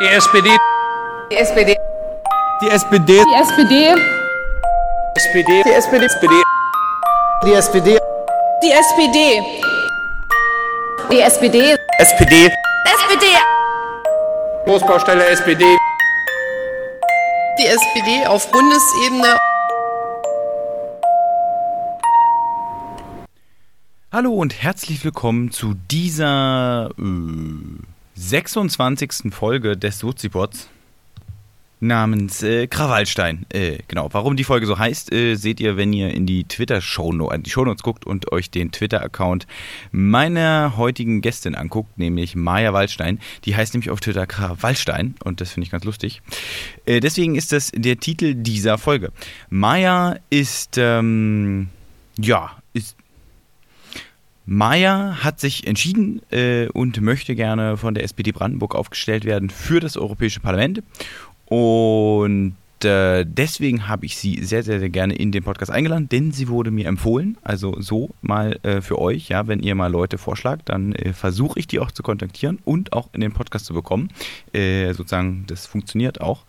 Die 0.00 0.06
SPD. 0.06 0.48
Die 1.30 1.36
SPD. 1.36 1.76
Die 2.62 2.68
SPD. 2.68 3.22
Die 3.28 3.34
SPD. 3.34 3.94
SPD. 5.14 5.62
Die 5.64 5.70
SPD. 5.74 6.06
SPD. 6.14 6.40
Die 7.44 7.52
SPD. 7.52 7.98
Die 8.62 8.70
SPD. 8.70 9.42
Die 11.10 11.20
SPD. 11.20 11.76
SPD. 11.98 12.46
SPD. 12.46 13.26
Großbaustelle 14.64 15.26
SPD. 15.26 15.64
Die 17.58 17.66
SPD 17.66 18.26
auf 18.26 18.50
Bundesebene. 18.50 19.36
Hallo 24.10 24.32
und 24.32 24.62
herzlich 24.62 25.04
willkommen 25.04 25.50
zu 25.50 25.74
dieser 25.90 26.88
äh, 26.98 27.99
26. 28.20 29.32
Folge 29.32 29.78
des 29.78 29.98
Sozipods 29.98 30.68
namens 31.80 32.42
äh, 32.42 32.66
Krawallstein. 32.66 33.46
Äh, 33.48 33.78
genau, 33.88 34.10
warum 34.12 34.36
die 34.36 34.44
Folge 34.44 34.66
so 34.66 34.78
heißt, 34.78 35.10
äh, 35.10 35.36
seht 35.36 35.58
ihr, 35.58 35.78
wenn 35.78 35.94
ihr 35.94 36.12
in 36.12 36.26
die 36.26 36.44
Twitter-Shownotes 36.44 37.42
die 37.42 37.50
Shownotes 37.50 37.82
guckt 37.82 38.04
und 38.04 38.30
euch 38.30 38.50
den 38.50 38.72
Twitter-Account 38.72 39.46
meiner 39.90 40.74
heutigen 40.76 41.22
Gästin 41.22 41.54
anguckt, 41.54 41.96
nämlich 41.96 42.36
Maja 42.36 42.74
Waldstein. 42.74 43.20
Die 43.46 43.56
heißt 43.56 43.72
nämlich 43.72 43.88
auf 43.88 44.00
Twitter 44.00 44.26
Krawallstein 44.26 45.14
und 45.24 45.40
das 45.40 45.52
finde 45.52 45.64
ich 45.64 45.70
ganz 45.70 45.84
lustig. 45.84 46.20
Äh, 46.84 47.00
deswegen 47.00 47.36
ist 47.36 47.52
das 47.52 47.72
der 47.74 47.98
Titel 47.98 48.34
dieser 48.34 48.76
Folge. 48.76 49.12
Maja 49.48 50.16
ist, 50.28 50.76
ähm, 50.76 51.70
ja, 52.18 52.59
Maja 54.52 55.22
hat 55.22 55.38
sich 55.38 55.68
entschieden 55.68 56.22
äh, 56.32 56.66
und 56.70 57.00
möchte 57.00 57.36
gerne 57.36 57.76
von 57.76 57.94
der 57.94 58.02
SPD 58.02 58.32
Brandenburg 58.32 58.74
aufgestellt 58.74 59.24
werden 59.24 59.48
für 59.48 59.78
das 59.78 59.96
Europäische 59.96 60.40
Parlament. 60.40 60.82
Und 61.46 62.56
äh, 62.82 63.24
deswegen 63.24 63.86
habe 63.86 64.06
ich 64.06 64.16
sie 64.16 64.42
sehr, 64.42 64.64
sehr, 64.64 64.80
sehr 64.80 64.90
gerne 64.90 65.14
in 65.14 65.30
den 65.30 65.44
Podcast 65.44 65.70
eingeladen, 65.70 66.08
denn 66.08 66.32
sie 66.32 66.48
wurde 66.48 66.72
mir 66.72 66.88
empfohlen. 66.88 67.38
Also 67.42 67.80
so 67.80 68.10
mal 68.22 68.58
äh, 68.64 68.80
für 68.80 68.98
euch, 68.98 69.28
ja, 69.28 69.46
wenn 69.46 69.60
ihr 69.60 69.76
mal 69.76 69.86
Leute 69.86 70.18
vorschlagt, 70.18 70.68
dann 70.68 70.96
äh, 70.96 71.12
versuche 71.12 71.60
ich 71.60 71.68
die 71.68 71.78
auch 71.78 71.92
zu 71.92 72.02
kontaktieren 72.02 72.58
und 72.64 72.92
auch 72.92 73.08
in 73.12 73.20
den 73.20 73.32
Podcast 73.32 73.66
zu 73.66 73.74
bekommen. 73.74 74.08
Äh, 74.52 74.94
sozusagen, 74.94 75.44
das 75.46 75.66
funktioniert 75.66 76.20
auch. 76.20 76.44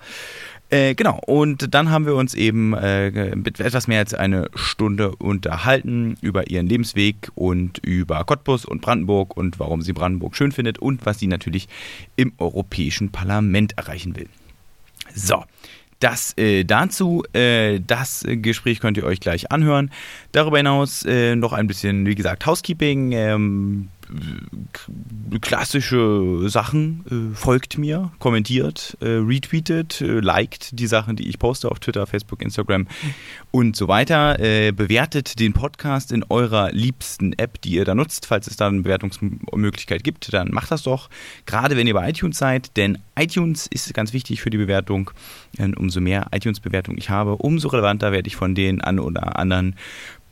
Äh, 0.72 0.96
genau, 0.96 1.20
und 1.26 1.74
dann 1.76 1.90
haben 1.92 2.06
wir 2.06 2.16
uns 2.16 2.34
eben 2.34 2.74
äh, 2.74 3.08
etwas 3.08 3.88
mehr 3.90 4.00
als 4.00 4.14
eine 4.14 4.50
Stunde 4.56 5.14
unterhalten 5.18 6.16
über 6.22 6.50
ihren 6.50 6.66
Lebensweg 6.66 7.30
und 7.36 7.80
über 7.80 8.24
Cottbus 8.24 8.64
und 8.64 8.82
Brandenburg 8.82 9.36
und 9.36 9.60
warum 9.60 9.82
sie 9.82 9.92
Brandenburg 9.92 10.34
schön 10.34 10.54
findet 10.54 10.80
und 10.80 11.06
was 11.06 11.20
sie 11.20 11.28
natürlich 11.28 11.68
im 12.16 12.32
Europäischen 12.38 13.12
Parlament 13.12 13.78
erreichen 13.78 14.16
will. 14.16 14.30
So, 15.14 15.44
das 16.00 16.38
äh, 16.38 16.64
dazu, 16.64 17.24
äh, 17.34 17.82
das 17.86 18.26
Gespräch 18.26 18.80
könnt 18.80 18.96
ihr 18.96 19.04
euch 19.04 19.20
gleich 19.20 19.52
anhören. 19.52 19.92
Darüber 20.32 20.56
hinaus 20.56 21.04
äh, 21.04 21.36
noch 21.36 21.52
ein 21.52 21.68
bisschen, 21.68 22.06
wie 22.06 22.16
gesagt, 22.16 22.46
Housekeeping. 22.46 23.12
Ähm, 23.12 23.90
klassische 25.42 26.50
Sachen. 26.50 27.06
Äh, 27.10 27.36
folgt 27.36 27.78
mir, 27.78 28.12
kommentiert, 28.20 28.98
äh, 29.02 29.08
retweetet, 29.08 30.02
äh, 30.02 30.20
liked 30.20 30.80
die 30.80 30.88
Sachen, 30.88 31.16
die 31.16 31.30
ich 31.30 31.40
poste 31.40 31.70
auf 31.70 31.80
Twitter, 31.80 32.06
Facebook, 32.08 32.42
Instagram 32.42 32.88
und 33.52 33.76
so 33.76 33.88
weiter. 33.88 34.40
Äh, 34.40 34.72
bewertet 34.72 35.40
den 35.40 35.54
Podcast 35.54 36.12
in 36.12 36.24
eurer 36.30 36.72
liebsten 36.72 37.34
App, 37.34 37.62
die 37.62 37.72
ihr 37.72 37.86
da 37.86 37.96
nutzt. 37.96 38.26
Falls 38.26 38.48
es 38.48 38.56
da 38.56 38.68
eine 38.68 38.82
Bewertungsmöglichkeit 38.82 40.04
gibt, 40.04 40.34
dann 40.34 40.52
macht 40.52 40.72
das 40.72 40.84
doch. 40.84 41.10
Gerade 41.46 41.76
wenn 41.76 41.88
ihr 41.88 41.94
bei 41.94 42.10
iTunes 42.10 42.38
seid, 42.38 42.76
denn 42.78 42.98
iTunes 43.18 43.68
ist 43.68 43.94
ganz 43.94 44.14
wichtig 44.14 44.42
für 44.42 44.50
die 44.50 44.58
Bewertung. 44.58 45.12
Und 45.58 45.78
umso 45.78 46.02
mehr 46.02 46.28
iTunes-Bewertung 46.32 46.98
ich 46.98 47.10
habe, 47.10 47.36
umso 47.36 47.70
relevanter 47.70 48.12
werde 48.12 48.28
ich 48.28 48.36
von 48.36 48.56
den 48.56 48.82
an 48.82 49.00
oder 49.00 49.38
anderen 49.38 49.76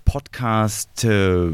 Podcast 0.09 1.03
äh, 1.03 1.51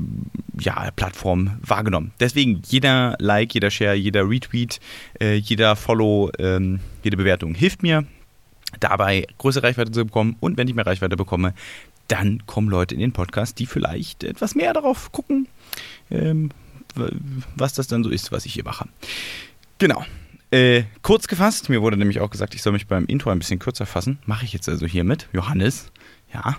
ja, 0.58 0.90
wahrgenommen. 0.96 2.14
Deswegen 2.22 2.62
jeder 2.66 3.18
Like, 3.20 3.54
jeder 3.54 3.70
Share, 3.70 3.96
jeder 3.96 4.30
Retweet, 4.30 4.80
äh, 5.20 5.36
jeder 5.36 5.76
Follow, 5.76 6.32
ähm, 6.40 6.80
jede 7.04 7.18
Bewertung 7.18 7.54
hilft 7.54 7.84
mir 7.84 8.06
dabei 8.80 9.28
größere 9.40 9.64
Reichweite 9.64 9.92
zu 9.92 10.06
bekommen 10.06 10.38
und 10.40 10.58
wenn 10.58 10.70
ich 10.70 10.74
mehr 10.74 10.86
Reichweite 10.86 11.18
bekomme, 11.18 11.54
dann 12.08 12.46
kommen 12.46 12.70
Leute 12.70 12.96
in 12.96 13.02
den 13.02 13.12
Podcast, 13.12 13.60
die 13.60 13.66
vielleicht 13.66 14.24
etwas 14.24 14.56
mehr 14.56 14.72
darauf 14.72 15.12
gucken, 15.12 15.50
ähm, 16.10 16.50
was 17.58 17.74
das 17.74 17.88
dann 17.88 18.06
so 18.06 18.10
ist, 18.10 18.32
was 18.32 18.46
ich 18.46 18.54
hier 18.54 18.64
mache. 18.64 18.88
Genau. 19.80 20.06
Äh, 20.52 20.84
kurz 21.02 21.28
gefasst, 21.28 21.68
mir 21.68 21.82
wurde 21.82 21.98
nämlich 21.98 22.22
auch 22.22 22.30
gesagt, 22.30 22.56
ich 22.56 22.62
soll 22.62 22.72
mich 22.72 22.88
beim 22.88 23.06
Intro 23.08 23.32
ein 23.32 23.40
bisschen 23.40 23.60
kürzer 23.60 23.86
fassen. 23.86 24.18
Mache 24.26 24.46
ich 24.46 24.54
jetzt 24.54 24.70
also 24.70 24.86
hiermit. 24.86 25.28
Johannes, 25.34 25.92
ja. 26.34 26.56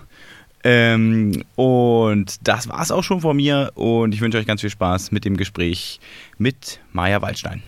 Ähm, 0.69 1.45
und 1.55 2.45
das 2.45 2.67
war 2.67 2.81
es 2.81 2.91
auch 2.91 3.01
schon 3.01 3.21
von 3.21 3.37
mir 3.37 3.71
und 3.75 4.13
ich 4.13 4.19
wünsche 4.19 4.37
euch 4.37 4.45
ganz 4.45 4.59
viel 4.59 4.69
Spaß 4.69 5.13
mit 5.13 5.23
dem 5.23 5.37
Gespräch 5.37 6.01
mit 6.37 6.81
Maja 6.91 7.21
Waldstein. 7.21 7.63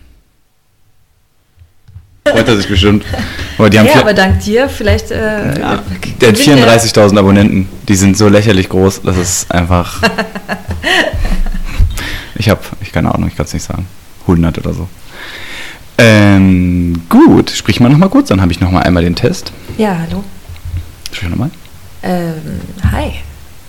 Freut 2.28 2.50
er 2.50 2.58
sich 2.58 2.68
bestimmt. 2.68 3.06
Aber 3.58 3.70
die 3.70 3.80
haben 3.80 3.86
ja, 3.86 4.02
aber 4.02 4.14
dank 4.14 4.42
dir 4.42 4.68
vielleicht. 4.68 5.12
Äh, 5.12 5.60
ja, 5.60 5.82
der 6.20 6.30
hat 6.30 6.36
34.000 6.36 7.18
Abonnenten. 7.18 7.70
Die 7.88 7.96
sind 7.96 8.18
so 8.18 8.28
lächerlich 8.28 8.68
groß, 8.68 9.02
das 9.04 9.18
ist 9.18 9.52
einfach. 9.52 10.02
ich 12.36 12.50
habe, 12.50 12.62
ich 12.82 12.92
keine 12.92 13.14
Ahnung, 13.14 13.30
ich 13.30 13.36
kann 13.36 13.46
es 13.46 13.54
nicht 13.54 13.64
sagen. 13.64 13.88
100 14.24 14.58
oder 14.60 14.74
so. 14.74 14.90
Ähm, 15.98 17.02
gut, 17.08 17.50
sprich 17.50 17.80
mal 17.80 17.90
nochmal 17.90 18.10
kurz, 18.10 18.28
dann 18.28 18.42
habe 18.42 18.52
ich 18.52 18.60
nochmal 18.60 18.84
einmal 18.84 19.04
den 19.04 19.16
Test. 19.16 19.54
Ja, 19.78 19.98
hallo. 19.98 20.24
Sprich 21.12 21.30
nochmal. 21.30 21.50
Ähm, 22.04 22.62
hi. 22.92 23.12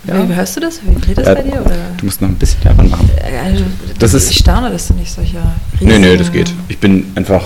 Ja. 0.04 0.28
Wie 0.28 0.34
hörst 0.34 0.56
du 0.56 0.60
das? 0.60 0.80
Wie 0.82 0.98
dreht 0.98 1.18
das 1.18 1.26
ja, 1.26 1.34
bei 1.34 1.42
dir? 1.42 1.60
Oder? 1.60 1.76
Du 1.98 2.06
musst 2.06 2.22
noch 2.22 2.28
ein 2.28 2.36
bisschen 2.36 2.62
davon 2.62 2.88
machen. 2.88 3.10
Also, 3.44 3.64
das 3.98 4.14
ist, 4.14 4.30
ich 4.30 4.38
staune, 4.38 4.70
dass 4.70 4.88
du 4.88 4.94
nicht 4.94 5.12
solcher 5.12 5.54
Riesen... 5.74 5.88
Nee, 5.88 5.98
nee, 5.98 6.16
das 6.16 6.32
geht. 6.32 6.52
Ich 6.68 6.78
bin 6.78 7.12
einfach, 7.14 7.42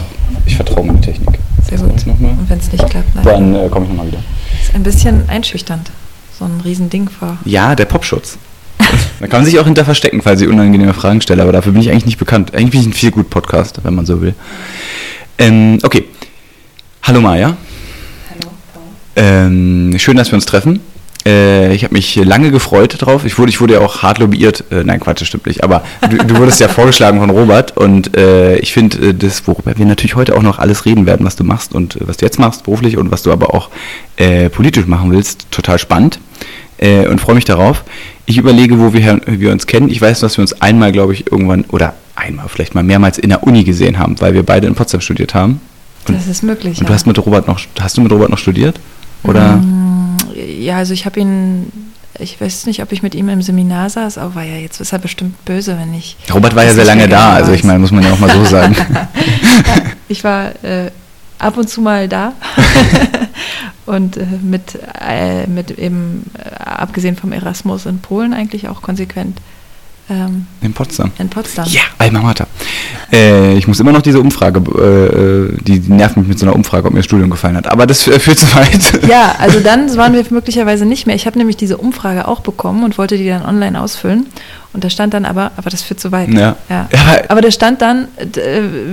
ich 0.47 0.55
vertraue 0.55 0.87
meiner 0.87 1.00
Technik. 1.00 1.39
Sehr 1.69 1.78
gut. 1.78 1.91
Und 2.06 2.49
wenn 2.49 2.59
es 2.59 2.71
nicht 2.71 2.89
klappt, 2.89 3.15
nein. 3.15 3.25
Dann 3.25 3.55
äh, 3.56 3.69
komme 3.69 3.87
ich 3.87 3.91
nochmal 3.91 4.06
wieder. 4.06 4.19
Das 4.53 4.69
ist 4.69 4.75
ein 4.75 4.83
bisschen 4.83 5.28
einschüchternd, 5.28 5.91
so 6.39 6.44
ein 6.44 6.61
Riesending 6.65 7.09
vor. 7.09 7.39
Ja, 7.44 7.75
der 7.75 7.87
Popschutz. 7.87 8.39
da 8.78 9.27
kann 9.27 9.41
man 9.41 9.47
sich 9.47 9.59
auch 9.59 9.65
hinter 9.65 9.84
verstecken, 9.84 10.23
falls 10.23 10.41
ich 10.41 10.49
unangenehme 10.49 10.94
Fragen 10.94 11.21
stelle, 11.21 11.43
aber 11.43 11.53
dafür 11.53 11.73
bin 11.73 11.81
ich 11.81 11.91
eigentlich 11.91 12.06
nicht 12.06 12.19
bekannt. 12.19 12.55
Eigentlich 12.55 12.71
bin 12.71 12.81
ich 12.83 12.87
ein 12.87 12.93
viel 12.93 13.11
gut 13.11 13.31
Podcast, 13.31 13.81
wenn 13.83 13.94
man 13.94 14.06
so 14.06 14.21
will. 14.21 14.34
Ähm, 15.39 15.78
okay. 15.83 16.05
Hallo 17.03 17.21
Maja. 17.21 17.56
Ähm, 19.16 19.94
schön, 19.98 20.16
dass 20.16 20.30
wir 20.30 20.36
uns 20.36 20.47
treffen. 20.47 20.80
Äh, 21.26 21.75
ich 21.75 21.84
habe 21.84 21.94
mich 21.94 22.16
lange 22.16 22.50
gefreut 22.50 22.97
drauf. 22.98 23.25
Ich 23.25 23.38
wurde, 23.38 23.50
ich 23.50 23.60
wurde 23.60 23.75
ja 23.75 23.80
auch 23.80 24.02
hart 24.02 24.19
lobbyiert. 24.19 24.64
Äh, 24.70 24.84
nein, 24.84 25.00
Quatsch, 25.00 25.20
das 25.20 25.28
stimmt 25.28 25.47
nicht. 25.47 25.64
Aber 25.64 25.82
du, 26.08 26.19
du 26.19 26.36
wurdest 26.36 26.60
ja 26.60 26.69
vorgeschlagen 26.69 27.20
von 27.20 27.30
Robert 27.30 27.76
und 27.76 28.16
äh, 28.16 28.56
ich 28.58 28.72
finde, 28.72 29.08
äh, 29.08 29.14
das, 29.14 29.47
worüber 29.47 29.76
wir 29.76 29.86
natürlich 29.86 30.16
heute 30.16 30.36
auch 30.36 30.42
noch 30.42 30.58
alles 30.58 30.84
reden 30.84 31.06
werden, 31.06 31.25
was 31.25 31.36
du 31.36 31.44
machst 31.44 31.75
und 31.75 31.97
äh, 31.97 32.00
was 32.06 32.19
du 32.19 32.26
jetzt 32.26 32.38
machst, 32.38 32.64
beruflich 32.64 32.97
und 32.97 33.10
was 33.10 33.22
du 33.22 33.32
aber 33.32 33.54
auch 33.54 33.70
äh, 34.16 34.50
politisch 34.50 34.86
machen 34.86 35.10
willst, 35.10 35.50
total 35.50 35.78
spannend 35.78 36.19
und 36.76 37.20
freue 37.20 37.36
mich 37.36 37.44
darauf. 37.44 37.84
Ich 38.26 38.36
überlege, 38.36 38.78
wo 38.81 38.92
wir, 38.92 39.20
wir 39.26 39.52
uns 39.52 39.66
kennen. 39.66 39.88
Ich 39.88 40.02
weiß, 40.02 40.20
dass 40.20 40.36
wir 40.36 40.42
uns 40.42 40.60
einmal, 40.60 40.91
glaube 40.91 41.12
ich, 41.14 41.31
irgendwann 41.31 41.64
oder 41.69 41.94
einmal, 42.16 42.48
vielleicht 42.48 42.75
mal 42.75 42.82
mehrmals 42.82 43.16
in 43.16 43.31
der 43.31 43.44
Uni 43.44 43.62
gesehen 43.62 43.98
haben, 43.98 44.20
weil 44.20 44.34
wir 44.34 44.42
beide 44.42 44.66
in 44.66 44.75
Potsdam 44.75 45.00
studiert 45.00 45.34
haben. 45.34 45.60
Und, 46.08 46.16
das 46.16 46.26
ist 46.26 46.42
möglich. 46.42 46.78
Und 46.78 46.82
ja. 46.82 46.88
du 46.88 46.94
hast 46.94 47.06
mit 47.06 47.16
Robert 47.25 47.46
noch, 47.46 47.60
hast 47.78 47.96
du 47.96 48.02
mit 48.02 48.10
Robert 48.12 48.28
noch 48.28 48.38
studiert? 48.38 48.81
Oder? 49.25 49.57
Mm, 49.57 50.17
ja, 50.35 50.77
also 50.77 50.93
ich 50.93 51.07
habe 51.07 51.21
ihn, 51.21 51.71
ich 52.19 52.41
weiß 52.41 52.67
nicht, 52.67 52.83
ob 52.83 52.93
ich 52.93 53.03
mit 53.03 53.15
ihm 53.15 53.29
im 53.29 53.43
Seminar 53.43 53.91
saß, 53.91 54.19
aber 54.19 54.37
war 54.37 54.45
ja 54.45 54.57
jetzt 54.57 54.81
ist 54.81 54.93
er 54.93 54.99
bestimmt 54.99 55.45
böse, 55.45 55.77
wenn 55.79 55.94
ich. 55.94 56.17
Robert 56.32 56.55
war 56.55 56.65
ja 56.65 56.75
sehr 56.75 56.85
lange 56.85 57.09
da, 57.09 57.35
also 57.35 57.53
ich 57.53 57.65
meine, 57.65 57.79
muss 57.79 57.91
man 57.91 58.05
ja 58.05 58.12
auch 58.12 58.19
mal 58.19 58.31
so 58.31 58.44
sagen. 58.44 58.76
ja, 58.79 59.09
ich 60.09 60.23
war 60.25 60.50
äh, 60.62 60.91
ab 61.38 61.56
und 61.56 61.69
zu 61.69 61.81
mal 61.81 62.09
da 62.09 62.32
und 63.87 64.17
äh, 64.17 64.26
mit, 64.43 64.79
äh, 65.00 65.47
mit 65.47 65.70
eben, 65.73 66.31
äh, 66.38 66.55
abgesehen 66.62 67.17
vom 67.17 67.32
Erasmus 67.32 67.87
in 67.87 67.99
Polen 67.99 68.35
eigentlich 68.35 68.69
auch 68.69 68.82
konsequent 68.82 69.38
ähm, 70.11 70.47
in 70.61 70.73
Potsdam. 70.75 71.12
In 71.19 71.31
Potsdam. 71.31 71.67
Ja, 71.69 71.81
Alma 71.97 72.21
Mater. 72.21 72.47
Äh, 73.11 73.56
ich 73.56 73.67
muss 73.67 73.81
immer 73.81 73.93
noch 73.93 74.03
diese 74.03 74.21
Umfrage, 74.21 74.59
äh, 74.59 75.56
die, 75.62 75.81
die, 75.81 75.93
nervt 75.93 76.17
mich 76.19 76.29
mit 76.29 76.39
so 76.39 76.45
einer 76.45 76.55
Umfrage, 76.55 76.87
ob 76.87 76.93
mir 76.93 76.99
das 76.99 77.06
Studium 77.06 77.31
gefallen 77.31 77.56
hat. 77.56 77.71
Aber 77.71 77.87
das 77.87 78.03
führt 78.03 78.39
zu 78.39 78.55
weit. 78.55 79.01
Ja, 79.09 79.35
also 79.39 79.61
dann 79.61 79.97
waren 79.97 80.12
wir 80.12 80.25
möglicherweise 80.31 80.85
nicht 80.85 81.06
mehr. 81.06 81.17
Ich 81.17 81.27
habe 81.27 81.39
nämlich 81.39 81.56
diese 81.56 81.79
Umfrage 81.79 82.29
auch 82.29 82.41
bekommen 82.41 82.85
und 82.85 82.99
wollte 82.99 83.17
die 83.17 83.29
dann 83.29 83.45
online 83.45 83.81
ausfüllen. 83.81 84.27
Und 84.73 84.83
da 84.83 84.91
stand 84.91 85.15
dann 85.15 85.25
aber, 85.25 85.53
aber 85.56 85.71
das 85.71 85.83
führt 85.83 86.01
zu 86.01 86.11
weit. 86.11 86.31
Ja. 86.31 86.56
ja. 86.69 86.89
Aber 87.29 87.41
da 87.41 87.53
stand 87.53 87.81
dann, 87.81 88.09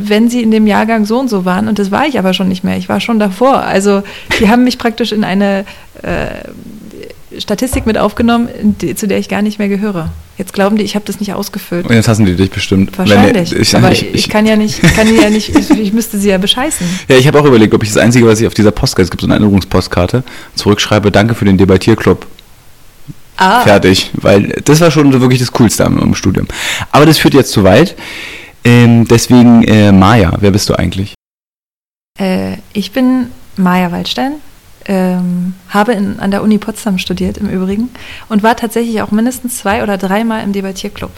wenn 0.03 0.29
Sie 0.29 0.43
in 0.43 0.51
dem 0.51 0.67
Jahrgang 0.67 1.05
so 1.05 1.19
und 1.19 1.27
so 1.27 1.43
waren, 1.43 1.67
und 1.67 1.79
das 1.79 1.89
war 1.89 2.05
ich 2.05 2.19
aber 2.19 2.35
schon 2.35 2.47
nicht 2.49 2.63
mehr. 2.63 2.77
Ich 2.77 2.87
war 2.87 2.99
schon 2.99 3.17
davor. 3.17 3.63
Also 3.63 4.03
die 4.39 4.47
haben 4.47 4.63
mich 4.63 4.77
praktisch 4.77 5.11
in 5.11 5.23
eine 5.23 5.65
äh, 6.03 6.27
Statistik 7.37 7.85
mit 7.85 7.97
aufgenommen, 7.97 8.49
die, 8.81 8.95
zu 8.95 9.07
der 9.07 9.17
ich 9.17 9.29
gar 9.29 9.41
nicht 9.41 9.59
mehr 9.59 9.69
gehöre. 9.69 10.09
Jetzt 10.37 10.53
glauben 10.53 10.77
die, 10.77 10.83
ich 10.83 10.95
habe 10.95 11.05
das 11.05 11.19
nicht 11.19 11.33
ausgefüllt. 11.33 11.87
Und 11.87 11.95
jetzt 11.95 12.07
hassen 12.07 12.25
die 12.25 12.35
dich 12.35 12.49
bestimmt. 12.49 12.97
Wahrscheinlich. 12.97 13.51
Wenn- 13.51 13.61
ich, 13.61 13.75
aber 13.75 13.91
ich, 13.91 14.07
ich, 14.07 14.13
ich, 14.15 14.29
kann 14.29 14.45
ja 14.45 14.55
nicht, 14.55 14.83
ich 14.83 14.93
kann 14.93 15.13
ja 15.15 15.29
nicht, 15.29 15.55
ich, 15.69 15.93
müsste 15.93 16.17
sie 16.17 16.29
ja 16.29 16.37
bescheißen. 16.37 16.85
ja, 17.07 17.17
ich 17.17 17.27
habe 17.27 17.39
auch 17.39 17.45
überlegt, 17.45 17.73
ob 17.73 17.83
ich 17.83 17.89
das 17.89 17.97
Einzige, 17.97 18.25
was 18.25 18.41
ich 18.41 18.47
auf 18.47 18.53
dieser 18.53 18.71
Postkarte, 18.71 19.03
es 19.05 19.11
gibt 19.11 19.21
so 19.21 19.27
eine 19.27 19.35
Erinnerungspostkarte, 19.35 20.23
zurückschreibe, 20.55 21.11
danke 21.11 21.35
für 21.35 21.45
den 21.45 21.57
Debattierclub. 21.57 22.25
Ah, 23.37 23.61
Fertig. 23.61 24.11
Weil 24.13 24.49
das 24.65 24.81
war 24.81 24.91
schon 24.91 25.19
wirklich 25.19 25.39
das 25.39 25.51
Coolste 25.51 25.85
am, 25.85 25.99
am 25.99 26.15
Studium. 26.15 26.47
Aber 26.91 27.05
das 27.05 27.17
führt 27.17 27.33
jetzt 27.33 27.51
zu 27.51 27.63
weit. 27.63 27.95
Ähm, 28.63 29.07
deswegen, 29.07 29.63
äh, 29.63 29.91
Maja, 29.91 30.33
wer 30.39 30.51
bist 30.51 30.69
du 30.69 30.75
eigentlich? 30.75 31.15
Äh, 32.19 32.57
ich 32.73 32.91
bin 32.91 33.27
Maja 33.57 33.91
Waldstein, 33.91 34.33
ähm, 34.85 35.53
habe 35.69 35.93
in, 35.93 36.19
an 36.19 36.31
der 36.31 36.41
Uni 36.43 36.57
Potsdam 36.57 36.97
studiert 36.97 37.37
im 37.37 37.49
Übrigen 37.49 37.89
und 38.29 38.43
war 38.43 38.55
tatsächlich 38.55 39.01
auch 39.01 39.11
mindestens 39.11 39.57
zwei 39.57 39.83
oder 39.83 39.97
dreimal 39.97 40.43
im 40.43 40.53
Debattierclub. 40.53 41.11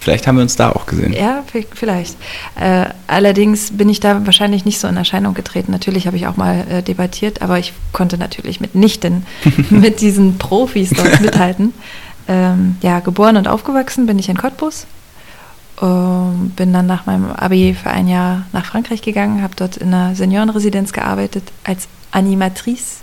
Vielleicht 0.00 0.28
haben 0.28 0.36
wir 0.36 0.42
uns 0.42 0.54
da 0.54 0.70
auch 0.70 0.86
gesehen. 0.86 1.12
Ja, 1.12 1.42
vi- 1.52 1.66
vielleicht. 1.74 2.16
Äh, 2.58 2.86
allerdings 3.08 3.72
bin 3.76 3.88
ich 3.88 3.98
da 3.98 4.24
wahrscheinlich 4.24 4.64
nicht 4.64 4.78
so 4.78 4.86
in 4.86 4.96
Erscheinung 4.96 5.34
getreten. 5.34 5.72
Natürlich 5.72 6.06
habe 6.06 6.16
ich 6.16 6.28
auch 6.28 6.36
mal 6.36 6.64
äh, 6.70 6.82
debattiert, 6.84 7.42
aber 7.42 7.58
ich 7.58 7.72
konnte 7.92 8.16
natürlich 8.16 8.60
mitnichten 8.60 9.26
mit 9.70 10.00
diesen 10.00 10.38
Profis 10.38 10.90
dort 10.90 11.20
mithalten. 11.20 11.74
Ähm, 12.28 12.76
ja, 12.80 13.00
geboren 13.00 13.36
und 13.36 13.48
aufgewachsen 13.48 14.06
bin 14.06 14.18
ich 14.20 14.28
in 14.28 14.36
Cottbus. 14.38 14.86
Ähm, 15.82 16.52
bin 16.56 16.72
dann 16.72 16.86
nach 16.86 17.06
meinem 17.06 17.30
Abi 17.30 17.74
für 17.80 17.90
ein 17.90 18.08
Jahr 18.08 18.46
nach 18.52 18.64
Frankreich 18.66 19.02
gegangen, 19.02 19.42
habe 19.42 19.54
dort 19.56 19.76
in 19.76 19.94
einer 19.94 20.14
Seniorenresidenz 20.14 20.92
gearbeitet 20.92 21.44
als 21.64 21.88
Animatrice. 22.10 22.96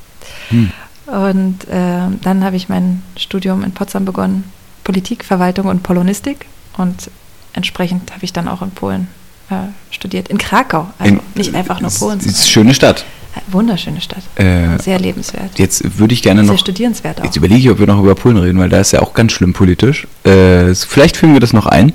Hm. 0.50 0.72
Und 1.08 1.60
ähm, 1.70 2.20
dann 2.24 2.44
habe 2.44 2.56
ich 2.56 2.68
mein 2.68 3.04
Studium 3.16 3.64
in 3.64 3.72
Potsdam 3.74 4.06
begonnen, 4.06 4.44
Politik, 4.84 5.24
Verwaltung 5.24 5.68
und 5.68 5.84
Polonistik. 5.84 6.46
Und 6.78 7.12
entsprechend 7.54 8.12
habe 8.12 8.26
ich 8.26 8.34
dann 8.34 8.48
auch 8.48 8.62
in 8.64 8.72
Polen 8.72 9.08
äh, 9.52 9.56
studiert, 9.92 10.30
in 10.30 10.38
Krakau. 10.40 10.88
Also 10.98 11.14
In- 11.14 11.22
nicht 11.36 11.54
einfach 11.54 11.80
nur 11.80 11.92
Polen. 11.92 12.18
Es 12.20 12.26
ist 12.26 12.38
eine 12.40 12.48
schöne 12.48 12.74
Stadt. 12.74 13.06
Äh, 13.36 13.40
Wunderschöne 13.54 14.02
Stadt. 14.02 14.24
Äh, 14.36 14.80
Sehr 14.82 14.98
lebenswert. 15.00 15.60
Jetzt 15.60 16.00
würde 16.00 16.14
ich 16.16 16.24
gerne 16.24 16.44
Sehr 16.44 16.54
noch. 16.54 16.60
studierenswert 16.60 17.20
auch. 17.22 17.26
Jetzt 17.26 17.36
überlege 17.36 17.60
ich, 17.60 17.70
ob 17.70 17.78
wir 17.80 17.86
noch 17.86 18.00
über 18.00 18.16
Polen 18.16 18.38
reden, 18.38 18.58
weil 18.58 18.70
da 18.70 18.80
ist 18.80 18.92
ja 18.92 19.02
auch 19.04 19.14
ganz 19.14 19.34
schlimm 19.34 19.54
politisch. 19.54 20.08
Äh, 20.24 20.74
vielleicht 20.74 21.18
fügen 21.18 21.34
wir 21.34 21.40
das 21.40 21.54
noch 21.54 21.68
ein. 21.68 21.94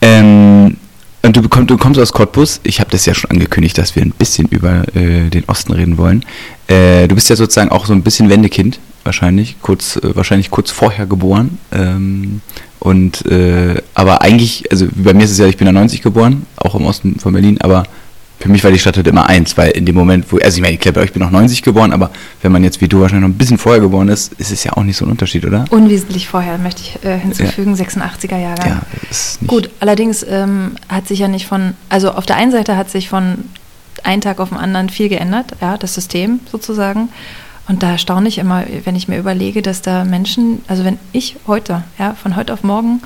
Ähm, 0.00 0.77
und 1.22 1.36
du, 1.36 1.42
bekomm, 1.42 1.66
du 1.66 1.76
kommst 1.76 2.00
aus 2.00 2.12
Cottbus. 2.12 2.60
Ich 2.62 2.80
habe 2.80 2.90
das 2.90 3.04
ja 3.06 3.14
schon 3.14 3.30
angekündigt, 3.30 3.76
dass 3.76 3.96
wir 3.96 4.02
ein 4.02 4.12
bisschen 4.12 4.46
über 4.48 4.84
äh, 4.94 5.28
den 5.30 5.44
Osten 5.46 5.72
reden 5.72 5.98
wollen. 5.98 6.24
Äh, 6.68 7.08
du 7.08 7.14
bist 7.14 7.28
ja 7.28 7.36
sozusagen 7.36 7.70
auch 7.70 7.86
so 7.86 7.92
ein 7.92 8.02
bisschen 8.02 8.28
Wendekind, 8.30 8.78
wahrscheinlich, 9.04 9.56
kurz, 9.60 9.96
äh, 9.96 10.14
wahrscheinlich 10.14 10.50
kurz 10.50 10.70
vorher 10.70 11.06
geboren. 11.06 11.58
Ähm, 11.72 12.40
und 12.78 13.26
äh, 13.26 13.82
aber 13.94 14.22
eigentlich, 14.22 14.70
also 14.70 14.86
bei 14.94 15.12
mir 15.12 15.24
ist 15.24 15.32
es 15.32 15.38
ja, 15.38 15.46
ich 15.46 15.56
bin 15.56 15.66
ja 15.66 15.72
90 15.72 16.02
geboren, 16.02 16.46
auch 16.56 16.76
im 16.76 16.86
Osten 16.86 17.18
von 17.18 17.32
Berlin, 17.32 17.58
aber 17.60 17.82
für 18.40 18.48
mich 18.48 18.62
war 18.62 18.70
die 18.70 18.78
Stadt 18.78 18.96
halt 18.96 19.06
immer 19.06 19.26
eins, 19.26 19.56
weil 19.56 19.70
in 19.70 19.84
dem 19.84 19.96
Moment, 19.96 20.26
wo, 20.30 20.38
also 20.38 20.56
ich 20.56 20.62
meine, 20.62 20.74
ich 20.74 20.80
glaube, 20.80 21.04
ich 21.04 21.12
bin 21.12 21.22
auch 21.22 21.30
90 21.30 21.62
geboren, 21.62 21.92
aber 21.92 22.10
wenn 22.42 22.52
man 22.52 22.62
jetzt 22.62 22.80
wie 22.80 22.88
du 22.88 23.00
wahrscheinlich 23.00 23.28
noch 23.28 23.34
ein 23.34 23.38
bisschen 23.38 23.58
vorher 23.58 23.80
geboren 23.80 24.08
ist, 24.08 24.32
ist 24.34 24.52
es 24.52 24.62
ja 24.62 24.74
auch 24.74 24.84
nicht 24.84 24.96
so 24.96 25.04
ein 25.04 25.10
Unterschied, 25.10 25.44
oder? 25.44 25.64
Unwesentlich 25.70 26.28
vorher, 26.28 26.56
möchte 26.58 26.82
ich 26.82 27.04
äh, 27.04 27.18
hinzufügen, 27.18 27.74
86er 27.74 28.38
Jahrgang. 28.38 28.68
Ja, 28.68 28.82
ist 29.10 29.42
nicht. 29.42 29.48
Gut, 29.48 29.70
allerdings 29.80 30.24
ähm, 30.28 30.72
hat 30.88 31.08
sich 31.08 31.18
ja 31.18 31.28
nicht 31.28 31.46
von, 31.46 31.74
also 31.88 32.12
auf 32.12 32.26
der 32.26 32.36
einen 32.36 32.52
Seite 32.52 32.76
hat 32.76 32.90
sich 32.90 33.08
von 33.08 33.44
einem 34.04 34.20
Tag 34.20 34.38
auf 34.38 34.50
den 34.50 34.58
anderen 34.58 34.88
viel 34.88 35.08
geändert, 35.08 35.56
ja, 35.60 35.76
das 35.76 35.94
System 35.94 36.40
sozusagen. 36.50 37.08
Und 37.66 37.82
da 37.82 37.98
staune 37.98 38.28
ich 38.28 38.38
immer, 38.38 38.64
wenn 38.84 38.96
ich 38.96 39.08
mir 39.08 39.18
überlege, 39.18 39.62
dass 39.62 39.82
da 39.82 40.04
Menschen, 40.04 40.62
also 40.68 40.84
wenn 40.84 40.98
ich 41.12 41.36
heute, 41.46 41.82
ja, 41.98 42.14
von 42.14 42.36
heute 42.36 42.52
auf 42.52 42.62
morgen 42.62 43.02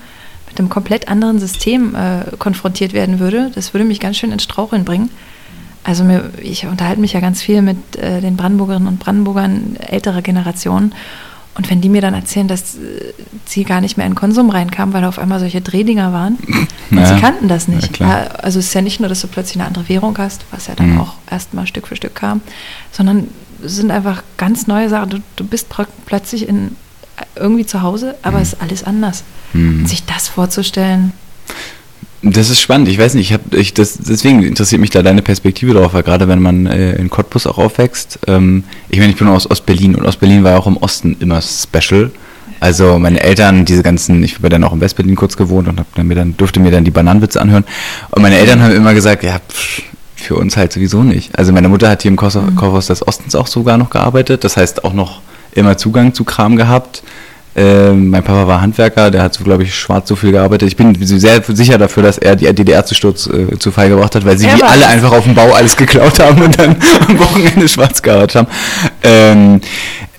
mit 0.52 0.58
einem 0.58 0.68
komplett 0.68 1.08
anderen 1.08 1.38
System 1.38 1.94
äh, 1.94 2.36
konfrontiert 2.38 2.92
werden 2.92 3.18
würde, 3.18 3.50
das 3.54 3.72
würde 3.72 3.84
mich 3.84 4.00
ganz 4.00 4.16
schön 4.18 4.32
ins 4.32 4.42
Straucheln 4.44 4.84
bringen. 4.84 5.08
Also 5.84 6.04
mir, 6.04 6.30
ich 6.40 6.66
unterhalte 6.66 7.00
mich 7.00 7.12
ja 7.14 7.20
ganz 7.20 7.42
viel 7.42 7.60
mit 7.62 7.96
äh, 7.96 8.20
den 8.20 8.36
Brandenburgerinnen 8.36 8.86
und 8.86 8.98
Brandenburgern 9.00 9.76
älterer 9.76 10.22
Generationen. 10.22 10.94
Und 11.54 11.68
wenn 11.70 11.80
die 11.82 11.88
mir 11.88 12.00
dann 12.00 12.14
erzählen, 12.14 12.48
dass 12.48 12.76
äh, 12.76 13.12
sie 13.46 13.64
gar 13.64 13.80
nicht 13.80 13.96
mehr 13.96 14.06
in 14.06 14.14
Konsum 14.14 14.50
reinkamen, 14.50 14.94
weil 14.94 15.02
da 15.02 15.08
auf 15.08 15.18
einmal 15.18 15.40
solche 15.40 15.60
Drehdinger 15.60 16.12
waren, 16.12 16.36
und 16.36 16.68
Naja, 16.90 17.14
sie 17.14 17.20
kannten 17.20 17.48
das 17.48 17.66
nicht. 17.66 17.98
Ja, 17.98 18.26
also 18.42 18.58
es 18.58 18.66
ist 18.66 18.74
ja 18.74 18.82
nicht 18.82 19.00
nur, 19.00 19.08
dass 19.08 19.20
du 19.22 19.26
plötzlich 19.26 19.56
eine 19.56 19.66
andere 19.66 19.88
Währung 19.88 20.16
hast, 20.18 20.44
was 20.50 20.66
ja 20.68 20.74
dann 20.74 20.92
Mhm. 20.94 21.00
auch 21.00 21.14
erstmal 21.30 21.66
Stück 21.66 21.88
für 21.88 21.96
Stück 21.96 22.14
kam, 22.14 22.42
sondern 22.92 23.28
es 23.64 23.76
sind 23.76 23.90
einfach 23.90 24.22
ganz 24.36 24.66
neue 24.66 24.88
Sachen. 24.88 25.10
Du, 25.10 25.18
du 25.36 25.44
bist 25.44 25.66
plötzlich 26.06 26.48
in, 26.48 26.76
irgendwie 27.36 27.66
zu 27.66 27.82
Hause, 27.82 28.14
aber 28.22 28.40
es 28.40 28.54
ist 28.54 28.62
alles 28.62 28.84
anders. 28.84 29.24
Mhm. 29.52 29.86
Sich 29.86 30.04
das 30.04 30.28
vorzustellen, 30.28 31.12
Das 32.22 32.50
ist 32.50 32.60
spannend. 32.60 32.88
Ich 32.88 32.98
weiß 32.98 33.14
nicht, 33.14 33.30
ich 33.30 33.32
habe, 33.32 33.56
ich, 33.56 33.74
das, 33.74 33.98
deswegen 33.98 34.44
interessiert 34.44 34.80
mich 34.80 34.90
da 34.90 35.02
deine 35.02 35.22
Perspektive 35.22 35.74
drauf, 35.74 35.92
weil 35.94 36.04
gerade 36.04 36.28
wenn 36.28 36.40
man 36.40 36.66
äh, 36.66 36.92
in 36.94 37.10
Cottbus 37.10 37.48
auch 37.48 37.58
aufwächst, 37.58 38.20
ähm, 38.28 38.62
ich 38.88 39.00
meine, 39.00 39.10
ich 39.10 39.18
bin 39.18 39.26
aus 39.26 39.50
Ostberlin 39.50 39.96
und 39.96 40.06
Ostberlin 40.06 40.44
war 40.44 40.58
auch 40.58 40.68
im 40.68 40.76
Osten 40.76 41.16
immer 41.18 41.42
special. 41.42 42.12
Also 42.60 42.96
meine 43.00 43.20
Eltern, 43.20 43.64
diese 43.64 43.82
ganzen, 43.82 44.22
ich 44.22 44.36
habe 44.36 44.48
dann 44.48 44.62
auch 44.62 44.72
in 44.72 44.80
Westberlin 44.80 45.16
kurz 45.16 45.36
gewohnt 45.36 45.66
und 45.66 45.80
dann 45.96 46.06
mir 46.06 46.14
dann, 46.14 46.36
durfte 46.36 46.60
mir 46.60 46.70
dann 46.70 46.84
die 46.84 46.92
Bananenwitze 46.92 47.40
anhören. 47.40 47.64
Und 48.12 48.22
meine 48.22 48.36
Eltern 48.36 48.62
haben 48.62 48.72
immer 48.72 48.94
gesagt, 48.94 49.24
ja, 49.24 49.40
pff, 49.40 49.82
für 50.14 50.36
uns 50.36 50.56
halt 50.56 50.72
sowieso 50.72 51.02
nicht. 51.02 51.36
Also 51.36 51.52
meine 51.52 51.68
Mutter 51.68 51.90
hat 51.90 52.02
hier 52.02 52.10
im 52.12 52.16
Kaufhaus 52.16 52.54
Kaufhaus 52.54 52.86
des 52.86 53.06
Ostens 53.06 53.34
auch 53.34 53.48
sogar 53.48 53.78
noch 53.78 53.90
gearbeitet, 53.90 54.44
das 54.44 54.56
heißt 54.56 54.84
auch 54.84 54.92
noch 54.92 55.22
immer 55.54 55.76
Zugang 55.76 56.14
zu 56.14 56.24
Kram 56.24 56.56
gehabt. 56.56 57.02
Ähm, 57.54 58.08
mein 58.08 58.22
Papa 58.22 58.46
war 58.46 58.62
Handwerker, 58.62 59.10
der 59.10 59.22
hat 59.22 59.34
so, 59.34 59.44
glaube 59.44 59.64
ich, 59.64 59.74
schwarz 59.74 60.08
so 60.08 60.16
viel 60.16 60.32
gearbeitet. 60.32 60.68
Ich 60.68 60.76
bin 60.76 60.94
sehr 61.06 61.42
sicher 61.46 61.76
dafür, 61.76 62.02
dass 62.02 62.16
er 62.16 62.34
die 62.34 62.50
DDR 62.50 62.84
zu 62.86 62.94
Sturz 62.94 63.26
äh, 63.26 63.58
zu 63.58 63.70
Fall 63.70 63.90
gebracht 63.90 64.14
hat, 64.14 64.24
weil 64.24 64.38
sie 64.38 64.46
Er 64.46 64.56
wie 64.56 64.62
war 64.62 64.70
alle 64.70 64.86
einfach 64.86 65.12
auf 65.12 65.24
dem 65.24 65.34
Bau 65.34 65.52
alles 65.52 65.76
geklaut 65.76 66.18
haben 66.18 66.40
und 66.40 66.58
dann 66.58 66.76
am 67.08 67.18
Wochenende 67.18 67.68
schwarz 67.68 68.00
gearbeitet 68.00 68.36
haben. 68.36 68.48
Ähm, 69.02 69.60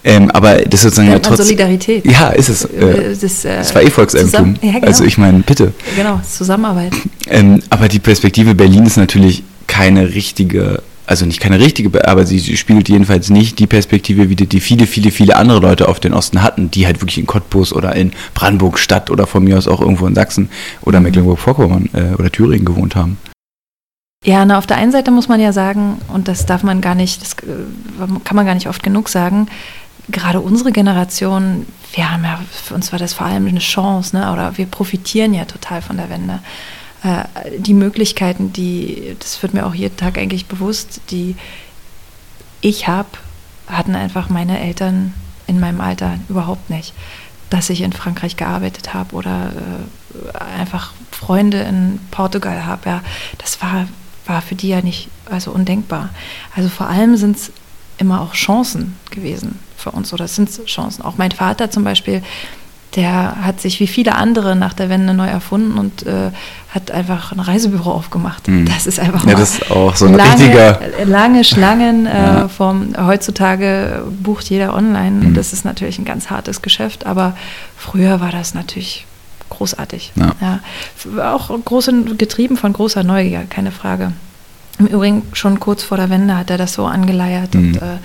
ähm, 0.03 0.29
aber 0.31 0.57
das 0.57 0.73
ist 0.75 0.81
sozusagen 0.83 1.09
ja 1.09 1.17
trotzdem. 1.19 1.45
Solidarität. 1.45 2.05
Ja, 2.05 2.27
ist 2.29 2.49
es. 2.49 2.65
Äh, 2.65 3.13
Äh, 3.13 3.17
das, 3.19 3.45
äh, 3.45 3.57
das 3.57 3.73
war 3.73 3.81
eh 3.81 3.89
Volkseigentum. 3.89 4.55
ja, 4.61 4.73
genau. 4.73 4.85
Also 4.85 5.03
ich 5.05 5.17
meine, 5.17 5.39
bitte. 5.39 5.73
Genau, 5.95 6.19
Zusammenarbeit. 6.29 6.93
Ähm, 7.27 7.61
aber 7.69 7.87
die 7.87 7.99
Perspektive 7.99 8.53
Berlin 8.53 8.85
ist 8.85 8.97
natürlich 8.97 9.43
keine 9.65 10.13
richtige, 10.13 10.83
also 11.05 11.25
nicht 11.25 11.39
keine 11.39 11.59
richtige, 11.59 11.89
Be- 11.89 12.07
aber 12.07 12.25
sie, 12.25 12.39
sie 12.39 12.57
spiegelt 12.57 12.89
jedenfalls 12.89 13.29
nicht 13.29 13.59
die 13.59 13.67
Perspektive 13.67 14.29
wieder, 14.29 14.45
die 14.45 14.59
viele, 14.59 14.87
viele, 14.87 15.11
viele 15.11 15.35
andere 15.35 15.59
Leute 15.59 15.87
auf 15.87 15.99
den 15.99 16.13
Osten 16.13 16.41
hatten, 16.41 16.71
die 16.71 16.85
halt 16.85 17.01
wirklich 17.01 17.17
in 17.17 17.25
Cottbus 17.27 17.73
oder 17.73 17.95
in 17.95 18.11
Brandenburg 18.33 18.79
Stadt 18.79 19.09
oder 19.09 19.27
von 19.27 19.43
mir 19.43 19.57
aus 19.57 19.67
auch 19.67 19.81
irgendwo 19.81 20.07
in 20.07 20.15
Sachsen 20.15 20.49
oder 20.81 20.99
Mecklenburg-Vorpommern 20.99 21.89
äh, 21.93 22.15
oder 22.17 22.31
Thüringen 22.31 22.65
gewohnt 22.65 22.95
haben. 22.95 23.17
Ja, 24.25 24.45
na, 24.45 24.57
auf 24.57 24.67
der 24.67 24.77
einen 24.77 24.93
Seite 24.93 25.11
muss 25.11 25.27
man 25.27 25.41
ja 25.41 25.51
sagen, 25.51 25.97
und 26.07 26.29
das 26.29 26.45
darf 26.45 26.63
man 26.63 26.79
gar 26.79 26.95
nicht, 26.95 27.21
das 27.21 27.33
äh, 27.33 28.21
kann 28.23 28.37
man 28.37 28.45
gar 28.45 28.53
nicht 28.53 28.69
oft 28.69 28.81
genug 28.81 29.09
sagen, 29.09 29.47
gerade 30.09 30.39
unsere 30.39 30.71
Generation, 30.71 31.65
wir 31.93 32.11
haben 32.11 32.23
ja, 32.23 32.39
für 32.49 32.73
uns 32.73 32.91
war 32.91 32.99
das 32.99 33.13
vor 33.13 33.25
allem 33.25 33.47
eine 33.47 33.59
Chance, 33.59 34.15
ne? 34.15 34.31
oder 34.31 34.57
wir 34.57 34.65
profitieren 34.65 35.33
ja 35.33 35.45
total 35.45 35.81
von 35.81 35.97
der 35.97 36.09
Wende. 36.09 36.39
Äh, 37.03 37.25
die 37.57 37.73
Möglichkeiten, 37.73 38.53
die, 38.53 39.15
das 39.19 39.41
wird 39.43 39.53
mir 39.53 39.65
auch 39.65 39.75
jeden 39.75 39.97
Tag 39.97 40.17
eigentlich 40.17 40.45
bewusst, 40.45 41.01
die 41.11 41.35
ich 42.61 42.87
habe, 42.87 43.09
hatten 43.67 43.95
einfach 43.95 44.29
meine 44.29 44.59
Eltern 44.59 45.13
in 45.47 45.59
meinem 45.59 45.81
Alter 45.81 46.17
überhaupt 46.29 46.69
nicht. 46.69 46.93
Dass 47.49 47.69
ich 47.69 47.81
in 47.81 47.93
Frankreich 47.93 48.37
gearbeitet 48.37 48.93
habe 48.93 49.15
oder 49.15 49.51
äh, 49.53 50.37
einfach 50.37 50.93
Freunde 51.11 51.59
in 51.61 51.99
Portugal 52.09 52.65
habe, 52.65 52.89
ja, 52.89 53.01
das 53.37 53.61
war, 53.61 53.87
war 54.25 54.41
für 54.41 54.55
die 54.55 54.69
ja 54.69 54.81
nicht 54.81 55.09
also 55.29 55.51
undenkbar. 55.51 56.09
Also 56.55 56.69
vor 56.69 56.87
allem 56.87 57.17
sind 57.17 57.35
es 57.35 57.51
immer 57.97 58.21
auch 58.21 58.33
Chancen 58.33 58.97
gewesen 59.11 59.59
für 59.77 59.91
uns 59.91 60.13
oder 60.13 60.25
es 60.25 60.35
sind 60.35 60.49
Chancen. 60.65 61.03
Auch 61.03 61.17
mein 61.17 61.31
Vater 61.31 61.69
zum 61.69 61.83
Beispiel, 61.83 62.23
der 62.95 63.37
hat 63.43 63.59
sich 63.59 63.79
wie 63.79 63.87
viele 63.87 64.15
andere 64.15 64.55
nach 64.55 64.73
der 64.73 64.89
Wende 64.89 65.13
neu 65.13 65.27
erfunden 65.27 65.77
und 65.79 66.05
äh, 66.05 66.29
hat 66.69 66.91
einfach 66.91 67.31
ein 67.31 67.39
Reisebüro 67.39 67.91
aufgemacht. 67.91 68.47
Mhm. 68.47 68.65
Das 68.65 68.85
ist 68.87 68.99
einfach 68.99 69.25
Ja, 69.25 69.33
das 69.35 69.55
ist 69.55 69.71
auch 69.71 69.95
so 69.95 70.05
ein 70.05 70.13
lange, 70.13 70.31
richtiger- 70.31 70.79
lange 71.05 71.43
Schlangen 71.43 72.05
äh, 72.05 72.11
Ja. 72.15 72.47
vom 72.47 72.93
heutzutage 72.97 74.03
bucht 74.21 74.49
jeder 74.49 74.75
online. 74.75 75.25
Mhm. 75.29 75.33
Das 75.33 75.53
ist 75.53 75.65
natürlich 75.65 75.97
ein 75.99 76.05
ganz 76.05 76.29
hartes 76.29 76.61
Geschäft, 76.61 77.05
aber 77.05 77.35
früher 77.77 78.19
war 78.21 78.31
das 78.31 78.53
natürlich 78.53 79.05
großartig. 79.49 80.11
Ja. 80.15 80.59
F- 80.97 81.19
Auch 81.19 81.49
große, 81.63 82.15
getrieben 82.17 82.57
von 82.57 82.73
großer 82.73 83.03
Neugier, 83.03 83.43
keine 83.49 83.71
Frage. 83.71 84.11
Im 84.79 84.87
Übrigen 84.87 85.21
schon 85.33 85.59
kurz 85.59 85.83
vor 85.83 85.97
der 85.97 86.09
Wende 86.09 86.35
hat 86.35 86.49
er 86.49 86.57
das 86.57 86.73
so 86.73 86.85
angeleiert 86.85 87.53
Mhm. 87.53 87.61
und 87.67 87.75
äh, 87.77 87.97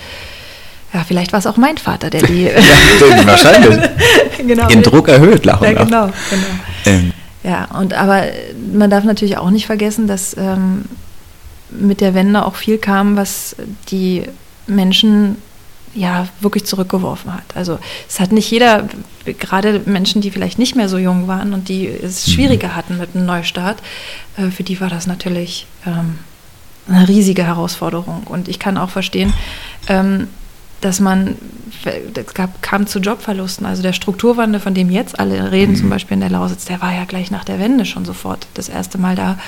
ja, 0.93 1.05
vielleicht 1.07 1.33
war 1.33 1.39
es 1.39 1.47
auch 1.47 1.57
mein 1.57 1.77
Vater, 1.77 2.11
der 2.11 2.23
die 2.23 2.45
Ja, 2.45 2.53
wahrscheinlich. 3.27 3.79
genau, 4.39 4.67
Den 4.67 4.83
Druck 4.83 5.09
erhöht, 5.09 5.45
nach 5.45 5.61
und 5.61 5.67
ja, 5.67 5.85
genau, 5.85 6.07
genau. 6.31 6.47
Ähm, 6.87 7.13
Ja, 7.43 7.67
und 7.79 7.95
aber 7.95 8.25
man 8.73 8.91
darf 8.91 9.05
natürlich 9.05 9.37
auch 9.37 9.51
nicht 9.51 9.67
vergessen, 9.67 10.07
dass 10.07 10.37
ähm, 10.37 10.85
mit 11.71 12.01
der 12.01 12.15
Wende 12.15 12.45
auch 12.45 12.57
viel 12.57 12.79
kam, 12.79 13.17
was 13.17 13.57
die 13.91 14.25
Menschen 14.67 15.37
ja 15.95 16.29
wirklich 16.41 16.65
zurückgeworfen 16.65 17.33
hat. 17.33 17.45
Also 17.55 17.79
es 18.09 18.21
hat 18.21 18.33
nicht 18.33 18.51
jeder, 18.51 18.89
gerade 19.25 19.83
Menschen, 19.85 20.21
die 20.21 20.31
vielleicht 20.31 20.59
nicht 20.59 20.77
mehr 20.77 20.89
so 20.89 20.99
jung 20.99 21.29
waren 21.29 21.53
und 21.53 21.69
die 21.69 21.87
es 21.87 22.31
schwieriger 22.31 22.77
hatten 22.77 22.99
mit 22.99 23.15
einem 23.15 23.27
Neustart, 23.27 23.79
äh, 24.37 24.51
für 24.51 24.63
die 24.63 24.81
war 24.81 24.89
das 24.89 25.07
natürlich 25.07 25.67
ähm, 25.87 26.19
eine 26.89 27.09
riesige 27.09 27.45
Herausforderung. 27.45 28.23
Und 28.25 28.49
ich 28.49 28.59
kann 28.59 28.79
auch 28.79 28.91
verstehen, 28.91 29.33
ähm, 29.89 30.29
dass 30.81 31.01
man, 31.01 31.37
es 31.85 32.35
gab, 32.35 32.63
kam 32.63 32.87
zu 32.87 33.01
Jobverlusten. 33.01 33.67
Also 33.67 33.83
der 33.83 33.93
Strukturwandel, 33.93 34.61
von 34.61 34.75
dem 34.75 34.91
jetzt 34.91 35.19
alle 35.19 35.51
reden, 35.51 35.77
zum 35.77 35.91
Beispiel 35.91 36.15
in 36.15 36.21
der 36.21 36.31
Lausitz, 36.31 36.65
der 36.65 36.81
war 36.81 36.93
ja 36.95 37.05
gleich 37.05 37.31
nach 37.31 37.45
der 37.45 37.59
Wende 37.59 37.85
schon 37.85 38.05
sofort 38.05 38.47
das 38.55 38.69
erste 38.69 38.99
Mal 38.99 39.17
da. 39.17 39.39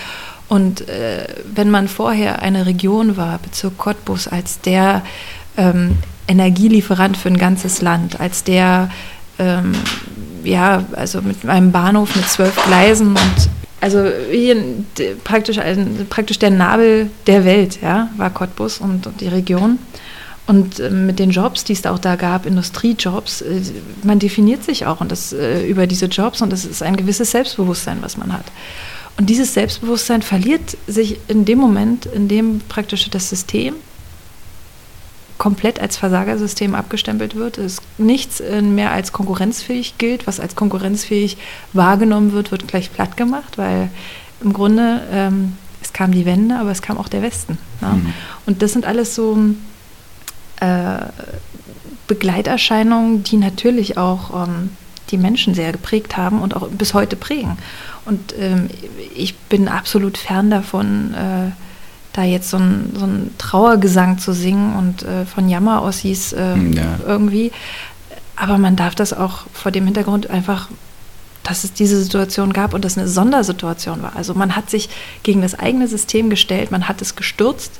Und 0.48 0.88
äh, 0.88 1.28
wenn 1.54 1.70
man 1.70 1.86
vorher 1.86 2.42
eine 2.42 2.66
Region 2.66 3.16
war, 3.16 3.38
Bezirk 3.38 3.78
Cottbus, 3.78 4.26
als 4.26 4.60
der 4.60 5.02
ähm, 5.56 5.98
Energielieferant 6.26 7.16
für 7.16 7.28
ein 7.28 7.38
ganzes 7.38 7.82
Land, 7.82 8.20
als 8.20 8.42
der, 8.42 8.90
ähm, 9.38 9.72
ja, 10.42 10.84
also 10.92 11.22
mit 11.22 11.44
einem 11.48 11.70
Bahnhof 11.70 12.16
mit 12.16 12.28
zwölf 12.28 12.56
Gleisen 12.66 13.10
und 13.10 13.50
also 13.80 14.04
hier 14.30 14.56
praktisch, 15.24 15.58
ein, 15.58 16.06
praktisch 16.10 16.38
der 16.38 16.50
Nabel 16.50 17.10
der 17.26 17.44
Welt, 17.44 17.80
ja, 17.80 18.10
war 18.16 18.30
Cottbus 18.30 18.78
und, 18.78 19.06
und 19.06 19.20
die 19.20 19.28
Region. 19.28 19.78
Und 20.50 20.80
äh, 20.80 20.90
mit 20.90 21.20
den 21.20 21.30
Jobs, 21.30 21.62
die 21.62 21.74
es 21.74 21.86
auch 21.86 22.00
da 22.00 22.16
gab, 22.16 22.44
Industriejobs, 22.44 23.42
äh, 23.42 23.60
man 24.02 24.18
definiert 24.18 24.64
sich 24.64 24.84
auch 24.84 25.00
und 25.00 25.12
das, 25.12 25.32
äh, 25.32 25.64
über 25.64 25.86
diese 25.86 26.06
Jobs 26.06 26.42
und 26.42 26.50
das 26.50 26.64
ist 26.64 26.82
ein 26.82 26.96
gewisses 26.96 27.30
Selbstbewusstsein, 27.30 27.98
was 28.00 28.16
man 28.16 28.32
hat. 28.32 28.46
Und 29.16 29.30
dieses 29.30 29.54
Selbstbewusstsein 29.54 30.22
verliert 30.22 30.76
sich 30.88 31.20
in 31.28 31.44
dem 31.44 31.60
Moment, 31.60 32.06
in 32.06 32.26
dem 32.26 32.62
praktisch 32.68 33.08
das 33.10 33.30
System 33.30 33.74
komplett 35.38 35.78
als 35.78 35.96
Versagersystem 35.96 36.74
abgestempelt 36.74 37.36
wird, 37.36 37.56
es 37.56 37.80
nichts 37.96 38.42
mehr 38.60 38.90
als 38.90 39.12
konkurrenzfähig 39.12 39.98
gilt, 39.98 40.26
was 40.26 40.40
als 40.40 40.56
konkurrenzfähig 40.56 41.36
wahrgenommen 41.72 42.32
wird, 42.32 42.50
wird 42.50 42.66
gleich 42.66 42.92
platt 42.92 43.16
gemacht, 43.16 43.56
weil 43.56 43.88
im 44.42 44.52
Grunde 44.52 45.00
ähm, 45.12 45.56
es 45.80 45.92
kam 45.92 46.12
die 46.12 46.26
Wende, 46.26 46.56
aber 46.56 46.72
es 46.72 46.82
kam 46.82 46.98
auch 46.98 47.08
der 47.08 47.22
Westen. 47.22 47.56
Ne? 47.80 47.88
Mhm. 47.88 48.12
Und 48.46 48.62
das 48.62 48.72
sind 48.72 48.84
alles 48.84 49.14
so 49.14 49.38
äh, 50.60 51.06
Begleiterscheinungen, 52.06 53.22
die 53.22 53.36
natürlich 53.36 53.96
auch 53.96 54.46
ähm, 54.46 54.70
die 55.10 55.18
Menschen 55.18 55.54
sehr 55.54 55.72
geprägt 55.72 56.16
haben 56.16 56.40
und 56.40 56.56
auch 56.56 56.68
bis 56.68 56.94
heute 56.94 57.16
prägen. 57.16 57.56
Und 58.04 58.34
ähm, 58.38 58.68
ich 59.14 59.36
bin 59.36 59.68
absolut 59.68 60.18
fern 60.18 60.50
davon, 60.50 61.14
äh, 61.14 61.50
da 62.12 62.24
jetzt 62.24 62.50
so 62.50 62.56
einen 62.56 62.92
so 62.96 63.08
Trauergesang 63.38 64.18
zu 64.18 64.32
singen 64.32 64.74
und 64.76 65.02
äh, 65.02 65.24
von 65.24 65.48
Jammer-Ossis 65.48 66.32
äh, 66.32 66.56
ja. 66.56 66.98
irgendwie. 67.06 67.52
Aber 68.34 68.58
man 68.58 68.74
darf 68.74 68.94
das 68.94 69.12
auch 69.12 69.44
vor 69.52 69.70
dem 69.70 69.84
Hintergrund 69.84 70.28
einfach, 70.30 70.68
dass 71.42 71.64
es 71.64 71.72
diese 71.72 72.02
Situation 72.02 72.52
gab 72.52 72.74
und 72.74 72.84
das 72.84 72.98
eine 72.98 73.06
Sondersituation 73.06 74.02
war. 74.02 74.16
Also 74.16 74.34
man 74.34 74.56
hat 74.56 74.70
sich 74.70 74.88
gegen 75.22 75.42
das 75.42 75.58
eigene 75.58 75.88
System 75.88 76.30
gestellt, 76.30 76.70
man 76.70 76.88
hat 76.88 77.00
es 77.02 77.16
gestürzt 77.16 77.72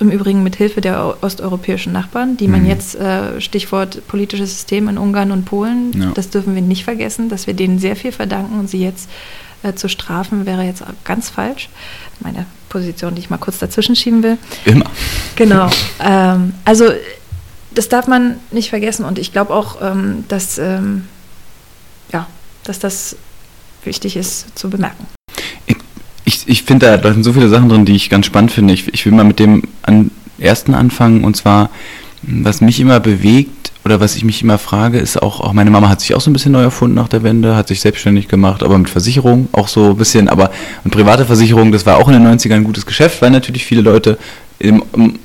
im 0.00 0.10
Übrigen 0.10 0.42
mit 0.42 0.56
Hilfe 0.56 0.80
der 0.80 1.18
osteuropäischen 1.20 1.92
Nachbarn, 1.92 2.36
die 2.36 2.48
man 2.48 2.62
mhm. 2.62 2.68
jetzt, 2.68 2.94
äh, 2.94 3.40
Stichwort 3.40 4.06
politisches 4.08 4.50
System 4.50 4.88
in 4.88 4.98
Ungarn 4.98 5.30
und 5.30 5.44
Polen, 5.44 5.92
ja. 5.92 6.10
das 6.14 6.30
dürfen 6.30 6.54
wir 6.54 6.62
nicht 6.62 6.84
vergessen, 6.84 7.28
dass 7.28 7.46
wir 7.46 7.54
denen 7.54 7.78
sehr 7.78 7.96
viel 7.96 8.10
verdanken 8.10 8.58
und 8.58 8.68
sie 8.68 8.82
jetzt 8.82 9.10
äh, 9.62 9.74
zu 9.74 9.88
strafen, 9.88 10.46
wäre 10.46 10.64
jetzt 10.64 10.82
ganz 11.04 11.28
falsch. 11.28 11.68
Meine 12.20 12.46
Position, 12.70 13.14
die 13.14 13.20
ich 13.20 13.30
mal 13.30 13.36
kurz 13.36 13.58
dazwischen 13.58 13.94
schieben 13.94 14.22
will. 14.22 14.38
Immer. 14.64 14.86
Genau. 15.36 15.68
Ähm, 16.02 16.54
also 16.64 16.86
das 17.74 17.88
darf 17.88 18.06
man 18.06 18.36
nicht 18.50 18.70
vergessen 18.70 19.04
und 19.04 19.18
ich 19.18 19.32
glaube 19.32 19.54
auch, 19.54 19.82
ähm, 19.82 20.24
dass, 20.28 20.56
ähm, 20.56 21.06
ja, 22.12 22.26
dass 22.64 22.78
das 22.78 23.16
wichtig 23.84 24.16
ist 24.16 24.58
zu 24.58 24.70
bemerken 24.70 25.06
ich, 26.30 26.42
ich 26.46 26.62
finde, 26.62 26.96
da, 26.96 27.12
sind 27.12 27.24
so 27.24 27.32
viele 27.32 27.48
Sachen 27.48 27.68
drin, 27.68 27.84
die 27.84 27.96
ich 27.96 28.08
ganz 28.08 28.26
spannend 28.26 28.52
finde. 28.52 28.72
Ich, 28.72 28.92
ich 28.94 29.04
will 29.04 29.12
mal 29.12 29.24
mit 29.24 29.40
dem 29.40 29.64
an, 29.82 30.12
ersten 30.38 30.74
anfangen 30.74 31.24
und 31.24 31.36
zwar, 31.36 31.70
was 32.22 32.60
mich 32.60 32.78
immer 32.78 33.00
bewegt 33.00 33.72
oder 33.84 33.98
was 33.98 34.14
ich 34.14 34.24
mich 34.24 34.40
immer 34.42 34.58
frage, 34.58 34.98
ist 34.98 35.20
auch, 35.20 35.40
auch 35.40 35.52
meine 35.52 35.70
Mama 35.70 35.88
hat 35.88 36.00
sich 36.00 36.14
auch 36.14 36.20
so 36.20 36.30
ein 36.30 36.32
bisschen 36.32 36.52
neu 36.52 36.62
erfunden 36.62 36.94
nach 36.94 37.08
der 37.08 37.24
Wende, 37.24 37.56
hat 37.56 37.66
sich 37.68 37.80
selbstständig 37.80 38.28
gemacht, 38.28 38.62
aber 38.62 38.78
mit 38.78 38.88
Versicherung 38.88 39.48
auch 39.52 39.68
so 39.68 39.90
ein 39.90 39.96
bisschen, 39.96 40.28
aber 40.28 40.50
und 40.84 40.92
private 40.92 41.24
Versicherung, 41.24 41.72
das 41.72 41.84
war 41.84 41.96
auch 41.96 42.08
in 42.08 42.14
den 42.14 42.26
90ern 42.26 42.56
ein 42.56 42.64
gutes 42.64 42.86
Geschäft, 42.86 43.20
weil 43.22 43.30
natürlich 43.30 43.64
viele 43.64 43.80
Leute 43.80 44.16
im, 44.60 44.82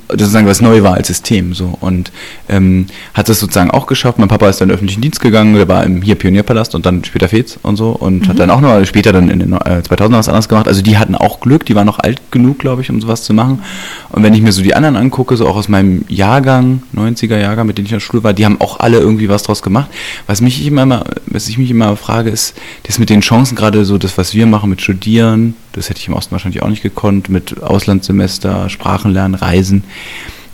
sozusagen 0.08 0.46
was 0.46 0.62
neu 0.62 0.82
war 0.82 0.94
als 0.94 1.08
System 1.08 1.52
so 1.52 1.76
und 1.80 2.10
ähm, 2.48 2.86
hat 3.12 3.28
das 3.28 3.38
sozusagen 3.38 3.70
auch 3.70 3.86
geschafft. 3.86 4.18
Mein 4.18 4.28
Papa 4.28 4.48
ist 4.48 4.60
dann 4.60 4.66
in 4.66 4.70
den 4.70 4.74
öffentlichen 4.76 5.02
Dienst 5.02 5.20
gegangen, 5.20 5.54
der 5.54 5.68
war 5.68 5.84
im 5.84 6.00
hier 6.00 6.14
Pionierpalast 6.14 6.74
und 6.74 6.86
dann 6.86 7.04
später 7.04 7.28
Fez 7.28 7.58
und 7.62 7.76
so 7.76 7.90
und 7.90 8.22
mhm. 8.22 8.28
hat 8.28 8.38
dann 8.38 8.50
auch 8.50 8.62
noch 8.62 8.84
später 8.86 9.12
dann 9.12 9.28
in 9.28 9.38
den 9.38 9.52
äh, 9.52 9.82
2000 9.82 10.18
was 10.18 10.28
anderes 10.28 10.48
gemacht. 10.48 10.68
Also 10.68 10.80
die 10.80 10.96
hatten 10.96 11.14
auch 11.14 11.40
Glück, 11.40 11.66
die 11.66 11.74
waren 11.74 11.86
noch 11.86 11.98
alt 11.98 12.20
genug, 12.30 12.58
glaube 12.58 12.80
ich, 12.80 12.90
um 12.90 13.00
sowas 13.00 13.24
zu 13.24 13.34
machen. 13.34 13.62
Und 14.10 14.22
wenn 14.22 14.32
ich 14.32 14.40
mir 14.40 14.52
so 14.52 14.62
die 14.62 14.74
anderen 14.74 14.96
angucke, 14.96 15.36
so 15.36 15.46
auch 15.46 15.56
aus 15.56 15.68
meinem 15.68 16.04
Jahrgang, 16.08 16.82
90er 16.94 17.38
Jahrgang, 17.38 17.66
mit 17.66 17.76
denen 17.76 17.86
ich 17.86 17.92
in 17.92 17.96
der 17.96 18.00
Schule 18.00 18.24
war, 18.24 18.32
die 18.32 18.46
haben 18.46 18.60
auch 18.60 18.80
alle 18.80 18.98
irgendwie 18.98 19.28
was 19.28 19.42
draus 19.42 19.60
gemacht. 19.60 19.90
Was 20.26 20.40
mich 20.40 20.66
immer, 20.66 21.04
was 21.26 21.48
ich 21.48 21.58
mich 21.58 21.70
immer 21.70 21.94
frage, 21.96 22.30
ist, 22.30 22.54
das 22.84 22.98
mit 22.98 23.10
den 23.10 23.20
Chancen 23.20 23.54
gerade 23.54 23.84
so, 23.84 23.98
das 23.98 24.16
was 24.16 24.32
wir 24.32 24.46
machen 24.46 24.70
mit 24.70 24.80
Studieren, 24.80 25.54
das 25.76 25.90
hätte 25.90 26.00
ich 26.00 26.08
im 26.08 26.14
Osten 26.14 26.32
wahrscheinlich 26.32 26.62
auch 26.62 26.68
nicht 26.68 26.82
gekonnt, 26.82 27.28
mit 27.28 27.62
Auslandssemester, 27.62 28.68
Sprachenlernen, 28.68 29.34
Reisen. 29.34 29.84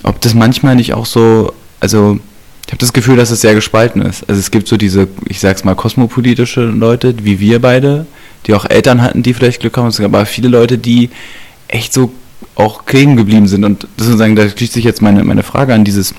Ob 0.03 0.21
das 0.21 0.35
manchmal 0.35 0.75
nicht 0.77 0.95
auch 0.95 1.07
so, 1.07 1.53
also 1.81 2.19
ich 2.67 2.73
habe 2.73 2.79
das 2.79 2.93
Gefühl, 2.93 3.17
dass 3.17 3.31
es 3.31 3.41
sehr 3.41 3.55
gespalten 3.55 4.03
ist. 4.03 4.29
Also 4.29 4.39
es 4.41 4.51
gibt 4.51 4.69
so 4.69 4.77
diese, 4.77 5.09
ich 5.27 5.41
sag's 5.41 5.65
mal, 5.65 5.75
kosmopolitische 5.75 6.65
Leute, 6.65 7.15
wie 7.23 7.41
wir 7.41 7.61
beide, 7.61 8.07
die 8.47 8.55
auch 8.55 8.65
Eltern 8.65 9.01
hatten, 9.01 9.23
die 9.23 9.35
vielleicht 9.35 9.61
Glück 9.61 9.77
haben, 9.77 9.93
aber 10.05 10.27
viele 10.27 10.49
Leute, 10.49 10.79
die 10.79 11.11
echt 11.69 11.93
so 11.93 12.13
auch 12.55 12.85
kleben 12.85 13.17
geblieben 13.17 13.47
sind. 13.47 13.65
Und 13.65 13.87
das 13.97 14.07
sozusagen, 14.07 14.37
da 14.37 14.49
schließt 14.49 14.73
sich 14.73 14.85
jetzt 14.85 15.03
meine, 15.03 15.23
meine 15.25 15.43
Frage 15.43 15.75
an 15.75 15.85
dieses 15.85 16.15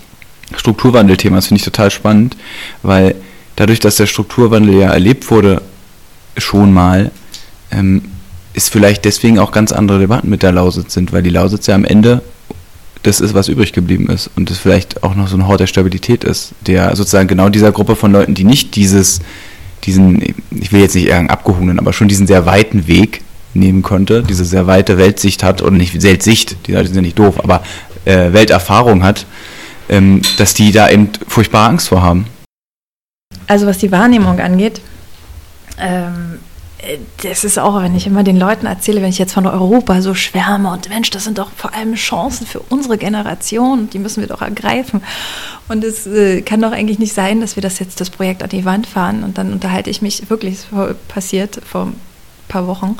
Strukturwandel-Thema. 0.56 1.38
Das 1.38 1.48
finde 1.48 1.60
ich 1.60 1.66
total 1.66 1.92
spannend, 1.92 2.38
weil 2.82 3.16
dadurch, 3.56 3.80
dass 3.80 3.98
der 3.98 4.08
Strukturwandel 4.08 4.76
ja 4.76 4.92
erlebt 4.92 5.30
wurde, 5.30 5.62
schon 6.38 6.74
mal, 6.74 7.12
ähm, 7.72 8.04
ist 8.54 8.70
vielleicht 8.70 9.06
deswegen 9.06 9.40
auch 9.40 9.52
ganz 9.52 9.72
andere 9.72 10.00
Debatten 10.00 10.30
mit 10.30 10.44
der 10.44 10.52
Lausitz 10.52 10.94
sind, 10.94 11.12
weil 11.12 11.24
die 11.24 11.30
Lausitz 11.30 11.68
ja 11.68 11.76
am 11.76 11.86
Ende 11.86 12.22
das 13.04 13.20
ist, 13.20 13.34
was 13.34 13.50
übrig 13.50 13.74
geblieben 13.74 14.10
ist 14.10 14.30
und 14.36 14.50
das 14.50 14.58
vielleicht 14.58 15.04
auch 15.04 15.14
noch 15.14 15.28
so 15.28 15.36
ein 15.36 15.46
Hort 15.46 15.60
der 15.60 15.68
Stabilität 15.68 16.24
ist, 16.24 16.54
der 16.62 16.96
sozusagen 16.96 17.28
genau 17.28 17.50
dieser 17.50 17.74
Gruppe 17.74 17.98
von 17.98 18.14
Leuten, 18.14 18.34
die 18.34 18.46
nicht 18.46 18.76
dieses, 18.76 19.20
diesen, 19.84 20.22
ich 20.52 20.72
will 20.72 20.82
jetzt 20.82 20.96
nicht 20.96 21.10
sagen 21.10 21.30
abgehungenen, 21.30 21.80
aber 21.80 21.92
schon 21.92 22.08
diesen 22.08 22.28
sehr 22.28 22.46
weiten 22.46 22.88
Weg 22.88 23.22
nehmen 23.54 23.82
konnte, 23.82 24.24
diese 24.24 24.46
sehr 24.46 24.68
weite 24.68 24.98
Weltsicht 24.98 25.44
hat, 25.44 25.62
oder 25.62 25.72
nicht 25.72 26.02
Weltsicht, 26.02 26.66
die 26.66 26.72
Leute 26.72 26.88
sind 26.88 26.96
ja 26.96 27.02
nicht 27.02 27.20
doof, 27.20 27.44
aber 27.44 27.62
äh, 28.06 28.32
Welterfahrung 28.32 29.04
hat, 29.04 29.26
ähm, 29.90 30.22
dass 30.38 30.54
die 30.54 30.72
da 30.72 30.90
eben 30.90 31.10
furchtbare 31.28 31.70
Angst 31.70 31.90
vor 31.90 32.02
haben. 32.02 32.26
Also 33.48 33.68
was 33.68 33.78
die 33.80 33.92
Wahrnehmung 33.92 34.40
angeht, 34.40 34.80
ähm, 35.78 36.40
das 37.24 37.44
ist 37.44 37.58
auch, 37.58 37.82
wenn 37.82 37.96
ich 37.96 38.08
immer 38.08 38.24
den 38.24 38.38
Leuten 38.38 38.66
erzähle, 38.66 39.02
wenn 39.02 39.10
ich 39.10 39.18
jetzt 39.18 39.34
von 39.34 39.48
Europa 39.48 40.02
so 40.02 40.13
schwärme 40.13 40.72
und 40.72 40.90
Mensch, 40.90 41.10
das 41.10 41.24
sind 41.24 41.38
doch 41.38 41.52
vor 41.56 41.74
allem 41.74 41.96
Chancen 41.96 42.46
für 42.46 42.60
unsere 42.60 42.98
Generation, 42.98 43.90
die 43.90 44.00
müssen 44.00 44.22
wir 44.22 44.28
doch 44.28 44.42
ergreifen. 44.42 45.02
Und 45.70 45.84
es 45.84 46.06
äh, 46.08 46.42
kann 46.42 46.62
doch 46.62 46.72
eigentlich 46.72 47.00
nicht 47.00 47.13
sein, 47.13 47.42
dass 47.42 47.56
wir 47.56 47.63
das 47.63 47.80
jetzt 47.80 48.02
das 48.02 48.10
Projekt 48.10 48.44
an 48.44 48.50
die 48.50 48.66
Wand 48.66 48.88
fahren 48.88 49.24
und 49.24 49.38
dann 49.38 49.54
unterhalte 49.54 49.90
ich 49.90 50.02
mich 50.02 50.30
wirklich, 50.30 50.60
passiert 51.08 51.62
vor 51.66 51.94
paar 52.54 52.68
Wochen, 52.68 52.96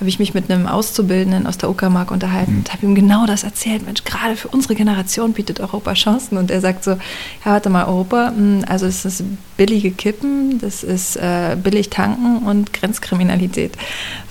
habe 0.00 0.08
ich 0.08 0.18
mich 0.18 0.32
mit 0.32 0.50
einem 0.50 0.66
Auszubildenden 0.66 1.46
aus 1.46 1.58
der 1.58 1.68
Uckermark 1.68 2.10
unterhalten 2.10 2.52
mhm. 2.52 2.58
und 2.58 2.72
habe 2.72 2.86
ihm 2.86 2.94
genau 2.94 3.26
das 3.26 3.44
erzählt. 3.44 3.84
Mensch, 3.84 4.02
gerade 4.04 4.34
für 4.34 4.48
unsere 4.48 4.74
Generation 4.74 5.34
bietet 5.34 5.60
Europa 5.60 5.92
Chancen. 5.92 6.38
Und 6.38 6.50
er 6.50 6.60
sagt 6.60 6.84
so, 6.84 6.92
ja, 6.92 6.98
warte 7.44 7.68
mal, 7.68 7.84
Europa, 7.84 8.32
hm, 8.34 8.64
also 8.66 8.86
es 8.86 9.04
ist 9.04 9.22
billige 9.56 9.90
Kippen, 9.90 10.58
das 10.58 10.82
ist 10.82 11.16
äh, 11.16 11.56
billig 11.62 11.90
tanken 11.90 12.38
und 12.46 12.72
Grenzkriminalität. 12.72 13.76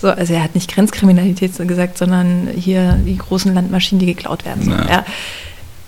So, 0.01 0.09
also 0.09 0.33
er 0.33 0.43
hat 0.43 0.55
nicht 0.55 0.73
Grenzkriminalität 0.73 1.55
gesagt, 1.67 1.97
sondern 1.97 2.47
hier 2.55 2.93
die 3.05 3.17
großen 3.17 3.53
Landmaschinen, 3.53 3.99
die 3.99 4.13
geklaut 4.13 4.43
werden. 4.43 4.63
So, 4.63 4.71
ja. 4.71 5.05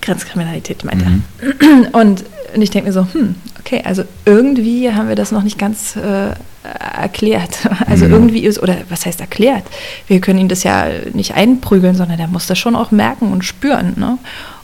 Grenzkriminalität 0.05 0.83
meint 0.83 1.05
mhm. 1.05 1.24
er. 1.41 2.00
Und, 2.00 2.24
und 2.53 2.62
ich 2.62 2.69
denke 2.69 2.88
mir 2.88 2.93
so, 2.93 3.07
hm, 3.12 3.35
okay, 3.59 3.81
also 3.83 4.03
irgendwie 4.25 4.91
haben 4.91 5.09
wir 5.09 5.15
das 5.15 5.31
noch 5.31 5.43
nicht 5.43 5.57
ganz 5.57 5.95
äh, 5.95 6.31
erklärt. 6.63 7.57
Also 7.88 8.05
mhm. 8.05 8.13
irgendwie 8.13 8.39
ist, 8.39 8.62
oder 8.62 8.77
was 8.89 9.05
heißt 9.05 9.21
erklärt? 9.21 9.63
Wir 10.07 10.19
können 10.19 10.39
ihn 10.39 10.47
das 10.47 10.63
ja 10.63 10.88
nicht 11.13 11.35
einprügeln, 11.35 11.95
sondern 11.95 12.17
der 12.17 12.27
muss 12.27 12.47
das 12.47 12.57
schon 12.57 12.75
auch 12.75 12.91
merken 12.91 13.31
und 13.31 13.43
spüren. 13.43 13.93
Ne? 13.97 14.17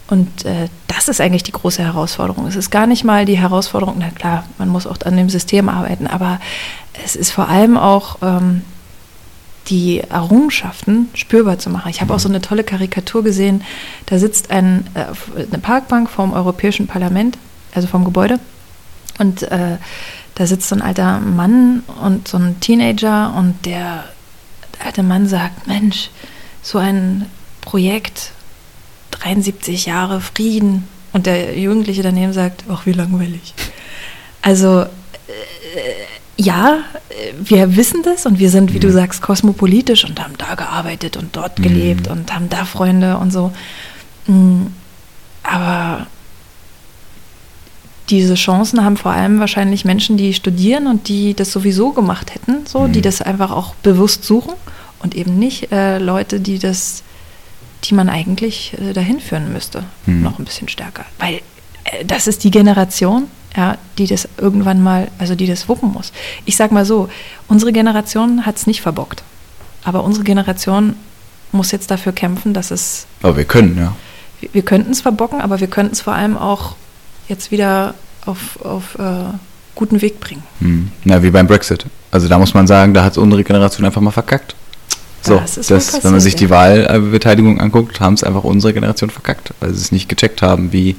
Und 0.08 0.46
äh, 0.46 0.68
das 0.88 1.08
ist 1.08 1.22
eigentlich 1.22 1.44
die 1.44 1.52
große 1.52 1.84
Herausforderung. 1.84 2.48
Es 2.48 2.56
ist 2.56 2.70
gar 2.70 2.88
nicht 2.88 3.04
mal 3.04 3.26
die 3.26 3.38
Herausforderung, 3.38 3.96
na 4.00 4.10
klar, 4.10 4.44
man 4.58 4.70
muss 4.70 4.88
auch 4.88 4.98
an 5.06 5.16
dem 5.16 5.30
System 5.30 5.70
arbeiten, 5.70 6.08
aber 6.08 6.40
es 7.06 7.16
ist 7.16 7.32
vor 7.32 7.48
allem 7.48 7.78
auch 7.78 8.18
ähm, 8.22 8.64
die 9.68 10.00
Errungenschaften 10.00 11.10
spürbar 11.14 11.60
zu 11.60 11.70
machen. 11.70 11.90
Ich 11.90 12.02
habe 12.02 12.14
auch 12.14 12.20
so 12.20 12.30
eine 12.30 12.42
tolle 12.42 12.64
Karikatur 12.64 13.24
gesehen. 13.24 13.64
Da 14.08 14.18
sitzt 14.18 14.52
ein, 14.52 14.88
äh, 14.94 15.06
eine 15.38 15.62
Parkbank 15.62 16.10
vom 16.10 16.34
Europäischen 16.34 16.88
Parlament, 16.88 17.38
also 17.74 17.88
vom 17.88 18.04
Gebäude. 18.04 18.40
Und 19.20 19.44
äh, 19.44 19.78
da 20.36 20.48
sitzt 20.48 20.70
so 20.70 20.76
ein 20.76 20.82
alter 20.82 21.20
Mann 21.20 21.84
und 22.02 22.28
so 22.28 22.38
ein 22.38 22.60
Teenager 22.60 23.34
und 23.36 23.66
der 23.66 24.06
alte 24.84 25.04
Mann 25.04 25.28
sagt, 25.28 25.68
Mensch, 25.68 26.10
so 26.64 26.78
ein 26.78 27.28
Projekt, 27.62 28.32
73 29.12 29.86
Jahre 29.86 30.22
Frieden. 30.22 30.88
Und 31.14 31.26
der 31.26 31.58
Jugendliche 31.58 32.04
daneben 32.04 32.34
sagt, 32.34 32.64
ach, 32.70 32.86
wie 32.86 32.94
langweilig. 32.94 33.54
Also, 34.42 34.82
äh, 34.82 34.88
ja, 36.42 36.80
wir 37.40 37.76
wissen 37.76 38.02
das 38.04 38.26
und 38.26 38.40
wir 38.40 38.50
sind, 38.50 38.74
wie 38.74 38.80
du 38.80 38.92
sagst, 38.92 39.22
kosmopolitisch 39.22 40.06
und 40.06 40.22
haben 40.22 40.34
da 40.38 40.56
gearbeitet 40.56 41.18
und 41.18 41.36
dort 41.36 41.58
gelebt 41.58 42.08
und 42.08 42.34
haben 42.34 42.50
da 42.50 42.66
Freunde 42.66 43.18
und 43.18 43.32
so. 43.32 43.52
Mm, 44.28 44.68
Aber 45.44 46.08
diese 48.10 48.36
Chancen 48.36 48.84
haben 48.84 48.98
vor 48.98 49.12
allem 49.12 49.40
wahrscheinlich 49.40 49.86
Menschen, 49.86 50.18
die 50.18 50.34
studieren 50.34 50.88
und 50.88 51.08
die 51.08 51.34
das 51.34 51.52
sowieso 51.52 51.92
gemacht 51.92 52.34
hätten, 52.34 52.66
so, 52.66 52.88
die 52.88 53.02
das 53.02 53.22
einfach 53.22 53.52
auch 53.52 53.76
bewusst 53.76 54.24
suchen 54.24 54.54
und 55.00 55.16
eben 55.16 55.38
nicht 55.38 55.72
äh, 55.72 56.00
Leute, 56.00 56.40
die 56.40 56.60
das, 56.60 57.04
die 57.84 57.94
man 57.94 58.10
eigentlich 58.10 58.74
äh, 58.80 58.94
dahin 58.94 59.20
führen 59.20 59.54
müsste, 59.54 59.84
noch 60.06 60.40
ein 60.40 60.46
bisschen 60.46 60.68
stärker. 60.68 61.06
Weil 61.20 61.36
äh, 61.86 62.04
das 62.06 62.28
ist 62.28 62.44
die 62.44 62.52
Generation, 62.52 63.28
ja, 63.56 63.78
die 63.98 64.08
das 64.08 64.28
irgendwann 64.38 64.82
mal, 64.82 65.10
also 65.18 65.36
die 65.36 65.48
das 65.48 65.68
wuppen 65.68 65.92
muss. 65.92 66.12
Ich 66.46 66.56
sag 66.56 66.72
mal 66.72 66.86
so, 66.86 67.10
unsere 67.48 67.72
Generation 67.74 68.46
hat 68.46 68.58
es 68.58 68.68
nicht 68.68 68.82
verbockt. 68.82 69.24
Aber 69.84 70.04
unsere 70.04 70.24
Generation 70.24 70.96
muss 71.52 71.72
jetzt 71.72 71.92
dafür 71.92 72.14
kämpfen, 72.14 72.54
dass 72.54 72.72
es 72.72 73.08
Aber 73.22 73.36
wir 73.38 73.44
können, 73.46 73.78
ja. 73.78 73.94
wir- 74.40 74.50
wir 74.54 74.62
könnten 74.62 74.92
es 74.92 75.02
verbocken, 75.02 75.42
aber 75.42 75.60
wir 75.60 75.68
könnten 75.68 75.94
es 75.94 76.02
vor 76.02 76.14
allem 76.14 76.38
auch 76.38 76.76
jetzt 77.28 77.52
wieder 77.52 77.94
auf, 78.26 78.64
auf 78.64 78.96
äh, 79.00 79.34
guten 79.76 80.02
Weg 80.02 80.20
bringen. 80.20 80.44
Hm. 80.60 80.92
Na, 81.04 81.22
wie 81.24 81.32
beim 81.32 81.48
Brexit. 81.48 81.86
Also 82.12 82.28
da 82.28 82.38
muss 82.38 82.54
man 82.54 82.68
sagen, 82.68 82.94
da 82.94 83.04
hat 83.04 83.18
unsere 83.18 83.44
Generation 83.44 83.86
einfach 83.86 84.02
mal 84.02 84.12
verkackt. 84.12 84.56
So, 85.24 85.36
Das 85.38 85.56
das, 85.56 85.70
ist 85.72 85.94
wohl 85.96 86.04
wenn 86.06 86.12
man 86.12 86.20
sich 86.22 86.36
die. 86.36 86.50
Wahlbeteiligung 86.50 87.60
anguckt, 87.60 88.00
haben 88.00 88.14
es 88.16 88.24
einfach 88.24 88.44
unsere 88.44 88.74
Generation 88.74 89.10
verkackt, 89.10 89.54
weil 89.60 89.74
sie 89.74 89.82
es 89.82 89.92
nicht 89.92 90.10
gecheckt 90.10 90.42
haben, 90.42 90.72
wie, 90.74 90.96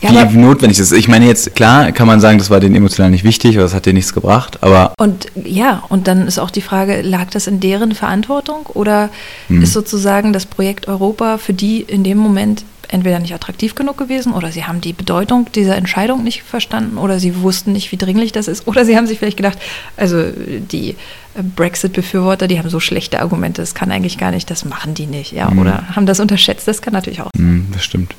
Ja, 0.00 0.32
wie 0.32 0.36
notwendig 0.36 0.78
das 0.78 0.92
ist. 0.92 0.98
Ich 0.98 1.08
meine 1.08 1.26
jetzt, 1.26 1.54
klar 1.54 1.92
kann 1.92 2.06
man 2.06 2.20
sagen, 2.20 2.38
das 2.38 2.50
war 2.50 2.60
denen 2.60 2.74
emotional 2.74 3.10
nicht 3.10 3.24
wichtig, 3.24 3.56
oder 3.56 3.64
das 3.64 3.74
hat 3.74 3.86
denen 3.86 3.96
nichts 3.96 4.12
gebracht, 4.14 4.62
aber 4.62 4.94
Und 4.98 5.26
ja, 5.44 5.82
und 5.88 6.06
dann 6.06 6.26
ist 6.26 6.38
auch 6.38 6.50
die 6.50 6.60
Frage, 6.60 7.02
lag 7.02 7.30
das 7.30 7.46
in 7.46 7.60
deren 7.60 7.94
Verantwortung 7.94 8.66
oder 8.66 9.10
Hm. 9.48 9.62
ist 9.62 9.72
sozusagen 9.72 10.32
das 10.32 10.46
Projekt 10.46 10.88
Europa 10.88 11.38
für 11.38 11.52
die 11.52 11.80
in 11.80 12.04
dem 12.04 12.18
Moment 12.18 12.64
entweder 12.92 13.20
nicht 13.20 13.32
attraktiv 13.34 13.74
genug 13.76 13.96
gewesen 13.98 14.32
oder 14.32 14.50
sie 14.50 14.64
haben 14.64 14.80
die 14.80 14.92
Bedeutung 14.92 15.46
dieser 15.54 15.76
Entscheidung 15.76 16.24
nicht 16.24 16.42
verstanden 16.42 16.98
oder 16.98 17.20
sie 17.20 17.40
wussten 17.40 17.72
nicht, 17.72 17.92
wie 17.92 17.96
dringlich 17.96 18.32
das 18.32 18.48
ist 18.48 18.66
oder 18.66 18.84
sie 18.84 18.96
haben 18.96 19.06
sich 19.06 19.18
vielleicht 19.18 19.36
gedacht, 19.36 19.58
also 19.96 20.24
die 20.26 20.90
äh, 20.90 21.42
Brexit-Befürworter, 21.54 22.48
die 22.48 22.58
haben 22.58 22.68
so 22.68 22.80
schlechte 22.80 23.20
Argumente, 23.20 23.62
das 23.62 23.74
kann 23.74 23.92
eigentlich 23.92 24.18
gar 24.18 24.32
nicht, 24.32 24.50
das 24.50 24.64
machen 24.64 24.94
die 24.94 25.06
nicht, 25.06 25.32
ja, 25.32 25.50
oder 25.52 25.94
haben 25.94 26.06
das 26.06 26.18
unterschätzt, 26.18 26.66
das 26.66 26.82
kann 26.82 26.92
natürlich 26.92 27.20
auch 27.20 27.30
sein. 27.36 27.44
Hm, 27.44 27.66
das 27.72 27.84
stimmt. 27.84 28.14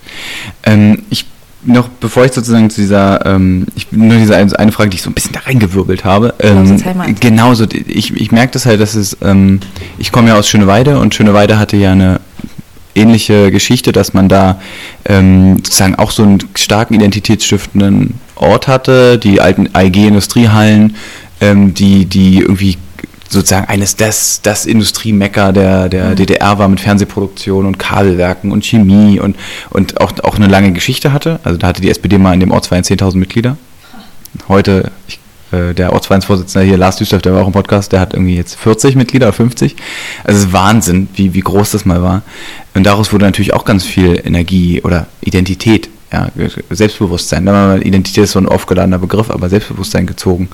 Ähm, 0.64 1.04
ich 1.10 1.26
noch, 1.64 1.88
bevor 1.88 2.26
ich 2.26 2.32
sozusagen 2.32 2.70
zu 2.70 2.82
dieser, 2.82 3.26
ähm, 3.26 3.68
ich 3.76 3.92
nur 3.92 4.18
diese 4.18 4.36
eine, 4.36 4.72
Frage, 4.72 4.90
die 4.90 4.96
ich 4.96 5.04
so 5.04 5.10
ein 5.10 5.14
bisschen 5.14 5.34
da 5.34 5.42
reingewirbelt 5.42 6.04
habe. 6.04 6.34
Ähm, 6.40 6.82
genau 7.20 7.54
so, 7.54 7.66
ich, 7.72 8.16
ich 8.16 8.32
merke 8.32 8.54
das 8.54 8.66
halt, 8.66 8.82
dass 8.82 8.96
es, 8.96 9.18
ähm, 9.22 9.60
ich 9.98 10.12
komme 10.12 10.30
ja 10.30 10.38
aus 10.38 10.50
Schöneweide 10.50 11.00
und 11.00 11.14
Schöneweide 11.14 11.60
hatte 11.60 11.78
ja 11.78 11.92
eine 11.92 12.20
ähnliche 12.96 13.52
Geschichte, 13.52 13.92
dass 13.92 14.14
man 14.14 14.28
da 14.28 14.60
ähm, 15.06 15.58
sozusagen 15.58 15.96
auch 15.96 16.12
so 16.12 16.24
einen 16.24 16.40
starken 16.56 16.96
identitätsstiftenden 16.96 18.16
Ort 18.36 18.68
hatte, 18.68 19.18
die 19.18 19.40
alten 19.40 19.70
AEG-Industriehallen, 19.74 20.96
ähm, 21.40 21.74
die, 21.74 22.06
die 22.06 22.40
irgendwie 22.40 22.78
sozusagen 23.32 23.68
eines 23.68 23.96
das, 23.96 24.42
das 24.42 24.66
Industriemecker 24.66 25.54
der, 25.54 25.88
der 25.88 26.16
DDR 26.16 26.60
war 26.60 26.68
mit 26.68 26.82
Fernsehproduktion 26.82 27.66
und 27.66 27.80
Kabelwerken 27.80 28.52
und 28.52 28.66
Chemie 28.66 29.20
und, 29.20 29.38
und 29.70 30.02
auch, 30.02 30.12
auch 30.24 30.36
eine 30.36 30.48
lange 30.48 30.74
Geschichte 30.74 31.14
hatte. 31.14 31.40
Also 31.44 31.58
da 31.58 31.68
hatte 31.68 31.82
die 31.82 31.90
SPD 31.90 32.18
mal 32.18 32.34
in 32.34 32.42
dem 32.42 32.52
Ortsverein 32.52 32.84
10.000 32.84 33.18
Mitglieder. 33.18 33.58
Heute, 34.50 34.92
ich, 35.08 35.20
äh, 35.52 35.74
der 35.74 35.94
Ortsvereinsvorsitzende 35.94 36.68
hier, 36.68 36.78
Lars 36.78 36.98
Düsseldorf, 36.98 37.22
der 37.22 37.34
war 37.34 37.44
auch 37.44 37.48
im 37.48 37.54
Podcast, 37.54 37.94
der 37.94 38.02
hat 38.02 38.14
irgendwie 38.14 38.36
jetzt 38.36 38.56
40 38.60 38.98
Mitglieder 38.98 39.28
oder 39.28 39.34
50. 39.34 39.78
Also 40.26 40.40
es 40.40 40.46
ist 40.48 40.54
Wahnsinn, 40.54 41.08
wie, 41.16 41.34
wie 41.34 41.40
groß 41.40 41.72
das 41.72 41.86
mal 41.86 42.04
war. 42.04 42.24
Und 42.74 42.84
daraus 42.86 43.14
wurde 43.14 43.26
natürlich 43.26 43.54
auch 43.54 43.64
ganz 43.64 43.86
viel 43.86 44.22
Energie 44.26 44.82
oder 44.82 45.08
Identität, 45.22 45.90
ja, 46.12 46.30
Selbstbewusstsein. 46.70 47.48
Identität 47.82 48.26
ist 48.26 48.32
so 48.32 48.40
ein 48.40 48.48
aufgeladener 48.48 49.00
Begriff, 49.00 49.30
aber 49.30 49.50
Selbstbewusstsein 49.50 50.06
gezogen. 50.06 50.50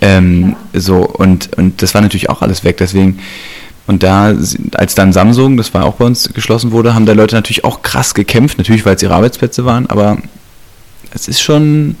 Ähm, 0.00 0.56
so, 0.72 1.06
und, 1.06 1.56
und 1.56 1.82
das 1.82 1.94
war 1.94 2.00
natürlich 2.00 2.30
auch 2.30 2.42
alles 2.42 2.64
weg. 2.64 2.76
Deswegen, 2.78 3.18
und 3.86 4.02
da, 4.02 4.34
als 4.74 4.94
dann 4.94 5.12
Samsung, 5.12 5.56
das 5.56 5.72
war 5.74 5.84
auch 5.84 5.94
bei 5.94 6.04
uns 6.04 6.32
geschlossen 6.34 6.72
wurde, 6.72 6.94
haben 6.94 7.06
da 7.06 7.12
Leute 7.12 7.34
natürlich 7.34 7.64
auch 7.64 7.82
krass 7.82 8.14
gekämpft, 8.14 8.58
natürlich, 8.58 8.84
weil 8.84 8.96
es 8.96 9.02
ihre 9.02 9.14
Arbeitsplätze 9.14 9.64
waren, 9.64 9.86
aber 9.86 10.18
es 11.14 11.26
ist 11.26 11.40
schon, 11.40 11.96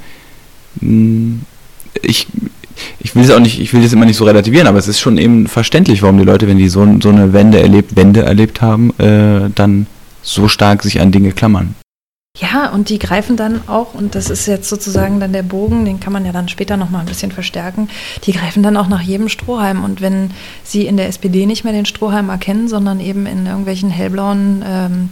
mh, 0.80 1.38
ich, 2.02 2.26
ich 2.98 3.14
will 3.14 3.24
es 3.24 3.30
auch 3.30 3.40
nicht, 3.40 3.58
ich 3.58 3.72
will 3.72 3.82
das 3.82 3.92
immer 3.92 4.04
nicht 4.04 4.16
so 4.16 4.24
relativieren, 4.24 4.66
aber 4.66 4.78
es 4.78 4.86
ist 4.86 5.00
schon 5.00 5.18
eben 5.18 5.46
verständlich, 5.46 6.02
warum 6.02 6.18
die 6.18 6.24
Leute, 6.24 6.46
wenn 6.46 6.58
die 6.58 6.68
so, 6.68 6.86
so 7.00 7.08
eine 7.08 7.32
Wende 7.32 7.60
erlebt, 7.60 7.96
Wende 7.96 8.22
erlebt 8.22 8.60
haben, 8.60 8.90
äh, 8.98 9.50
dann 9.54 9.86
so 10.22 10.48
stark 10.48 10.82
sich 10.82 11.00
an 11.00 11.10
Dinge 11.10 11.32
klammern. 11.32 11.74
Ja, 12.40 12.68
und 12.70 12.88
die 12.88 13.00
greifen 13.00 13.36
dann 13.36 13.66
auch, 13.68 13.94
und 13.94 14.14
das 14.14 14.30
ist 14.30 14.46
jetzt 14.46 14.68
sozusagen 14.68 15.18
dann 15.18 15.32
der 15.32 15.42
Bogen, 15.42 15.84
den 15.84 15.98
kann 15.98 16.12
man 16.12 16.24
ja 16.24 16.30
dann 16.30 16.48
später 16.48 16.76
nochmal 16.76 17.00
ein 17.00 17.06
bisschen 17.06 17.32
verstärken, 17.32 17.88
die 18.24 18.32
greifen 18.32 18.62
dann 18.62 18.76
auch 18.76 18.86
nach 18.86 19.00
jedem 19.02 19.28
Strohhalm. 19.28 19.82
Und 19.82 20.00
wenn 20.00 20.30
sie 20.62 20.86
in 20.86 20.96
der 20.96 21.08
SPD 21.08 21.46
nicht 21.46 21.64
mehr 21.64 21.72
den 21.72 21.86
Strohhalm 21.86 22.28
erkennen, 22.28 22.68
sondern 22.68 23.00
eben 23.00 23.26
in 23.26 23.46
irgendwelchen 23.46 23.90
hellblauen 23.90 24.62
ähm, 24.64 25.08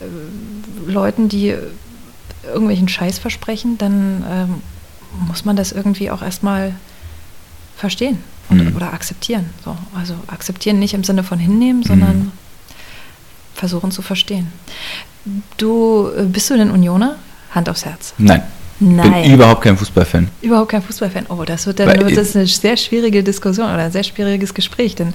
äh, 0.00 0.90
Leuten, 0.90 1.28
die 1.28 1.54
irgendwelchen 2.46 2.88
Scheiß 2.88 3.18
versprechen, 3.18 3.76
dann 3.76 4.24
ähm, 4.30 4.54
muss 5.28 5.44
man 5.44 5.56
das 5.56 5.72
irgendwie 5.72 6.10
auch 6.10 6.22
erstmal 6.22 6.74
verstehen 7.76 8.18
und, 8.48 8.70
Mhm. 8.70 8.76
oder 8.76 8.92
akzeptieren. 8.94 9.50
So, 9.64 9.76
also 9.98 10.14
akzeptieren 10.28 10.78
nicht 10.78 10.94
im 10.94 11.04
Sinne 11.04 11.24
von 11.24 11.38
hinnehmen, 11.38 11.82
sondern 11.82 12.32
versuchen 13.60 13.90
zu 13.92 14.02
verstehen. 14.02 14.48
Du 15.56 16.08
äh, 16.16 16.22
bist 16.24 16.50
du 16.50 16.56
denn 16.56 16.70
Unioner? 16.70 17.16
Hand 17.54 17.68
aufs 17.68 17.84
Herz. 17.84 18.14
Nein. 18.18 18.42
Nein. 18.80 19.22
Bin 19.22 19.34
überhaupt 19.34 19.60
kein 19.62 19.76
Fußballfan. 19.76 20.28
Überhaupt 20.40 20.70
kein 20.70 20.82
Fußballfan. 20.82 21.26
Oh, 21.28 21.44
das 21.44 21.66
wird 21.66 21.78
dann 21.78 21.88
Weil- 21.88 22.14
das 22.14 22.34
eine 22.34 22.46
sehr 22.46 22.76
schwierige 22.78 23.22
Diskussion 23.22 23.66
oder 23.66 23.84
ein 23.84 23.92
sehr 23.92 24.02
schwieriges 24.04 24.54
Gespräch, 24.54 24.94
denn 24.94 25.12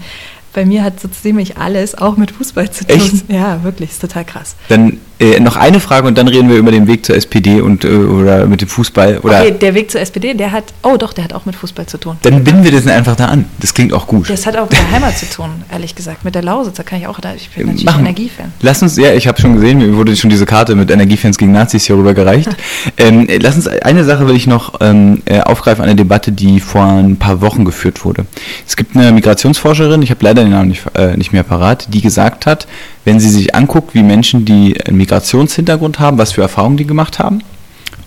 bei 0.55 0.65
mir 0.65 0.83
hat 0.83 0.99
so 0.99 1.07
ziemlich 1.09 1.57
alles 1.57 1.95
auch 1.95 2.17
mit 2.17 2.31
Fußball 2.31 2.71
zu 2.71 2.85
tun. 2.85 2.97
Echt? 2.97 3.29
Ja, 3.29 3.63
wirklich, 3.63 3.91
ist 3.91 4.01
total 4.01 4.25
krass. 4.25 4.55
Dann 4.69 4.99
äh, 5.17 5.39
noch 5.39 5.55
eine 5.55 5.79
Frage 5.79 6.07
und 6.07 6.17
dann 6.17 6.27
reden 6.27 6.49
wir 6.49 6.57
über 6.57 6.71
den 6.71 6.87
Weg 6.87 7.05
zur 7.05 7.15
SPD 7.15 7.61
und 7.61 7.85
äh, 7.85 7.87
oder 7.87 8.45
mit 8.47 8.61
dem 8.61 8.67
Fußball. 8.67 9.19
Oder 9.19 9.41
okay, 9.41 9.51
der 9.51 9.73
Weg 9.73 9.89
zur 9.89 10.01
SPD, 10.01 10.33
der 10.33 10.51
hat, 10.51 10.65
oh 10.83 10.97
doch, 10.97 11.13
der 11.13 11.23
hat 11.23 11.33
auch 11.33 11.45
mit 11.45 11.55
Fußball 11.55 11.85
zu 11.85 11.97
tun. 11.97 12.17
dann 12.21 12.43
binden 12.43 12.63
wir 12.63 12.71
das 12.71 12.87
einfach 12.87 13.15
da 13.15 13.27
an. 13.27 13.45
Das 13.59 13.73
klingt 13.73 13.93
auch 13.93 14.07
gut. 14.07 14.29
Das 14.29 14.45
hat 14.45 14.57
auch 14.57 14.69
mit 14.69 14.73
der 14.73 14.91
Heimat 14.91 15.17
zu 15.17 15.29
tun, 15.29 15.49
ehrlich 15.71 15.95
gesagt. 15.95 16.25
Mit 16.25 16.35
der 16.35 16.43
Lausitz, 16.43 16.75
da 16.75 16.83
kann 16.83 16.99
ich 16.99 17.07
auch, 17.07 17.19
da- 17.19 17.33
ich 17.33 17.49
bin 17.49 17.67
natürlich 17.67 17.85
Machen. 17.85 18.01
Energiefan. 18.01 18.51
Lass 18.61 18.81
uns, 18.81 18.97
ja, 18.97 19.13
ich 19.13 19.27
habe 19.27 19.39
schon 19.39 19.55
gesehen, 19.55 19.77
mir 19.77 19.95
wurde 19.95 20.15
schon 20.17 20.29
diese 20.29 20.45
Karte 20.45 20.75
mit 20.75 20.91
Energiefans 20.91 21.37
gegen 21.37 21.53
Nazis 21.53 21.85
hier 21.85 21.95
rübergereicht. 21.95 22.49
ähm, 22.97 23.27
äh, 23.29 23.37
lass 23.37 23.55
uns, 23.55 23.67
eine 23.67 24.03
Sache 24.03 24.27
will 24.27 24.35
ich 24.35 24.47
noch 24.47 24.73
ähm, 24.81 25.21
äh, 25.25 25.39
aufgreifen, 25.39 25.83
eine 25.83 25.95
Debatte, 25.95 26.33
die 26.33 26.59
vor 26.59 26.83
ein 26.83 27.15
paar 27.17 27.39
Wochen 27.41 27.63
geführt 27.63 28.03
wurde. 28.03 28.25
Es 28.67 28.75
gibt 28.75 28.95
eine 28.97 29.13
Migrationsforscherin, 29.13 30.01
ich 30.01 30.09
habe 30.09 30.23
leider 30.23 30.44
den 30.45 30.53
Namen 30.53 30.69
nicht, 30.69 30.83
äh, 30.95 31.17
nicht 31.17 31.33
mehr 31.33 31.43
parat, 31.43 31.87
die 31.93 32.01
gesagt 32.01 32.45
hat, 32.45 32.67
wenn 33.03 33.19
sie 33.19 33.29
sich 33.29 33.55
anguckt, 33.55 33.93
wie 33.93 34.03
Menschen, 34.03 34.45
die 34.45 34.79
einen 34.85 34.97
Migrationshintergrund 34.97 35.99
haben, 35.99 36.17
was 36.17 36.33
für 36.33 36.41
Erfahrungen 36.41 36.77
die 36.77 36.87
gemacht 36.87 37.19
haben, 37.19 37.41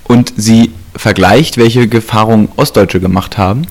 und 0.04 0.32
sie 0.36 0.72
vergleicht, 0.94 1.58
welche 1.58 1.90
Erfahrungen 1.90 2.48
Ostdeutsche 2.56 3.00
gemacht 3.00 3.38
haben, 3.38 3.66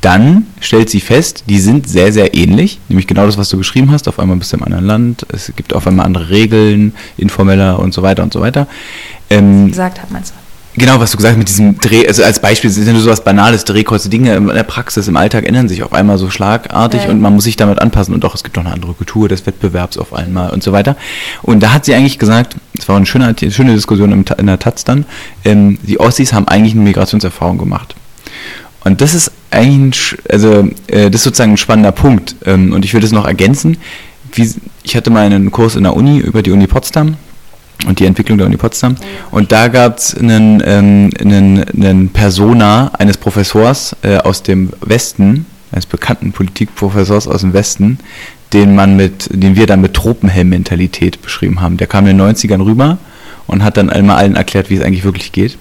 dann 0.00 0.46
stellt 0.60 0.90
sie 0.90 1.00
fest, 1.00 1.44
die 1.48 1.58
sind 1.58 1.88
sehr, 1.88 2.12
sehr 2.12 2.34
ähnlich. 2.34 2.78
Nämlich 2.88 3.06
genau 3.06 3.26
das, 3.26 3.36
was 3.36 3.48
du 3.48 3.58
geschrieben 3.58 3.90
hast. 3.90 4.06
Auf 4.06 4.20
einmal 4.20 4.36
bist 4.36 4.52
du 4.52 4.56
im 4.56 4.62
anderen 4.62 4.84
Land. 4.84 5.26
Es 5.32 5.52
gibt 5.56 5.74
auf 5.74 5.86
einmal 5.86 6.06
andere 6.06 6.30
Regeln, 6.30 6.94
informeller 7.16 7.78
und 7.80 7.92
so 7.92 8.02
weiter 8.02 8.22
und 8.22 8.32
so 8.32 8.40
weiter. 8.40 8.68
Ähm, 9.28 9.68
Gesagt 9.68 10.00
hat 10.00 10.10
meinst 10.10 10.32
du? 10.32 10.47
Genau, 10.78 11.00
was 11.00 11.10
du 11.10 11.16
gesagt 11.16 11.32
hast 11.32 11.38
mit 11.38 11.48
diesem 11.48 11.78
Dreh, 11.80 12.06
also 12.06 12.22
als 12.22 12.38
Beispiel 12.38 12.70
sind 12.70 12.86
nur 12.92 13.00
sowas 13.00 13.24
Banales, 13.24 13.64
Drehkreuze, 13.64 14.08
Dinge 14.08 14.36
in 14.36 14.46
der 14.46 14.62
Praxis, 14.62 15.08
im 15.08 15.16
Alltag 15.16 15.44
ändern 15.44 15.68
sich 15.68 15.82
auf 15.82 15.92
einmal 15.92 16.18
so 16.18 16.30
schlagartig 16.30 17.02
Ja. 17.02 17.10
und 17.10 17.20
man 17.20 17.34
muss 17.34 17.44
sich 17.44 17.56
damit 17.56 17.80
anpassen 17.80 18.14
und 18.14 18.24
auch 18.24 18.36
es 18.36 18.44
gibt 18.44 18.56
noch 18.56 18.64
eine 18.64 18.72
andere 18.72 18.92
Kultur 18.94 19.28
des 19.28 19.44
Wettbewerbs 19.44 19.98
auf 19.98 20.14
einmal 20.14 20.50
und 20.50 20.62
so 20.62 20.72
weiter. 20.72 20.96
Und 21.42 21.64
da 21.64 21.72
hat 21.72 21.84
sie 21.84 21.94
eigentlich 21.94 22.20
gesagt, 22.20 22.54
es 22.78 22.88
war 22.88 22.96
eine 22.96 23.06
schöne, 23.06 23.34
schöne 23.50 23.74
Diskussion 23.74 24.12
in 24.38 24.46
der 24.46 24.58
Taz 24.60 24.84
dann, 24.84 25.04
ähm, 25.44 25.78
die 25.82 25.98
Ossis 25.98 26.32
haben 26.32 26.46
eigentlich 26.46 26.74
eine 26.74 26.82
Migrationserfahrung 26.82 27.58
gemacht. 27.58 27.96
Und 28.84 29.00
das 29.00 29.14
ist 29.14 29.32
eigentlich, 29.50 30.12
ein, 30.12 30.30
also 30.30 30.68
äh, 30.86 31.10
das 31.10 31.16
ist 31.20 31.24
sozusagen 31.24 31.52
ein 31.52 31.56
spannender 31.56 31.92
Punkt. 31.92 32.36
Ähm, 32.46 32.72
und 32.72 32.84
ich 32.84 32.92
würde 32.94 33.04
es 33.06 33.12
noch 33.12 33.26
ergänzen. 33.26 33.78
Wie, 34.32 34.48
ich 34.84 34.94
hatte 34.94 35.10
mal 35.10 35.26
einen 35.26 35.50
Kurs 35.50 35.74
in 35.74 35.82
der 35.82 35.96
Uni 35.96 36.18
über 36.18 36.42
die 36.42 36.52
Uni 36.52 36.68
Potsdam 36.68 37.16
und 37.86 38.00
die 38.00 38.06
Entwicklung 38.06 38.38
der 38.38 38.46
Uni 38.46 38.56
Potsdam. 38.56 38.96
Und 39.30 39.52
da 39.52 39.68
gab 39.68 39.98
es 39.98 40.16
einen, 40.16 40.62
ähm, 40.64 41.10
einen, 41.20 41.64
einen 41.64 42.08
Persona 42.10 42.90
eines 42.98 43.16
Professors 43.16 43.94
äh, 44.02 44.16
aus 44.18 44.42
dem 44.42 44.70
Westen, 44.80 45.46
eines 45.70 45.86
bekannten 45.86 46.32
Politikprofessors 46.32 47.28
aus 47.28 47.42
dem 47.42 47.52
Westen, 47.52 47.98
den 48.52 48.74
man 48.74 48.96
mit, 48.96 49.28
den 49.32 49.56
wir 49.56 49.66
dann 49.66 49.80
mit 49.80 49.94
Tropenhelm-Mentalität 49.94 51.22
beschrieben 51.22 51.60
haben. 51.60 51.76
Der 51.76 51.86
kam 51.86 52.06
in 52.06 52.16
den 52.16 52.34
90ern 52.34 52.64
rüber 52.64 52.98
und 53.46 53.62
hat 53.62 53.76
dann 53.76 53.90
einmal 53.90 54.16
allen 54.16 54.36
erklärt, 54.36 54.70
wie 54.70 54.76
es 54.76 54.82
eigentlich 54.82 55.04
wirklich 55.04 55.32
geht. 55.32 55.54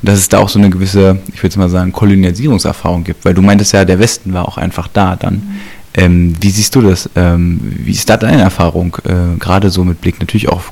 Und 0.00 0.08
dass 0.08 0.18
es 0.18 0.28
da 0.28 0.38
auch 0.38 0.48
so 0.48 0.58
eine 0.58 0.70
gewisse, 0.70 1.18
ich 1.32 1.42
würde 1.42 1.58
mal 1.58 1.68
sagen, 1.68 1.92
Kolonialisierungserfahrung 1.92 3.04
gibt, 3.04 3.24
weil 3.24 3.34
du 3.34 3.42
meintest 3.42 3.72
ja, 3.72 3.84
der 3.84 3.98
Westen 3.98 4.32
war 4.32 4.48
auch 4.48 4.58
einfach 4.58 4.88
da 4.88 5.16
dann. 5.16 5.34
Mhm. 5.34 5.60
Ähm, 5.94 6.34
wie 6.40 6.50
siehst 6.50 6.74
du 6.74 6.82
das? 6.82 7.10
Ähm, 7.16 7.60
wie 7.62 7.92
ist 7.92 8.08
da 8.08 8.16
deine 8.16 8.42
Erfahrung, 8.42 8.96
äh, 9.04 9.38
gerade 9.38 9.70
so 9.70 9.84
mit 9.84 10.00
Blick 10.00 10.20
natürlich 10.20 10.48
auch 10.48 10.62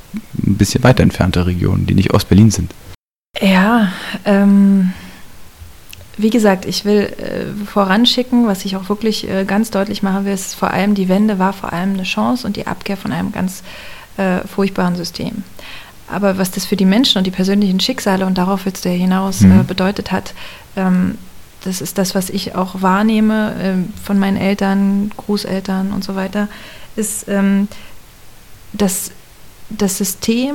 ein 0.46 0.56
bisschen 0.56 0.84
weiter 0.84 1.02
entfernte 1.02 1.46
Regionen, 1.46 1.86
die 1.86 1.94
nicht 1.94 2.14
Ostberlin 2.14 2.50
sind? 2.50 2.72
Ja, 3.40 3.92
ähm, 4.24 4.92
wie 6.16 6.30
gesagt, 6.30 6.66
ich 6.66 6.84
will 6.84 7.12
äh, 7.18 7.66
voranschicken, 7.66 8.46
was 8.46 8.64
ich 8.64 8.76
auch 8.76 8.88
wirklich 8.88 9.28
äh, 9.28 9.44
ganz 9.44 9.70
deutlich 9.70 10.02
machen 10.02 10.24
will, 10.24 10.32
ist 10.32 10.54
vor 10.54 10.70
allem 10.72 10.94
die 10.94 11.08
Wende 11.08 11.38
war 11.38 11.52
vor 11.52 11.72
allem 11.72 11.94
eine 11.94 12.02
Chance 12.04 12.46
und 12.46 12.56
die 12.56 12.66
Abkehr 12.66 12.96
von 12.96 13.12
einem 13.12 13.32
ganz 13.32 13.62
äh, 14.16 14.40
furchtbaren 14.46 14.96
System. 14.96 15.44
Aber 16.10 16.38
was 16.38 16.50
das 16.50 16.64
für 16.64 16.76
die 16.76 16.84
Menschen 16.84 17.18
und 17.18 17.26
die 17.26 17.30
persönlichen 17.30 17.80
Schicksale 17.80 18.26
und 18.26 18.38
darauf 18.38 18.66
jetzt 18.66 18.84
der 18.84 18.92
hinaus 18.92 19.40
mhm. 19.40 19.60
Äh, 19.60 19.62
bedeutet 19.62 20.10
hat, 20.10 20.34
ähm, 20.76 21.18
das 21.64 21.80
ist 21.80 21.98
das, 21.98 22.14
was 22.14 22.30
ich 22.30 22.54
auch 22.54 22.82
wahrnehme 22.82 23.54
ähm, 23.60 23.92
von 24.02 24.18
meinen 24.18 24.36
Eltern, 24.36 25.10
Großeltern 25.16 25.92
und 25.92 26.04
so 26.04 26.14
weiter, 26.14 26.48
ist, 26.96 27.28
ähm, 27.28 27.68
dass 28.72 29.10
das 29.70 29.98
System 29.98 30.54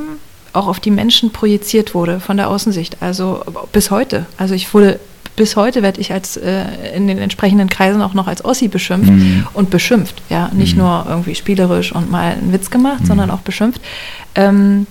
auch 0.54 0.68
auf 0.68 0.80
die 0.80 0.92
Menschen 0.92 1.32
projiziert 1.32 1.94
wurde 1.94 2.20
von 2.20 2.38
der 2.38 2.50
Außensicht. 2.50 2.98
Also 3.02 3.44
bis 3.72 3.92
heute. 3.92 4.26
Also 4.38 4.54
ich 4.54 4.74
wurde 4.74 5.00
bis 5.36 5.56
heute 5.56 5.82
werde 5.82 6.00
ich 6.00 6.13
als 6.13 6.38
äh, 6.38 6.96
in 6.96 7.08
den 7.08 7.18
entsprechenden 7.18 7.68
Kreisen 7.68 8.02
auch 8.02 8.13
noch 8.13 8.28
als 8.28 8.46
Ossi 8.46 8.68
beschimpft 8.68 9.12
mhm. 9.12 9.48
und 9.54 9.72
beschimpft. 9.72 10.22
Ja, 10.30 10.50
nicht 10.54 10.76
mhm. 10.76 10.84
nur 10.84 11.06
irgendwie 11.10 11.34
spielerisch 11.34 11.92
und 11.92 12.12
mal 12.12 12.34
einen 12.34 12.54
Witz 12.54 12.70
gemacht, 12.70 13.02
mhm. 13.02 13.06
sondern 13.06 13.32
auch 13.32 13.39
beschimpft. 13.39 13.82
Ähm, 14.36 14.86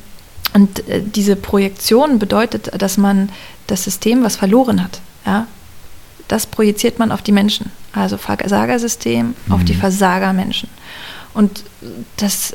und 0.53 0.88
äh, 0.88 1.01
diese 1.01 1.37
Projektion 1.37 2.18
bedeutet, 2.18 2.70
dass 2.77 2.98
man 2.98 3.29
das 3.68 3.85
System, 3.85 4.25
was 4.25 4.37
verloren 4.37 4.83
hat, 4.83 5.01
ja, 5.25 5.46
das 6.33 6.47
projiziert 6.47 6.99
man 6.99 7.12
auf 7.12 7.21
die 7.21 7.31
Menschen. 7.31 7.71
Also 7.92 8.16
Versagersystem 8.16 9.35
auf 9.51 9.64
die 9.64 9.75
mhm. 9.75 9.81
Versagermenschen. 9.81 10.71
Und 11.35 11.64
das 12.16 12.55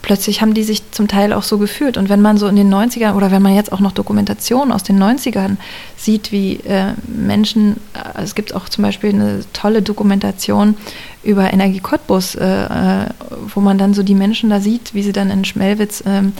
plötzlich 0.00 0.40
haben 0.40 0.54
die 0.54 0.62
sich 0.62 0.90
zum 0.92 1.08
Teil 1.08 1.34
auch 1.34 1.42
so 1.42 1.58
gefühlt. 1.58 1.98
Und 1.98 2.08
wenn 2.08 2.22
man 2.22 2.38
so 2.38 2.46
in 2.46 2.56
den 2.56 2.72
90ern 2.72 3.14
oder 3.14 3.30
wenn 3.30 3.42
man 3.42 3.54
jetzt 3.54 3.70
auch 3.70 3.80
noch 3.80 3.92
Dokumentationen 3.92 4.72
aus 4.72 4.82
den 4.82 4.98
90ern 4.98 5.56
sieht, 5.98 6.32
wie 6.32 6.56
äh, 6.60 6.94
Menschen, 7.06 7.76
äh, 7.92 8.22
es 8.22 8.34
gibt 8.34 8.54
auch 8.54 8.70
zum 8.70 8.82
Beispiel 8.84 9.10
eine 9.10 9.40
tolle 9.52 9.82
Dokumentation 9.82 10.74
über 11.22 11.52
Energie 11.52 11.80
Cottbus, 11.80 12.34
äh, 12.34 12.44
äh, 12.46 13.06
wo 13.54 13.60
man 13.60 13.76
dann 13.76 13.92
so 13.92 14.02
die 14.02 14.14
Menschen 14.14 14.48
da 14.48 14.60
sieht, 14.60 14.94
wie 14.94 15.02
sie 15.02 15.12
dann 15.12 15.30
in 15.30 15.44
Schmelwitz 15.44 16.02
ähm, 16.06 16.32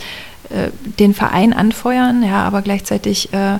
äh, 0.50 0.70
den 0.98 1.12
Verein 1.12 1.52
anfeuern, 1.52 2.22
ja, 2.22 2.44
aber 2.44 2.62
gleichzeitig 2.62 3.34
äh, 3.34 3.58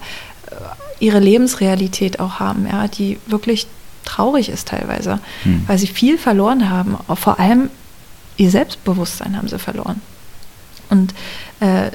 ihre 1.01 1.19
Lebensrealität 1.19 2.21
auch 2.21 2.41
haben, 2.41 2.67
ja, 2.67 2.89
die 2.89 3.19
wirklich 3.27 3.67
traurig 4.05 4.49
ist 4.49 4.69
teilweise, 4.69 5.21
hm. 5.43 5.65
weil 5.67 5.79
sie 5.79 5.87
viel 5.87 6.19
verloren 6.19 6.71
haben, 6.71 6.97
vor 7.15 7.39
allem 7.39 7.71
ihr 8.37 8.51
Selbstbewusstsein 8.51 9.37
haben 9.37 9.49
sie 9.49 9.59
verloren. 9.59 10.01
Und 10.91 11.13
äh, 11.61 11.91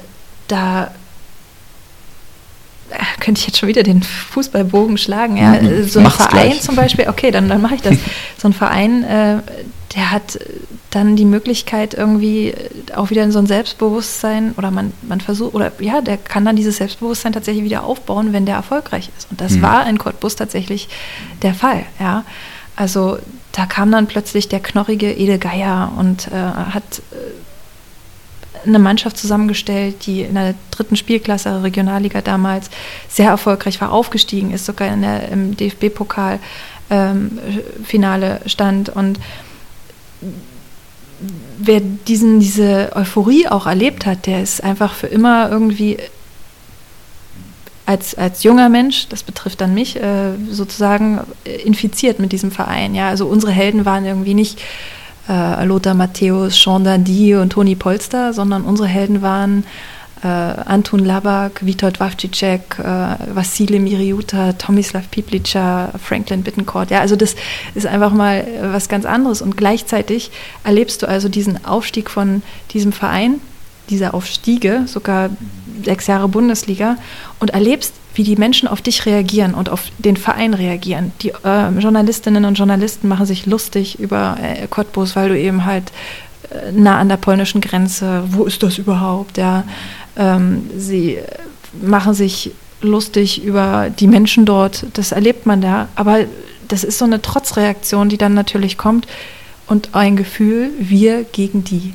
da 0.46 0.90
äh, 2.90 2.96
könnte 3.20 3.40
ich 3.40 3.46
jetzt 3.46 3.58
schon 3.58 3.68
wieder 3.68 3.82
den 3.82 4.02
Fußballbogen 4.02 4.98
schlagen. 4.98 5.36
Ja. 5.36 5.58
So 5.88 5.98
ein 5.98 6.04
Mach's 6.04 6.16
Verein 6.16 6.50
gleich. 6.50 6.60
zum 6.60 6.76
Beispiel, 6.76 7.08
okay, 7.08 7.30
dann, 7.30 7.48
dann 7.48 7.60
mache 7.60 7.76
ich 7.76 7.82
das. 7.82 7.96
So 8.38 8.48
ein 8.48 8.52
Verein, 8.52 9.04
äh, 9.04 9.38
der 9.94 10.10
hat 10.10 10.38
dann 10.94 11.16
die 11.16 11.24
Möglichkeit 11.24 11.94
irgendwie 11.94 12.54
auch 12.94 13.10
wieder 13.10 13.24
in 13.24 13.32
so 13.32 13.38
ein 13.38 13.46
Selbstbewusstsein 13.46 14.54
oder 14.56 14.70
man, 14.70 14.92
man 15.02 15.20
versucht, 15.20 15.54
oder 15.54 15.72
ja, 15.80 16.00
der 16.00 16.16
kann 16.16 16.44
dann 16.44 16.56
dieses 16.56 16.76
Selbstbewusstsein 16.76 17.32
tatsächlich 17.32 17.64
wieder 17.64 17.84
aufbauen, 17.84 18.32
wenn 18.32 18.46
der 18.46 18.56
erfolgreich 18.56 19.10
ist. 19.16 19.30
Und 19.30 19.40
das 19.40 19.52
mhm. 19.52 19.62
war 19.62 19.88
in 19.88 19.98
Cottbus 19.98 20.36
tatsächlich 20.36 20.88
der 21.42 21.54
Fall. 21.54 21.84
Ja. 21.98 22.24
Also 22.76 23.18
da 23.52 23.66
kam 23.66 23.90
dann 23.90 24.06
plötzlich 24.06 24.48
der 24.48 24.60
knorrige 24.60 25.12
Ede 25.12 25.38
Geier 25.38 25.92
und 25.96 26.28
äh, 26.28 26.30
hat 26.32 27.02
äh, 27.12 28.66
eine 28.66 28.78
Mannschaft 28.78 29.16
zusammengestellt, 29.16 30.06
die 30.06 30.22
in 30.22 30.34
der 30.34 30.54
dritten 30.70 30.96
Spielklasse 30.96 31.62
Regionalliga 31.62 32.20
damals 32.20 32.70
sehr 33.08 33.28
erfolgreich 33.28 33.80
war, 33.80 33.92
aufgestiegen 33.92 34.52
ist, 34.52 34.64
sogar 34.66 34.92
in 34.92 35.02
der, 35.02 35.28
im 35.28 35.56
DFB-Pokal 35.56 36.38
ähm, 36.90 37.38
Finale 37.84 38.40
stand 38.46 38.88
und 38.88 39.18
wer 41.58 41.80
diesen, 41.80 42.40
diese 42.40 42.92
Euphorie 42.94 43.48
auch 43.48 43.66
erlebt 43.66 44.06
hat, 44.06 44.26
der 44.26 44.42
ist 44.42 44.62
einfach 44.62 44.92
für 44.94 45.06
immer 45.06 45.50
irgendwie 45.50 45.98
als, 47.86 48.14
als 48.14 48.42
junger 48.42 48.68
Mensch, 48.68 49.08
das 49.08 49.22
betrifft 49.22 49.60
dann 49.60 49.74
mich, 49.74 49.96
äh, 49.96 50.32
sozusagen 50.50 51.20
infiziert 51.64 52.18
mit 52.18 52.32
diesem 52.32 52.50
Verein. 52.50 52.94
Ja? 52.94 53.08
Also 53.08 53.26
unsere 53.26 53.52
Helden 53.52 53.84
waren 53.84 54.06
irgendwie 54.06 54.34
nicht 54.34 54.60
äh, 55.28 55.64
Lothar 55.64 55.94
Matthäus, 55.94 56.54
Jean 56.56 56.84
Dandy 56.84 57.34
und 57.34 57.50
Toni 57.50 57.74
Polster, 57.74 58.32
sondern 58.32 58.64
unsere 58.64 58.88
Helden 58.88 59.22
waren 59.22 59.64
äh, 60.24 60.26
Anton 60.26 61.04
Labak, 61.04 61.64
Witold 61.64 62.00
Wawcicek, 62.00 62.78
äh, 62.78 63.34
Vassili 63.34 63.78
Miriuta, 63.78 64.54
Tomislav 64.54 65.10
Piplica, 65.10 65.90
Franklin 66.02 66.42
Bittencourt. 66.42 66.90
Ja, 66.90 67.00
also 67.00 67.16
das 67.16 67.36
ist 67.74 67.86
einfach 67.86 68.12
mal 68.12 68.46
was 68.72 68.88
ganz 68.88 69.04
anderes. 69.04 69.42
Und 69.42 69.56
gleichzeitig 69.56 70.30
erlebst 70.64 71.02
du 71.02 71.08
also 71.08 71.28
diesen 71.28 71.64
Aufstieg 71.64 72.10
von 72.10 72.42
diesem 72.72 72.92
Verein, 72.92 73.40
dieser 73.90 74.14
Aufstiege, 74.14 74.84
sogar 74.86 75.30
sechs 75.84 76.06
Jahre 76.06 76.28
Bundesliga 76.28 76.96
und 77.38 77.50
erlebst, 77.50 77.94
wie 78.14 78.22
die 78.22 78.36
Menschen 78.36 78.68
auf 78.68 78.80
dich 78.80 79.06
reagieren 79.06 79.54
und 79.54 79.68
auf 79.68 79.90
den 79.98 80.16
Verein 80.16 80.54
reagieren. 80.54 81.12
Die 81.22 81.30
äh, 81.30 81.68
Journalistinnen 81.78 82.44
und 82.44 82.54
Journalisten 82.54 83.08
machen 83.08 83.26
sich 83.26 83.46
lustig 83.46 83.98
über 83.98 84.36
äh, 84.40 84.66
Cottbus, 84.68 85.16
weil 85.16 85.28
du 85.30 85.38
eben 85.38 85.64
halt 85.64 85.92
äh, 86.50 86.72
nah 86.72 86.98
an 86.98 87.08
der 87.08 87.16
polnischen 87.16 87.60
Grenze, 87.60 88.24
wo 88.28 88.44
ist 88.44 88.62
das 88.62 88.78
überhaupt? 88.78 89.36
Ja, 89.36 89.64
ähm, 90.16 90.70
sie 90.76 91.18
machen 91.80 92.14
sich 92.14 92.52
lustig 92.80 93.42
über 93.42 93.90
die 93.90 94.06
Menschen 94.06 94.44
dort, 94.44 94.86
das 94.94 95.12
erlebt 95.12 95.46
man 95.46 95.60
da, 95.60 95.88
aber 95.94 96.20
das 96.68 96.84
ist 96.84 96.98
so 96.98 97.04
eine 97.04 97.20
Trotzreaktion, 97.20 98.08
die 98.08 98.18
dann 98.18 98.34
natürlich 98.34 98.78
kommt 98.78 99.06
und 99.66 99.94
ein 99.94 100.16
Gefühl, 100.16 100.70
wir 100.78 101.24
gegen 101.24 101.64
die. 101.64 101.94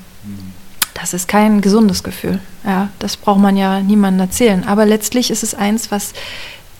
Das 0.93 1.13
ist 1.13 1.27
kein 1.27 1.61
gesundes 1.61 2.03
Gefühl. 2.03 2.39
Ja, 2.65 2.89
das 2.99 3.15
braucht 3.15 3.39
man 3.39 3.55
ja 3.55 3.79
niemandem 3.79 4.27
erzählen. 4.27 4.65
Aber 4.65 4.85
letztlich 4.85 5.31
ist 5.31 5.43
es 5.43 5.55
eins, 5.55 5.91
was 5.91 6.11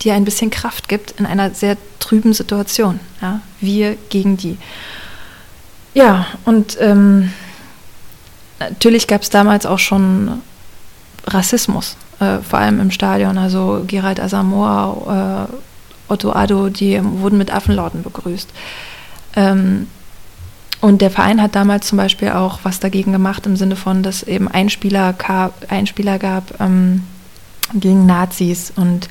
dir 0.02 0.13
ein 0.13 0.25
bisschen 0.25 0.49
Kraft 0.49 0.89
gibt 0.89 1.12
in 1.19 1.25
einer 1.25 1.52
sehr 1.52 1.78
trüben 1.99 2.34
Situation. 2.34 2.99
Ja, 3.21 3.39
wir 3.62 3.95
gegen 4.10 4.36
die. 4.36 4.58
Ja, 5.93 6.28
und 6.43 6.78
ähm, 6.82 7.32
natürlich 8.60 9.08
gab 9.08 9.21
es 9.21 9.30
damals 9.30 9.65
auch 9.65 9.80
schon 9.80 10.41
Rassismus, 11.27 11.97
äh, 12.19 12.39
vor 12.39 12.60
allem 12.60 12.79
im 12.79 12.91
Stadion. 12.91 13.38
Also 13.38 13.84
Gerald 13.88 14.19
Asamoah, 14.19 15.47
äh, 15.49 16.12
Otto 16.12 16.32
Addo, 16.32 16.69
die 16.69 16.99
wurden 17.03 17.38
mit 17.38 17.53
Affenlauten 17.53 18.03
begrüßt. 18.03 18.49
Ähm, 19.36 19.88
und 20.82 21.01
der 21.01 21.12
Verein 21.12 21.41
hat 21.41 21.55
damals 21.55 21.88
zum 21.88 21.97
Beispiel 21.97 22.29
auch 22.29 22.60
was 22.63 22.79
dagegen 22.79 23.12
gemacht, 23.12 23.45
im 23.45 23.58
Sinne 23.58 23.75
von, 23.75 24.01
dass 24.01 24.23
eben 24.23 24.47
ein 24.47 24.69
Spieler, 24.69 25.13
ein 25.67 25.88
Spieler 25.88 26.19
gab 26.19 26.60
ähm, 26.62 27.03
gegen 27.73 28.05
Nazis. 28.05 28.71
Und, 28.75 29.10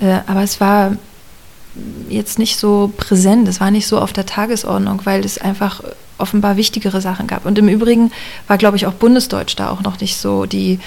äh, 0.00 0.18
aber 0.26 0.42
es 0.42 0.60
war 0.60 0.92
jetzt 2.08 2.38
nicht 2.38 2.58
so 2.58 2.92
präsent, 2.96 3.48
es 3.48 3.60
war 3.60 3.70
nicht 3.70 3.86
so 3.86 3.98
auf 3.98 4.12
der 4.12 4.26
Tagesordnung, 4.26 5.00
weil 5.04 5.24
es 5.24 5.38
einfach 5.38 5.82
offenbar 6.18 6.56
wichtigere 6.56 7.00
Sachen 7.00 7.26
gab. 7.26 7.44
Und 7.44 7.58
im 7.58 7.68
Übrigen 7.68 8.12
war, 8.46 8.58
glaube 8.58 8.76
ich, 8.76 8.86
auch 8.86 8.92
Bundesdeutsch 8.92 9.56
da 9.56 9.70
auch 9.70 9.82
noch 9.82 10.00
nicht 10.00 10.16
so 10.16 10.46
die 10.46 10.78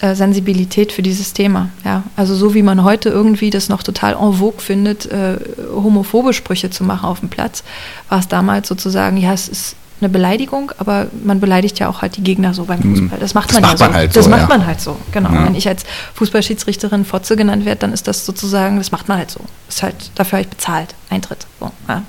äh, 0.00 0.14
Sensibilität 0.14 0.92
für 0.92 1.02
dieses 1.02 1.32
Thema. 1.32 1.70
Ja? 1.84 2.02
Also 2.16 2.34
so 2.34 2.54
wie 2.54 2.62
man 2.62 2.84
heute 2.84 3.08
irgendwie 3.08 3.50
das 3.50 3.68
noch 3.68 3.82
total 3.82 4.14
en 4.14 4.34
vogue 4.34 4.60
findet, 4.60 5.06
äh, 5.06 5.38
homophobe 5.74 6.32
Sprüche 6.32 6.70
zu 6.70 6.84
machen 6.84 7.06
auf 7.06 7.20
dem 7.20 7.28
Platz, 7.28 7.62
war 8.08 8.18
es 8.18 8.28
damals 8.28 8.68
sozusagen, 8.68 9.16
ja, 9.16 9.32
es 9.32 9.48
ist 9.48 9.76
eine 10.00 10.08
Beleidigung, 10.08 10.72
aber 10.78 11.08
man 11.24 11.40
beleidigt 11.40 11.78
ja 11.78 11.88
auch 11.88 12.00
halt 12.00 12.16
die 12.16 12.22
Gegner 12.22 12.54
so 12.54 12.64
beim 12.64 12.80
Fußball. 12.80 13.18
Das 13.18 13.34
macht 13.34 13.50
Das 13.50 13.60
man 13.60 13.62
macht 13.62 13.80
ja 13.80 13.86
man 13.86 13.92
so. 13.92 13.98
halt 13.98 14.16
das 14.16 14.24
so, 14.24 14.30
macht 14.30 14.40
ja. 14.42 14.48
man 14.48 14.66
halt 14.66 14.80
so, 14.80 14.96
genau. 15.12 15.30
Ja. 15.30 15.44
Wenn 15.44 15.54
ich 15.54 15.68
als 15.68 15.84
Fußballschiedsrichterin 16.14 17.04
Fotze 17.04 17.36
genannt 17.36 17.66
werde, 17.66 17.80
dann 17.80 17.92
ist 17.92 18.08
das 18.08 18.24
sozusagen, 18.24 18.78
das 18.78 18.92
macht 18.92 19.08
man 19.08 19.18
halt 19.18 19.30
so. 19.30 19.40
Ist 19.68 19.82
halt, 19.82 20.10
dafür 20.14 20.38
habe 20.38 20.44
ich 20.44 20.48
bezahlt, 20.48 20.94
Eintritt. 21.10 21.46
So, 21.60 21.70
ja. 21.88 22.02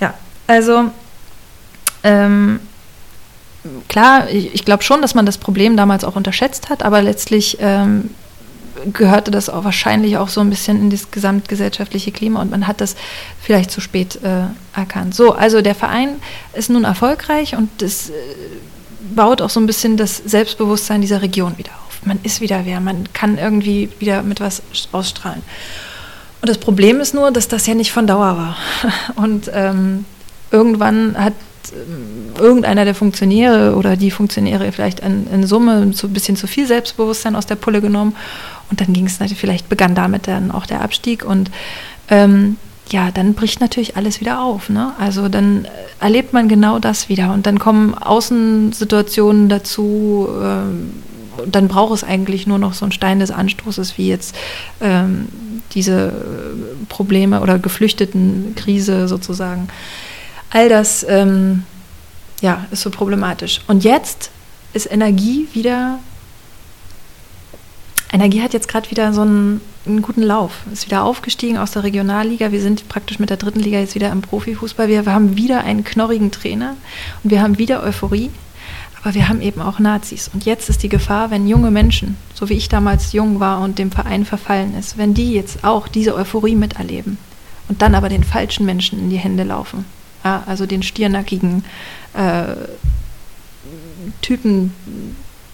ja, 0.00 0.14
also 0.46 0.90
ähm, 2.02 2.60
klar, 3.88 4.28
ich, 4.28 4.54
ich 4.54 4.64
glaube 4.64 4.82
schon, 4.82 5.02
dass 5.02 5.14
man 5.14 5.26
das 5.26 5.38
Problem 5.38 5.76
damals 5.76 6.04
auch 6.04 6.16
unterschätzt 6.16 6.68
hat, 6.68 6.82
aber 6.82 7.02
letztlich 7.02 7.58
ähm, 7.60 8.10
gehörte 8.92 9.30
das 9.30 9.48
auch 9.48 9.64
wahrscheinlich 9.64 10.18
auch 10.18 10.28
so 10.28 10.40
ein 10.40 10.50
bisschen 10.50 10.80
in 10.80 10.90
das 10.90 11.10
gesamtgesellschaftliche 11.10 12.10
Klima 12.10 12.40
und 12.40 12.50
man 12.50 12.66
hat 12.66 12.80
das 12.80 12.96
vielleicht 13.40 13.70
zu 13.70 13.80
spät 13.80 14.18
äh, 14.22 14.44
erkannt. 14.78 15.14
So, 15.14 15.32
also 15.32 15.60
der 15.60 15.74
Verein 15.74 16.16
ist 16.54 16.70
nun 16.70 16.84
erfolgreich 16.84 17.54
und 17.56 17.70
das 17.78 18.10
äh, 18.10 18.12
baut 19.14 19.42
auch 19.42 19.50
so 19.50 19.60
ein 19.60 19.66
bisschen 19.66 19.96
das 19.96 20.16
Selbstbewusstsein 20.16 21.00
dieser 21.00 21.22
Region 21.22 21.58
wieder 21.58 21.72
auf. 21.86 22.00
Man 22.04 22.18
ist 22.22 22.40
wieder 22.40 22.62
wer, 22.64 22.80
man 22.80 23.12
kann 23.12 23.38
irgendwie 23.38 23.90
wieder 23.98 24.22
mit 24.22 24.40
was 24.40 24.62
ausstrahlen. 24.90 25.42
Und 26.40 26.48
das 26.48 26.58
Problem 26.58 27.00
ist 27.00 27.14
nur, 27.14 27.30
dass 27.30 27.46
das 27.46 27.66
ja 27.66 27.74
nicht 27.74 27.92
von 27.92 28.08
Dauer 28.08 28.36
war. 28.36 28.56
Und 29.14 29.48
ähm, 29.54 30.04
irgendwann 30.50 31.16
hat 31.16 31.34
ähm, 31.72 32.34
irgendeiner 32.42 32.84
der 32.84 32.94
Funktionäre 32.94 33.76
oder 33.76 33.96
die 33.96 34.10
Funktionäre 34.10 34.72
vielleicht 34.72 35.00
in, 35.00 35.26
in 35.32 35.46
Summe 35.46 35.92
so 35.92 36.06
ein 36.06 36.12
bisschen 36.12 36.36
zu 36.36 36.46
viel 36.46 36.66
Selbstbewusstsein 36.66 37.36
aus 37.36 37.46
der 37.46 37.56
Pulle 37.56 37.80
genommen. 37.80 38.16
Und 38.70 38.80
dann 38.80 38.92
ging 38.92 39.06
es 39.06 39.20
natürlich, 39.20 39.40
vielleicht 39.40 39.68
begann 39.68 39.94
damit 39.94 40.26
dann 40.26 40.50
auch 40.50 40.66
der 40.66 40.80
Abstieg. 40.80 41.24
Und 41.24 41.50
ähm, 42.08 42.56
ja, 42.90 43.10
dann 43.10 43.34
bricht 43.34 43.60
natürlich 43.60 43.96
alles 43.96 44.20
wieder 44.20 44.42
auf. 44.42 44.68
Ne? 44.68 44.92
Also 44.98 45.28
dann 45.28 45.66
erlebt 46.00 46.32
man 46.32 46.48
genau 46.48 46.78
das 46.78 47.08
wieder. 47.08 47.32
Und 47.32 47.46
dann 47.46 47.58
kommen 47.58 47.94
Außensituationen 47.94 49.48
dazu. 49.48 50.28
Ähm, 50.42 50.92
und 51.38 51.54
dann 51.54 51.68
braucht 51.68 51.94
es 51.94 52.04
eigentlich 52.04 52.46
nur 52.46 52.58
noch 52.58 52.74
so 52.74 52.84
einen 52.84 52.92
Stein 52.92 53.18
des 53.18 53.30
Anstoßes, 53.30 53.96
wie 53.96 54.08
jetzt 54.08 54.36
ähm, 54.80 55.28
diese 55.74 56.08
äh, 56.08 56.84
Probleme 56.88 57.40
oder 57.40 57.58
Geflüchtetenkrise 57.58 59.08
sozusagen. 59.08 59.68
All 60.54 60.68
das 60.68 61.04
ähm, 61.08 61.64
ja, 62.42 62.66
ist 62.70 62.82
so 62.82 62.90
problematisch. 62.90 63.62
Und 63.68 63.84
jetzt 63.84 64.30
ist 64.74 64.90
Energie 64.90 65.48
wieder. 65.54 65.98
Energie 68.12 68.42
hat 68.42 68.52
jetzt 68.52 68.68
gerade 68.68 68.90
wieder 68.90 69.14
so 69.14 69.22
einen, 69.22 69.62
einen 69.86 70.02
guten 70.02 70.20
Lauf. 70.20 70.60
Ist 70.70 70.84
wieder 70.84 71.04
aufgestiegen 71.04 71.56
aus 71.56 71.70
der 71.70 71.84
Regionalliga. 71.84 72.52
Wir 72.52 72.60
sind 72.60 72.86
praktisch 72.90 73.18
mit 73.18 73.30
der 73.30 73.38
dritten 73.38 73.60
Liga 73.60 73.78
jetzt 73.78 73.94
wieder 73.94 74.12
im 74.12 74.20
Profifußball. 74.20 74.88
Wir, 74.88 75.06
wir 75.06 75.14
haben 75.14 75.38
wieder 75.38 75.64
einen 75.64 75.84
knorrigen 75.84 76.30
Trainer 76.30 76.76
und 77.24 77.30
wir 77.30 77.40
haben 77.40 77.56
wieder 77.56 77.82
Euphorie. 77.82 78.30
Aber 79.00 79.14
wir 79.14 79.30
haben 79.30 79.40
eben 79.40 79.62
auch 79.62 79.78
Nazis. 79.78 80.30
Und 80.34 80.44
jetzt 80.44 80.68
ist 80.68 80.82
die 80.82 80.90
Gefahr, 80.90 81.30
wenn 81.30 81.48
junge 81.48 81.70
Menschen, 81.70 82.18
so 82.34 82.50
wie 82.50 82.54
ich 82.54 82.68
damals 82.68 83.14
jung 83.14 83.40
war 83.40 83.62
und 83.62 83.78
dem 83.78 83.90
Verein 83.90 84.26
verfallen 84.26 84.76
ist, 84.78 84.98
wenn 84.98 85.14
die 85.14 85.32
jetzt 85.32 85.64
auch 85.64 85.88
diese 85.88 86.14
Euphorie 86.14 86.56
miterleben 86.56 87.16
und 87.70 87.80
dann 87.80 87.94
aber 87.94 88.10
den 88.10 88.22
falschen 88.22 88.66
Menschen 88.66 88.98
in 88.98 89.08
die 89.08 89.16
Hände 89.16 89.44
laufen, 89.44 89.86
ja, 90.24 90.42
also 90.46 90.66
den 90.66 90.82
stiernackigen 90.82 91.64
äh, 92.14 92.54
Typen, 94.20 94.72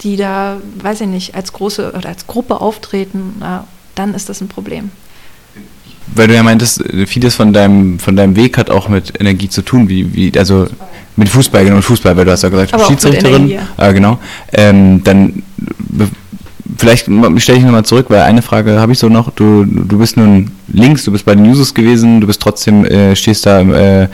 die 0.01 0.17
da, 0.17 0.59
weiß 0.77 1.03
ich 1.03 1.09
nicht, 1.09 1.35
als 1.35 1.53
große 1.53 1.93
oder 1.93 2.09
als 2.09 2.27
Gruppe 2.27 2.61
auftreten, 2.61 3.37
ja, 3.41 3.67
dann 3.95 4.15
ist 4.15 4.29
das 4.29 4.41
ein 4.41 4.49
Problem. 4.49 4.91
Weil 6.15 6.29
du 6.29 6.35
ja 6.35 6.43
meintest, 6.43 6.81
äh, 6.81 7.07
vieles 7.07 7.35
von 7.35 7.53
deinem, 7.53 7.99
von 7.99 8.17
deinem 8.17 8.37
Weg 8.37 8.57
hat 8.59 8.71
auch 8.71 8.89
mit 8.89 9.21
Energie 9.21 9.49
zu 9.49 9.63
tun, 9.63 9.89
wie, 9.89 10.15
wie 10.15 10.39
also 10.39 10.67
mit 11.17 11.29
Fußball, 11.29 11.65
genau, 11.65 11.77
mit 11.77 11.85
Fußball, 11.85 12.17
weil 12.17 12.25
du 12.25 12.31
hast 12.31 12.43
ja 12.43 12.49
gesagt, 12.49 12.75
Aber 12.75 12.85
Schiedsrichterin. 12.85 13.51
Energie, 13.51 13.59
Ah, 13.77 13.93
genau. 13.93 14.19
Ähm, 14.53 15.03
dann 15.03 15.43
vielleicht 16.79 17.09
stelle 17.39 17.59
ich 17.59 17.65
nochmal 17.65 17.85
zurück, 17.85 18.07
weil 18.09 18.23
eine 18.23 18.43
Frage 18.43 18.79
habe 18.81 18.93
ich 18.93 18.99
so 18.99 19.09
noch. 19.09 19.31
Du, 19.31 19.65
du 19.65 19.99
bist 19.99 20.17
nun 20.17 20.51
links, 20.69 21.05
du 21.05 21.13
bist 21.13 21.25
bei 21.25 21.35
den 21.35 21.45
Users 21.45 21.75
gewesen, 21.75 22.21
du 22.21 22.27
bist 22.27 22.41
trotzdem, 22.41 22.85
äh, 22.85 23.17
stehst 23.17 23.47
da 23.47 23.61
äh, 23.61 24.09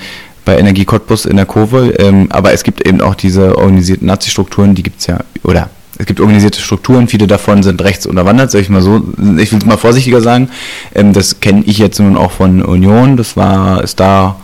bei 0.44 0.58
Energie 0.58 0.84
Cottbus 0.84 1.24
in 1.24 1.36
der 1.36 1.46
Kurve, 1.46 1.94
ähm, 1.98 2.26
aber 2.30 2.52
es 2.52 2.62
gibt 2.62 2.86
eben 2.86 3.00
auch 3.00 3.14
diese 3.14 3.56
organisierten 3.56 4.06
Nazi-Strukturen, 4.06 4.74
die 4.74 4.82
gibt 4.82 5.00
es 5.00 5.06
ja, 5.06 5.18
oder 5.42 5.70
es 5.98 6.06
gibt 6.06 6.20
organisierte 6.20 6.60
Strukturen, 6.60 7.08
viele 7.08 7.26
davon 7.26 7.62
sind 7.62 7.82
rechts 7.82 8.06
unterwandert, 8.06 8.50
sag 8.50 8.60
ich 8.60 8.68
mal 8.68 8.82
so, 8.82 9.02
ich 9.38 9.52
will 9.52 9.58
es 9.58 9.64
mal 9.64 9.76
vorsichtiger 9.76 10.20
sagen. 10.20 10.48
Ähm, 10.94 11.12
das 11.12 11.40
kenne 11.40 11.62
ich 11.66 11.78
jetzt 11.78 12.00
nun 12.00 12.16
auch 12.16 12.32
von 12.32 12.62
Union, 12.62 13.16
das 13.16 13.36
war, 13.36 13.82
ist 13.82 14.00
da 14.00 14.36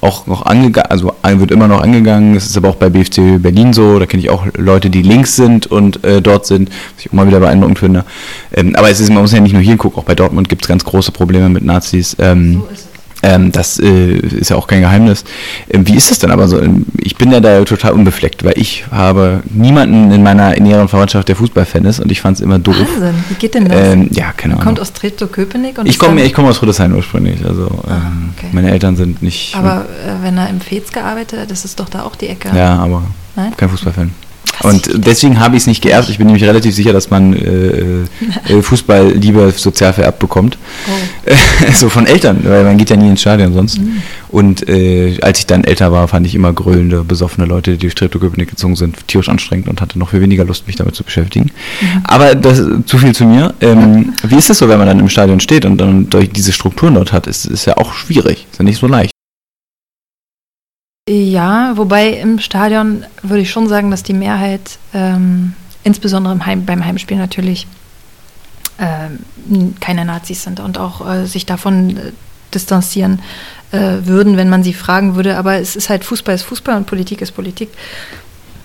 auch 0.00 0.26
noch 0.26 0.44
angegangen, 0.44 0.90
also 0.90 1.12
wird 1.22 1.50
immer 1.50 1.68
noch 1.68 1.80
angegangen, 1.80 2.34
das 2.34 2.46
ist 2.46 2.56
aber 2.56 2.68
auch 2.68 2.76
bei 2.76 2.90
BFC 2.90 3.40
Berlin 3.40 3.72
so, 3.72 3.98
da 3.98 4.06
kenne 4.06 4.22
ich 4.22 4.30
auch 4.30 4.46
Leute, 4.56 4.90
die 4.90 5.02
links 5.02 5.36
sind 5.36 5.66
und 5.66 6.04
äh, 6.04 6.20
dort 6.20 6.46
sind, 6.46 6.68
was 6.68 7.04
ich 7.04 7.08
auch 7.08 7.14
mal 7.14 7.26
wieder 7.26 7.40
beeindruckend 7.40 7.78
finde. 7.78 8.04
Ähm, 8.52 8.74
aber 8.76 8.90
es 8.90 9.00
ist, 9.00 9.10
man 9.10 9.22
muss 9.22 9.32
ja 9.32 9.40
nicht 9.40 9.54
nur 9.54 9.62
hier 9.62 9.76
gucken, 9.76 9.98
auch 9.98 10.04
bei 10.04 10.14
Dortmund 10.14 10.48
gibt 10.48 10.62
es 10.62 10.68
ganz 10.68 10.84
große 10.84 11.12
Probleme 11.12 11.48
mit 11.48 11.64
Nazis. 11.64 12.16
Ähm, 12.18 12.62
ähm, 13.24 13.50
das 13.52 13.78
äh, 13.78 14.16
ist 14.16 14.50
ja 14.50 14.56
auch 14.56 14.66
kein 14.66 14.80
Geheimnis. 14.82 15.24
Ähm, 15.70 15.86
wie 15.88 15.94
ist 15.96 16.10
das 16.10 16.18
denn 16.18 16.30
aber 16.30 16.46
so? 16.48 16.60
Ähm, 16.60 16.84
Ich 16.98 17.16
bin 17.16 17.30
ja 17.32 17.40
da 17.40 17.64
total 17.64 17.92
unbefleckt, 17.92 18.44
weil 18.44 18.54
ich 18.56 18.84
habe 18.90 19.42
niemanden 19.50 20.10
in 20.12 20.22
meiner 20.22 20.50
näheren 20.60 20.88
Verwandtschaft, 20.88 21.28
der 21.28 21.36
Fußballfan 21.36 21.84
ist 21.84 22.00
und 22.00 22.10
ich 22.12 22.20
fand 22.20 22.36
es 22.36 22.40
immer 22.42 22.58
doof. 22.58 22.76
Wahnsinn, 22.76 23.24
wie 23.28 23.34
geht 23.34 23.54
denn 23.54 23.64
das? 23.68 23.78
Ähm, 23.92 24.08
ja, 24.12 24.32
keine 24.36 24.54
Ahnung. 24.54 24.64
Kommt 24.66 24.80
aus 24.80 24.92
Treptow-Köpenick 24.92 25.78
und 25.78 25.86
Ich 25.86 25.98
komme 25.98 26.22
ich 26.22 26.34
komme 26.34 26.48
aus 26.50 26.58
Friedrichshain 26.58 26.92
ursprünglich. 26.94 27.44
Also 27.46 27.66
Ah, 27.88 27.96
ähm, 28.06 28.30
okay. 28.36 28.48
meine 28.52 28.70
Eltern 28.70 28.96
sind 28.96 29.22
nicht. 29.22 29.54
Aber 29.56 29.86
äh, 30.06 30.22
wenn 30.22 30.36
er 30.38 30.48
im 30.50 30.60
Fez 30.60 30.92
gearbeitet 30.92 31.40
hat, 31.40 31.50
das 31.50 31.64
ist 31.64 31.80
doch 31.80 31.88
da 31.88 32.02
auch 32.02 32.16
die 32.16 32.28
Ecke. 32.28 32.48
ja, 32.56 32.76
aber 32.78 33.02
Nein? 33.36 33.52
kein 33.56 33.68
Fußballfan. 33.68 34.10
Und 34.62 34.88
deswegen 34.94 35.40
habe 35.40 35.56
ich 35.56 35.62
es 35.62 35.66
nicht 35.66 35.82
geerbt. 35.82 36.08
Ich 36.08 36.18
bin 36.18 36.26
nämlich 36.26 36.44
relativ 36.44 36.74
sicher, 36.74 36.92
dass 36.92 37.10
man 37.10 37.34
äh, 37.34 38.52
äh, 38.52 38.62
Fußball 38.62 39.10
lieber 39.12 39.50
sozial 39.50 39.92
vererbt 39.92 40.18
bekommt. 40.18 40.58
Oh. 40.86 41.32
so 41.74 41.88
von 41.88 42.06
Eltern, 42.06 42.40
weil 42.44 42.64
man 42.64 42.76
geht 42.76 42.90
ja 42.90 42.96
nie 42.96 43.08
ins 43.08 43.20
Stadion 43.20 43.52
sonst. 43.52 43.78
Mhm. 43.78 44.02
Und 44.28 44.68
äh, 44.68 45.18
als 45.20 45.40
ich 45.40 45.46
dann 45.46 45.64
älter 45.64 45.92
war, 45.92 46.08
fand 46.08 46.26
ich 46.26 46.34
immer 46.34 46.52
grölende, 46.52 47.04
besoffene 47.04 47.46
Leute, 47.46 47.72
die 47.72 47.78
durch 47.78 47.94
Treptow-Köpenick 47.94 48.50
gezogen 48.50 48.76
sind, 48.76 49.06
tierisch 49.06 49.28
anstrengend 49.28 49.68
und 49.68 49.80
hatte 49.80 49.98
noch 49.98 50.10
viel 50.10 50.20
weniger 50.20 50.44
Lust, 50.44 50.66
mich 50.66 50.76
damit 50.76 50.94
zu 50.94 51.04
beschäftigen. 51.04 51.50
Mhm. 51.80 51.86
Aber 52.04 52.34
das 52.34 52.62
zu 52.86 52.98
viel 52.98 53.14
zu 53.14 53.24
mir. 53.24 53.54
Ähm, 53.60 54.14
wie 54.22 54.36
ist 54.36 54.50
das 54.50 54.58
so, 54.58 54.68
wenn 54.68 54.78
man 54.78 54.86
dann 54.86 55.00
im 55.00 55.08
Stadion 55.08 55.40
steht 55.40 55.64
und 55.64 55.78
dann 55.78 56.10
durch 56.10 56.30
diese 56.30 56.52
Strukturen 56.52 56.94
dort 56.94 57.12
hat? 57.12 57.26
Ist, 57.26 57.46
ist 57.46 57.66
ja 57.66 57.76
auch 57.76 57.94
schwierig, 57.94 58.46
ist 58.50 58.58
ja 58.58 58.64
nicht 58.64 58.78
so 58.78 58.86
leicht. 58.86 59.13
Ja, 61.06 61.76
wobei 61.76 62.14
im 62.14 62.38
Stadion 62.38 63.04
würde 63.22 63.42
ich 63.42 63.50
schon 63.50 63.68
sagen, 63.68 63.90
dass 63.90 64.02
die 64.02 64.14
Mehrheit, 64.14 64.78
ähm, 64.94 65.52
insbesondere 65.82 66.32
im 66.32 66.46
Heim, 66.46 66.64
beim 66.64 66.82
Heimspiel 66.82 67.18
natürlich, 67.18 67.66
ähm, 68.78 69.74
keine 69.80 70.06
Nazis 70.06 70.44
sind 70.44 70.60
und 70.60 70.78
auch 70.78 71.06
äh, 71.06 71.26
sich 71.26 71.44
davon 71.44 71.98
äh, 71.98 72.12
distanzieren 72.54 73.20
äh, 73.70 73.98
würden, 74.06 74.38
wenn 74.38 74.48
man 74.48 74.62
sie 74.62 74.72
fragen 74.72 75.14
würde. 75.14 75.36
Aber 75.36 75.56
es 75.56 75.76
ist 75.76 75.90
halt 75.90 76.04
Fußball 76.04 76.36
ist 76.36 76.44
Fußball 76.44 76.74
und 76.74 76.86
Politik 76.86 77.20
ist 77.20 77.32
Politik. 77.32 77.68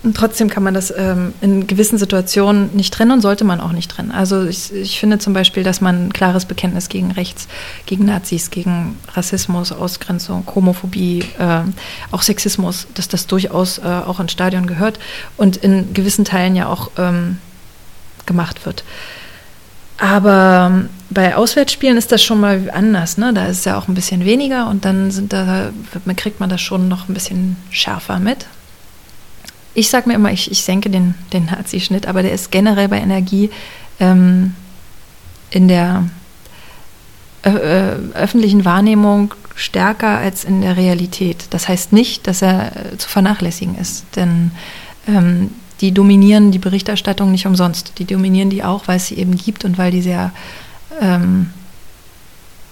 Und 0.01 0.15
trotzdem 0.15 0.49
kann 0.49 0.63
man 0.63 0.73
das 0.73 0.93
ähm, 0.95 1.33
in 1.41 1.67
gewissen 1.67 1.97
Situationen 1.97 2.69
nicht 2.73 2.93
trennen 2.93 3.11
und 3.11 3.21
sollte 3.21 3.43
man 3.43 3.59
auch 3.59 3.73
nicht 3.73 3.91
trennen. 3.91 4.11
Also 4.11 4.45
ich, 4.45 4.73
ich 4.73 4.97
finde 4.97 5.19
zum 5.19 5.33
Beispiel, 5.33 5.63
dass 5.63 5.81
man 5.81 6.07
ein 6.07 6.13
klares 6.13 6.45
Bekenntnis 6.45 6.87
gegen 6.87 7.11
Rechts, 7.11 7.49
gegen 7.85 8.05
Nazis, 8.05 8.49
gegen 8.49 8.97
Rassismus, 9.13 9.73
Ausgrenzung, 9.73 10.45
Homophobie, 10.55 11.25
äh, 11.37 11.61
auch 12.11 12.21
Sexismus, 12.21 12.87
dass 12.93 13.09
das 13.09 13.27
durchaus 13.27 13.79
äh, 13.79 13.81
auch 13.81 14.21
ins 14.21 14.31
Stadion 14.31 14.67
gehört 14.67 14.99
und 15.35 15.57
in 15.57 15.93
gewissen 15.93 16.23
Teilen 16.23 16.55
ja 16.55 16.67
auch 16.67 16.91
ähm, 16.97 17.37
gemacht 18.25 18.65
wird. 18.65 18.85
Aber 19.97 20.71
ähm, 20.71 20.89
bei 21.09 21.35
Auswärtsspielen 21.35 21.97
ist 21.97 22.13
das 22.13 22.23
schon 22.23 22.39
mal 22.39 22.71
anders. 22.71 23.17
Ne? 23.17 23.33
Da 23.33 23.47
ist 23.47 23.59
es 23.59 23.65
ja 23.65 23.77
auch 23.77 23.89
ein 23.89 23.95
bisschen 23.95 24.23
weniger 24.23 24.69
und 24.69 24.85
dann 24.85 25.11
sind 25.11 25.33
da, 25.33 25.71
kriegt 26.15 26.39
man 26.39 26.49
das 26.49 26.61
schon 26.61 26.87
noch 26.87 27.09
ein 27.09 27.13
bisschen 27.13 27.57
schärfer 27.69 28.19
mit. 28.19 28.45
Ich 29.79 29.89
sage 29.89 30.09
mir 30.09 30.15
immer, 30.15 30.29
ich, 30.33 30.51
ich 30.51 30.65
senke 30.65 30.89
den, 30.89 31.15
den 31.31 31.45
Nazi-Schnitt, 31.45 32.05
aber 32.05 32.21
der 32.21 32.33
ist 32.33 32.51
generell 32.51 32.89
bei 32.89 32.99
Energie 32.99 33.49
ähm, 34.01 34.53
in 35.51 35.69
der 35.69 36.03
äh, 37.43 37.49
äh, 37.49 37.95
öffentlichen 38.13 38.65
Wahrnehmung 38.65 39.33
stärker 39.55 40.17
als 40.17 40.43
in 40.43 40.59
der 40.59 40.75
Realität. 40.75 41.45
Das 41.51 41.69
heißt 41.69 41.93
nicht, 41.93 42.27
dass 42.27 42.41
er 42.41 42.75
äh, 42.75 42.97
zu 42.97 43.07
vernachlässigen 43.07 43.77
ist, 43.77 44.03
denn 44.17 44.51
ähm, 45.07 45.51
die 45.79 45.93
dominieren 45.93 46.51
die 46.51 46.59
Berichterstattung 46.59 47.31
nicht 47.31 47.45
umsonst. 47.45 47.93
Die 47.99 48.05
dominieren 48.05 48.49
die 48.49 48.65
auch, 48.65 48.89
weil 48.89 48.97
es 48.97 49.07
sie 49.07 49.15
eben 49.15 49.37
gibt 49.37 49.63
und 49.63 49.77
weil 49.77 49.91
die 49.91 50.01
sehr, 50.01 50.33
ähm, 50.99 51.51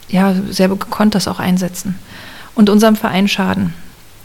ja, 0.10 0.36
sehr 0.50 0.68
gekonnt 0.68 1.16
das 1.16 1.30
auch 1.30 1.40
einsetzen. 1.40 1.98
Und 2.54 2.70
unserem 2.70 2.98
Verein 2.98 3.30
schaden. 3.30 3.74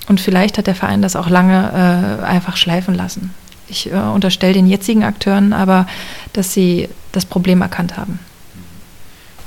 Und 0.08 0.20
vielleicht 0.20 0.58
hat 0.58 0.66
der 0.66 0.74
Verein 0.74 1.02
das 1.02 1.16
auch 1.16 1.28
lange 1.28 2.20
äh, 2.22 2.24
einfach 2.24 2.56
schleifen 2.56 2.94
lassen. 2.94 3.32
Ich 3.68 3.90
äh, 3.90 3.94
unterstelle 3.94 4.54
den 4.54 4.66
jetzigen 4.66 5.04
Akteuren 5.04 5.52
aber, 5.52 5.86
dass 6.32 6.52
sie 6.52 6.88
das 7.12 7.24
Problem 7.24 7.62
erkannt 7.62 7.96
haben. 7.96 8.18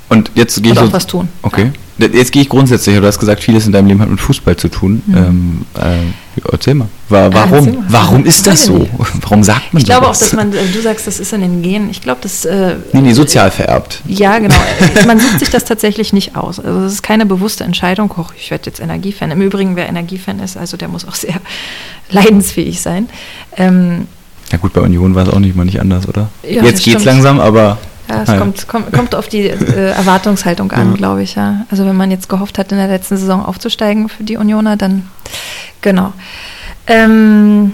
Und 0.08 0.30
jetzt 0.34 0.62
gehe 0.62 0.72
ich 0.72 0.78
auch 0.78 0.86
so, 0.86 0.92
was 0.92 1.06
tun. 1.06 1.28
Okay. 1.42 1.72
Jetzt 1.98 2.30
gehe 2.30 2.42
ich 2.42 2.48
grundsätzlich, 2.50 2.94
du 2.98 3.06
hast 3.06 3.18
gesagt, 3.18 3.42
vieles 3.42 3.64
in 3.66 3.72
deinem 3.72 3.86
Leben 3.86 4.00
hat 4.02 4.10
mit 4.10 4.20
Fußball 4.20 4.54
zu 4.56 4.68
tun. 4.68 5.02
Ähm, 5.14 5.62
äh, 5.74 6.42
erzähl 6.52 6.74
mal. 6.74 6.88
Wa- 7.08 7.30
Warum? 7.32 7.64
Mhm. 7.64 7.74
mal. 7.76 7.84
Warum 7.88 8.24
ist 8.26 8.46
das 8.46 8.66
so? 8.66 8.86
Warum 9.22 9.42
sagt 9.42 9.72
man 9.72 9.80
Ich 9.80 9.86
glaube 9.86 10.06
auch, 10.06 10.14
sowas? 10.14 10.30
dass 10.30 10.32
man, 10.34 10.52
äh, 10.52 10.58
du 10.74 10.80
sagst, 10.82 11.06
das 11.06 11.18
ist 11.18 11.32
in 11.32 11.40
den 11.40 11.62
Genen. 11.62 11.88
Ich 11.90 12.02
glaube, 12.02 12.20
das. 12.22 12.44
Äh, 12.44 12.76
Nee, 12.92 13.00
nee, 13.00 13.12
sozial 13.14 13.50
vererbt. 13.50 14.02
Ja, 14.06 14.38
genau. 14.38 14.54
Man 15.06 15.18
sucht 15.18 15.38
sich 15.40 15.48
das 15.48 15.64
tatsächlich 15.64 16.12
nicht 16.12 16.36
aus. 16.36 16.60
Also 16.60 16.80
es 16.80 16.92
ist 16.92 17.02
keine 17.02 17.24
bewusste 17.24 17.64
Entscheidung, 17.64 18.14
hoch, 18.16 18.32
ich 18.38 18.50
werde 18.50 18.66
jetzt 18.66 18.78
Energiefan. 18.80 19.30
Im 19.30 19.40
Übrigen, 19.40 19.74
wer 19.74 19.88
Energiefan 19.88 20.38
ist, 20.40 20.58
also 20.58 20.76
der 20.76 20.88
muss 20.88 21.08
auch 21.08 21.14
sehr 21.14 21.36
leidensfähig 22.10 22.80
sein. 22.80 23.08
Ähm, 23.56 24.06
Ja 24.52 24.58
gut, 24.58 24.72
bei 24.74 24.82
Union 24.82 25.14
war 25.14 25.26
es 25.26 25.32
auch 25.32 25.38
nicht 25.40 25.56
mal 25.56 25.64
nicht 25.64 25.80
anders, 25.80 26.06
oder? 26.06 26.28
Ja, 26.42 26.62
Jetzt 26.62 26.64
das 26.64 26.70
geht's 26.72 26.82
stimmt. 26.82 27.04
langsam, 27.06 27.40
aber 27.40 27.78
ja, 28.08 28.22
es 28.22 28.28
naja. 28.28 28.40
kommt, 28.40 28.68
kommt, 28.68 28.92
kommt 28.92 29.14
auf 29.14 29.28
die 29.28 29.48
äh, 29.48 29.90
Erwartungshaltung 29.90 30.70
an, 30.72 30.90
Ja. 30.90 30.96
glaube 30.96 31.22
ich. 31.22 31.34
Ja. 31.34 31.66
Also 31.70 31.84
wenn 31.86 31.96
man 31.96 32.10
jetzt 32.10 32.28
gehofft 32.28 32.58
hat, 32.58 32.72
in 32.72 32.78
der 32.78 32.88
letzten 32.88 33.16
Saison 33.16 33.44
aufzusteigen 33.44 34.08
für 34.08 34.24
die 34.24 34.36
Unioner, 34.36 34.76
dann 34.76 35.08
genau. 35.80 36.12
Ähm, 36.86 37.72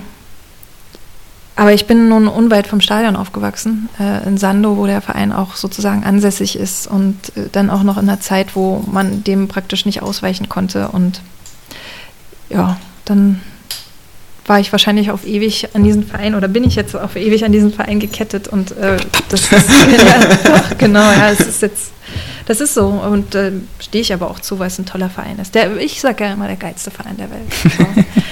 aber 1.54 1.74
ich 1.74 1.86
bin 1.86 2.08
nun 2.08 2.28
unweit 2.28 2.66
vom 2.66 2.80
Stadion 2.80 3.14
aufgewachsen, 3.14 3.88
äh, 4.00 4.26
in 4.26 4.38
Sando, 4.38 4.78
wo 4.78 4.86
der 4.86 5.02
Verein 5.02 5.32
auch 5.32 5.54
sozusagen 5.54 6.02
ansässig 6.02 6.58
ist 6.58 6.86
und 6.86 7.16
äh, 7.36 7.48
dann 7.52 7.68
auch 7.68 7.82
noch 7.82 7.98
in 7.98 8.08
einer 8.08 8.20
Zeit, 8.20 8.56
wo 8.56 8.82
man 8.90 9.22
dem 9.22 9.48
praktisch 9.48 9.84
nicht 9.84 10.02
ausweichen 10.02 10.48
konnte. 10.48 10.88
Und 10.88 11.20
ja, 12.48 12.78
dann 13.04 13.40
war 14.46 14.58
ich 14.58 14.72
wahrscheinlich 14.72 15.10
auf 15.10 15.26
ewig 15.26 15.68
an 15.74 15.84
diesen 15.84 16.04
Verein 16.04 16.34
oder 16.34 16.48
bin 16.48 16.64
ich 16.64 16.74
jetzt 16.74 16.96
auf 16.96 17.16
ewig 17.16 17.44
an 17.44 17.52
diesen 17.52 17.72
Verein 17.72 18.00
gekettet 18.00 18.48
und 18.48 18.72
äh, 18.72 18.96
das 19.28 19.52
ist, 19.52 19.52
ja, 20.06 20.36
doch, 20.44 20.78
genau, 20.78 21.00
ja, 21.00 21.30
es 21.30 21.40
ist 21.40 21.62
jetzt, 21.62 21.92
das 22.46 22.60
ist 22.60 22.74
so 22.74 22.86
und 22.86 23.34
äh, 23.34 23.52
stehe 23.78 24.02
ich 24.02 24.12
aber 24.12 24.30
auch 24.30 24.40
zu, 24.40 24.58
weil 24.58 24.66
es 24.66 24.78
ein 24.78 24.86
toller 24.86 25.10
Verein 25.10 25.38
ist. 25.38 25.54
Der, 25.54 25.76
ich 25.76 26.00
sage 26.00 26.24
ja 26.24 26.32
immer 26.32 26.48
der 26.48 26.56
geilste 26.56 26.90
Verein 26.90 27.16
der 27.16 27.30
Welt. 27.30 27.52
So. 27.78 27.86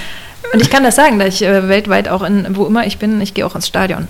Und 0.52 0.60
ich 0.60 0.70
kann 0.70 0.82
das 0.82 0.96
sagen, 0.96 1.18
da 1.18 1.26
ich 1.26 1.42
äh, 1.42 1.68
weltweit 1.68 2.08
auch 2.08 2.22
in, 2.22 2.56
wo 2.56 2.66
immer 2.66 2.86
ich 2.86 2.98
bin, 2.98 3.20
ich 3.20 3.34
gehe 3.34 3.46
auch 3.46 3.54
ins 3.54 3.68
Stadion, 3.68 4.08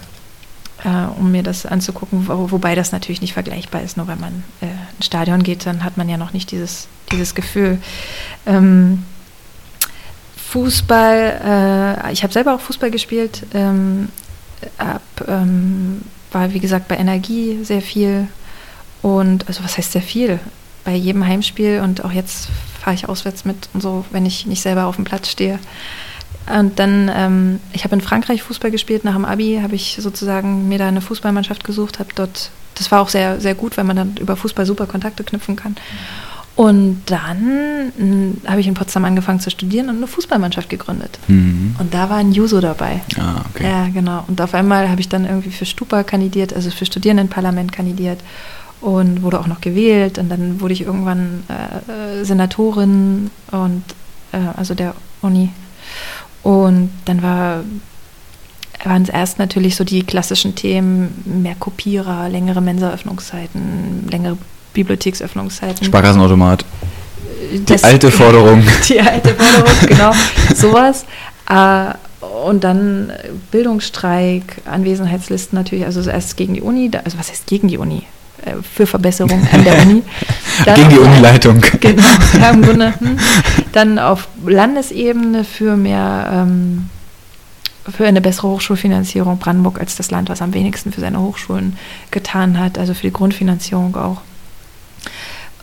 äh, 0.85 1.19
um 1.19 1.31
mir 1.31 1.43
das 1.43 1.67
anzugucken, 1.67 2.29
wo, 2.29 2.51
wobei 2.51 2.75
das 2.75 2.93
natürlich 2.93 3.21
nicht 3.21 3.35
vergleichbar 3.35 3.83
ist. 3.83 3.97
Nur 3.97 4.09
wenn 4.09 4.21
man 4.21 4.45
äh, 4.63 4.67
ins 4.97 5.07
Stadion 5.07 5.43
geht, 5.43 5.67
dann 5.67 5.85
hat 5.85 5.97
man 5.97 6.09
ja 6.09 6.17
noch 6.17 6.33
nicht 6.33 6.51
dieses, 6.51 6.89
dieses 7.13 7.35
Gefühl. 7.35 7.79
Ähm, 8.47 9.05
Fußball, 10.51 12.03
äh, 12.09 12.13
ich 12.13 12.25
habe 12.25 12.33
selber 12.33 12.55
auch 12.55 12.61
Fußball 12.61 12.91
gespielt, 12.91 13.47
ähm, 13.55 14.09
hab, 14.79 15.03
ähm, 15.29 16.03
war 16.33 16.53
wie 16.53 16.59
gesagt 16.59 16.89
bei 16.89 16.97
Energie 16.97 17.61
sehr 17.63 17.83
viel 17.83 18.27
und 19.01 19.47
also 19.47 19.63
was 19.63 19.79
heißt 19.79 19.93
sehr 19.93 20.03
viel? 20.03 20.41
Bei 20.85 20.93
jedem 20.93 21.25
Heimspiel 21.25 21.81
und 21.85 22.05
auch 22.05 22.11
jetzt 22.11 22.49
fahre 22.81 22.97
ich 22.97 23.09
auswärts 23.09 23.45
mit 23.45 23.69
und 23.75 23.81
so, 23.81 24.05
wenn 24.11 24.27
ich 24.27 24.45
nicht 24.47 24.61
selber 24.61 24.87
auf 24.87 24.97
dem 24.97 25.05
Platz 25.05 25.29
stehe. 25.29 25.61
Und 26.53 26.81
dann, 26.81 27.09
ähm, 27.15 27.61
ich 27.73 27.85
habe 27.85 27.95
in 27.95 28.01
Frankreich 28.01 28.43
Fußball 28.43 28.73
gespielt, 28.73 29.05
nach 29.05 29.15
dem 29.15 29.25
Abi 29.25 29.61
habe 29.63 29.77
ich 29.77 29.99
sozusagen 30.01 30.69
mir 30.69 30.79
da 30.79 30.89
eine 30.89 31.01
Fußballmannschaft 31.01 31.63
gesucht, 31.63 32.01
habe 32.01 32.11
dort, 32.17 32.51
das 32.75 32.91
war 32.91 33.01
auch 33.03 33.09
sehr, 33.09 33.41
sehr 33.41 33.55
gut, 33.55 33.77
weil 33.77 33.85
man 33.85 33.95
dann 33.95 34.17
über 34.17 34.35
Fußball 34.35 34.67
super 34.67 34.87
Kontakte 34.87 35.23
knüpfen 35.23 35.55
kann. 35.55 35.77
Und 36.61 37.05
dann 37.07 37.91
mh, 37.97 38.51
habe 38.51 38.61
ich 38.61 38.67
in 38.67 38.75
Potsdam 38.75 39.07
angefangen 39.07 39.41
zu 39.41 39.51
studieren 39.51 39.89
und 39.89 39.97
eine 39.97 40.07
Fußballmannschaft 40.07 40.69
gegründet. 40.69 41.19
Mhm. 41.27 41.75
Und 41.79 41.95
da 41.95 42.11
war 42.11 42.19
ein 42.19 42.33
Juso 42.33 42.61
dabei. 42.61 43.01
Ah, 43.19 43.41
okay. 43.49 43.65
Ja, 43.65 43.89
genau. 43.89 44.25
Und 44.29 44.43
auf 44.43 44.53
einmal 44.53 44.91
habe 44.91 45.01
ich 45.01 45.09
dann 45.09 45.25
irgendwie 45.25 45.53
für 45.53 45.65
Stupa 45.65 46.03
kandidiert, 46.03 46.53
also 46.53 46.71
für 46.71 46.85
Studierendenparlament 46.85 47.73
kandidiert 47.73 48.21
und 48.83 49.23
wurde 49.23 49.41
auch 49.41 49.47
noch 49.47 49.63
gewählt. 49.63 50.19
Und 50.19 50.29
dann 50.29 50.61
wurde 50.61 50.75
ich 50.75 50.83
irgendwann 50.83 51.45
äh, 51.49 52.27
Senatorin 52.27 53.31
und 53.53 53.85
äh, 54.33 54.37
also 54.55 54.75
der 54.75 54.95
Uni. 55.23 55.49
Und 56.43 56.91
dann 57.07 57.23
war 57.23 57.65
waren 58.85 59.03
es 59.03 59.09
erst 59.09 59.39
natürlich 59.39 59.77
so 59.77 59.85
die 59.85 60.03
klassischen 60.03 60.55
Themen, 60.55 61.23
mehr 61.43 61.55
Kopierer, 61.55 62.29
längere 62.29 62.61
Mensaöffnungszeiten, 62.61 64.09
längere 64.11 64.37
Bibliotheksöffnungszeiten. 64.75 65.85
Sparkassenautomat. 65.85 66.65
Die 67.53 67.65
Das- 67.65 67.85
alte 67.85 68.11
Forderung. 68.21 68.63
Die 68.89 69.01
alte 69.01 69.35
Forderung, 69.35 69.79
genau, 69.89 70.13
sowas. 70.55 71.05
Äh, 71.49 71.95
und 72.47 72.63
dann 72.65 73.13
Bildungsstreik, 73.51 74.59
Anwesenheitslisten 74.71 75.57
natürlich, 75.59 75.85
also 75.85 76.09
erst 76.09 76.37
gegen 76.37 76.55
die 76.55 76.61
Uni, 76.61 76.91
also 77.05 77.19
was 77.19 77.31
heißt 77.31 77.47
gegen 77.47 77.69
die 77.69 77.79
Uni? 77.79 78.03
Äh, 78.45 78.53
Für 78.75 78.87
Verbesserungen 78.87 79.47
an 79.53 79.65
der 79.65 79.83
Uni. 79.83 80.03
Dann 80.65 80.75
Gegen 80.77 80.89
die 80.91 80.99
auf- 80.99 81.07
Unileitung. 81.07 81.61
Genau, 81.81 82.03
ja, 82.41 82.51
im 82.51 82.63
Grunde. 82.63 82.95
Hm. 82.99 83.19
Dann 83.73 83.99
auf 83.99 84.29
Landesebene 84.47 85.45
für 85.45 85.77
mehr, 85.77 86.31
ähm, 86.33 86.89
für 87.91 88.07
eine 88.07 88.21
bessere 88.21 88.49
Hochschulfinanzierung. 88.49 89.39
Brandenburg 89.39 89.81
als 89.81 89.97
das 89.97 90.11
Land, 90.11 90.29
was 90.29 90.43
am 90.43 90.55
wenigsten 90.55 90.93
für 90.93 91.01
seine 91.01 91.21
Hochschulen 91.21 91.77
getan 92.11 92.59
hat, 92.59 92.79
also 92.79 92.95
für 92.95 93.03
die 93.09 93.13
Grundfinanzierung 93.13 93.97
auch. 93.97 94.21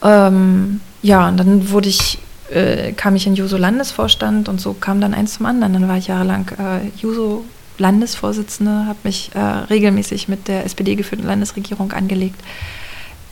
Ähm, 0.03 0.81
ja, 1.01 1.27
und 1.27 1.37
dann 1.37 1.69
wurde 1.69 1.89
ich, 1.89 2.19
äh, 2.51 2.91
kam 2.93 3.15
ich 3.15 3.27
in 3.27 3.35
Juso 3.35 3.57
Landesvorstand 3.57 4.47
und 4.49 4.59
so 4.61 4.73
kam 4.73 5.01
dann 5.01 5.13
eins 5.13 5.33
zum 5.35 5.45
anderen. 5.45 5.73
Dann 5.73 5.87
war 5.87 5.97
ich 5.97 6.07
jahrelang 6.07 6.47
äh, 6.57 6.87
Juso 7.01 7.45
Landesvorsitzende, 7.77 8.85
habe 8.87 8.97
mich 9.03 9.31
äh, 9.35 9.39
regelmäßig 9.39 10.27
mit 10.27 10.47
der 10.47 10.65
SPD 10.65 10.95
geführten 10.95 11.25
Landesregierung 11.27 11.91
angelegt. 11.91 12.39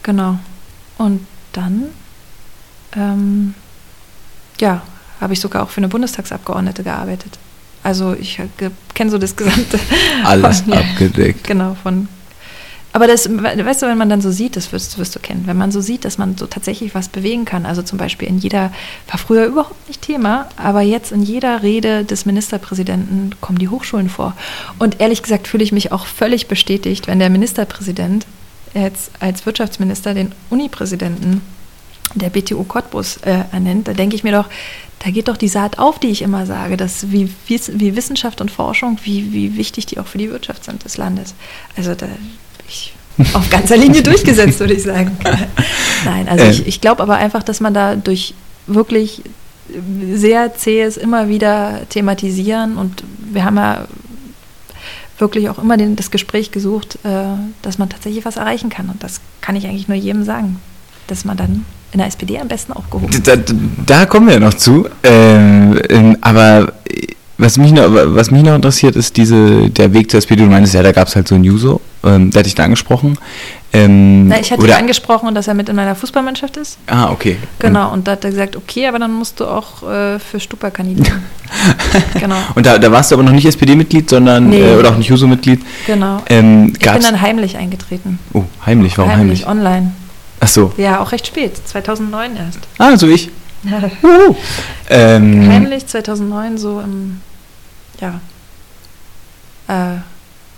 Genau. 0.04 0.38
Und 0.98 1.26
dann, 1.54 1.86
ähm, 2.96 3.54
ja, 4.60 4.82
habe 5.20 5.34
ich 5.34 5.40
sogar 5.40 5.64
auch 5.64 5.70
für 5.70 5.78
eine 5.78 5.88
Bundestagsabgeordnete 5.88 6.84
gearbeitet. 6.84 7.38
Also 7.84 8.14
ich 8.20 8.40
kenne 8.94 9.12
so 9.12 9.18
das 9.18 9.36
gesamte. 9.36 9.80
Alles 10.24 10.62
von- 10.62 10.74
abgedeckt. 10.74 11.46
Genau, 11.46 11.76
von. 11.82 12.08
Aber 12.96 13.08
das, 13.08 13.28
we- 13.30 13.66
weißt 13.66 13.82
du, 13.82 13.88
wenn 13.88 13.98
man 13.98 14.08
dann 14.08 14.22
so 14.22 14.32
sieht, 14.32 14.56
das 14.56 14.72
wirst, 14.72 14.98
wirst 14.98 15.14
du 15.14 15.20
kennen, 15.20 15.44
wenn 15.48 15.58
man 15.58 15.70
so 15.70 15.82
sieht, 15.82 16.06
dass 16.06 16.18
man 16.18 16.38
so 16.38 16.46
tatsächlich 16.48 16.96
was 16.96 17.10
bewegen 17.10 17.44
kann, 17.44 17.66
also 17.66 17.82
zum 17.82 17.98
Beispiel 17.98 18.30
in 18.30 18.38
jeder, 18.38 18.72
war 19.10 19.18
früher 19.20 19.46
überhaupt 19.48 19.86
nicht 19.90 20.02
Thema, 20.02 20.48
aber 20.56 20.80
jetzt 20.80 21.12
in 21.12 21.22
jeder 21.22 21.62
Rede 21.62 22.06
des 22.06 22.26
Ministerpräsidenten 22.26 23.32
kommen 23.42 23.58
die 23.60 23.68
Hochschulen 23.68 24.08
vor. 24.08 24.34
Und 24.80 25.02
ehrlich 25.02 25.22
gesagt 25.22 25.50
fühle 25.50 25.66
ich 25.66 25.74
mich 25.74 25.92
auch 25.92 26.06
völlig 26.06 26.48
bestätigt, 26.48 27.06
wenn 27.08 27.20
der 27.20 27.30
Ministerpräsident 27.30 28.26
jetzt 28.74 29.12
als 29.20 29.46
Wirtschaftsminister 29.46 30.14
den 30.14 30.32
Unipräsidenten 30.50 31.42
der 32.14 32.30
BTU 32.30 32.64
Cottbus 32.64 33.18
äh, 33.24 33.40
ernennt, 33.52 33.90
da 33.90 33.94
denke 33.94 34.16
ich 34.16 34.24
mir 34.24 34.32
doch, 34.32 34.46
da 35.00 35.12
geht 35.12 35.28
doch 35.28 35.36
die 35.36 35.50
Saat 35.50 35.80
auf, 35.80 36.00
die 36.00 36.12
ich 36.12 36.22
immer 36.22 36.46
sage, 36.46 36.78
dass 36.78 37.12
wie, 37.12 37.30
wie, 37.48 37.96
Wissenschaft 37.98 38.40
und 38.40 38.52
Forschung, 38.52 39.00
wie, 39.04 39.34
wie 39.34 39.58
wichtig 39.58 39.86
die 39.86 40.00
auch 40.00 40.08
für 40.08 40.18
die 40.18 40.32
Wirtschaft 40.32 40.64
sind 40.64 40.86
des 40.86 40.96
Landes. 40.96 41.36
Also 41.76 41.94
da 41.94 42.08
ich 42.68 42.94
auf 43.34 43.50
ganzer 43.50 43.78
Linie 43.78 44.04
durchgesetzt, 44.04 44.60
würde 44.60 44.74
ich 44.74 44.84
sagen. 44.84 45.18
Nein, 46.06 46.28
also 46.28 46.44
Ähm. 46.44 46.52
ich, 46.52 46.68
ich 46.68 46.82
glaube 46.82 47.02
aber 47.02 47.16
einfach, 47.16 47.44
dass 47.44 47.62
man 47.62 47.74
da 47.74 47.96
durch 47.96 48.34
wirklich 48.68 49.22
sehr 50.14 50.54
zähes 50.56 50.98
immer 50.98 51.30
wieder 51.30 51.82
thematisieren 51.90 52.78
und 52.78 53.04
wir 53.32 53.44
haben 53.44 53.58
ja 53.58 53.88
wirklich 55.18 55.50
auch 55.50 55.60
immer 55.60 55.78
den, 55.78 55.96
das 55.96 56.12
Gespräch 56.12 56.52
gesucht, 56.52 57.00
äh, 57.04 57.24
dass 57.62 57.78
man 57.78 57.90
tatsächlich 57.90 58.26
was 58.26 58.38
erreichen 58.38 58.70
kann. 58.70 58.90
Und 58.90 59.02
das 59.04 59.22
kann 59.42 59.56
ich 59.56 59.66
eigentlich 59.66 59.88
nur 59.88 59.98
jedem 59.98 60.24
sagen, 60.24 60.60
dass 61.08 61.26
man 61.26 61.38
dann 61.38 61.66
in 61.92 62.00
der 62.00 62.08
SPD 62.08 62.38
am 62.40 62.48
besten 62.48 62.74
aufgehoben 62.74 63.10
ist. 63.10 63.28
Da, 63.28 63.36
da, 63.38 63.54
da 63.86 64.06
kommen 64.06 64.28
wir 64.28 64.40
noch 64.40 64.54
zu. 64.54 64.88
Ähm, 65.04 65.80
ähm, 65.90 66.18
aber 66.22 66.74
äh, 66.90 67.08
was 67.38 67.58
mich, 67.58 67.72
noch, 67.74 67.84
was 67.90 68.32
mich 68.32 68.44
noch 68.44 68.56
interessiert, 68.56 68.96
ist 68.96 69.18
diese, 69.18 69.70
der 69.70 69.94
Weg 69.94 70.10
zur 70.10 70.20
SPD. 70.20 70.44
Du 70.44 70.50
meinst 70.50 70.74
ja, 70.74 70.82
da 70.84 70.92
gab 70.92 71.08
es 71.08 71.16
halt 71.16 71.28
so 71.28 71.36
ein 71.36 71.44
Juso. 71.44 71.82
Ähm, 72.04 72.32
der 72.32 72.40
hat 72.40 72.46
dich 72.46 72.56
da 72.56 72.64
angesprochen. 72.64 73.18
Ähm, 73.74 74.30
Na, 74.30 74.40
ich 74.40 74.52
hatte 74.54 74.66
ihn 74.66 74.72
angesprochen, 74.72 75.36
dass 75.36 75.48
er 75.50 75.54
mit 75.54 75.68
in 75.68 75.76
meiner 75.76 75.96
Fußballmannschaft 75.96 76.56
ist. 76.56 76.78
Ah, 76.88 77.10
okay. 77.12 77.36
Genau, 77.60 77.92
und 77.92 78.08
da 78.08 78.14
hat 78.14 78.24
er 78.24 78.30
gesagt, 78.30 78.56
okay, 78.56 78.88
aber 78.88 79.00
dann 79.00 79.12
musst 79.12 79.40
du 79.42 79.46
auch 79.46 79.84
äh, 79.84 80.18
für 80.20 80.40
Stupa 80.40 80.70
kandidieren. 80.70 81.24
genau, 82.20 82.38
Und 82.56 82.66
da, 82.66 82.78
da 82.78 82.90
warst 82.92 83.12
du 83.12 83.16
aber 83.16 83.24
noch 83.24 83.34
nicht 83.34 83.46
SPD-Mitglied, 83.46 84.10
sondern 84.10 84.50
Nee. 84.50 84.62
äh, 84.62 84.76
oder 84.78 84.92
auch 84.92 84.98
nicht 84.98 85.10
Juso-Mitglied. 85.10 85.62
genau. 85.88 86.22
Ähm, 86.30 86.72
Ich 86.80 86.80
bin 86.90 87.02
dann 87.02 87.20
heimlich 87.20 87.58
eingetreten. 87.58 88.18
oh, 88.34 88.44
heimlich, 88.66 88.98
warum 88.98 89.12
heimlich? 89.12 89.46
online. 89.46 89.92
Ach 90.40 90.48
so. 90.48 90.72
Ja, 90.78 91.00
auch 91.02 91.12
recht 91.12 91.28
spät, 91.28 91.54
2009 91.68 92.38
erst. 92.38 92.60
Ah, 92.78 92.96
so 92.96 93.08
ich. 93.08 93.30
Ähm, 94.90 95.50
Heimlich 95.52 95.88
2009, 95.88 96.58
so 96.60 96.80
im, 96.82 97.22
ja, 98.02 98.20
äh, 99.68 99.98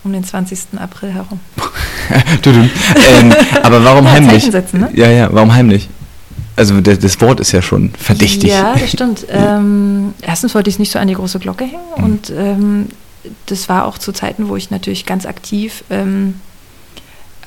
um 0.04 0.12
den 0.12 0.24
20. 0.24 0.78
April 0.78 1.10
herum. 1.12 1.40
du, 2.42 2.52
du. 2.52 2.60
Ähm, 2.60 3.34
aber 3.62 3.82
warum 3.84 4.04
Ja, 4.04 4.12
heimlich? 4.12 4.44
Setzen, 4.44 4.80
ne? 4.80 4.90
Ja, 4.94 5.10
ja, 5.10 5.28
warum 5.32 5.52
heimlich? 5.52 5.88
Also 6.56 6.80
das, 6.80 6.98
das 6.98 7.20
Wort 7.20 7.38
ist 7.40 7.52
ja 7.52 7.62
schon 7.62 7.90
verdächtig. 7.90 8.50
Ja, 8.50 8.74
das 8.74 8.90
stimmt. 8.90 9.26
Ähm, 9.30 10.14
erstens 10.22 10.54
wollte 10.54 10.70
ich 10.70 10.76
es 10.76 10.78
nicht 10.80 10.90
so 10.92 10.98
an 10.98 11.06
die 11.08 11.14
große 11.14 11.38
Glocke 11.38 11.64
hängen 11.64 11.82
Mhm. 11.96 12.04
und 12.04 12.30
ähm, 12.30 12.86
das 13.46 13.68
war 13.68 13.84
auch 13.86 13.98
zu 13.98 14.12
Zeiten, 14.12 14.48
wo 14.48 14.56
ich 14.56 14.70
natürlich 14.70 15.04
ganz 15.06 15.26
aktiv 15.26 15.84
ähm, 15.90 16.40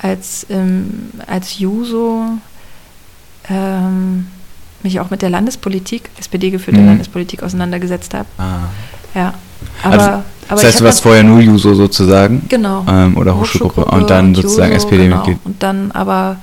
als, 0.02 0.46
ähm, 0.50 1.12
als 1.28 1.60
Juso 1.60 2.38
ähm, 3.50 4.28
mich 4.84 5.00
auch 5.00 5.10
mit 5.10 5.22
der 5.22 5.30
Landespolitik, 5.30 6.10
SPD-geführte 6.20 6.80
Mhm. 6.80 6.88
Landespolitik 6.88 7.44
auseinandergesetzt 7.44 8.14
habe. 8.14 8.28
Ah. 8.38 8.60
Ja. 9.16 9.34
Aber, 9.84 9.94
Also, 9.94 10.10
aber 10.10 10.24
das 10.50 10.64
heißt, 10.64 10.80
du 10.82 10.84
warst 10.86 11.02
vorher 11.02 11.24
nur 11.24 11.40
Juso 11.40 11.74
sozusagen? 11.74 12.44
Genau. 12.50 12.86
Ähm, 12.90 13.18
oder 13.18 13.38
Hochschulgruppe. 13.38 13.86
Und 13.86 14.10
dann 14.10 14.36
sozusagen 14.36 14.74
Juso, 14.74 14.88
SPD-Mitglied. 14.88 15.38
Genau. 15.38 15.40
Und 15.46 15.64
dann 15.64 15.92
aber 15.92 16.38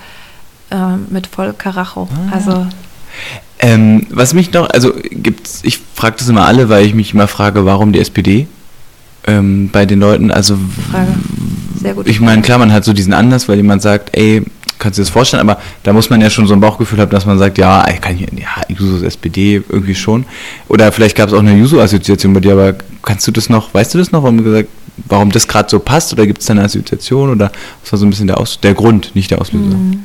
ähm, 0.70 1.06
mit 1.10 1.26
voll 1.26 1.52
Karacho. 1.56 2.08
Ah. 2.12 2.34
Also 2.34 2.66
Ähm, 3.60 4.06
was 4.10 4.34
mich 4.34 4.52
noch, 4.52 4.70
also 4.70 4.92
gibt's, 5.10 5.60
ich 5.64 5.80
frage 5.94 6.16
das 6.18 6.28
immer 6.28 6.46
alle, 6.46 6.68
weil 6.68 6.86
ich 6.86 6.94
mich 6.94 7.12
immer 7.12 7.26
frage, 7.26 7.64
warum 7.64 7.92
die 7.92 7.98
SPD 7.98 8.46
ähm, 9.26 9.68
bei 9.72 9.84
den 9.84 9.98
Leuten, 10.00 10.30
also 10.30 10.56
Frage. 10.90 11.14
Sehr 11.80 11.94
gut. 11.94 12.08
ich 12.08 12.20
meine, 12.20 12.42
klar, 12.42 12.58
man 12.58 12.72
hat 12.72 12.84
so 12.84 12.92
diesen 12.92 13.12
Anlass, 13.12 13.48
weil 13.48 13.56
jemand 13.56 13.82
sagt, 13.82 14.16
ey, 14.16 14.44
kannst 14.78 14.98
du 14.98 15.02
dir 15.02 15.06
das 15.06 15.12
vorstellen, 15.12 15.48
aber 15.48 15.60
da 15.82 15.92
muss 15.92 16.10
man 16.10 16.20
ja 16.20 16.30
schon 16.30 16.46
so 16.46 16.54
ein 16.54 16.60
Bauchgefühl 16.60 17.00
haben, 17.00 17.10
dass 17.10 17.26
man 17.26 17.38
sagt, 17.38 17.58
ja, 17.58 17.84
kann 18.00 18.14
ich, 18.14 18.20
ja, 18.20 18.48
Jusos 18.68 19.02
SPD 19.02 19.62
irgendwie 19.68 19.94
schon. 19.94 20.24
Oder 20.68 20.92
vielleicht 20.92 21.16
gab 21.16 21.28
es 21.28 21.34
auch 21.34 21.40
eine 21.40 21.56
Juso-Assoziation 21.56 22.32
bei 22.32 22.40
dir, 22.40 22.52
aber 22.52 22.74
kannst 23.02 23.26
du 23.26 23.32
das 23.32 23.48
noch, 23.48 23.72
weißt 23.74 23.94
du 23.94 23.98
das 23.98 24.12
noch, 24.12 24.22
warum, 24.22 24.42
gesagt, 24.42 24.68
warum 25.06 25.30
das 25.30 25.48
gerade 25.48 25.68
so 25.68 25.78
passt? 25.78 26.12
Oder 26.12 26.26
gibt 26.26 26.40
es 26.40 26.46
da 26.46 26.52
eine 26.52 26.64
Assoziation? 26.64 27.30
Oder 27.30 27.50
was 27.82 27.92
war 27.92 27.98
so 27.98 28.06
ein 28.06 28.10
bisschen 28.10 28.26
der, 28.26 28.38
Aus 28.38 28.60
der 28.60 28.74
Grund, 28.74 29.14
nicht 29.14 29.30
der 29.30 29.40
Auslöser? 29.40 29.76
Mhm. 29.76 30.04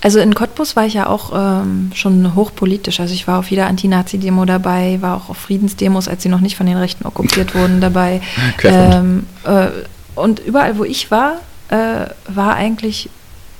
Also 0.00 0.18
in 0.18 0.34
Cottbus 0.34 0.76
war 0.76 0.86
ich 0.86 0.94
ja 0.94 1.06
auch 1.06 1.32
ähm, 1.34 1.92
schon 1.94 2.34
hochpolitisch. 2.34 3.00
Also 3.00 3.14
ich 3.14 3.28
war 3.28 3.38
auf 3.38 3.50
jeder 3.50 3.66
Anti-Nazi-Demo 3.68 4.44
dabei, 4.44 4.98
war 5.00 5.16
auch 5.16 5.30
auf 5.30 5.36
Friedensdemos, 5.36 6.08
als 6.08 6.22
sie 6.22 6.28
noch 6.28 6.40
nicht 6.40 6.56
von 6.56 6.66
den 6.66 6.76
Rechten 6.76 7.06
okkupiert 7.06 7.54
wurden, 7.54 7.80
dabei. 7.80 8.20
Ähm, 8.64 9.26
äh, 9.44 9.68
und 10.16 10.40
überall, 10.40 10.76
wo 10.76 10.84
ich 10.84 11.10
war, 11.10 11.36
äh, 11.68 12.06
war 12.28 12.54
eigentlich 12.54 13.08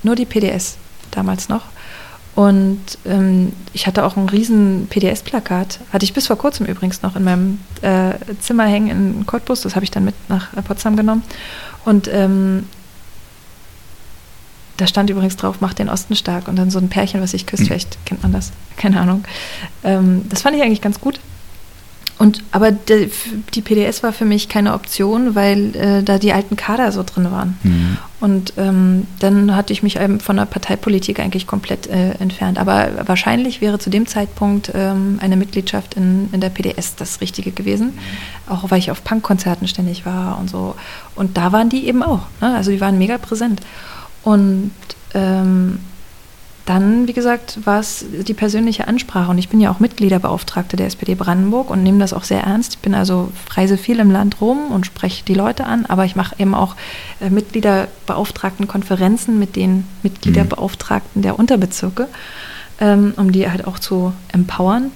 nur 0.03 0.15
die 0.17 0.25
PDS 0.27 0.77
damals 1.11 1.49
noch. 1.49 1.63
Und 2.37 2.81
ähm, 3.05 3.53
ich 3.73 3.87
hatte 3.87 4.05
auch 4.05 4.17
ein 4.17 4.29
riesen 4.29 4.87
PDS-Plakat, 4.89 5.81
hatte 5.93 6.05
ich 6.05 6.15
bis 6.15 6.29
vor 6.29 6.37
kurzem 6.39 6.65
übrigens 6.67 7.03
noch 7.03 7.17
in 7.17 7.25
meinem 7.25 7.61
äh, 7.83 8.13
Zimmer 8.41 8.65
hängen 8.67 8.89
in 9.19 9.27
Cottbus. 9.27 9.63
Das 9.63 9.75
habe 9.75 9.85
ich 9.85 9.91
dann 9.91 10.05
mit 10.05 10.15
nach 10.29 10.53
äh, 10.57 10.63
Potsdam 10.63 10.97
genommen. 10.97 11.23
Und 11.85 12.09
ähm, 12.13 12.67
da 14.77 14.87
stand 14.87 15.11
übrigens 15.11 15.37
drauf, 15.37 15.61
macht 15.61 15.79
den 15.79 15.89
Osten 15.91 16.17
stark 16.17 16.49
und 16.49 16.57
dann 16.57 16.71
so 16.71 16.79
ein 16.79 16.89
Pärchen, 16.89 17.21
was 17.21 17.33
sich 17.33 17.47
küsst, 17.47 17.65
Mhm. 17.65 17.67
vielleicht 17.67 18.07
kennt 18.07 18.23
man 18.23 18.33
das, 18.33 18.53
keine 18.77 19.01
Ahnung. 19.01 19.25
Ähm, 19.85 20.23
das 20.29 20.41
fand 20.43 20.57
ich 20.57 20.63
eigentlich 20.63 20.81
ganz 20.81 21.01
gut. 21.01 21.21
Und 22.21 22.43
aber 22.53 22.71
de, 22.71 23.11
die 23.55 23.63
PDS 23.63 24.03
war 24.03 24.13
für 24.13 24.27
mich 24.27 24.51
keine 24.51 24.75
Option, 24.75 25.35
weil 25.35 25.75
äh, 25.75 26.03
da 26.03 26.19
die 26.19 26.35
alten 26.35 26.55
Kader 26.55 26.93
so 26.93 27.03
drin 27.03 27.31
waren. 27.31 27.59
Mhm. 27.63 27.97
Und 28.21 28.53
ähm, 28.59 29.07
dann 29.21 29.57
hatte 29.57 29.73
ich 29.73 29.83
mich 29.83 29.99
eben 29.99 30.21
von 30.21 30.37
der 30.37 30.45
Parteipolitik 30.45 31.19
eigentlich 31.19 31.47
komplett 31.47 31.87
äh, 31.87 32.11
entfernt. 32.19 32.59
Aber 32.59 32.91
wahrscheinlich 33.07 33.63
wäre 33.63 33.79
zu 33.79 33.89
dem 33.89 34.07
Zeitpunkt 34.07 34.71
ähm, 34.75 35.19
eine 35.23 35.39
Mitgliedschaft 35.39 35.95
in, 35.95 36.29
in 36.33 36.43
der 36.43 36.51
PDS 36.51 36.95
das 36.95 37.23
Richtige 37.23 37.53
gewesen. 37.53 37.99
Auch 38.47 38.71
weil 38.71 38.81
ich 38.81 38.91
auf 38.91 39.03
Punkkonzerten 39.03 39.67
ständig 39.67 40.05
war 40.05 40.39
und 40.39 40.51
so. 40.51 40.75
Und 41.15 41.39
da 41.39 41.53
waren 41.53 41.71
die 41.71 41.87
eben 41.87 42.03
auch. 42.03 42.27
Ne? 42.43 42.55
Also 42.55 42.71
die 42.71 42.83
waren 42.83 42.99
mega 42.99 43.17
präsent. 43.17 43.63
Und 44.25 44.73
ähm, 45.15 45.79
dann, 46.71 47.09
wie 47.09 47.13
gesagt, 47.13 47.59
war 47.67 47.81
es 47.81 48.05
die 48.09 48.33
persönliche 48.33 48.87
Ansprache. 48.87 49.29
Und 49.33 49.39
ich 49.39 49.49
bin 49.49 49.61
ja 49.61 49.73
auch 49.73 49.81
Mitgliederbeauftragte 49.81 50.77
der 50.77 50.87
SPD 50.87 51.17
Brandenburg 51.17 51.69
und 51.69 51.83
nehme 51.83 51.99
das 51.99 52.13
auch 52.13 52.23
sehr 52.23 52.45
ernst. 52.45 52.75
Ich 52.75 52.79
bin 52.79 52.95
also 52.95 53.33
reise 53.51 53.77
viel 53.77 53.99
im 53.99 54.13
Land 54.13 54.41
rum 54.41 54.71
und 54.71 54.87
spreche 54.87 55.25
die 55.25 55.35
Leute 55.35 55.67
an, 55.67 55.85
aber 55.87 56.05
ich 56.05 56.15
mache 56.15 56.37
eben 56.39 56.55
auch 56.55 56.77
äh, 57.21 57.29
Mitgliederbeauftragten 57.29 58.69
Konferenzen 58.69 59.41
mit 59.41 59.57
den 59.57 59.85
Mitgliederbeauftragten 60.05 61.23
der 61.23 61.41
Unterbezirke, 61.41 62.07
ähm, 62.81 63.15
um 63.17 63.33
die 63.33 63.51
halt 63.51 63.67
auch 63.67 63.81
zu 63.81 64.13
empowern. 64.33 64.93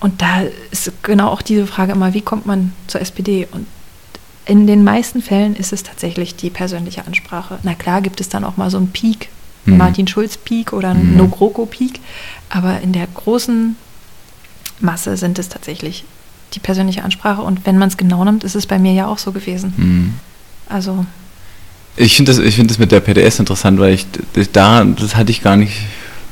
Und 0.00 0.22
da 0.22 0.40
ist 0.70 0.90
genau 1.02 1.28
auch 1.28 1.42
diese 1.42 1.66
Frage 1.66 1.92
immer, 1.92 2.14
wie 2.14 2.22
kommt 2.22 2.46
man 2.46 2.72
zur 2.86 3.02
SPD? 3.02 3.46
Und 3.52 3.66
in 4.46 4.66
den 4.66 4.82
meisten 4.82 5.20
Fällen 5.20 5.54
ist 5.54 5.74
es 5.74 5.82
tatsächlich 5.82 6.34
die 6.34 6.48
persönliche 6.48 7.06
Ansprache. 7.06 7.58
Na 7.62 7.74
klar 7.74 8.00
gibt 8.00 8.22
es 8.22 8.30
dann 8.30 8.44
auch 8.44 8.56
mal 8.56 8.70
so 8.70 8.78
einen 8.78 8.90
Peak, 8.90 9.28
Mhm. 9.66 9.76
Martin 9.78 10.06
Schulz 10.06 10.36
Peak 10.36 10.72
oder 10.72 10.90
einen 10.90 11.12
Mhm. 11.12 11.16
No 11.16 11.28
GroKo 11.28 11.66
Peak, 11.66 12.00
aber 12.50 12.80
in 12.80 12.92
der 12.92 13.06
großen 13.06 13.76
Masse 14.80 15.16
sind 15.16 15.38
es 15.38 15.48
tatsächlich 15.48 16.04
die 16.52 16.60
persönliche 16.60 17.02
Ansprache 17.02 17.42
und 17.42 17.66
wenn 17.66 17.78
man 17.78 17.88
es 17.88 17.96
genau 17.96 18.24
nimmt, 18.24 18.44
ist 18.44 18.54
es 18.54 18.66
bei 18.66 18.78
mir 18.78 18.92
ja 18.92 19.06
auch 19.06 19.18
so 19.18 19.32
gewesen. 19.32 19.72
Mhm. 19.76 20.14
Also 20.68 21.04
Ich 21.96 22.16
finde 22.16 22.32
das, 22.32 22.40
ich 22.40 22.56
find 22.56 22.70
das 22.70 22.78
mit 22.78 22.90
der 22.92 23.00
PDS 23.00 23.38
interessant, 23.38 23.78
weil 23.78 23.94
ich 23.94 24.06
da, 24.52 24.84
das 24.84 25.14
hatte 25.16 25.30
ich 25.30 25.42
gar 25.42 25.56
nicht. 25.56 25.72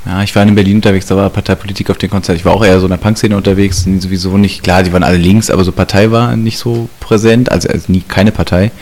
Ja, 0.04 0.20
ich 0.24 0.34
war 0.34 0.42
in 0.42 0.54
Berlin 0.56 0.76
unterwegs, 0.76 1.06
da 1.06 1.16
war 1.16 1.30
Parteipolitik 1.30 1.88
auf 1.88 1.96
dem 1.96 2.10
Konzert. 2.10 2.36
Ich 2.36 2.44
war 2.44 2.52
auch 2.54 2.64
eher 2.64 2.80
so 2.80 2.86
in 2.86 2.90
der 2.90 2.96
Punkszene 2.96 3.36
unterwegs, 3.36 3.84
sowieso 4.00 4.36
nicht, 4.36 4.64
klar, 4.64 4.82
die 4.82 4.92
waren 4.92 5.04
alle 5.04 5.16
links, 5.16 5.48
aber 5.48 5.62
so 5.62 5.70
Partei 5.70 6.10
war 6.10 6.34
nicht 6.36 6.58
so 6.58 6.88
präsent, 6.98 7.52
also, 7.52 7.68
also 7.68 7.84
nie 7.92 8.02
keine 8.08 8.32
Partei. 8.32 8.72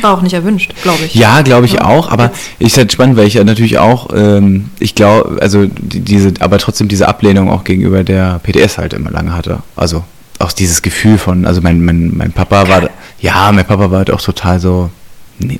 war 0.00 0.14
auch 0.14 0.22
nicht 0.22 0.32
erwünscht, 0.32 0.72
glaube 0.82 1.04
ich. 1.04 1.14
Ja, 1.14 1.42
glaube 1.42 1.66
ich 1.66 1.74
Ja, 1.74 1.84
auch, 1.84 2.10
aber 2.10 2.24
jetzt- 2.58 2.70
ist 2.72 2.78
halt 2.78 2.92
spannend, 2.92 3.18
weil 3.18 3.26
ich 3.26 3.34
ja 3.34 3.44
natürlich 3.44 3.78
auch, 3.78 4.08
ähm, 4.14 4.70
ich 4.78 4.94
glaube, 4.94 5.36
also 5.42 5.66
die, 5.66 6.00
diese, 6.00 6.32
aber 6.40 6.56
trotzdem 6.56 6.88
diese 6.88 7.08
Ablehnung 7.08 7.50
auch 7.50 7.64
gegenüber 7.64 8.02
der 8.02 8.38
PDS 8.42 8.78
halt 8.78 8.94
immer 8.94 9.10
lange 9.10 9.34
hatte. 9.36 9.58
Also 9.76 10.02
auch 10.38 10.52
dieses 10.52 10.80
Gefühl 10.80 11.18
von, 11.18 11.44
also 11.44 11.60
mein, 11.60 11.84
mein, 11.84 12.16
mein 12.16 12.32
Papa 12.32 12.66
war, 12.70 12.88
ja, 13.20 13.52
mein 13.52 13.66
Papa 13.66 13.90
war 13.90 13.98
halt 13.98 14.10
auch 14.10 14.22
total 14.22 14.58
so, 14.58 14.88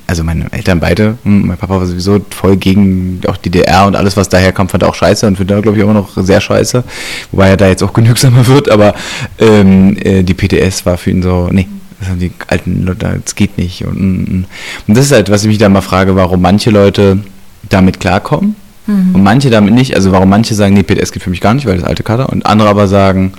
also 0.07 0.23
meine 0.23 0.51
Eltern 0.51 0.79
beide, 0.79 1.17
hm, 1.23 1.47
mein 1.47 1.57
Papa 1.57 1.79
war 1.79 1.85
sowieso 1.85 2.19
voll 2.29 2.57
gegen 2.57 3.21
auch 3.27 3.37
die 3.37 3.49
DDR 3.49 3.85
und 3.85 3.95
alles, 3.95 4.17
was 4.17 4.29
daher 4.29 4.51
kam, 4.51 4.69
fand 4.69 4.83
er 4.83 4.89
auch 4.89 4.95
scheiße 4.95 5.25
und 5.27 5.37
findet 5.37 5.57
er, 5.57 5.61
glaube 5.61 5.77
ich, 5.77 5.83
immer 5.83 5.93
noch 5.93 6.09
sehr 6.15 6.41
scheiße, 6.41 6.83
wobei 7.31 7.49
er 7.49 7.57
da 7.57 7.67
jetzt 7.67 7.83
auch 7.83 7.93
genügsamer 7.93 8.45
wird, 8.47 8.69
aber 8.69 8.93
ähm, 9.39 9.97
äh, 9.97 10.23
die 10.23 10.33
PDS 10.33 10.85
war 10.85 10.97
für 10.97 11.11
ihn 11.11 11.23
so, 11.23 11.49
nee, 11.51 11.67
das 11.99 12.09
sind 12.09 12.21
die 12.21 12.31
alten 12.47 12.83
Leute, 12.83 13.21
das 13.23 13.35
geht 13.35 13.57
nicht. 13.57 13.85
Und, 13.85 13.97
und, 13.97 14.45
und 14.87 14.97
das 14.97 15.05
ist 15.05 15.11
halt, 15.11 15.29
was 15.29 15.43
ich 15.43 15.47
mich 15.47 15.57
da 15.59 15.69
mal 15.69 15.81
frage, 15.81 16.15
warum 16.15 16.41
manche 16.41 16.71
Leute 16.71 17.19
damit 17.69 17.99
klarkommen 17.99 18.55
Mhm. 18.87 19.15
und 19.15 19.23
manche 19.23 19.49
damit 19.49 19.73
nicht. 19.73 19.95
Also 19.95 20.11
warum 20.11 20.29
manche 20.29 20.55
sagen, 20.55 20.73
nee, 20.73 20.83
PDS 20.83 21.11
geht 21.11 21.23
für 21.23 21.29
mich 21.29 21.41
gar 21.41 21.53
nicht, 21.53 21.65
weil 21.65 21.77
das 21.77 21.83
alte 21.83 22.03
Kader. 22.03 22.29
Und 22.29 22.45
andere 22.45 22.69
aber 22.69 22.87
sagen, 22.87 23.33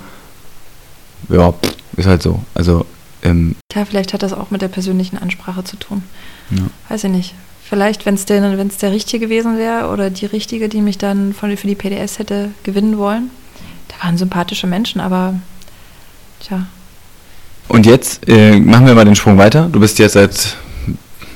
ja, 1.29 1.51
pff, 1.51 1.75
ist 1.97 2.07
halt 2.07 2.21
so. 2.23 2.41
Also, 2.53 2.85
ähm, 3.23 3.55
Ja, 3.73 3.85
vielleicht 3.85 4.13
hat 4.13 4.23
das 4.23 4.33
auch 4.33 4.51
mit 4.51 4.61
der 4.61 4.67
persönlichen 4.67 5.17
Ansprache 5.17 5.63
zu 5.63 5.77
tun. 5.77 6.03
ja. 6.51 6.63
Weiß 6.89 7.03
ich 7.05 7.09
nicht. 7.11 7.35
Vielleicht, 7.67 8.05
wenn 8.05 8.15
es 8.15 8.25
der, 8.25 8.57
wenn's 8.57 8.77
der 8.77 8.91
Richtige 8.91 9.25
gewesen 9.27 9.57
wäre 9.57 9.87
oder 9.89 10.09
die 10.09 10.25
Richtige, 10.27 10.69
die 10.69 10.81
mich 10.81 10.97
dann 10.97 11.33
von, 11.33 11.55
für 11.57 11.65
die 11.67 11.75
PDS 11.75 12.19
hätte 12.19 12.51
gewinnen 12.63 12.97
wollen. 12.97 13.31
Da 13.87 14.05
waren 14.05 14.17
sympathische 14.17 14.67
Menschen, 14.67 15.01
aber 15.01 15.35
tja, 16.39 16.67
Und 17.69 17.85
jetzt 17.85 18.27
äh, 18.27 18.59
machen 18.59 18.85
wir 18.85 18.93
mal 18.93 19.05
den 19.05 19.15
Sprung 19.15 19.37
weiter. 19.37 19.69
Du 19.71 19.79
bist 19.79 19.97
jetzt 19.97 20.13
seit 20.13 20.57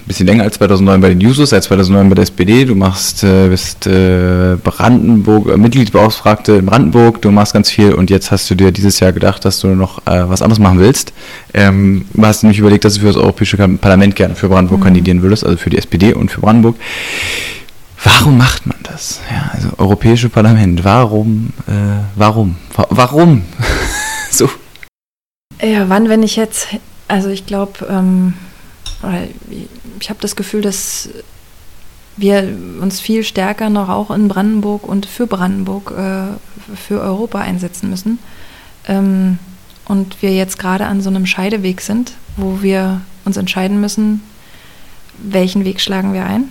bisschen 0.07 0.25
länger 0.27 0.43
als 0.43 0.55
2009 0.55 1.01
bei 1.01 1.09
den 1.09 1.19
Jusos, 1.21 1.49
seit 1.49 1.63
2009 1.63 2.09
bei 2.09 2.15
der 2.15 2.23
SPD. 2.23 2.65
Du 2.65 2.75
machst, 2.75 3.23
äh, 3.23 3.49
bist 3.49 3.85
äh, 3.87 4.55
Brandenburg, 4.63 5.49
äh, 5.49 5.57
Mitgliedsbeauftragte 5.57 6.53
in 6.53 6.65
Brandenburg. 6.65 7.21
Du 7.21 7.29
machst 7.31 7.53
ganz 7.53 7.69
viel 7.69 7.93
und 7.93 8.09
jetzt 8.09 8.31
hast 8.31 8.49
du 8.49 8.55
dir 8.55 8.71
dieses 8.71 8.99
Jahr 8.99 9.11
gedacht, 9.11 9.43
dass 9.45 9.59
du 9.59 9.67
noch 9.69 9.99
äh, 10.07 10.29
was 10.29 10.41
anderes 10.41 10.59
machen 10.59 10.79
willst. 10.79 11.13
Ähm, 11.53 12.05
du 12.13 12.25
hast 12.25 12.43
nämlich 12.43 12.59
überlegt, 12.59 12.85
dass 12.85 12.93
du 12.95 13.01
für 13.01 13.07
das 13.07 13.17
Europäische 13.17 13.57
Parlament 13.57 14.15
gerne 14.15 14.35
für 14.35 14.47
Brandenburg 14.49 14.83
kandidieren 14.83 15.21
würdest, 15.21 15.45
also 15.45 15.57
für 15.57 15.69
die 15.69 15.77
SPD 15.77 16.13
und 16.13 16.31
für 16.31 16.41
Brandenburg. 16.41 16.77
Warum 18.03 18.37
macht 18.37 18.65
man 18.65 18.77
das? 18.83 19.19
Ja, 19.29 19.49
also 19.53 19.69
Europäische 19.77 20.29
Parlament. 20.29 20.83
Warum? 20.83 21.51
Äh, 21.67 21.71
warum? 22.15 22.55
Wa- 22.75 22.87
Warum? 22.91 23.41
so. 24.31 24.49
Ja, 25.61 25.89
wann, 25.89 26.07
wenn 26.07 26.21
ich 26.23 26.35
jetzt, 26.35 26.67
also 27.07 27.29
ich 27.29 27.45
glaube, 27.47 27.87
ähm, 27.89 28.35
ich 29.99 30.09
habe 30.09 30.19
das 30.21 30.35
Gefühl, 30.35 30.61
dass 30.61 31.09
wir 32.17 32.57
uns 32.81 32.99
viel 32.99 33.23
stärker 33.23 33.69
noch 33.69 33.89
auch 33.89 34.11
in 34.11 34.27
Brandenburg 34.27 34.87
und 34.87 35.05
für 35.05 35.27
Brandenburg, 35.27 35.91
äh, 35.91 36.75
für 36.75 36.99
Europa 37.01 37.39
einsetzen 37.39 37.89
müssen. 37.89 38.19
Ähm, 38.87 39.37
und 39.85 40.21
wir 40.21 40.33
jetzt 40.33 40.59
gerade 40.59 40.85
an 40.87 41.01
so 41.01 41.09
einem 41.09 41.25
Scheideweg 41.25 41.81
sind, 41.81 42.13
wo 42.35 42.61
wir 42.61 43.01
uns 43.23 43.37
entscheiden 43.37 43.79
müssen, 43.79 44.21
welchen 45.17 45.63
Weg 45.63 45.79
schlagen 45.79 46.13
wir 46.13 46.25
ein. 46.25 46.49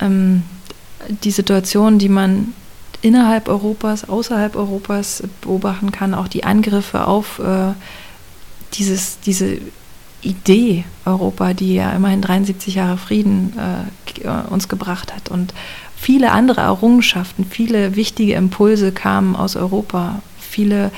Ähm, 0.00 0.42
die 1.24 1.30
Situation, 1.30 1.98
die 1.98 2.08
man 2.08 2.54
innerhalb 3.00 3.48
Europas, 3.48 4.08
außerhalb 4.08 4.54
Europas 4.54 5.22
beobachten 5.40 5.90
kann, 5.90 6.14
auch 6.14 6.28
die 6.28 6.44
Angriffe 6.44 7.06
auf 7.06 7.40
äh, 7.40 7.72
dieses, 8.74 9.18
diese 9.20 9.58
Idee 10.22 10.84
Europa, 11.04 11.52
die 11.52 11.74
ja 11.74 11.90
immerhin 11.92 12.22
73 12.22 12.76
Jahre 12.76 12.96
Frieden 12.96 13.52
äh, 13.58 14.22
äh, 14.22 14.48
uns 14.50 14.68
gebracht 14.68 15.14
hat 15.14 15.28
und 15.28 15.52
viele 15.96 16.32
andere 16.32 16.62
Errungenschaften, 16.62 17.44
viele 17.44 17.96
wichtige 17.96 18.34
Impulse 18.34 18.92
kamen 18.92 19.36
aus 19.36 19.56
Europa, 19.56 20.22
viele 20.38 20.90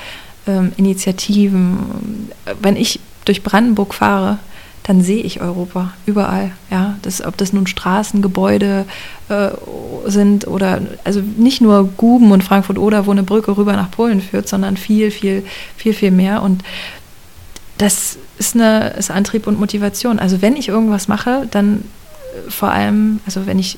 ähm, 0.47 0.71
Initiativen. 0.77 2.29
Wenn 2.61 2.75
ich 2.75 2.99
durch 3.25 3.43
Brandenburg 3.43 3.93
fahre, 3.93 4.39
dann 4.83 5.01
sehe 5.01 5.23
ich 5.23 5.41
Europa 5.41 5.93
überall. 6.05 6.51
Ja, 6.69 6.95
das, 7.01 7.25
ob 7.25 7.37
das 7.37 7.53
nun 7.53 7.65
Straßen, 7.65 8.21
Gebäude 8.21 8.85
äh, 9.29 9.49
sind 10.05 10.47
oder 10.47 10.81
also 11.03 11.21
nicht 11.21 11.59
nur 11.61 11.89
Guben 11.97 12.31
und 12.31 12.43
Frankfurt 12.43 12.77
oder 12.77 13.07
wo 13.07 13.11
eine 13.11 13.23
Brücke 13.23 13.57
rüber 13.57 13.73
nach 13.73 13.89
Polen 13.89 14.21
führt, 14.21 14.47
sondern 14.47 14.77
viel, 14.77 15.09
viel, 15.09 15.43
viel, 15.75 15.93
viel 15.93 16.11
mehr. 16.11 16.43
Und 16.43 16.63
das 17.79 18.19
ist 18.37 18.55
eine 18.55 18.89
ist 18.97 19.11
Antrieb 19.11 19.47
und 19.47 19.59
Motivation. 19.59 20.19
Also 20.19 20.41
wenn 20.41 20.55
ich 20.55 20.67
irgendwas 20.67 21.07
mache, 21.07 21.47
dann 21.51 21.83
äh, 22.47 22.51
vor 22.51 22.71
allem, 22.71 23.19
also 23.25 23.45
wenn 23.45 23.59
ich 23.59 23.77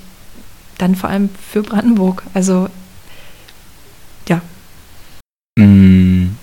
dann 0.78 0.96
vor 0.96 1.10
allem 1.10 1.30
für 1.52 1.62
Brandenburg. 1.62 2.24
Also 2.34 2.70
ja. 4.28 4.42
Mm. 5.58 6.36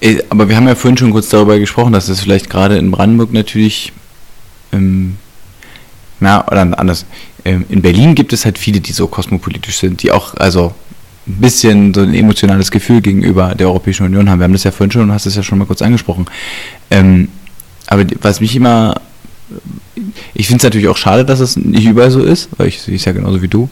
Äh, 0.00 0.22
aber 0.28 0.48
wir 0.48 0.56
haben 0.56 0.68
ja 0.68 0.74
vorhin 0.74 0.98
schon 0.98 1.12
kurz 1.12 1.28
darüber 1.28 1.58
gesprochen, 1.58 1.92
dass 1.92 2.08
es 2.08 2.20
vielleicht 2.20 2.50
gerade 2.50 2.76
in 2.78 2.90
Brandenburg 2.90 3.32
natürlich, 3.32 3.92
ähm, 4.72 5.16
na, 6.20 6.46
oder 6.46 6.78
anders, 6.78 7.06
ähm, 7.44 7.66
in 7.68 7.82
Berlin 7.82 8.14
gibt 8.14 8.32
es 8.32 8.44
halt 8.44 8.58
viele, 8.58 8.80
die 8.80 8.92
so 8.92 9.06
kosmopolitisch 9.06 9.78
sind, 9.78 10.02
die 10.02 10.10
auch, 10.10 10.34
also 10.34 10.74
ein 11.26 11.36
bisschen 11.40 11.94
so 11.94 12.02
ein 12.02 12.14
emotionales 12.14 12.70
Gefühl 12.70 13.00
gegenüber 13.00 13.54
der 13.54 13.68
Europäischen 13.68 14.04
Union 14.04 14.28
haben. 14.28 14.40
Wir 14.40 14.44
haben 14.44 14.52
das 14.52 14.64
ja 14.64 14.70
vorhin 14.70 14.90
schon, 14.90 15.10
hast 15.10 15.24
es 15.24 15.36
ja 15.36 15.42
schon 15.42 15.58
mal 15.58 15.64
kurz 15.64 15.80
angesprochen. 15.80 16.26
Ähm, 16.94 17.28
aber 17.86 18.04
was 18.22 18.40
mich 18.40 18.54
immer, 18.56 18.94
ich 20.34 20.46
finde 20.46 20.58
es 20.58 20.64
natürlich 20.64 20.88
auch 20.88 20.96
schade, 20.96 21.24
dass 21.24 21.40
es 21.40 21.56
nicht 21.56 21.84
überall 21.86 22.10
so 22.10 22.22
ist, 22.22 22.48
weil 22.56 22.68
ich 22.68 22.80
sehe 22.80 22.96
es 22.96 23.04
ja 23.04 23.12
genauso 23.12 23.42
wie 23.42 23.48
du. 23.48 23.68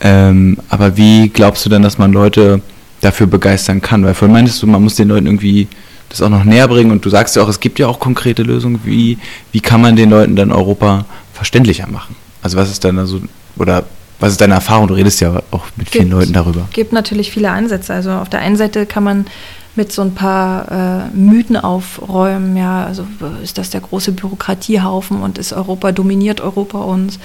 Ähm, 0.00 0.56
aber 0.68 0.96
wie 0.96 1.28
glaubst 1.28 1.64
du 1.66 1.70
denn, 1.70 1.82
dass 1.82 1.98
man 1.98 2.12
Leute 2.12 2.60
dafür 3.00 3.26
begeistern 3.26 3.80
kann? 3.80 4.04
Weil 4.04 4.14
vorhin 4.14 4.32
meintest 4.32 4.62
du, 4.62 4.66
man 4.66 4.82
muss 4.82 4.94
den 4.94 5.08
Leuten 5.08 5.26
irgendwie 5.26 5.68
das 6.08 6.22
auch 6.22 6.28
noch 6.30 6.44
näher 6.44 6.66
bringen 6.68 6.90
und 6.90 7.04
du 7.04 7.10
sagst 7.10 7.36
ja 7.36 7.42
auch, 7.42 7.48
es 7.48 7.60
gibt 7.60 7.78
ja 7.78 7.86
auch 7.86 8.00
konkrete 8.00 8.42
Lösungen. 8.42 8.80
Wie, 8.84 9.18
wie 9.52 9.60
kann 9.60 9.80
man 9.80 9.94
den 9.94 10.10
Leuten 10.10 10.34
dann 10.36 10.50
Europa 10.52 11.04
verständlicher 11.34 11.86
machen? 11.86 12.16
Also 12.42 12.56
was 12.56 12.70
ist 12.70 12.82
dann 12.84 12.98
also, 12.98 13.20
oder 13.56 13.84
was 14.18 14.32
ist 14.32 14.40
deine 14.40 14.54
Erfahrung? 14.54 14.88
Du 14.88 14.94
redest 14.94 15.20
ja 15.20 15.40
auch 15.50 15.64
mit 15.76 15.88
vielen 15.90 16.06
Gibt- 16.08 16.18
Leuten 16.20 16.32
darüber. 16.32 16.68
gibt 16.72 16.92
natürlich 16.92 17.30
viele 17.30 17.50
Ansätze. 17.50 17.94
Also 17.94 18.10
auf 18.10 18.28
der 18.28 18.40
einen 18.40 18.56
Seite 18.56 18.86
kann 18.86 19.04
man 19.04 19.26
mit 19.76 19.92
so 19.92 20.02
ein 20.02 20.14
paar 20.14 20.70
äh, 20.70 21.16
Mythen 21.16 21.56
aufräumen, 21.56 22.56
ja, 22.56 22.84
also 22.84 23.06
ist 23.42 23.56
das 23.56 23.70
der 23.70 23.80
große 23.80 24.12
Bürokratiehaufen 24.12 25.22
und 25.22 25.38
ist 25.38 25.52
Europa, 25.52 25.92
dominiert 25.92 26.40
Europa 26.40 26.78
uns? 26.78 27.18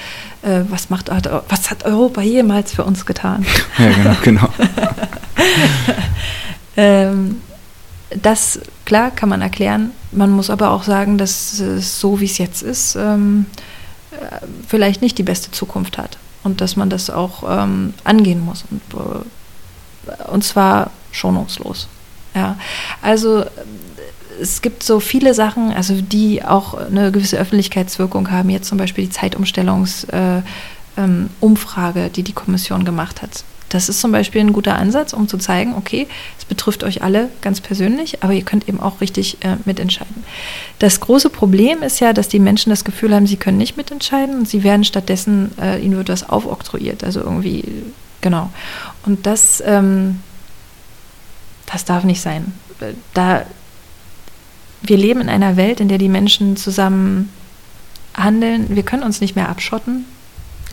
Äh, 0.44 0.62
was 0.70 0.90
macht 0.90 1.12
hat, 1.12 1.30
was 1.50 1.72
hat 1.72 1.86
Europa 1.86 2.22
jemals 2.22 2.74
für 2.74 2.84
uns 2.84 3.06
getan? 3.06 3.46
Ja, 3.78 3.92
genau, 3.92 4.16
genau. 4.24 4.50
Ähm, 6.78 7.42
das, 8.22 8.60
klar, 8.86 9.12
kann 9.12 9.30
man 9.30 9.42
erklären. 9.42 9.92
Man 10.12 10.32
muss 10.32 10.50
aber 10.50 10.72
auch 10.72 10.84
sagen, 10.84 11.18
dass 11.18 11.60
es 11.60 12.00
so, 12.00 12.20
wie 12.20 12.26
es 12.26 12.38
jetzt 12.38 12.62
ist, 12.62 12.96
ähm, 12.96 13.46
äh, 14.12 14.46
vielleicht 14.68 15.02
nicht 15.02 15.18
die 15.18 15.24
beste 15.24 15.52
Zukunft 15.52 15.98
hat. 15.98 16.18
Und 16.44 16.62
dass 16.62 16.76
man 16.76 16.90
das 16.90 17.10
auch 17.10 17.44
ähm, 17.48 17.94
angehen 18.04 18.44
muss. 18.44 18.66
Und, 18.70 18.82
äh, 18.94 20.24
und 20.32 20.44
zwar 20.44 20.92
schonungslos. 21.12 21.88
Ja. 22.36 22.58
Also 23.02 23.46
es 24.40 24.62
gibt 24.62 24.84
so 24.84 25.00
viele 25.00 25.34
Sachen, 25.34 25.72
also 25.72 26.00
die 26.02 26.44
auch 26.44 26.74
eine 26.74 27.12
gewisse 27.12 27.38
Öffentlichkeitswirkung 27.38 28.32
haben. 28.32 28.50
Jetzt 28.50 28.68
zum 28.68 28.78
Beispiel 28.78 29.06
die 29.06 29.10
Zeitumstellungsumfrage, 29.12 30.44
äh, 32.00 32.08
ähm, 32.08 32.12
die 32.16 32.24
die 32.24 32.34
Kommission 32.34 32.86
gemacht 32.86 33.22
hat. 33.22 33.44
Das 33.70 33.90
ist 33.90 34.00
zum 34.00 34.12
Beispiel 34.12 34.42
ein 34.42 34.54
guter 34.54 34.76
Ansatz, 34.76 35.12
um 35.12 35.28
zu 35.28 35.38
zeigen, 35.38 35.74
okay, 35.76 36.08
es 36.38 36.46
betrifft 36.46 36.84
euch 36.84 37.02
alle 37.02 37.30
ganz 37.42 37.62
persönlich, 37.62 38.24
aber 38.24 38.34
ihr 38.34 38.44
könnt 38.44 38.70
eben 38.70 38.80
auch 38.80 39.02
richtig 39.02 39.38
äh, 39.44 39.58
mitentscheiden. 39.66 40.24
Das 40.80 41.00
große 41.00 41.30
Problem 41.30 41.82
ist 41.82 42.00
ja, 42.00 42.14
dass 42.14 42.28
die 42.28 42.40
Menschen 42.40 42.70
das 42.70 42.86
Gefühl 42.86 43.14
haben, 43.14 43.28
sie 43.28 43.38
können 43.38 43.58
nicht 43.58 43.76
mitentscheiden 43.76 44.38
und 44.38 44.48
sie 44.48 44.64
werden 44.64 44.84
stattdessen, 44.84 45.52
äh, 45.60 45.84
ihnen 45.84 45.98
wird 45.98 46.10
was 46.10 46.30
aufoktroyiert, 46.30 47.04
also 47.04 47.22
irgendwie, 47.22 47.66
genau. 48.22 48.50
Und 49.06 49.26
das, 49.26 49.64
ähm, 49.66 50.22
das 51.66 51.86
darf 51.86 52.04
nicht 52.04 52.22
sein. 52.22 52.54
Da, 53.14 53.46
wir 54.82 54.98
leben 54.98 55.22
in 55.22 55.30
einer 55.30 55.58
Welt, 55.58 55.80
in 55.80 55.88
der 55.88 55.98
die 55.98 56.10
Menschen 56.10 56.58
zusammen 56.58 57.30
handeln. 58.14 58.76
Wir 58.76 58.84
können 58.84 59.04
uns 59.04 59.22
nicht 59.22 59.36
mehr 59.36 59.50
abschotten. 59.50 60.06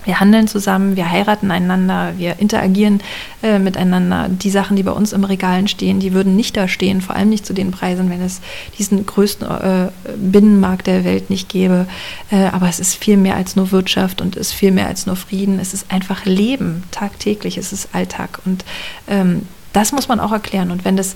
Wir 0.04 0.18
handeln 0.18 0.48
zusammen, 0.48 0.96
wir 0.96 1.10
heiraten 1.10 1.52
einander, 1.52 2.14
wir 2.16 2.40
interagieren 2.40 3.00
äh, 3.42 3.60
miteinander. 3.60 4.28
Die 4.28 4.50
Sachen, 4.50 4.76
die 4.76 4.82
bei 4.82 4.90
uns 4.90 5.12
im 5.12 5.22
Regalen 5.22 5.68
stehen, 5.68 6.00
die 6.00 6.12
würden 6.12 6.34
nicht 6.34 6.56
da 6.56 6.66
stehen, 6.66 7.00
vor 7.00 7.14
allem 7.14 7.28
nicht 7.28 7.46
zu 7.46 7.52
den 7.52 7.70
Preisen, 7.70 8.10
wenn 8.10 8.20
es 8.20 8.40
diesen 8.78 9.06
größten 9.06 9.48
äh, 9.48 9.88
Binnenmarkt 10.16 10.88
der 10.88 11.04
Welt 11.04 11.30
nicht 11.30 11.48
gäbe. 11.48 11.86
Äh, 12.32 12.46
aber 12.46 12.68
es 12.68 12.80
ist 12.80 12.96
viel 12.96 13.16
mehr 13.16 13.36
als 13.36 13.54
nur 13.54 13.70
Wirtschaft 13.70 14.20
und 14.20 14.36
es 14.36 14.48
ist 14.48 14.54
viel 14.54 14.72
mehr 14.72 14.88
als 14.88 15.06
nur 15.06 15.14
Frieden. 15.14 15.60
Es 15.60 15.72
ist 15.72 15.92
einfach 15.92 16.24
Leben, 16.24 16.82
tagtäglich, 16.90 17.56
es 17.56 17.72
ist 17.72 17.94
Alltag. 17.94 18.40
Und 18.44 18.64
ähm, 19.06 19.46
das 19.72 19.92
muss 19.92 20.08
man 20.08 20.20
auch 20.20 20.32
erklären. 20.32 20.70
Und 20.70 20.84
wenn 20.84 20.96
das 20.96 21.14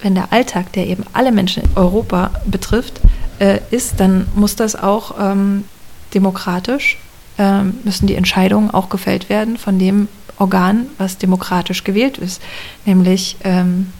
wenn 0.00 0.14
der 0.14 0.32
Alltag, 0.32 0.72
der 0.72 0.86
eben 0.86 1.04
alle 1.12 1.32
Menschen 1.32 1.64
in 1.64 1.70
Europa 1.76 2.30
betrifft, 2.44 3.00
äh, 3.38 3.60
ist, 3.70 4.00
dann 4.00 4.28
muss 4.34 4.56
das 4.56 4.76
auch 4.76 5.14
ähm, 5.18 5.64
demokratisch, 6.14 6.98
ähm, 7.38 7.78
müssen 7.84 8.06
die 8.06 8.14
Entscheidungen 8.14 8.70
auch 8.70 8.88
gefällt 8.88 9.28
werden 9.28 9.56
von 9.56 9.78
dem 9.78 10.08
Organ, 10.38 10.86
was 10.98 11.18
demokratisch 11.18 11.84
gewählt 11.84 12.18
ist, 12.18 12.40
nämlich 12.84 13.36
ähm, 13.42 13.92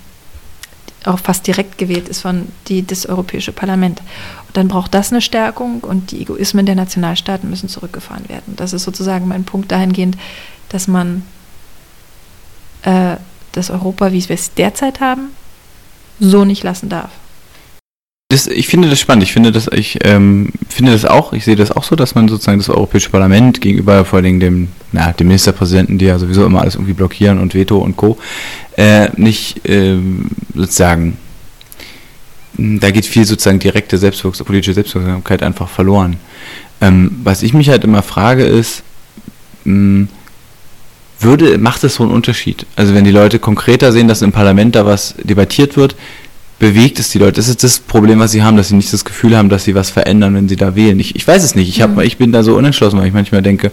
auch 1.05 1.19
fast 1.19 1.47
direkt 1.47 1.79
gewählt 1.79 2.09
ist 2.09 2.21
von 2.21 2.49
die, 2.69 2.87
das 2.87 3.07
Europäische 3.07 3.53
Parlament. 3.53 4.01
Und 4.47 4.57
dann 4.57 4.69
braucht 4.69 4.95
das 4.95 5.11
eine 5.11 5.21
Stärkung 5.21 5.81
und 5.81 6.11
die 6.11 6.21
Egoismen 6.23 6.67
der 6.67 6.75
Nationalstaaten 6.75 7.49
müssen 7.49 7.69
zurückgefahren 7.69 8.29
werden. 8.29 8.55
Das 8.57 8.73
ist 8.73 8.85
sozusagen 8.85 9.27
mein 9.27 9.45
Punkt 9.45 9.73
dahingehend, 9.73 10.17
dass 10.69 10.87
man 10.87 11.25
äh, 12.83 13.17
das 13.59 13.71
Europa, 13.71 14.13
wie 14.13 14.29
wir 14.29 14.35
es 14.35 14.55
derzeit 14.55 15.01
haben, 15.01 15.31
so 16.21 16.45
nicht 16.45 16.63
lassen 16.65 16.89
darf. 16.89 17.11
Das, 18.31 18.47
ich 18.47 18.69
finde 18.69 18.91
das 18.91 19.01
spannend. 19.01 19.23
Ich 19.23 19.33
finde 19.33 19.53
das, 19.53 19.69
ich 19.73 19.99
ähm, 20.05 20.53
finde 20.69 20.93
das 20.93 21.07
auch, 21.07 21.33
ich 21.33 21.47
sehe 21.47 21.57
das 21.57 21.73
auch 21.73 21.83
so, 21.83 21.97
dass 21.97 22.15
man 22.15 22.29
sozusagen 22.29 22.59
das 22.59 22.69
Europäische 22.69 23.09
Parlament 23.09 23.63
gegenüber 23.63 24.05
vor 24.05 24.19
allem 24.19 24.39
dem, 24.39 24.69
na, 24.93 25.13
dem 25.13 25.29
Ministerpräsidenten, 25.29 25.97
die 25.97 26.05
ja 26.05 26.19
sowieso 26.19 26.45
immer 26.45 26.61
alles 26.61 26.75
irgendwie 26.75 26.93
blockieren 26.93 27.39
und 27.39 27.55
Veto 27.55 27.79
und 27.79 27.97
Co., 27.97 28.19
äh, 28.77 29.09
nicht 29.17 29.63
ähm, 29.65 30.27
sozusagen, 30.55 31.17
da 32.59 32.91
geht 32.91 33.07
viel 33.07 33.25
sozusagen 33.25 33.61
direkte 33.61 33.97
Selbstwirksam, 33.97 34.47
politische 34.47 34.75
Selbstwirksamkeit 34.75 35.43
einfach 35.43 35.71
verloren. 35.71 36.17
Ähm, 36.83 37.21
was 37.25 37.43
ich 37.43 37.55
mich 37.55 37.71
halt 37.71 37.83
immer 37.83 38.03
frage 38.03 38.45
ist, 38.45 38.83
mh, 39.65 40.09
würde, 41.21 41.59
macht 41.59 41.85
es 41.85 41.97
so 41.97 42.05
einen 42.05 42.13
Unterschied? 42.13 42.67
Also 42.77 42.95
wenn 42.95 43.05
die 43.05 43.11
Leute 43.11 43.39
konkreter 43.39 43.93
sehen, 43.93 44.09
dass 44.09 44.23
im 44.23 44.33
Parlament 44.33 44.75
da 44.75 44.87
was 44.87 45.15
debattiert 45.23 45.77
wird, 45.77 45.97
bewegt 46.59 46.99
es 46.99 47.11
die 47.11 47.19
Leute? 47.19 47.35
Das 47.35 47.49
ist 47.49 47.63
das 47.63 47.81
Problem, 47.81 48.19
was 48.19 48.33
sie 48.33 48.43
haben, 48.43 48.57
dass 48.57 48.69
sie 48.69 48.77
nicht 48.77 48.93
das 48.93 49.05
Gefühl 49.05 49.37
haben, 49.37 49.49
dass 49.49 49.65
sie 49.65 49.75
was 49.75 49.91
verändern, 49.91 50.35
wenn 50.35 50.49
sie 50.49 50.57
da 50.57 50.75
wählen. 50.75 50.99
Ich, 50.99 51.15
ich 51.17 51.27
weiß 51.27 51.43
es 51.43 51.55
nicht. 51.55 51.69
Ich, 51.69 51.83
hab, 51.83 52.01
ich 52.01 52.19
bin 52.19 52.33
da 52.33 52.43
so 52.43 52.57
unentschlossen, 52.57 52.99
weil 52.99 53.07
ich 53.07 53.15
manchmal 53.15 53.43
denke, 53.43 53.71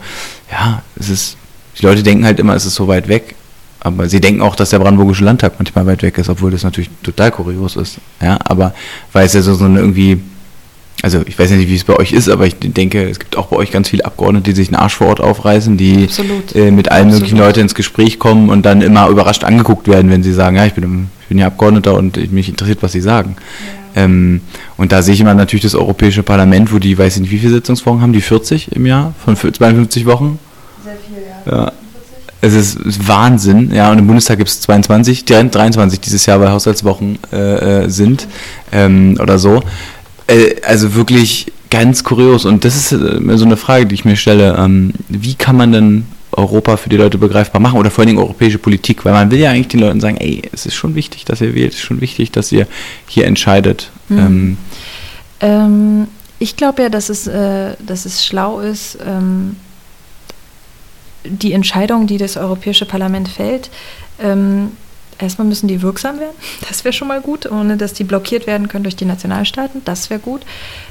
ja, 0.52 0.84
es 0.96 1.10
ist, 1.10 1.38
die 1.80 1.86
Leute 1.86 2.04
denken 2.04 2.26
halt 2.26 2.40
immer, 2.40 2.56
es 2.56 2.66
ist 2.66 2.76
so 2.76 2.88
weit 2.88 3.08
weg. 3.08 3.36
Aber 3.80 4.10
sie 4.10 4.20
denken 4.20 4.42
auch, 4.42 4.56
dass 4.56 4.72
der 4.72 4.80
Brandenburgische 4.80 5.24
Landtag 5.24 5.54
manchmal 5.60 5.86
weit 5.86 6.02
weg 6.02 6.18
ist, 6.18 6.30
obwohl 6.30 6.50
das 6.50 6.64
natürlich 6.64 6.90
total 7.04 7.30
kurios 7.30 7.76
ist. 7.76 8.00
Ja, 8.20 8.40
aber 8.44 8.74
weil 9.14 9.28
es 9.28 9.34
ja 9.34 9.44
so, 9.44 9.54
so 9.54 9.66
eine 9.66 9.80
irgendwie, 9.80 10.20
also 11.02 11.22
ich 11.26 11.38
weiß 11.38 11.52
ja 11.52 11.58
nicht, 11.58 11.70
wie 11.70 11.76
es 11.76 11.84
bei 11.84 11.96
euch 11.96 12.14
ist, 12.14 12.30
aber 12.30 12.48
ich 12.48 12.56
denke, 12.60 13.08
es 13.10 13.20
gibt 13.20 13.38
auch 13.38 13.48
bei 13.48 13.58
euch 13.58 13.72
ganz 13.72 13.90
viele 13.90 14.06
Abgeordnete, 14.06 14.52
die 14.52 14.56
sich 14.56 14.70
einen 14.70 14.78
Arsch 14.78 14.96
vor 14.96 15.08
Ort 15.08 15.22
aufreißen, 15.22 15.78
die 15.78 16.08
äh, 16.56 16.72
mit 16.72 16.92
allen 16.92 17.08
möglichen 17.10 17.36
Absolut. 17.36 17.46
Leuten 17.46 17.60
ins 17.62 17.76
Gespräch 17.76 18.18
kommen 18.18 18.50
und 18.50 18.66
dann 18.66 18.82
immer 18.82 19.08
überrascht 19.10 19.44
angeguckt 19.44 19.88
werden, 19.88 20.10
wenn 20.10 20.24
sie 20.24 20.34
sagen, 20.34 20.56
ja, 20.56 20.66
ich 20.66 20.74
bin, 20.74 21.10
ich 21.22 21.28
bin 21.28 21.38
ja 21.38 21.48
Abgeordneter 21.48 21.94
und 21.96 22.18
ich- 22.18 22.32
mich 22.32 22.50
interessiert, 22.50 22.82
was 22.82 22.94
sie 22.94 23.02
sagen. 23.02 23.36
Ähm, 23.96 24.42
und 24.78 24.92
da 24.92 25.02
sehe 25.02 25.14
ich 25.14 25.22
immer 25.22 25.34
natürlich 25.34 25.64
das 25.64 25.76
Europäische 25.76 26.24
Parlament, 26.24 26.74
wo 26.74 26.80
die, 26.80 26.98
weiß 26.98 27.16
ich 27.16 27.22
nicht, 27.22 27.32
wie 27.32 27.40
viele 27.40 27.54
Sitzungswochen 27.54 28.02
haben, 28.02 28.14
die 28.14 28.22
40 28.22 28.72
im 28.76 28.86
Jahr 28.86 29.14
von 29.24 29.36
52 29.38 30.06
Wochen? 30.06 30.40
Sehr 30.84 30.94
viel, 30.96 31.54
ja. 31.54 31.72
Es 32.42 32.54
ist, 32.54 33.08
Wahnsinn, 33.08 33.72
ja, 33.74 33.92
und 33.92 33.98
im 34.00 34.06
Bundestag 34.08 34.38
gibt 34.38 34.50
es 34.50 34.62
22, 34.62 35.26
die 35.26 35.34
23 35.34 36.00
dieses 36.00 36.26
Jahr, 36.26 36.40
weil 36.40 36.52
Haushaltswochen 36.52 37.18
äh, 37.32 37.84
äh, 37.86 37.90
sind 37.90 38.28
ähm, 38.72 39.18
oder 39.22 39.40
so. 39.40 39.64
Äh, 40.28 40.56
also 40.64 40.96
wirklich 40.96 41.52
ganz 41.70 42.04
kurios. 42.04 42.46
Und 42.46 42.66
das 42.66 42.76
ist 42.76 42.92
äh, 42.92 43.38
so 43.38 43.46
eine 43.46 43.58
Frage, 43.58 43.86
die 43.86 43.96
ich 43.96 44.06
mir 44.06 44.16
stelle. 44.16 44.56
Ähm, 44.58 44.94
wie 45.10 45.36
kann 45.36 45.58
man 45.58 45.72
denn 45.72 46.06
Europa 46.32 46.78
für 46.78 46.90
die 46.90 46.98
Leute 46.98 47.18
begreifbar 47.18 47.62
machen 47.62 47.80
oder 47.80 47.92
vor 47.92 48.02
allen 48.02 48.10
Dingen 48.10 48.20
europäische 48.20 48.58
Politik? 48.58 49.06
Weil 49.06 49.14
man 49.14 49.32
will 49.32 49.40
ja 49.40 49.52
eigentlich 49.52 49.70
den 49.70 49.80
Leuten 49.80 50.00
sagen, 50.00 50.18
ey, 50.18 50.42
es 50.52 50.66
ist 50.66 50.76
schon 50.76 50.96
wichtig, 50.96 51.26
dass 51.26 51.42
ihr 51.42 51.56
wählt, 51.56 51.74
es 51.74 51.80
ist 51.80 51.86
schon 51.86 52.02
wichtig, 52.02 52.32
dass 52.32 52.52
ihr 52.52 52.68
hier 53.08 53.26
entscheidet. 53.26 53.90
Mhm. 54.10 54.18
Ähm, 54.20 54.58
Ähm, 55.42 56.08
ich 56.40 56.56
glaube 56.56 56.84
ja, 56.84 56.90
dass 56.90 57.10
es, 57.10 57.28
äh, 57.28 57.76
dass 57.86 58.06
es 58.06 58.26
schlau 58.26 58.60
ist, 58.60 58.98
ähm, 59.06 59.58
die 61.24 61.54
Entscheidung, 61.54 62.08
die 62.08 62.18
das 62.18 62.38
Europäische 62.38 62.86
Parlament 62.86 63.28
fällt, 63.28 63.70
ähm, 64.20 64.72
erstmal 65.20 65.48
müssen 65.48 65.68
die 65.68 65.82
wirksam 65.82 66.20
werden. 66.20 66.36
Das 66.68 66.84
wäre 66.84 66.94
schon 66.94 67.08
mal 67.08 67.22
gut, 67.22 67.50
ohne 67.50 67.78
dass 67.78 67.94
die 67.94 68.04
blockiert 68.04 68.48
werden 68.48 68.68
können 68.68 68.84
durch 68.84 68.96
die 68.96 69.06
Nationalstaaten. 69.06 69.82
Das 69.86 70.10
wäre 70.10 70.20
gut. 70.20 70.42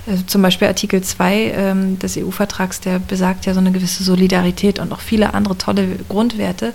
Also 0.07 0.23
zum 0.25 0.43
Beispiel 0.43 0.69
Artikel 0.69 1.03
2 1.03 1.35
ähm, 1.57 1.99
des 1.99 2.17
EU-Vertrags, 2.17 2.81
der 2.81 2.99
besagt 2.99 3.47
ja 3.47 3.55
so 3.55 3.61
eine 3.61 3.73
gewisse 3.73 4.05
Solidarität 4.05 4.79
und 4.79 4.93
auch 4.93 5.01
viele 5.01 5.35
andere 5.35 5.59
tolle 5.59 5.97
Grundwerte. 6.09 6.73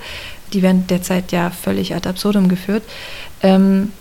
Die 0.53 0.61
werden 0.61 0.87
derzeit 0.87 1.31
ja 1.31 1.49
völlig 1.49 1.95
ad 1.95 2.07
absurdum 2.07 2.49
geführt. 2.49 2.83
Ähm, 3.41 3.91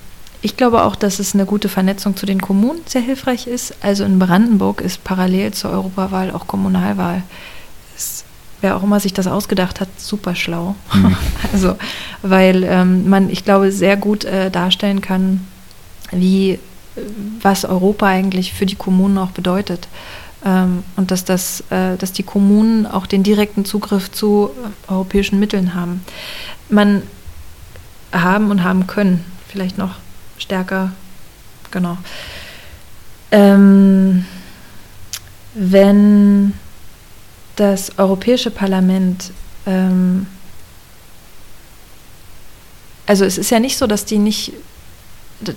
ich 0.40 0.57
glaube 0.57 0.84
auch, 0.84 0.94
dass 0.94 1.18
es 1.18 1.34
eine 1.34 1.46
gute 1.46 1.68
Vernetzung 1.68 2.16
zu 2.16 2.24
den 2.24 2.40
Kommunen 2.40 2.80
sehr 2.86 3.03
hilfreich 3.03 3.46
ist. 3.46 3.74
Also 3.82 4.05
in 4.05 4.18
Brandenburg 4.18 4.80
ist 4.80 5.03
parallel 5.03 5.53
zur 5.53 5.70
Europawahl 5.70 6.30
auch 6.30 6.46
Kommunalwahl. 6.46 7.22
Wer 8.61 8.77
auch 8.77 8.83
immer 8.83 9.01
sich 9.01 9.13
das 9.13 9.27
ausgedacht 9.27 9.81
hat, 9.81 9.89
super 9.99 10.35
schlau. 10.35 10.75
Mhm. 10.93 11.17
also, 11.53 11.77
weil 12.23 12.65
ähm, 12.65 13.09
man, 13.09 13.31
ich 13.31 13.45
glaube, 13.45 13.73
sehr 13.73 13.97
gut 13.97 14.25
äh, 14.25 14.51
darstellen 14.51 15.01
kann, 15.01 15.47
wie, 16.11 16.59
was 17.41 17.65
Europa 17.65 18.07
eigentlich 18.07 18.53
für 18.53 18.67
die 18.67 18.75
Kommunen 18.75 19.19
auch 19.19 19.31
bedeutet. 19.31 19.89
Ähm, 20.45 20.85
und 20.97 21.11
dass, 21.11 21.25
das, 21.25 21.63
äh, 21.71 21.97
dass 21.97 22.13
die 22.13 22.23
Kommunen 22.23 22.87
auch 22.87 23.07
den 23.07 23.23
direkten 23.23 23.65
Zugriff 23.65 24.11
zu 24.11 24.51
äh, 24.89 24.93
europäischen 24.93 25.41
Mitteln 25.41 25.75
haben. 25.75 26.05
Man 26.69 27.03
haben 28.13 28.51
und 28.51 28.63
haben 28.63 28.87
können, 28.87 29.25
vielleicht 29.49 29.79
noch 29.79 29.97
stärker, 30.39 30.93
genau. 31.71 31.99
Ähm, 33.31 34.25
wenn 35.55 36.55
das 37.59 37.99
Europäische 37.99 38.51
Parlament, 38.51 39.33
ähm, 39.67 40.27
also 43.07 43.25
es 43.25 43.37
ist 43.37 43.51
ja 43.51 43.59
nicht 43.59 43.77
so, 43.77 43.87
dass 43.87 44.05
die 44.05 44.19
nicht, 44.19 44.53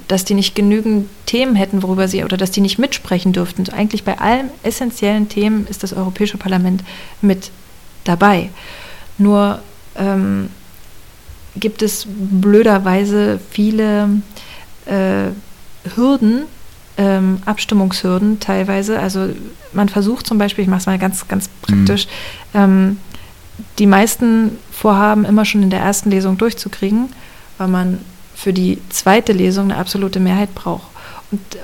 dass 0.08 0.26
die 0.26 0.34
nicht 0.34 0.56
genügend 0.56 1.10
Themen 1.26 1.56
hätten, 1.56 1.84
worüber 1.84 2.08
sie 2.08 2.24
oder 2.24 2.38
dass 2.38 2.52
die 2.52 2.62
nicht 2.62 2.80
mitsprechen 2.80 3.34
dürften. 3.34 3.70
Eigentlich 3.70 4.04
bei 4.04 4.20
allen 4.20 4.50
essentiellen 4.64 5.30
Themen 5.30 5.68
ist 5.68 5.84
das 5.84 5.94
Europäische 5.94 6.38
Parlament 6.38 6.84
mit 7.22 7.52
dabei. 8.04 8.50
Nur 9.18 9.62
ähm, 9.96 10.50
gibt 11.56 11.82
es 11.82 12.08
blöderweise 12.08 13.40
viele 13.52 14.22
äh, 14.86 15.32
Hürden, 15.96 16.44
ähm, 16.98 17.42
Abstimmungshürden 17.46 18.40
teilweise. 18.40 19.00
Also 19.00 19.30
man 19.74 19.90
versucht 19.90 20.28
zum 20.28 20.38
Beispiel, 20.38 20.64
ich 20.64 20.70
mache 20.70 20.82
es 20.82 20.86
mal 20.86 21.00
ganz, 21.00 21.28
ganz 21.28 21.50
praktisch, 21.62 22.08
mhm. 22.54 22.60
ähm, 22.60 22.98
die 23.80 23.86
meisten 23.86 24.58
Vorhaben 24.72 25.26
immer 25.26 25.46
schon 25.46 25.64
in 25.64 25.70
der 25.70 25.80
ersten 25.80 26.10
Lesung 26.10 26.38
durchzukriegen, 26.38 27.10
weil 27.58 27.68
man 27.68 28.00
für 28.36 28.54
die 28.54 28.80
zweite 28.90 29.34
Lesung 29.34 29.66
eine 29.66 29.78
absolute 29.78 30.20
Mehrheit 30.20 30.56
braucht. 30.56 30.91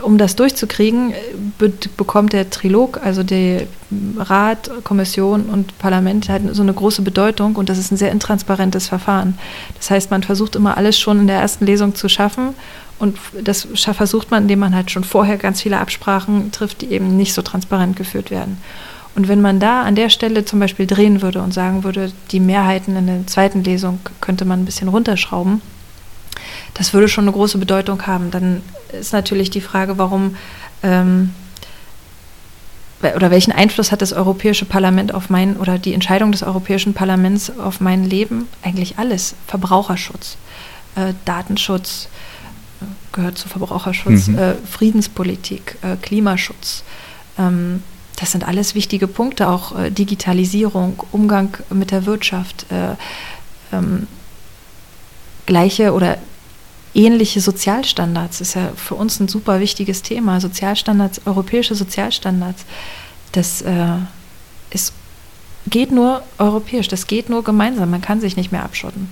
Um 0.01 0.17
das 0.17 0.37
durchzukriegen, 0.37 1.13
be 1.57 1.73
bekommt 1.97 2.31
der 2.31 2.49
Trilog, 2.49 3.01
also 3.03 3.21
der 3.23 3.63
Rat, 4.17 4.71
Kommission 4.85 5.47
und 5.47 5.77
Parlament, 5.77 6.29
halt 6.29 6.43
so 6.55 6.61
eine 6.61 6.73
große 6.73 7.01
Bedeutung 7.01 7.57
und 7.57 7.67
das 7.67 7.77
ist 7.77 7.91
ein 7.91 7.97
sehr 7.97 8.11
intransparentes 8.11 8.87
Verfahren. 8.87 9.37
Das 9.75 9.91
heißt, 9.91 10.09
man 10.09 10.23
versucht 10.23 10.55
immer 10.55 10.77
alles 10.77 10.97
schon 10.97 11.19
in 11.19 11.27
der 11.27 11.41
ersten 11.41 11.65
Lesung 11.65 11.95
zu 11.95 12.07
schaffen 12.07 12.53
und 12.97 13.17
das 13.43 13.67
versucht 13.73 14.31
man, 14.31 14.43
indem 14.43 14.59
man 14.59 14.73
halt 14.73 14.89
schon 14.89 15.03
vorher 15.03 15.37
ganz 15.37 15.61
viele 15.61 15.79
Absprachen 15.79 16.51
trifft, 16.51 16.81
die 16.81 16.91
eben 16.91 17.17
nicht 17.17 17.33
so 17.33 17.41
transparent 17.41 17.97
geführt 17.97 18.31
werden. 18.31 18.57
Und 19.15 19.27
wenn 19.27 19.41
man 19.41 19.59
da 19.59 19.81
an 19.81 19.95
der 19.95 20.09
Stelle 20.09 20.45
zum 20.45 20.59
Beispiel 20.59 20.85
drehen 20.85 21.21
würde 21.21 21.41
und 21.41 21.53
sagen 21.53 21.83
würde, 21.83 22.11
die 22.31 22.39
Mehrheiten 22.39 22.95
in 22.95 23.07
der 23.07 23.27
zweiten 23.27 23.63
Lesung 23.63 23.99
könnte 24.21 24.45
man 24.45 24.61
ein 24.61 24.65
bisschen 24.65 24.87
runterschrauben, 24.87 25.61
das 26.73 26.93
würde 26.93 27.07
schon 27.07 27.25
eine 27.25 27.31
große 27.31 27.57
Bedeutung 27.57 28.05
haben. 28.07 28.31
Dann 28.31 28.61
ist 28.91 29.13
natürlich 29.13 29.49
die 29.49 29.61
Frage, 29.61 29.97
warum 29.97 30.35
ähm, 30.83 31.33
oder 33.15 33.29
welchen 33.29 33.51
Einfluss 33.51 33.91
hat 33.91 34.01
das 34.01 34.11
Europäische 34.11 34.65
Parlament 34.65 35.13
auf 35.13 35.29
mein 35.29 35.57
oder 35.57 35.77
die 35.77 35.93
Entscheidung 35.93 36.31
des 36.31 36.41
Europäischen 36.41 36.93
Parlaments 36.93 37.51
auf 37.59 37.79
mein 37.79 38.03
Leben? 38.03 38.47
Eigentlich 38.63 38.97
alles. 38.97 39.35
Verbraucherschutz, 39.45 40.37
äh, 40.95 41.13
Datenschutz, 41.25 42.09
gehört 43.11 43.37
zu 43.37 43.47
Verbraucherschutz, 43.49 44.27
mhm. 44.27 44.37
äh, 44.37 44.53
Friedenspolitik, 44.55 45.77
äh, 45.81 45.95
Klimaschutz. 45.97 46.83
Ähm, 47.37 47.83
das 48.15 48.31
sind 48.31 48.47
alles 48.47 48.73
wichtige 48.73 49.07
Punkte, 49.07 49.47
auch 49.47 49.77
äh, 49.77 49.91
Digitalisierung, 49.91 51.03
Umgang 51.11 51.55
mit 51.69 51.91
der 51.91 52.05
Wirtschaft, 52.05 52.65
äh, 52.71 52.95
ähm, 53.75 54.07
gleiche 55.47 55.93
oder 55.93 56.19
ähnliche 56.93 57.41
Sozialstandards 57.41 58.41
ist 58.41 58.53
ja 58.53 58.69
für 58.75 58.95
uns 58.95 59.19
ein 59.19 59.27
super 59.27 59.59
wichtiges 59.59 60.03
Thema. 60.03 60.39
Sozialstandards, 60.39 61.21
europäische 61.25 61.73
Sozialstandards, 61.73 62.65
das 63.31 63.61
äh, 63.63 63.97
ist, 64.69 64.93
geht 65.67 65.91
nur 65.91 66.21
europäisch, 66.37 66.87
das 66.87 67.07
geht 67.07 67.29
nur 67.29 67.43
gemeinsam. 67.43 67.89
Man 67.89 68.01
kann 68.01 68.21
sich 68.21 68.35
nicht 68.35 68.51
mehr 68.51 68.63
abschotten. 68.63 69.09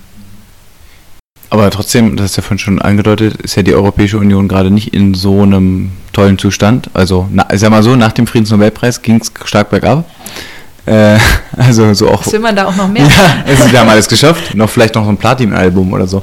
Aber 1.48 1.70
trotzdem, 1.70 2.16
das 2.16 2.32
ist 2.32 2.36
ja 2.36 2.42
vorhin 2.42 2.58
schon 2.58 2.82
angedeutet, 2.82 3.36
ist 3.36 3.54
ja 3.54 3.62
die 3.62 3.74
Europäische 3.74 4.18
Union 4.18 4.48
gerade 4.48 4.70
nicht 4.70 4.92
in 4.92 5.14
so 5.14 5.42
einem 5.42 5.92
tollen 6.12 6.38
Zustand. 6.38 6.90
Also, 6.92 7.28
na, 7.30 7.46
ich 7.52 7.60
sag 7.60 7.70
mal 7.70 7.84
so, 7.84 7.94
nach 7.94 8.12
dem 8.12 8.26
Friedensnobelpreis 8.26 9.00
ging 9.00 9.20
es 9.20 9.32
stark 9.44 9.70
bergab. 9.70 10.10
Äh, 10.86 11.18
also 11.56 11.92
so 11.94 12.08
auch. 12.08 12.24
Was 12.24 12.32
will 12.32 12.40
man 12.40 12.54
da 12.54 12.66
auch 12.66 12.76
noch 12.76 12.88
mehr? 12.88 13.06
Ja, 13.16 13.44
also 13.44 13.70
wir 13.70 13.80
haben 13.80 13.88
alles 13.88 14.08
geschafft. 14.08 14.54
Noch 14.54 14.70
vielleicht 14.70 14.94
noch 14.94 15.04
so 15.04 15.10
ein 15.10 15.16
Platin-Album 15.16 15.92
oder 15.92 16.06
so. 16.06 16.22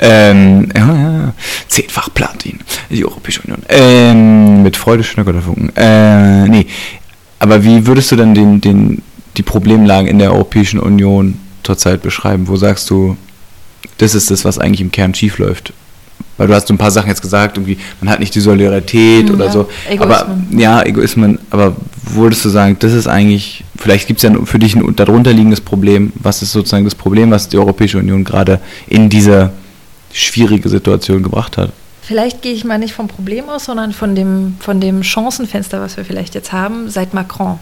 Ähm, 0.00 0.68
ja, 0.74 0.94
ja, 0.94 1.32
zehnfach 1.68 2.08
Platin, 2.12 2.58
die 2.90 3.04
Europäische 3.04 3.42
Union. 3.42 3.62
Ähm, 3.68 4.62
mit 4.62 4.76
Freude 4.76 5.04
schöner 5.04 5.24
Götterfunken. 5.24 5.70
Äh, 5.76 6.48
nee. 6.48 6.66
Aber 7.38 7.62
wie 7.62 7.86
würdest 7.86 8.10
du 8.10 8.16
dann 8.16 8.34
den, 8.34 8.60
den, 8.60 9.02
die 9.36 9.42
Problemlagen 9.42 10.08
in 10.08 10.18
der 10.18 10.32
Europäischen 10.32 10.80
Union 10.80 11.38
zurzeit 11.62 12.02
beschreiben? 12.02 12.48
Wo 12.48 12.56
sagst 12.56 12.90
du, 12.90 13.16
das 13.98 14.14
ist 14.14 14.30
das, 14.30 14.44
was 14.44 14.58
eigentlich 14.58 14.80
im 14.80 14.90
Kern 14.90 15.14
schief 15.14 15.38
läuft. 15.38 15.72
Weil 16.38 16.46
du 16.46 16.54
hast 16.54 16.68
so 16.68 16.74
ein 16.74 16.78
paar 16.78 16.90
Sachen 16.90 17.08
jetzt 17.08 17.20
gesagt, 17.20 17.58
irgendwie, 17.58 17.76
man 18.00 18.10
hat 18.10 18.20
nicht 18.20 18.34
die 18.34 18.40
Solidarität 18.40 19.28
ja, 19.28 19.34
oder 19.34 19.50
so. 19.50 19.68
Egoismen. 19.88 20.02
Aber 20.02 20.38
ja, 20.56 20.82
Egoismen, 20.82 21.38
aber 21.50 21.76
würdest 22.14 22.44
du 22.44 22.48
sagen, 22.48 22.76
das 22.78 22.94
ist 22.94 23.06
eigentlich, 23.06 23.64
vielleicht 23.76 24.06
gibt 24.06 24.18
es 24.18 24.22
ja 24.22 24.32
für 24.44 24.58
dich 24.58 24.74
ein 24.74 24.96
darunter 24.96 25.32
liegendes 25.32 25.60
Problem. 25.60 26.12
Was 26.14 26.40
ist 26.40 26.52
sozusagen 26.52 26.84
das 26.84 26.94
Problem, 26.94 27.30
was 27.30 27.48
die 27.48 27.58
Europäische 27.58 27.98
Union 27.98 28.24
gerade 28.24 28.60
in 28.86 29.10
diese 29.10 29.50
schwierige 30.12 30.68
Situation 30.68 31.22
gebracht 31.22 31.58
hat? 31.58 31.72
Vielleicht 32.08 32.40
gehe 32.40 32.54
ich 32.54 32.64
mal 32.64 32.78
nicht 32.78 32.94
vom 32.94 33.06
Problem 33.06 33.50
aus, 33.50 33.66
sondern 33.66 33.92
von 33.92 34.14
dem, 34.14 34.56
von 34.60 34.80
dem 34.80 35.02
Chancenfenster, 35.02 35.82
was 35.82 35.98
wir 35.98 36.06
vielleicht 36.06 36.34
jetzt 36.34 36.52
haben, 36.52 36.88
seit 36.88 37.12
Macron. 37.12 37.58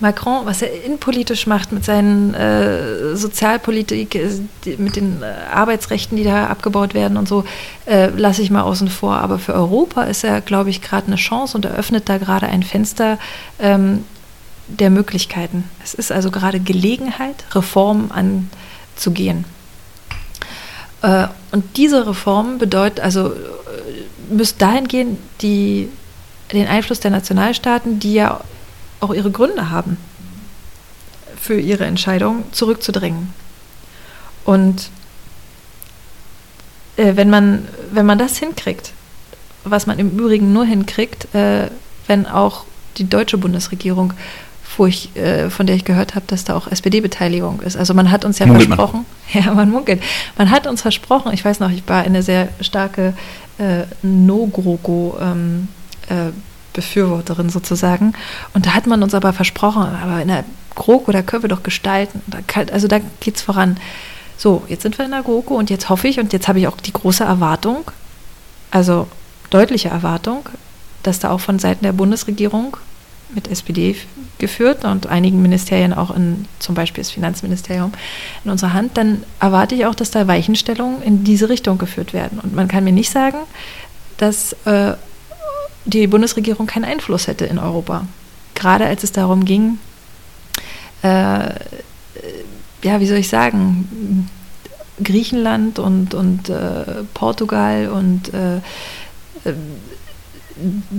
Macron, 0.00 0.46
was 0.46 0.62
er 0.62 0.82
innenpolitisch 0.82 1.46
macht 1.46 1.72
mit 1.72 1.84
seinen 1.84 2.32
äh, 2.32 3.14
Sozialpolitik, 3.14 4.14
äh, 4.14 4.30
mit 4.78 4.96
den 4.96 5.22
äh, 5.22 5.26
Arbeitsrechten, 5.52 6.16
die 6.16 6.24
da 6.24 6.46
abgebaut 6.46 6.94
werden 6.94 7.18
und 7.18 7.28
so, 7.28 7.44
äh, 7.84 8.06
lasse 8.06 8.40
ich 8.40 8.50
mal 8.50 8.62
außen 8.62 8.88
vor. 8.88 9.16
Aber 9.16 9.38
für 9.38 9.52
Europa 9.52 10.04
ist 10.04 10.24
er, 10.24 10.40
glaube 10.40 10.70
ich, 10.70 10.80
gerade 10.80 11.08
eine 11.08 11.16
Chance 11.16 11.54
und 11.54 11.66
eröffnet 11.66 12.08
da 12.08 12.16
gerade 12.16 12.46
ein 12.46 12.62
Fenster 12.62 13.18
ähm, 13.60 14.06
der 14.68 14.88
Möglichkeiten. 14.88 15.64
Es 15.84 15.92
ist 15.92 16.10
also 16.10 16.30
gerade 16.30 16.60
Gelegenheit, 16.60 17.44
Reformen 17.54 18.10
anzugehen. 18.10 19.44
Äh, 21.06 21.28
und 21.52 21.76
diese 21.76 22.06
Reformen 22.06 22.58
bedeutet, 22.58 23.00
also 23.00 23.28
äh, 23.28 23.34
müsste 24.28 24.58
dahin 24.58 24.88
gehen, 24.88 25.18
die, 25.40 25.88
den 26.52 26.66
Einfluss 26.66 26.98
der 26.98 27.12
Nationalstaaten, 27.12 28.00
die 28.00 28.14
ja 28.14 28.40
auch 28.98 29.14
ihre 29.14 29.30
Gründe 29.30 29.70
haben, 29.70 29.98
für 31.40 31.60
ihre 31.60 31.84
Entscheidung 31.84 32.44
zurückzudrängen. 32.50 33.32
Und 34.44 34.90
äh, 36.96 37.14
wenn, 37.14 37.30
man, 37.30 37.68
wenn 37.92 38.06
man 38.06 38.18
das 38.18 38.38
hinkriegt, 38.38 38.92
was 39.62 39.86
man 39.86 40.00
im 40.00 40.10
Übrigen 40.10 40.52
nur 40.52 40.64
hinkriegt, 40.64 41.26
wenn 41.32 42.26
auch 42.26 42.66
die 42.98 43.08
deutsche 43.08 43.36
Bundesregierung, 43.36 44.12
wo 44.76 44.86
ich, 44.86 45.14
äh, 45.16 45.50
von 45.50 45.66
der 45.66 45.76
ich 45.76 45.84
gehört 45.84 46.14
habe, 46.14 46.26
dass 46.26 46.44
da 46.44 46.54
auch 46.54 46.66
SPD-Beteiligung 46.66 47.60
ist. 47.62 47.76
Also 47.76 47.94
man 47.94 48.10
hat 48.10 48.24
uns 48.24 48.38
ja 48.38 48.46
munkelt 48.46 48.68
versprochen, 48.68 49.06
man. 49.32 49.44
ja, 49.44 49.54
man 49.54 49.70
munkelt, 49.70 50.02
man 50.36 50.50
hat 50.50 50.66
uns 50.66 50.82
versprochen, 50.82 51.32
ich 51.32 51.44
weiß 51.44 51.60
noch, 51.60 51.70
ich 51.70 51.82
war 51.86 52.02
eine 52.02 52.22
sehr 52.22 52.48
starke 52.60 53.14
äh, 53.58 53.84
No-GroKo 54.02 55.18
ähm, 55.20 55.68
äh, 56.08 56.30
Befürworterin 56.72 57.48
sozusagen. 57.48 58.12
Und 58.52 58.66
da 58.66 58.74
hat 58.74 58.86
man 58.86 59.02
uns 59.02 59.14
aber 59.14 59.32
versprochen, 59.32 59.82
aber 59.82 60.20
in 60.20 60.28
der 60.28 60.44
GroKo, 60.74 61.10
da 61.10 61.22
können 61.22 61.42
wir 61.42 61.48
doch 61.48 61.62
gestalten. 61.62 62.20
Da 62.26 62.38
kann, 62.46 62.68
also 62.68 62.86
da 62.86 62.98
geht 63.20 63.36
es 63.36 63.42
voran. 63.42 63.78
So, 64.36 64.62
jetzt 64.68 64.82
sind 64.82 64.98
wir 64.98 65.06
in 65.06 65.10
der 65.10 65.22
GroKo 65.22 65.54
und 65.54 65.70
jetzt 65.70 65.88
hoffe 65.88 66.06
ich 66.08 66.20
und 66.20 66.32
jetzt 66.34 66.46
habe 66.46 66.58
ich 66.58 66.68
auch 66.68 66.76
die 66.76 66.92
große 66.92 67.24
Erwartung, 67.24 67.90
also 68.70 69.08
deutliche 69.48 69.88
Erwartung, 69.88 70.48
dass 71.02 71.18
da 71.18 71.30
auch 71.30 71.40
von 71.40 71.58
Seiten 71.58 71.84
der 71.84 71.92
Bundesregierung 71.92 72.76
mit 73.34 73.48
SPD 73.48 73.96
geführt 74.38 74.84
und 74.84 75.06
einigen 75.06 75.42
Ministerien 75.42 75.92
auch 75.92 76.14
in 76.14 76.46
zum 76.58 76.74
Beispiel 76.74 77.02
das 77.02 77.10
Finanzministerium 77.10 77.92
in 78.44 78.50
unserer 78.50 78.72
Hand, 78.72 78.96
dann 78.96 79.22
erwarte 79.40 79.74
ich 79.74 79.86
auch, 79.86 79.94
dass 79.94 80.10
da 80.10 80.26
Weichenstellungen 80.26 81.02
in 81.02 81.24
diese 81.24 81.48
Richtung 81.48 81.78
geführt 81.78 82.12
werden. 82.12 82.38
Und 82.38 82.54
man 82.54 82.68
kann 82.68 82.84
mir 82.84 82.92
nicht 82.92 83.10
sagen, 83.10 83.38
dass 84.18 84.52
äh, 84.64 84.94
die 85.84 86.06
Bundesregierung 86.06 86.66
keinen 86.66 86.84
Einfluss 86.84 87.26
hätte 87.26 87.46
in 87.46 87.58
Europa. 87.58 88.06
Gerade 88.54 88.86
als 88.86 89.04
es 89.04 89.12
darum 89.12 89.44
ging, 89.44 89.78
äh, 91.02 91.50
ja, 92.82 93.00
wie 93.00 93.06
soll 93.06 93.18
ich 93.18 93.28
sagen, 93.28 94.28
Griechenland 95.02 95.78
und, 95.78 96.14
und 96.14 96.48
äh, 96.48 97.04
Portugal 97.14 97.88
und 97.88 98.32
äh, 98.32 98.56
äh, 98.56 99.54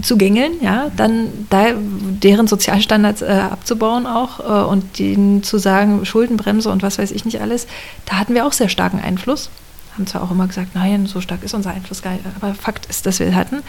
zu 0.01 0.17
gängeln, 0.17 0.53
ja, 0.61 0.91
dann 0.95 1.29
da 1.49 1.73
deren 1.75 2.47
Sozialstandards 2.47 3.21
äh, 3.21 3.25
abzubauen 3.25 4.05
auch 4.05 4.39
äh, 4.39 4.69
und 4.69 4.99
denen 4.99 5.43
zu 5.43 5.57
sagen, 5.57 6.05
Schuldenbremse 6.05 6.69
und 6.69 6.83
was 6.83 6.99
weiß 6.99 7.11
ich 7.11 7.25
nicht 7.25 7.41
alles, 7.41 7.67
da 8.05 8.17
hatten 8.17 8.35
wir 8.35 8.45
auch 8.45 8.53
sehr 8.53 8.69
starken 8.69 8.99
Einfluss. 8.99 9.49
Haben 9.93 10.07
zwar 10.07 10.23
auch 10.23 10.31
immer 10.31 10.47
gesagt, 10.47 10.75
nein, 10.75 11.07
so 11.07 11.21
stark 11.21 11.43
ist 11.43 11.55
unser 11.55 11.71
Einfluss 11.71 12.03
gar 12.03 12.13
nicht, 12.13 12.23
aber 12.39 12.53
Fakt 12.53 12.85
ist, 12.85 13.05
dass 13.05 13.19
wir 13.19 13.33
hatten. 13.33 13.63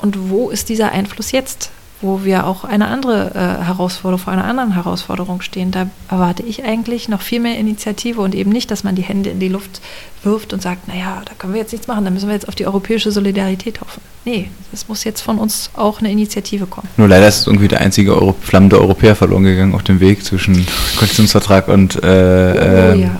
Und 0.00 0.30
wo 0.30 0.50
ist 0.50 0.68
dieser 0.68 0.90
Einfluss 0.90 1.30
jetzt? 1.30 1.70
Wo 2.02 2.24
wir 2.24 2.46
auch 2.46 2.64
eine 2.64 2.88
andere 2.88 3.30
äh, 3.34 3.64
Herausforderung 3.64 4.22
vor 4.24 4.32
einer 4.32 4.44
anderen 4.44 4.74
Herausforderung 4.74 5.40
stehen. 5.40 5.70
Da 5.70 5.86
erwarte 6.10 6.42
ich 6.42 6.64
eigentlich 6.64 7.08
noch 7.08 7.22
viel 7.22 7.40
mehr 7.40 7.56
Initiative 7.58 8.20
und 8.20 8.34
eben 8.34 8.50
nicht, 8.50 8.70
dass 8.70 8.84
man 8.84 8.94
die 8.94 9.02
Hände 9.02 9.30
in 9.30 9.38
die 9.40 9.48
Luft 9.48 9.80
wirft 10.24 10.52
und 10.52 10.60
sagt, 10.60 10.88
naja, 10.88 11.22
da 11.24 11.32
können 11.38 11.54
wir 11.54 11.60
jetzt 11.60 11.72
nichts 11.72 11.86
machen, 11.88 12.04
da 12.04 12.10
müssen 12.10 12.26
wir 12.28 12.34
jetzt 12.34 12.48
auf 12.48 12.54
die 12.54 12.66
europäische 12.66 13.10
Solidarität 13.10 13.80
hoffen. 13.80 14.00
Nee, 14.24 14.50
es 14.72 14.88
muss 14.88 15.04
jetzt 15.04 15.20
von 15.20 15.38
uns 15.38 15.70
auch 15.74 16.00
eine 16.00 16.10
Initiative 16.10 16.66
kommen. 16.66 16.88
Nur 16.96 17.08
leider 17.08 17.26
ist 17.28 17.46
irgendwie 17.46 17.68
der 17.68 17.80
einzige 17.80 18.14
Euro 18.14 18.34
flammende 18.40 18.80
Europäer 18.80 19.16
verloren 19.16 19.44
gegangen 19.44 19.74
auf 19.74 19.82
dem 19.82 20.00
Weg 20.00 20.24
zwischen 20.24 20.66
Koalitionsvertrag 20.96 21.68
und 21.68 21.96
äh, 21.96 21.98
Oh, 22.02 22.92
ähm, 22.94 23.00
ja. 23.00 23.18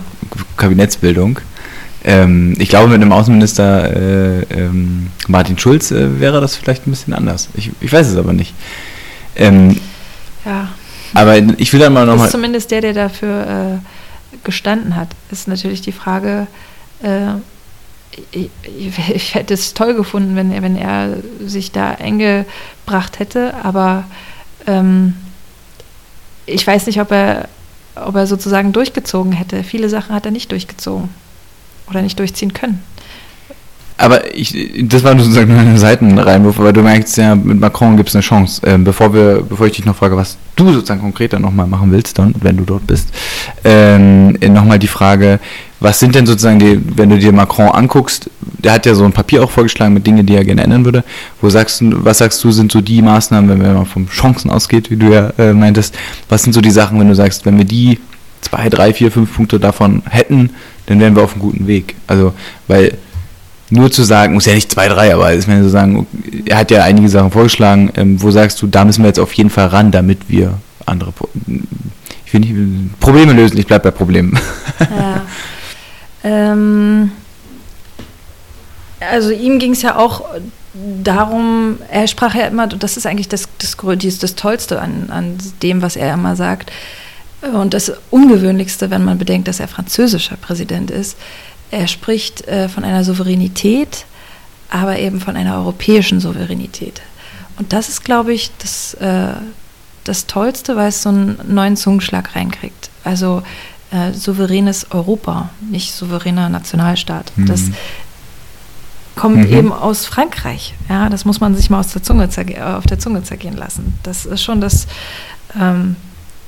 Kabinettsbildung. 0.57 1.41
Ähm, 2.05 2.55
ich 2.59 2.69
glaube, 2.69 2.89
mit 2.89 3.01
einem 3.01 3.13
Außenminister 3.13 3.97
äh, 3.97 4.43
ähm, 4.51 5.11
Martin 5.29 5.59
Schulz 5.59 5.91
äh, 5.91 6.21
wäre 6.21 6.41
das 6.41 6.57
vielleicht 6.57 6.87
ein 6.87 6.91
bisschen 6.91 7.13
anders. 7.13 7.49
Ich, 7.55 7.71
ich 7.81 7.93
weiß 7.93 8.09
es 8.09 8.17
aber 8.17 8.33
nicht. 8.33 8.55
Ähm, 9.37 9.79
Ja, 10.45 10.69
aber 11.15 11.37
ich 11.37 11.73
will 11.73 11.81
dann 11.81 11.93
mal 11.93 12.03
ist 12.03 12.09
nochmal. 12.09 12.31
zumindest 12.31 12.71
der, 12.71 12.81
der 12.81 12.93
dafür 12.93 13.81
äh, 13.83 14.39
gestanden 14.45 14.97
hat. 14.97 15.09
Ist 15.31 15.47
natürlich 15.47 15.81
die 15.81 15.93
Frage, 15.93 16.49
äh, 17.03 17.35
ich, 18.33 18.51
ich, 18.63 19.11
ich 19.15 19.35
hätte 19.35 19.55
es 19.55 19.73
toll 19.75 19.95
gefunden, 19.95 20.35
wenn 20.35 20.51
er, 20.51 20.63
wenn 20.63 20.77
er 20.77 21.17
sich 21.47 21.71
da 21.71 21.93
eingebracht 21.93 23.19
hätte, 23.19 23.55
aber 23.63 24.05
ähm, 24.67 25.15
ich 26.47 26.67
weiß 26.67 26.87
nicht, 26.87 27.01
ob 27.01 27.13
er, 27.13 27.49
ob 27.95 28.17
er 28.17 28.27
sozusagen 28.27 28.73
durchgezogen 28.73 29.33
hätte. 29.33 29.63
Viele 29.63 29.89
Sachen 29.89 30.15
hat 30.15 30.27
er 30.27 30.33
nicht 30.33 30.51
durchgezogen 30.51 31.09
oder 31.93 32.03
nicht 32.03 32.19
durchziehen 32.19 32.53
können. 32.53 32.83
Aber 33.99 34.35
ich, 34.35 34.53
das 34.89 35.05
war 35.05 35.17
sozusagen 35.17 35.53
nur 35.53 35.61
ein 35.61 35.79
Seitenreinwurf, 35.79 36.59
aber 36.59 36.73
du 36.73 36.83
merkst 36.83 37.19
ja, 37.19 37.37
mit 37.37 37.61
Macron 37.61 37.97
gibt 37.97 38.09
es 38.09 38.17
eine 38.17 38.23
Chance. 38.23 38.61
Ähm, 38.65 38.83
bevor, 38.83 39.15
wir, 39.15 39.45
bevor 39.49 39.67
ich 39.67 39.75
dich 39.75 39.85
noch 39.85 39.95
frage, 39.95 40.17
was 40.17 40.39
du 40.57 40.73
sozusagen 40.73 41.01
konkreter 41.01 41.39
nochmal 41.39 41.69
machen 41.69 41.93
willst, 41.93 42.19
dann, 42.19 42.35
wenn 42.41 42.57
du 42.57 42.65
dort 42.65 42.85
bist, 42.87 43.11
ähm, 43.63 44.33
nochmal 44.33 44.81
die 44.81 44.89
Frage, 44.89 45.39
was 45.79 46.01
sind 46.01 46.17
denn 46.17 46.27
sozusagen 46.27 46.59
die, 46.59 46.81
wenn 46.97 47.11
du 47.11 47.19
dir 47.19 47.33
Macron 47.33 47.69
anguckst, 47.69 48.29
der 48.41 48.73
hat 48.73 48.87
ja 48.87 48.95
so 48.95 49.05
ein 49.05 49.13
Papier 49.13 49.45
auch 49.45 49.51
vorgeschlagen 49.51 49.95
mit 49.95 50.05
Dingen, 50.05 50.27
die 50.27 50.35
er 50.35 50.45
gerne 50.45 50.65
ändern 50.65 50.85
würde. 50.85 51.05
Wo 51.41 51.49
sagst 51.49 51.81
du, 51.81 52.05
was 52.05 52.19
sagst 52.19 52.43
du, 52.43 52.51
sind 52.51 52.73
so 52.73 52.81
die 52.81 53.03
Maßnahmen, 53.03 53.51
wenn 53.51 53.59
man 53.59 53.75
mal 53.75 53.85
von 53.85 54.09
Chancen 54.09 54.51
ausgeht, 54.51 54.91
wie 54.91 54.97
du 54.97 55.13
ja 55.13 55.31
äh, 55.39 55.53
meintest, 55.53 55.97
was 56.29 56.43
sind 56.43 56.55
so 56.55 56.61
die 56.61 56.71
Sachen, 56.73 56.99
wenn 56.99 57.09
du 57.09 57.15
sagst, 57.15 57.47
wenn 57.47 57.57
wir 57.57 57.65
die 57.65 58.01
zwei, 58.43 58.69
drei, 58.69 58.93
vier, 58.93 59.11
fünf 59.11 59.35
Punkte 59.35 59.59
davon 59.59 60.03
hätten, 60.11 60.51
dann 60.87 61.01
wären 61.01 61.17
wir 61.17 61.23
auf 61.23 61.33
einem 61.33 61.41
guten 61.43 61.67
Weg. 61.67 61.95
Also, 62.07 62.35
weil 62.69 62.99
nur 63.71 63.91
zu 63.91 64.03
sagen, 64.03 64.35
muss 64.35 64.45
ja 64.45 64.55
nicht 64.55 64.71
zwei, 64.71 64.89
drei, 64.89 65.15
aber 65.15 65.33
ist 65.33 65.49
mir 65.49 65.63
so 65.63 65.71
sagen, 65.71 66.07
er 66.45 66.59
hat 66.59 66.71
ja 66.71 66.83
einige 66.85 67.09
Sachen 67.09 67.31
vorgeschlagen, 67.31 67.91
ähm, 67.97 68.21
wo 68.21 68.31
sagst 68.31 68.61
du, 68.61 68.67
da 68.67 68.85
müssen 68.85 69.03
wir 69.03 69.09
jetzt 69.09 69.21
auf 69.21 69.33
jeden 69.33 69.49
Fall 69.49 69.69
ran, 69.69 69.91
damit 69.91 70.29
wir 70.29 70.59
andere 70.85 71.13
Pro 71.13 71.29
ich 72.27 72.35
will 72.35 72.41
nicht 72.41 73.01
Probleme 73.01 73.33
lösen, 73.33 73.59
ich 73.59 73.67
bleib 73.67 73.83
bei 73.83 73.91
Problemen. 73.91 74.39
Ja. 74.81 75.23
ähm, 76.25 77.13
also 79.01 79.31
ihm 79.31 79.59
ging 79.59 79.73
es 79.73 79.83
ja 79.83 79.97
auch 79.97 80.25
darum, 81.05 81.77
er 81.91 82.07
sprach 82.09 82.35
ja 82.35 82.47
immer, 82.47 82.67
das 82.67 82.97
ist 82.97 83.07
eigentlich 83.07 83.29
das, 83.29 83.49
das, 83.59 83.77
dies- 83.97 84.19
das 84.19 84.35
Tollste 84.35 84.81
an, 84.81 85.11
an 85.11 85.37
dem, 85.63 85.83
was 85.83 85.97
er 85.97 86.15
immer 86.15 86.37
sagt, 86.37 86.73
und 87.43 87.75
das 87.75 87.93
Ungewöhnlichste, 88.11 88.91
wenn 88.91 89.05
man 89.05 89.19
bedenkt, 89.19 89.49
dass 89.49 89.61
er 89.61 89.69
französischer 89.69 90.37
Präsident 90.37 90.91
ist. 90.91 91.17
Er 91.71 91.89
spricht 91.89 92.47
äh, 92.47 92.69
von 92.69 92.85
einer 92.85 93.03
Souveränität, 93.05 94.05
aber 94.71 94.99
eben 94.99 95.21
von 95.21 95.37
einer 95.37 95.57
europäischen 95.57 96.21
Souveränität. 96.21 97.03
Und 97.59 97.73
das 97.73 97.89
ist, 97.89 98.05
glaube 98.05 98.33
ich, 98.33 98.51
das, 98.59 98.95
äh, 98.95 99.35
das 100.05 100.27
Tollste, 100.27 100.77
weil 100.77 100.89
es 100.89 101.03
so 101.03 101.09
einen 101.09 101.39
neuen 101.49 101.77
Zungenschlag 101.77 102.35
reinkriegt. 102.35 102.91
Also 103.05 103.43
äh, 103.91 104.13
souveränes 104.13 104.91
Europa, 104.91 105.51
nicht 105.71 105.93
souveräner 105.93 106.49
Nationalstaat. 106.49 107.33
Mhm. 107.37 107.47
Das 107.47 107.63
kommt 109.17 109.49
Mhm. 109.49 109.57
eben 109.57 109.73
aus 109.73 110.07
Frankreich. 110.07 110.75
Ja, 110.89 111.09
das 111.11 111.25
muss 111.25 111.41
man 111.41 111.55
sich 111.55 111.69
mal 111.71 111.81
aus 111.81 111.93
der 111.93 112.03
Zunge 112.03 112.29
äh, 112.37 112.61
auf 112.63 112.87
der 112.87 112.99
Zunge 112.99 113.23
zergehen 113.23 113.57
lassen. 113.57 113.99
Das 114.03 114.25
ist 114.25 114.43
schon 114.43 114.61
das, 114.61 114.87
ähm, 115.61 115.97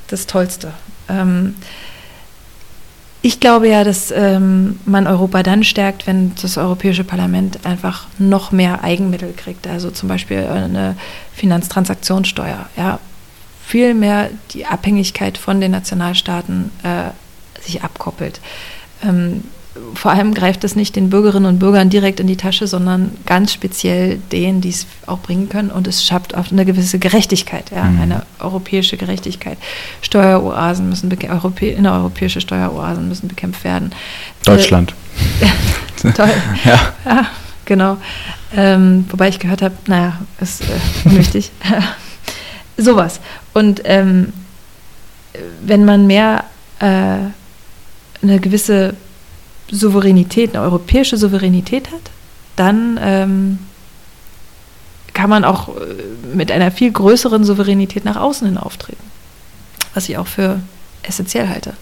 das 0.07 0.27
Tollste. 0.27 0.73
Ähm, 1.09 1.55
ich 3.21 3.39
glaube 3.39 3.67
ja, 3.67 3.83
dass 3.83 4.11
ähm, 4.11 4.79
man 4.85 5.07
Europa 5.07 5.41
dann 5.41 5.63
stärkt, 5.63 6.05
wenn 6.05 6.33
das 6.39 6.57
Europäische 6.57 7.03
Parlament 7.03 7.65
einfach 7.65 8.05
noch 8.19 8.51
mehr 8.51 8.83
Eigenmittel 8.83 9.33
kriegt. 9.33 9.65
Also 9.65 9.89
zum 9.89 10.09
Beispiel 10.09 10.45
eine 10.45 10.95
Finanztransaktionssteuer. 11.33 12.69
Ja, 12.77 12.99
viel 13.65 13.95
mehr 13.95 14.29
die 14.51 14.67
Abhängigkeit 14.67 15.39
von 15.39 15.59
den 15.59 15.71
Nationalstaaten 15.71 16.69
äh, 16.83 17.61
sich 17.63 17.83
abkoppelt. 17.83 18.41
Ähm, 19.03 19.43
vor 19.93 20.11
allem 20.11 20.33
greift 20.33 20.63
es 20.63 20.75
nicht 20.75 20.95
den 20.95 21.09
Bürgerinnen 21.09 21.45
und 21.45 21.59
Bürgern 21.59 21.89
direkt 21.89 22.19
in 22.21 22.27
die 22.27 22.37
Tasche, 22.37 22.65
sondern 22.65 23.11
ganz 23.25 23.51
speziell 23.51 24.19
denen, 24.31 24.61
die 24.61 24.69
es 24.69 24.85
auch 25.05 25.19
bringen 25.19 25.49
können. 25.49 25.69
Und 25.69 25.87
es 25.87 26.05
schafft 26.05 26.35
auch 26.35 26.49
eine 26.51 26.65
gewisse 26.65 26.97
Gerechtigkeit, 26.97 27.71
ja, 27.71 27.83
Mhm. 27.83 28.01
eine 28.01 28.25
europäische 28.39 28.95
Gerechtigkeit. 28.95 29.57
Steueroasen 30.01 30.87
müssen 30.87 31.11
Europä 31.29 31.71
innereuropäische 31.71 32.39
Steueroasen 32.39 33.09
müssen 33.09 33.27
bekämpft 33.27 33.63
werden. 33.65 33.91
Deutschland. 34.45 34.93
Äh, 35.41 36.11
toll. 36.13 36.29
Ja. 36.63 36.79
Ja, 37.05 37.25
genau. 37.65 37.97
Ähm, 38.55 39.05
wobei 39.09 39.27
ich 39.27 39.39
gehört 39.39 39.61
habe, 39.61 39.75
naja, 39.87 40.19
ist 40.39 40.61
äh, 40.61 40.65
unwichtig. 41.09 41.51
Sowas. 42.77 43.19
Und 43.53 43.81
ähm, 43.83 44.31
wenn 45.65 45.83
man 45.83 46.07
mehr 46.07 46.45
äh, 46.79 46.85
eine 48.21 48.39
gewisse 48.39 48.95
Souveränität, 49.71 50.55
eine 50.55 50.63
europäische 50.63 51.17
Souveränität 51.17 51.91
hat, 51.91 52.11
dann 52.55 52.99
ähm, 53.01 53.59
kann 55.13 55.29
man 55.29 55.43
auch 55.43 55.69
äh, 55.69 55.81
mit 56.35 56.51
einer 56.51 56.71
viel 56.71 56.91
größeren 56.91 57.43
Souveränität 57.43 58.05
nach 58.05 58.17
außen 58.17 58.47
hin 58.47 58.57
auftreten. 58.57 59.03
Was 59.93 60.09
ich 60.09 60.17
auch 60.17 60.27
für 60.27 60.59
essentiell 61.03 61.47
halte. 61.47 61.73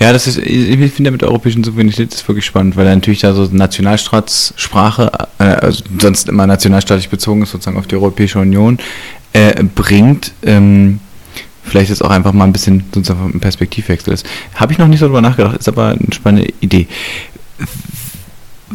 Ja, 0.00 0.12
das 0.12 0.26
ist, 0.26 0.38
ich 0.38 0.92
finde 0.92 1.12
mit 1.12 1.20
der 1.20 1.28
europäischen 1.28 1.62
Souveränität 1.62 2.12
ist 2.12 2.26
wirklich 2.26 2.44
spannend, 2.44 2.76
weil 2.76 2.86
natürlich 2.86 3.20
da 3.20 3.32
so 3.34 3.48
Nationalstaatssprache, 3.50 5.12
äh, 5.38 5.44
also 5.44 5.84
sonst 6.00 6.28
immer 6.28 6.46
nationalstaatlich 6.46 7.08
bezogen 7.08 7.42
ist, 7.42 7.52
sozusagen 7.52 7.78
auf 7.78 7.86
die 7.86 7.94
Europäische 7.94 8.40
Union, 8.40 8.78
äh, 9.32 9.62
bringt. 9.62 10.32
Ähm, 10.42 10.98
vielleicht 11.64 11.90
jetzt 11.90 12.04
auch 12.04 12.10
einfach 12.10 12.32
mal 12.32 12.44
ein 12.44 12.52
bisschen 12.52 12.84
sozusagen 12.94 13.30
ein 13.34 13.40
Perspektivwechsel 13.40 14.12
ist. 14.12 14.26
Habe 14.54 14.72
ich 14.72 14.78
noch 14.78 14.88
nicht 14.88 15.00
so 15.00 15.06
drüber 15.06 15.20
nachgedacht, 15.20 15.56
ist 15.56 15.68
aber 15.68 15.88
eine 15.88 16.12
spannende 16.12 16.52
Idee. 16.60 16.86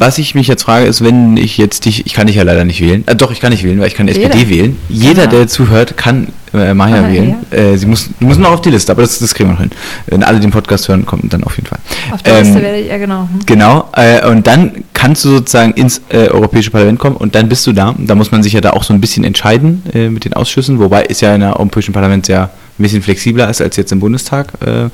Was 0.00 0.16
ich 0.18 0.36
mich 0.36 0.46
jetzt 0.46 0.62
frage, 0.62 0.86
ist, 0.86 1.02
wenn 1.02 1.36
ich 1.36 1.58
jetzt 1.58 1.84
dich, 1.84 2.06
ich 2.06 2.14
kann 2.14 2.28
dich 2.28 2.36
ja 2.36 2.44
leider 2.44 2.64
nicht 2.64 2.80
wählen, 2.80 3.02
äh, 3.08 3.16
doch, 3.16 3.32
ich 3.32 3.40
kann 3.40 3.50
nicht 3.50 3.64
wählen, 3.64 3.80
weil 3.80 3.88
ich 3.88 3.94
kann 3.96 4.06
Jeder. 4.06 4.26
SPD 4.32 4.48
wählen. 4.48 4.76
Jeder, 4.88 5.22
Genau. 5.26 5.30
der 5.38 5.48
zuhört, 5.48 5.96
kann 5.96 6.28
äh, 6.54 6.72
Maya 6.72 7.04
Ah, 7.04 7.08
wählen. 7.12 7.34
Äh, 7.50 7.76
sie 7.76 7.86
muss, 7.86 8.08
du 8.20 8.26
musst 8.26 8.38
noch 8.38 8.52
auf 8.52 8.60
die 8.60 8.70
Liste, 8.70 8.92
aber 8.92 9.02
das, 9.02 9.18
das 9.18 9.34
kriegen 9.34 9.48
wir 9.48 9.54
noch 9.54 9.60
hin. 9.60 9.72
Wenn 10.06 10.22
alle 10.22 10.38
den 10.38 10.52
Podcast 10.52 10.86
hören, 10.86 11.04
kommt 11.04 11.32
dann 11.32 11.42
auf 11.42 11.56
jeden 11.56 11.66
Fall. 11.66 11.80
Auf 12.12 12.22
der 12.22 12.34
Ähm, 12.38 12.44
Liste 12.44 12.62
werde 12.62 12.78
ich, 12.78 12.86
ja 12.86 12.96
genau. 12.96 13.22
Hm. 13.22 13.40
Genau, 13.44 13.88
äh, 13.96 14.24
und 14.28 14.46
dann 14.46 14.84
kannst 14.94 15.24
du 15.24 15.30
sozusagen 15.30 15.72
ins 15.72 16.00
äh, 16.10 16.28
Europäische 16.28 16.70
Parlament 16.70 17.00
kommen 17.00 17.16
und 17.16 17.34
dann 17.34 17.48
bist 17.48 17.66
du 17.66 17.72
da. 17.72 17.92
Da 17.98 18.14
muss 18.14 18.30
man 18.30 18.44
sich 18.44 18.52
ja 18.52 18.60
da 18.60 18.70
auch 18.70 18.84
so 18.84 18.94
ein 18.94 19.00
bisschen 19.00 19.24
entscheiden 19.24 19.82
äh, 19.94 20.10
mit 20.10 20.24
den 20.24 20.32
Ausschüssen, 20.34 20.78
wobei 20.78 21.02
ist 21.06 21.22
ja 21.22 21.34
in 21.34 21.40
der 21.40 21.56
Europäischen 21.56 21.92
Parlament 21.92 22.24
sehr 22.26 22.50
ein 22.78 22.82
bisschen 22.82 23.02
flexibler 23.02 23.48
ist 23.50 23.60
als 23.60 23.76
jetzt 23.76 23.92
im 23.92 24.00
Bundestag. 24.00 24.52
Äh, 24.64 24.90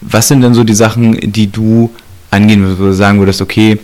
was 0.00 0.28
sind 0.28 0.40
denn 0.40 0.54
so 0.54 0.64
die 0.64 0.74
Sachen, 0.74 1.18
die 1.20 1.50
du 1.50 1.90
angehen 2.30 2.62
würdest, 2.62 2.80
wo 2.80 2.84
du 2.84 2.94
sagen 2.94 3.18
würdest, 3.18 3.40
okay, 3.40 3.78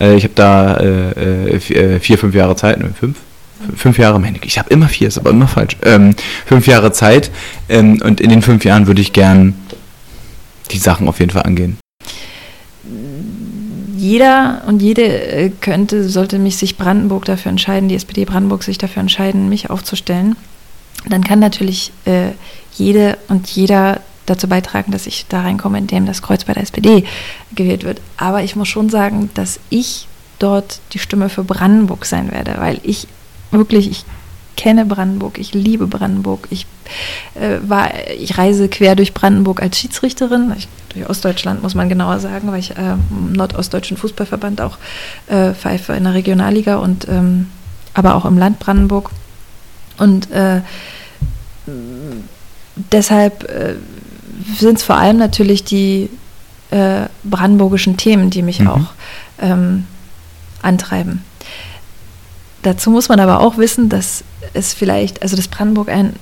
äh, 0.00 0.14
ich 0.14 0.24
habe 0.24 0.34
da 0.34 0.76
äh, 0.76 1.60
vier, 1.60 2.18
fünf 2.18 2.34
Jahre 2.34 2.56
Zeit, 2.56 2.78
ne, 2.78 2.90
fünf? 2.98 3.16
Fünf 3.76 3.98
Jahre, 3.98 4.18
meine 4.18 4.38
ich, 4.38 4.44
ich 4.46 4.58
habe 4.58 4.70
immer 4.70 4.88
vier, 4.88 5.08
ist 5.08 5.18
aber 5.18 5.30
immer 5.30 5.46
falsch. 5.46 5.76
Ähm, 5.82 6.14
fünf 6.46 6.66
Jahre 6.66 6.92
Zeit 6.92 7.30
ähm, 7.68 8.00
und 8.02 8.20
in 8.20 8.30
den 8.30 8.40
fünf 8.40 8.64
Jahren 8.64 8.86
würde 8.86 9.02
ich 9.02 9.12
gern 9.12 9.54
die 10.70 10.78
Sachen 10.78 11.08
auf 11.08 11.20
jeden 11.20 11.30
Fall 11.30 11.42
angehen. 11.42 11.76
Jeder 13.96 14.62
und 14.66 14.80
jede 14.80 15.52
könnte, 15.60 16.08
sollte 16.08 16.38
mich 16.38 16.56
sich 16.56 16.78
Brandenburg 16.78 17.26
dafür 17.26 17.50
entscheiden, 17.50 17.90
die 17.90 17.96
SPD 17.96 18.24
Brandenburg 18.24 18.62
sich 18.62 18.78
dafür 18.78 19.02
entscheiden, 19.02 19.50
mich 19.50 19.68
aufzustellen. 19.68 20.36
Dann 21.08 21.24
kann 21.24 21.38
natürlich 21.38 21.92
äh, 22.06 22.30
jede 22.80 23.18
und 23.28 23.48
jeder 23.48 24.00
dazu 24.26 24.48
beitragen, 24.48 24.92
dass 24.92 25.06
ich 25.06 25.26
da 25.28 25.42
reinkomme, 25.42 25.78
indem 25.78 26.06
das 26.06 26.22
Kreuz 26.22 26.44
bei 26.44 26.52
der 26.52 26.62
SPD 26.62 27.04
gewählt 27.54 27.84
wird. 27.84 28.00
Aber 28.16 28.42
ich 28.42 28.56
muss 28.56 28.68
schon 28.68 28.88
sagen, 28.88 29.30
dass 29.34 29.60
ich 29.70 30.08
dort 30.38 30.80
die 30.92 30.98
Stimme 30.98 31.28
für 31.28 31.44
Brandenburg 31.44 32.06
sein 32.06 32.30
werde, 32.32 32.54
weil 32.58 32.80
ich 32.82 33.06
wirklich, 33.50 33.90
ich 33.90 34.04
kenne 34.56 34.84
Brandenburg, 34.84 35.38
ich 35.38 35.54
liebe 35.54 35.86
Brandenburg. 35.86 36.46
Ich, 36.50 36.66
äh, 37.34 37.58
war, 37.62 37.90
ich 38.18 38.38
reise 38.38 38.68
quer 38.68 38.94
durch 38.94 39.14
Brandenburg 39.14 39.62
als 39.62 39.78
Schiedsrichterin, 39.78 40.52
ich, 40.56 40.68
durch 40.90 41.08
Ostdeutschland 41.08 41.62
muss 41.62 41.74
man 41.74 41.88
genauer 41.88 42.20
sagen, 42.20 42.50
weil 42.50 42.60
ich 42.60 42.72
äh, 42.72 42.96
im 43.10 43.32
Nordostdeutschen 43.32 43.96
Fußballverband 43.96 44.60
auch 44.60 44.78
äh, 45.28 45.52
pfeife 45.52 45.92
in 45.94 46.04
der 46.04 46.14
Regionalliga 46.14 46.76
und 46.76 47.08
ähm, 47.08 47.48
aber 47.94 48.14
auch 48.14 48.24
im 48.24 48.38
Land 48.38 48.58
Brandenburg. 48.58 49.10
Und 49.98 50.30
äh, 50.30 50.62
deshalb 52.92 53.44
äh, 53.44 53.74
sind 54.56 54.78
es 54.78 54.82
vor 54.82 54.96
allem 54.96 55.16
natürlich 55.16 55.64
die 55.64 56.08
äh, 56.70 57.06
brandenburgischen 57.24 57.96
Themen, 57.96 58.30
die 58.30 58.42
mich 58.42 58.60
mhm. 58.60 58.68
auch 58.68 58.92
ähm, 59.40 59.86
antreiben. 60.62 61.24
Dazu 62.62 62.90
muss 62.90 63.08
man 63.08 63.20
aber 63.20 63.40
auch 63.40 63.56
wissen, 63.56 63.88
dass 63.88 64.22
es 64.52 64.74
vielleicht, 64.74 65.22
also 65.22 65.36
dass 65.36 65.48
Brandenburg 65.48 65.88
ein 65.88 66.14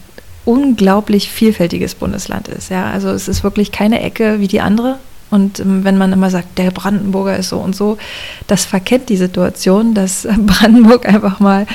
unglaublich 0.44 1.30
vielfältiges 1.30 1.94
Bundesland 1.94 2.48
ist. 2.48 2.70
Ja, 2.70 2.90
also 2.90 3.10
es 3.10 3.28
ist 3.28 3.44
wirklich 3.44 3.72
keine 3.72 4.00
Ecke 4.00 4.40
wie 4.40 4.48
die 4.48 4.60
andere. 4.60 4.98
Und 5.30 5.60
ähm, 5.60 5.84
wenn 5.84 5.98
man 5.98 6.12
immer 6.12 6.30
sagt, 6.30 6.58
der 6.58 6.70
Brandenburger 6.70 7.36
ist 7.36 7.50
so 7.50 7.58
und 7.58 7.76
so, 7.76 7.98
das 8.46 8.64
verkennt 8.64 9.08
die 9.10 9.16
Situation, 9.16 9.94
dass 9.94 10.26
Brandenburg 10.38 11.06
einfach 11.06 11.40
mal 11.40 11.66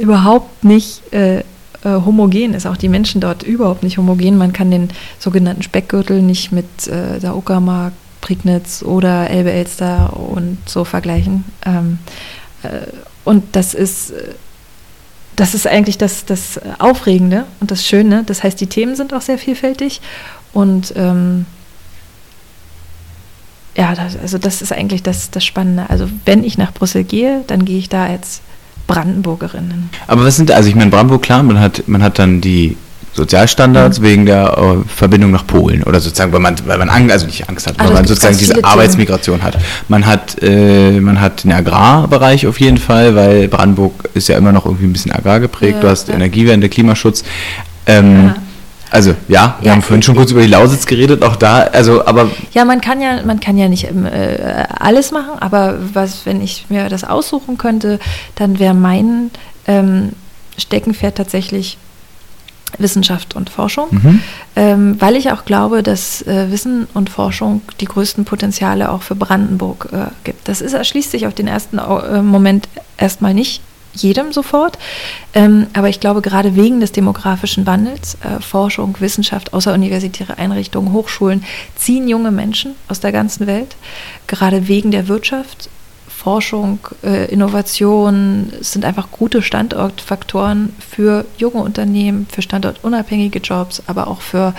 überhaupt 0.00 0.64
nicht 0.64 1.12
äh, 1.12 1.44
äh, 1.84 1.90
homogen 1.90 2.54
ist. 2.54 2.66
Auch 2.66 2.76
die 2.76 2.88
Menschen 2.88 3.20
dort 3.20 3.42
überhaupt 3.42 3.82
nicht 3.82 3.98
homogen. 3.98 4.36
Man 4.36 4.52
kann 4.52 4.70
den 4.70 4.90
sogenannten 5.18 5.62
Speckgürtel 5.62 6.22
nicht 6.22 6.52
mit 6.52 6.86
äh, 6.88 7.18
der 7.20 7.36
Uckermark, 7.36 7.92
Prignitz 8.20 8.82
oder 8.82 9.30
Elbe-Elster 9.30 10.16
und 10.16 10.58
so 10.66 10.84
vergleichen. 10.84 11.44
Ähm, 11.64 11.98
äh, 12.62 12.86
und 13.24 13.44
das 13.52 13.74
ist, 13.74 14.10
äh, 14.10 14.34
das 15.36 15.54
ist 15.54 15.66
eigentlich 15.66 15.98
das, 15.98 16.24
das 16.24 16.60
Aufregende 16.78 17.44
und 17.60 17.70
das 17.70 17.86
Schöne. 17.86 18.24
Das 18.26 18.42
heißt, 18.42 18.60
die 18.60 18.66
Themen 18.66 18.96
sind 18.96 19.14
auch 19.14 19.22
sehr 19.22 19.38
vielfältig 19.38 20.00
und 20.52 20.92
ähm, 20.96 21.46
ja, 23.76 23.94
das, 23.94 24.16
also 24.16 24.38
das 24.38 24.60
ist 24.60 24.72
eigentlich 24.72 25.04
das, 25.04 25.30
das 25.30 25.44
Spannende. 25.44 25.88
Also 25.88 26.08
wenn 26.24 26.42
ich 26.42 26.58
nach 26.58 26.74
Brüssel 26.74 27.04
gehe, 27.04 27.44
dann 27.46 27.64
gehe 27.64 27.78
ich 27.78 27.88
da 27.88 28.06
als 28.06 28.40
Brandenburgerin. 28.88 29.90
Aber 30.08 30.24
was 30.24 30.36
sind, 30.36 30.50
also 30.50 30.68
ich 30.68 30.74
meine, 30.74 30.90
Brandenburg, 30.90 31.22
klar, 31.22 31.44
man 31.44 31.60
hat, 31.60 31.86
man 31.86 32.02
hat 32.02 32.18
dann 32.18 32.40
die 32.40 32.76
Sozialstandards 33.12 34.00
mhm. 34.00 34.04
wegen 34.04 34.26
der 34.26 34.56
äh, 34.58 34.88
Verbindung 34.88 35.30
nach 35.30 35.46
Polen 35.46 35.82
oder 35.82 36.00
sozusagen, 36.00 36.32
weil 36.32 36.40
man, 36.40 36.56
weil 36.66 36.78
man 36.78 36.88
Angst, 36.88 37.12
also 37.12 37.26
nicht 37.26 37.48
Angst 37.48 37.66
hat, 37.66 37.78
also 37.78 37.92
weil 37.92 38.00
man 38.00 38.06
sozusagen 38.06 38.38
diese 38.38 38.64
Arbeitsmigration 38.64 39.42
hat. 39.42 39.58
Man 39.88 40.06
hat, 40.06 40.42
äh, 40.42 41.00
man 41.00 41.20
hat 41.20 41.44
den 41.44 41.52
Agrarbereich 41.52 42.46
auf 42.46 42.60
jeden 42.60 42.78
Fall, 42.78 43.14
weil 43.14 43.48
Brandenburg 43.48 44.08
ist 44.14 44.28
ja 44.28 44.36
immer 44.36 44.52
noch 44.52 44.64
irgendwie 44.64 44.86
ein 44.86 44.92
bisschen 44.92 45.12
agrargeprägt. 45.12 45.76
Ja, 45.76 45.80
du 45.80 45.88
hast 45.88 46.08
ja. 46.08 46.14
Energiewende, 46.14 46.68
Klimaschutz. 46.68 47.24
Ähm, 47.86 48.26
ja. 48.26 48.36
Also 48.90 49.14
ja, 49.28 49.56
wir 49.60 49.68
ja, 49.68 49.72
haben 49.72 49.82
vorhin 49.82 50.02
schon 50.02 50.16
kurz 50.16 50.30
über 50.30 50.40
die 50.40 50.48
Lausitz 50.48 50.86
geredet, 50.86 51.22
auch 51.22 51.36
da, 51.36 51.58
also 51.64 52.06
aber. 52.06 52.30
Ja, 52.52 52.64
man 52.64 52.80
kann 52.80 53.00
ja, 53.00 53.22
man 53.24 53.40
kann 53.40 53.58
ja 53.58 53.68
nicht 53.68 53.84
ähm, 53.84 54.06
äh, 54.06 54.64
alles 54.78 55.10
machen, 55.10 55.38
aber 55.40 55.78
was, 55.92 56.24
wenn 56.24 56.40
ich 56.40 56.66
mir 56.68 56.88
das 56.88 57.04
aussuchen 57.04 57.58
könnte, 57.58 57.98
dann 58.34 58.58
wäre 58.58 58.74
mein 58.74 59.30
ähm, 59.66 60.12
Steckenpferd 60.56 61.16
tatsächlich 61.16 61.78
Wissenschaft 62.76 63.34
und 63.34 63.48
Forschung, 63.48 63.88
mhm. 63.90 64.22
ähm, 64.56 64.96
weil 64.98 65.16
ich 65.16 65.32
auch 65.32 65.44
glaube, 65.44 65.82
dass 65.82 66.22
äh, 66.22 66.50
Wissen 66.50 66.86
und 66.92 67.08
Forschung 67.08 67.62
die 67.80 67.86
größten 67.86 68.24
Potenziale 68.24 68.90
auch 68.90 69.02
für 69.02 69.14
Brandenburg 69.14 69.88
äh, 69.92 70.10
gibt. 70.24 70.48
Das 70.48 70.60
ist, 70.60 70.74
erschließt 70.74 71.10
sich 71.10 71.26
auf 71.26 71.34
den 71.34 71.46
ersten 71.46 71.78
äh, 71.78 72.22
Moment 72.22 72.68
erstmal 72.98 73.32
nicht 73.32 73.62
jedem 74.02 74.32
sofort, 74.32 74.78
ähm, 75.34 75.66
aber 75.72 75.88
ich 75.88 76.00
glaube 76.00 76.22
gerade 76.22 76.56
wegen 76.56 76.80
des 76.80 76.92
demografischen 76.92 77.66
Wandels, 77.66 78.16
äh, 78.22 78.40
Forschung, 78.40 78.96
Wissenschaft, 79.00 79.52
außeruniversitäre 79.52 80.38
Einrichtungen, 80.38 80.92
Hochschulen 80.92 81.44
ziehen 81.76 82.08
junge 82.08 82.30
Menschen 82.30 82.74
aus 82.88 83.00
der 83.00 83.12
ganzen 83.12 83.46
Welt, 83.46 83.76
gerade 84.26 84.68
wegen 84.68 84.90
der 84.90 85.08
Wirtschaft 85.08 85.70
Forschung, 86.18 86.80
äh, 87.04 87.32
Innovation 87.32 88.52
sind 88.60 88.84
einfach 88.84 89.12
gute 89.12 89.40
Standortfaktoren 89.40 90.74
für 90.80 91.24
junge 91.38 91.62
Unternehmen, 91.62 92.26
für 92.30 92.42
standortunabhängige 92.42 93.38
Jobs, 93.38 93.84
aber 93.86 94.08
auch 94.08 94.20
für, 94.20 94.52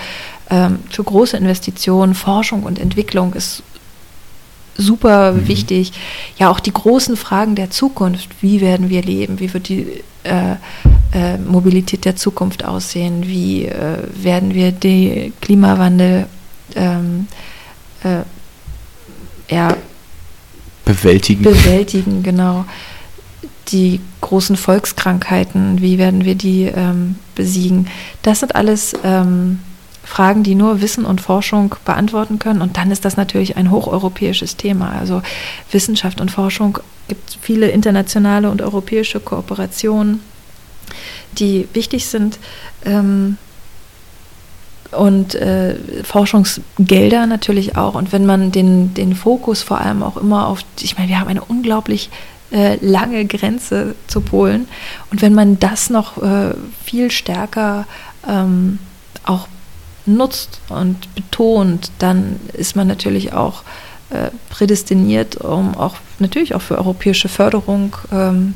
ähm, 0.50 0.80
für 0.90 1.04
große 1.04 1.36
Investitionen. 1.36 2.16
Forschung 2.16 2.64
und 2.64 2.80
Entwicklung 2.80 3.34
ist 3.34 3.62
super 4.80 5.34
mhm. 5.34 5.48
wichtig. 5.48 5.92
Ja, 6.38 6.50
auch 6.50 6.60
die 6.60 6.74
großen 6.74 7.18
Fragen 7.18 7.56
der 7.56 7.70
Zukunft. 7.70 8.30
Wie 8.42 8.62
werden 8.62 8.90
wir 8.90 9.04
leben? 9.04 9.40
Wie 9.40 9.54
wird 9.54 9.68
die 9.68 10.04
äh, 10.24 10.56
äh, 11.14 11.38
Mobilität 11.38 12.06
der 12.06 12.16
Zukunft 12.16 12.66
aussehen? 12.66 13.28
Wie 13.28 13.66
äh, 13.66 13.98
werden 14.14 14.54
wir 14.54 14.72
den 14.72 15.34
Klimawandel 15.42 16.28
ähm, 16.76 17.28
äh, 18.04 18.22
ja, 19.54 19.76
bewältigen. 20.86 21.44
Bewältigen, 21.44 22.24
genau. 22.24 22.66
Die 23.70 24.00
großen 24.22 24.56
Volkskrankheiten, 24.56 25.82
wie 25.82 25.98
werden 25.98 26.26
wir 26.26 26.36
die 26.36 26.64
ähm, 26.64 27.16
besiegen? 27.36 27.88
Das 28.24 28.40
sind 28.40 28.56
alles 28.56 28.94
ähm, 29.04 29.60
Fragen, 30.10 30.42
die 30.42 30.56
nur 30.56 30.82
Wissen 30.82 31.06
und 31.06 31.22
Forschung 31.22 31.76
beantworten 31.86 32.40
können. 32.40 32.64
Und 32.64 32.78
dann 32.78 32.90
ist 32.90 33.06
das 33.06 33.16
natürlich 33.16 33.58
ein 33.58 33.70
hocheuropäisches 33.70 34.58
Thema. 34.58 34.90
Also 35.00 35.22
Wissenschaft 35.72 36.20
und 36.20 36.32
Forschung 36.32 36.80
gibt 37.08 37.38
viele 37.40 37.68
internationale 37.70 38.50
und 38.50 38.64
europäische 38.64 39.20
Kooperationen, 39.20 40.22
die 41.34 41.68
wichtig 41.74 42.08
sind. 42.08 42.40
Ähm, 42.86 43.38
und 44.92 45.36
äh, 45.36 45.76
Forschungsgelder 46.04 47.28
natürlich 47.28 47.78
auch. 47.78 47.94
Und 47.94 48.12
wenn 48.12 48.26
man 48.26 48.52
den, 48.52 48.96
den 48.96 49.16
Fokus 49.16 49.62
vor 49.62 49.80
allem 49.80 50.02
auch 50.02 50.18
immer 50.18 50.48
auf, 50.48 50.62
ich 50.80 50.98
meine, 50.98 51.10
wir 51.10 51.20
haben 51.20 51.28
eine 51.28 51.44
unglaublich 51.44 52.10
äh, 52.52 52.84
lange 52.84 53.26
Grenze 53.26 53.94
zu 54.08 54.22
Polen. 54.22 54.68
Und 55.12 55.22
wenn 55.22 55.36
man 55.36 55.60
das 55.60 55.92
noch 55.92 56.18
äh, 56.18 56.56
viel 56.84 57.12
stärker 57.12 57.86
ähm, 58.28 58.80
auch 59.24 59.48
nutzt 60.16 60.62
und 60.70 61.14
betont, 61.16 61.92
dann 62.00 62.40
ist 62.54 62.76
man 62.76 62.88
natürlich 62.88 63.34
auch 63.34 63.64
äh, 64.10 64.30
prädestiniert, 64.50 65.38
um 65.38 65.76
auch 65.76 65.96
natürlich 66.20 66.56
auch 66.56 66.62
für 66.62 66.78
europäische 66.78 67.30
Förderung. 67.30 67.96
Ähm, 68.12 68.56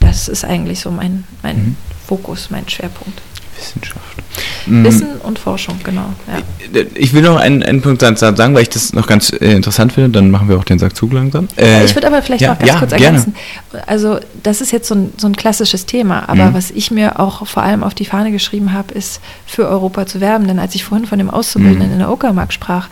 das 0.00 0.28
ist 0.28 0.44
eigentlich 0.44 0.80
so 0.80 0.90
mein, 0.90 1.24
mein 1.42 1.56
mhm. 1.56 1.76
Fokus, 2.06 2.50
mein 2.50 2.68
Schwerpunkt. 2.68 3.20
Wissenschaft. 3.56 4.19
Mhm. 4.66 4.84
Wissen 4.84 5.08
und 5.22 5.38
Forschung, 5.38 5.78
genau. 5.82 6.06
Ja. 6.26 6.82
Ich 6.94 7.12
will 7.12 7.22
noch 7.22 7.36
einen, 7.36 7.62
einen 7.62 7.82
Punkt 7.82 8.00
sagen, 8.00 8.54
weil 8.54 8.62
ich 8.62 8.68
das 8.68 8.92
noch 8.92 9.06
ganz 9.06 9.30
äh, 9.32 9.52
interessant 9.52 9.92
finde, 9.92 10.10
dann 10.10 10.30
machen 10.30 10.48
wir 10.48 10.56
auch 10.56 10.64
den 10.64 10.78
Sack 10.78 10.96
zu 10.96 11.08
langsam. 11.10 11.48
Äh, 11.56 11.84
ich 11.84 11.94
würde 11.94 12.06
aber 12.06 12.22
vielleicht 12.22 12.42
ja, 12.42 12.52
noch 12.52 12.58
ganz 12.58 12.70
ja, 12.70 12.78
kurz 12.78 12.92
ergänzen. 12.92 13.34
Gerne. 13.70 13.88
Also 13.88 14.20
das 14.42 14.60
ist 14.60 14.70
jetzt 14.72 14.88
so 14.88 14.94
ein, 14.94 15.12
so 15.16 15.26
ein 15.26 15.36
klassisches 15.36 15.86
Thema, 15.86 16.28
aber 16.28 16.46
mhm. 16.46 16.54
was 16.54 16.70
ich 16.70 16.90
mir 16.90 17.18
auch 17.18 17.46
vor 17.46 17.62
allem 17.62 17.82
auf 17.82 17.94
die 17.94 18.04
Fahne 18.04 18.30
geschrieben 18.32 18.72
habe, 18.72 18.94
ist 18.94 19.20
für 19.46 19.68
Europa 19.68 20.06
zu 20.06 20.20
werben. 20.20 20.46
Denn 20.46 20.58
als 20.58 20.74
ich 20.74 20.84
vorhin 20.84 21.06
von 21.06 21.18
dem 21.18 21.30
Auszubildenden 21.30 21.88
mhm. 21.88 21.94
in 21.94 21.98
der 21.98 22.10
Uckermark 22.10 22.52
sprach, 22.52 22.88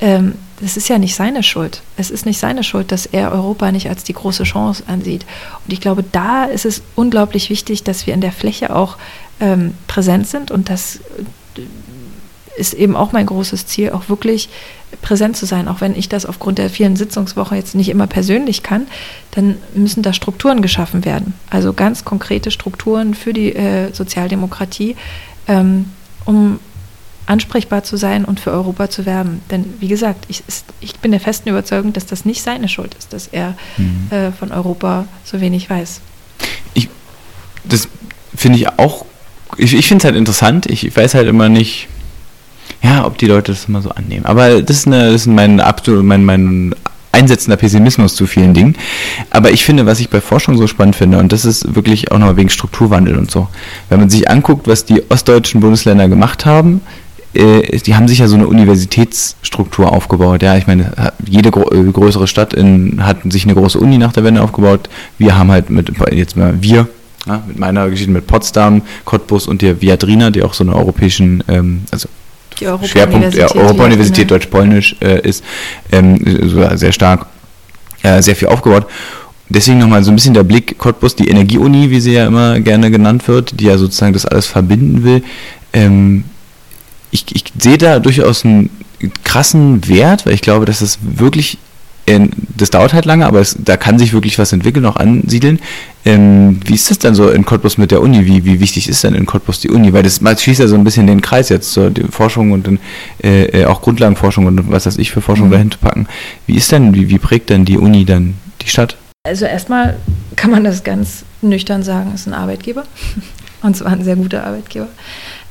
ähm, 0.00 0.34
das 0.60 0.76
ist 0.76 0.88
ja 0.88 0.98
nicht 0.98 1.14
seine 1.16 1.42
Schuld. 1.42 1.82
Es 1.96 2.10
ist 2.10 2.24
nicht 2.24 2.38
seine 2.38 2.62
Schuld, 2.62 2.92
dass 2.92 3.06
er 3.06 3.32
Europa 3.32 3.72
nicht 3.72 3.88
als 3.88 4.04
die 4.04 4.12
große 4.12 4.44
Chance 4.44 4.84
ansieht. 4.86 5.26
Und 5.64 5.72
ich 5.72 5.80
glaube, 5.80 6.04
da 6.10 6.44
ist 6.44 6.64
es 6.64 6.82
unglaublich 6.94 7.50
wichtig, 7.50 7.82
dass 7.82 8.06
wir 8.06 8.14
in 8.14 8.20
der 8.20 8.32
Fläche 8.32 8.74
auch 8.74 8.96
ähm, 9.42 9.74
präsent 9.88 10.26
sind 10.26 10.50
und 10.50 10.70
das 10.70 11.00
äh, 11.56 11.62
ist 12.56 12.74
eben 12.74 12.96
auch 12.96 13.12
mein 13.12 13.26
großes 13.26 13.66
Ziel, 13.66 13.90
auch 13.90 14.08
wirklich 14.08 14.48
präsent 15.00 15.36
zu 15.36 15.46
sein, 15.46 15.68
auch 15.68 15.80
wenn 15.80 15.96
ich 15.96 16.08
das 16.08 16.26
aufgrund 16.26 16.58
der 16.58 16.70
vielen 16.70 16.96
Sitzungswochen 16.96 17.56
jetzt 17.56 17.74
nicht 17.74 17.88
immer 17.88 18.06
persönlich 18.06 18.62
kann, 18.62 18.86
dann 19.32 19.56
müssen 19.74 20.02
da 20.02 20.12
Strukturen 20.12 20.62
geschaffen 20.62 21.04
werden. 21.04 21.34
Also 21.50 21.72
ganz 21.72 22.04
konkrete 22.04 22.50
Strukturen 22.50 23.14
für 23.14 23.32
die 23.32 23.54
äh, 23.54 23.92
Sozialdemokratie, 23.92 24.96
ähm, 25.48 25.86
um 26.26 26.60
ansprechbar 27.24 27.84
zu 27.84 27.96
sein 27.96 28.24
und 28.24 28.38
für 28.38 28.50
Europa 28.50 28.90
zu 28.90 29.06
werben. 29.06 29.40
Denn 29.50 29.64
wie 29.80 29.88
gesagt, 29.88 30.26
ich, 30.28 30.42
ist, 30.46 30.66
ich 30.80 30.98
bin 30.98 31.10
der 31.10 31.20
festen 31.20 31.48
Überzeugung, 31.48 31.92
dass 31.92 32.04
das 32.06 32.24
nicht 32.24 32.42
seine 32.42 32.68
Schuld 32.68 32.94
ist, 32.94 33.12
dass 33.12 33.28
er 33.28 33.56
mhm. 33.78 34.08
äh, 34.10 34.30
von 34.30 34.52
Europa 34.52 35.06
so 35.24 35.40
wenig 35.40 35.70
weiß. 35.70 36.00
Ich 36.74 36.90
das 37.64 37.88
finde 38.36 38.58
ich 38.58 38.68
auch, 38.78 39.06
ich, 39.56 39.74
ich 39.74 39.88
finde 39.88 40.02
es 40.02 40.04
halt 40.04 40.16
interessant. 40.16 40.66
Ich 40.66 40.96
weiß 40.96 41.14
halt 41.14 41.28
immer 41.28 41.48
nicht, 41.48 41.88
ja, 42.82 43.04
ob 43.06 43.18
die 43.18 43.26
Leute 43.26 43.52
das 43.52 43.66
immer 43.66 43.82
so 43.82 43.90
annehmen. 43.90 44.24
Aber 44.24 44.62
das 44.62 44.78
ist, 44.78 44.86
eine, 44.86 45.12
das 45.12 45.22
ist 45.22 45.26
mein, 45.26 45.56
mein, 45.56 46.24
mein 46.24 46.74
einsetzender 47.12 47.56
Pessimismus 47.56 48.16
zu 48.16 48.26
vielen 48.26 48.54
Dingen. 48.54 48.76
Aber 49.30 49.50
ich 49.50 49.64
finde, 49.64 49.86
was 49.86 50.00
ich 50.00 50.08
bei 50.08 50.20
Forschung 50.20 50.56
so 50.56 50.66
spannend 50.66 50.96
finde, 50.96 51.18
und 51.18 51.32
das 51.32 51.44
ist 51.44 51.74
wirklich 51.74 52.10
auch 52.10 52.18
noch 52.18 52.36
wegen 52.36 52.48
Strukturwandel 52.48 53.16
und 53.16 53.30
so, 53.30 53.48
wenn 53.88 54.00
man 54.00 54.10
sich 54.10 54.28
anguckt, 54.28 54.66
was 54.66 54.84
die 54.84 55.02
ostdeutschen 55.10 55.60
Bundesländer 55.60 56.08
gemacht 56.08 56.46
haben, 56.46 56.80
äh, 57.34 57.78
die 57.78 57.94
haben 57.94 58.08
sich 58.08 58.18
ja 58.18 58.28
so 58.28 58.36
eine 58.36 58.46
Universitätsstruktur 58.46 59.92
aufgebaut. 59.92 60.42
Ja, 60.42 60.56
ich 60.56 60.66
meine, 60.66 61.12
jede 61.26 61.50
äh, 61.50 61.92
größere 61.92 62.26
Stadt 62.26 62.54
in, 62.54 63.04
hat 63.04 63.18
sich 63.30 63.44
eine 63.44 63.54
große 63.54 63.78
Uni 63.78 63.98
nach 63.98 64.12
der 64.12 64.24
Wende 64.24 64.42
aufgebaut. 64.42 64.88
Wir 65.18 65.38
haben 65.38 65.50
halt 65.50 65.70
mit, 65.70 65.92
jetzt 66.12 66.36
mal 66.36 66.54
wir, 66.60 66.88
ja, 67.26 67.42
mit 67.46 67.58
meiner 67.58 67.88
Geschichte 67.88 68.12
mit 68.12 68.26
Potsdam, 68.26 68.82
Cottbus 69.04 69.46
und 69.46 69.62
der 69.62 69.80
Viadrina, 69.80 70.30
die 70.30 70.42
auch 70.42 70.54
so 70.54 70.64
eine 70.64 70.74
europäischen, 70.74 71.42
ähm, 71.48 71.82
also 71.90 72.08
Die 72.58 72.66
Europa 72.66 72.86
Schwerpunkt 72.86 73.34
der 73.34 73.54
Europa-Universität 73.54 74.30
Deutsch-Polnisch 74.30 74.96
äh, 75.00 75.20
ist, 75.20 75.44
ähm, 75.90 76.18
sehr 76.74 76.92
stark, 76.92 77.26
äh, 78.02 78.20
sehr 78.22 78.36
viel 78.36 78.48
aufgebaut. 78.48 78.86
Deswegen 79.48 79.78
nochmal 79.78 80.02
so 80.02 80.10
ein 80.10 80.14
bisschen 80.14 80.34
der 80.34 80.44
Blick, 80.44 80.78
Cottbus, 80.78 81.14
die 81.14 81.28
Energieuni, 81.28 81.90
wie 81.90 82.00
sie 82.00 82.12
ja 82.12 82.26
immer 82.26 82.58
gerne 82.60 82.90
genannt 82.90 83.28
wird, 83.28 83.60
die 83.60 83.66
ja 83.66 83.76
sozusagen 83.76 84.14
das 84.14 84.24
alles 84.24 84.46
verbinden 84.46 85.04
will. 85.04 85.22
Ähm, 85.74 86.24
ich, 87.10 87.26
ich 87.34 87.44
sehe 87.58 87.76
da 87.76 87.98
durchaus 87.98 88.44
einen 88.44 88.70
krassen 89.24 89.86
Wert, 89.88 90.26
weil 90.26 90.34
ich 90.34 90.40
glaube, 90.40 90.64
dass 90.64 90.78
das 90.78 90.98
wirklich, 91.02 91.58
äh, 92.06 92.28
das 92.56 92.70
dauert 92.70 92.92
halt 92.92 93.04
lange, 93.04 93.26
aber 93.26 93.40
es, 93.40 93.56
da 93.58 93.76
kann 93.76 93.98
sich 93.98 94.12
wirklich 94.12 94.38
was 94.38 94.52
entwickeln, 94.52 94.84
auch 94.86 94.96
ansiedeln. 94.96 95.60
Ähm, 96.04 96.60
wie 96.64 96.74
ist 96.74 96.90
das 96.90 96.98
denn 96.98 97.14
so 97.14 97.28
in 97.30 97.44
Cottbus 97.44 97.78
mit 97.78 97.90
der 97.90 98.00
Uni? 98.02 98.26
Wie, 98.26 98.44
wie 98.44 98.60
wichtig 98.60 98.88
ist 98.88 99.04
denn 99.04 99.14
in 99.14 99.24
Cottbus 99.26 99.60
die 99.60 99.70
Uni? 99.70 99.92
Weil 99.92 100.02
das 100.02 100.20
schließt 100.40 100.60
ja 100.60 100.66
so 100.66 100.74
ein 100.74 100.84
bisschen 100.84 101.06
den 101.06 101.20
Kreis 101.20 101.48
jetzt 101.48 101.72
zur 101.72 101.92
Forschung 102.10 102.52
und 102.52 102.66
dann 102.66 102.78
äh, 103.22 103.44
äh, 103.62 103.66
auch 103.66 103.82
Grundlagenforschung 103.82 104.46
und 104.46 104.70
was 104.70 104.86
weiß 104.86 104.98
ich 104.98 105.12
für 105.12 105.20
Forschung 105.20 105.48
Mhm. 105.48 105.52
dahin 105.52 105.70
zu 105.70 105.78
packen. 105.78 106.06
Wie 106.46 106.56
ist 106.56 106.72
denn, 106.72 106.94
wie, 106.94 107.08
wie 107.08 107.18
prägt 107.18 107.50
denn 107.50 107.64
die 107.64 107.78
Uni 107.78 108.04
dann 108.04 108.34
die 108.62 108.68
Stadt? 108.68 108.96
Also 109.24 109.44
erstmal 109.44 109.96
kann 110.34 110.50
man 110.50 110.64
das 110.64 110.82
ganz 110.82 111.24
nüchtern 111.40 111.84
sagen, 111.84 112.12
ist 112.14 112.26
ein 112.26 112.34
Arbeitgeber. 112.34 112.84
Und 113.62 113.76
zwar 113.76 113.92
ein 113.92 114.02
sehr 114.02 114.16
guter 114.16 114.44
Arbeitgeber. 114.44 114.88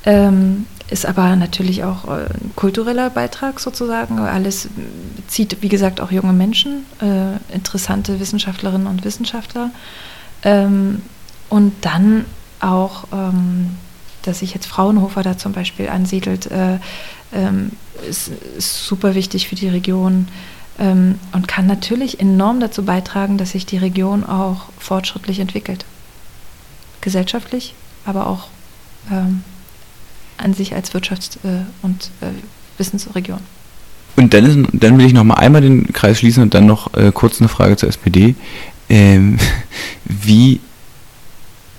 Ähm, 0.05 0.65
ist 0.91 1.05
aber 1.05 1.35
natürlich 1.35 1.83
auch 1.83 2.05
äh, 2.05 2.25
ein 2.25 2.51
kultureller 2.55 3.09
Beitrag 3.09 3.59
sozusagen. 3.59 4.19
Alles 4.19 4.67
zieht, 5.27 5.61
wie 5.61 5.69
gesagt, 5.69 6.01
auch 6.01 6.11
junge 6.11 6.33
Menschen, 6.33 6.85
äh, 7.01 7.55
interessante 7.55 8.19
Wissenschaftlerinnen 8.19 8.87
und 8.87 9.05
Wissenschaftler. 9.05 9.71
Ähm, 10.43 11.01
und 11.49 11.73
dann 11.81 12.25
auch, 12.59 13.05
ähm, 13.13 13.71
dass 14.23 14.39
sich 14.39 14.53
jetzt 14.53 14.67
Fraunhofer 14.67 15.23
da 15.23 15.37
zum 15.37 15.53
Beispiel 15.53 15.87
ansiedelt, 15.87 16.51
äh, 16.51 16.77
ähm, 17.33 17.71
ist, 18.07 18.29
ist 18.57 18.85
super 18.85 19.15
wichtig 19.15 19.47
für 19.47 19.55
die 19.55 19.69
Region 19.69 20.27
ähm, 20.77 21.19
und 21.31 21.47
kann 21.47 21.67
natürlich 21.67 22.19
enorm 22.19 22.59
dazu 22.59 22.83
beitragen, 22.83 23.37
dass 23.37 23.51
sich 23.51 23.65
die 23.65 23.77
Region 23.77 24.25
auch 24.25 24.65
fortschrittlich 24.77 25.39
entwickelt. 25.39 25.85
Gesellschaftlich, 26.99 27.75
aber 28.05 28.27
auch 28.27 28.47
ähm, 29.09 29.43
an 30.41 30.53
sich 30.53 30.73
als 30.75 30.93
Wirtschafts- 30.93 31.37
äh, 31.43 31.63
und 31.81 32.11
äh, 32.21 32.27
Wissensregion. 32.77 33.39
Und 34.17 34.33
dann, 34.33 34.45
ist, 34.45 34.69
dann 34.73 34.97
will 34.97 35.05
ich 35.05 35.13
noch 35.13 35.23
mal 35.23 35.35
einmal 35.35 35.61
den 35.61 35.93
Kreis 35.93 36.19
schließen 36.19 36.43
und 36.43 36.53
dann 36.53 36.65
noch 36.65 36.93
äh, 36.95 37.11
kurz 37.13 37.39
eine 37.39 37.47
Frage 37.47 37.77
zur 37.77 37.89
SPD. 37.89 38.35
Ähm, 38.89 39.37
wie, 40.05 40.59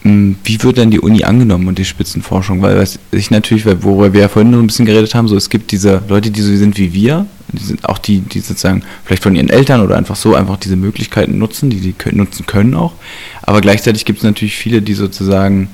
mh, 0.02 0.36
wie 0.44 0.62
wird 0.62 0.78
denn 0.78 0.90
die 0.90 1.00
Uni 1.00 1.24
angenommen 1.24 1.68
und 1.68 1.78
die 1.78 1.84
Spitzenforschung? 1.84 2.62
Weil 2.62 2.78
was 2.78 2.98
ich 3.10 3.30
natürlich, 3.30 3.66
weil- 3.66 3.82
worüber 3.82 4.12
wir 4.14 4.22
ja 4.22 4.28
vorhin 4.28 4.50
noch 4.50 4.58
ein 4.58 4.66
bisschen 4.66 4.86
geredet 4.86 5.14
haben, 5.14 5.28
so 5.28 5.36
es 5.36 5.50
gibt 5.50 5.72
diese 5.72 6.02
Leute, 6.08 6.30
die 6.30 6.40
so 6.40 6.56
sind 6.56 6.78
wie 6.78 6.92
wir, 6.94 7.26
die 7.52 7.64
sind 7.64 7.84
auch 7.86 7.98
die, 7.98 8.20
die 8.20 8.40
sozusagen 8.40 8.82
vielleicht 9.04 9.22
von 9.22 9.36
ihren 9.36 9.50
Eltern 9.50 9.82
oder 9.82 9.96
einfach 9.98 10.16
so 10.16 10.34
einfach 10.34 10.56
diese 10.56 10.76
Möglichkeiten 10.76 11.36
nutzen, 11.36 11.68
die 11.68 11.80
die 11.80 11.92
können, 11.92 12.16
nutzen 12.16 12.46
können 12.46 12.74
auch. 12.74 12.94
Aber 13.42 13.60
gleichzeitig 13.60 14.06
gibt 14.06 14.20
es 14.20 14.24
natürlich 14.24 14.56
viele, 14.56 14.80
die 14.80 14.94
sozusagen 14.94 15.68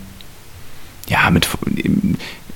ja 1.09 1.31
mit 1.31 1.47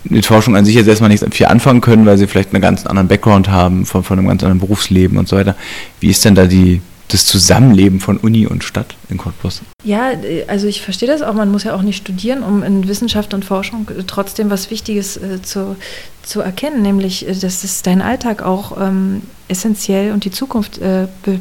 mit 0.05 0.27
Forschung 0.27 0.57
an 0.57 0.65
sich 0.65 0.75
jetzt 0.75 0.89
erstmal 0.89 1.11
nicht 1.11 1.25
viel 1.35 1.47
anfangen 1.47 1.81
können, 1.81 2.07
weil 2.07 2.19
sie 2.19 2.27
vielleicht 2.27 2.53
einen 2.53 2.63
ganz 2.63 2.87
anderen 2.87 3.09
Background 3.09 3.49
haben, 3.49 3.87
von, 3.87 4.03
von 4.03 4.19
einem 4.19 4.29
ganz 4.29 4.43
anderen 4.43 4.61
Berufsleben 4.61 5.19
und 5.19 5.29
so 5.29 5.37
weiter. 5.37 5.55
Wie 6.01 6.09
ist 6.09 6.25
denn 6.25 6.35
da 6.35 6.47
die, 6.47 6.81
das 7.09 7.27
Zusammenleben 7.27 8.01
von 8.01 8.17
Uni 8.17 8.47
und 8.47 8.65
Stadt 8.65 8.95
in 9.09 9.19
Cottbus? 9.19 9.63
Ja, 9.85 10.13
äh, 10.13 10.45
also 10.49 10.67
ich 10.67 10.83
verstehe 10.83 11.09
das 11.09 11.23
auch. 11.23 11.35
Man 11.35 11.51
muss 11.51 11.65
ja 11.65 11.75
auch 11.75 11.83
nicht 11.83 11.99
studieren, 11.99 12.43
um 12.43 12.63
in 12.63 12.89
Wissenschaft 12.89 13.35
und 13.35 13.45
Forschung 13.45 13.89
äh, 13.91 14.03
trotzdem 14.07 14.51
was 14.51 14.71
Wichtiges 14.71 15.17
äh, 15.17 15.41
zu, 15.43 15.77
zu 16.23 16.41
erkennen, 16.41 16.83
nämlich, 16.83 17.29
äh, 17.29 17.35
dass 17.35 17.65
es 17.65 17.83
deinen 17.83 18.03
Alltag 18.03 18.43
auch 18.43 18.77
ähm, 18.81 19.23
essentiell 19.49 20.13
und 20.13 20.25
die 20.25 20.31
Zukunft 20.31 20.79
äh, 20.79 21.07
be 21.23 21.41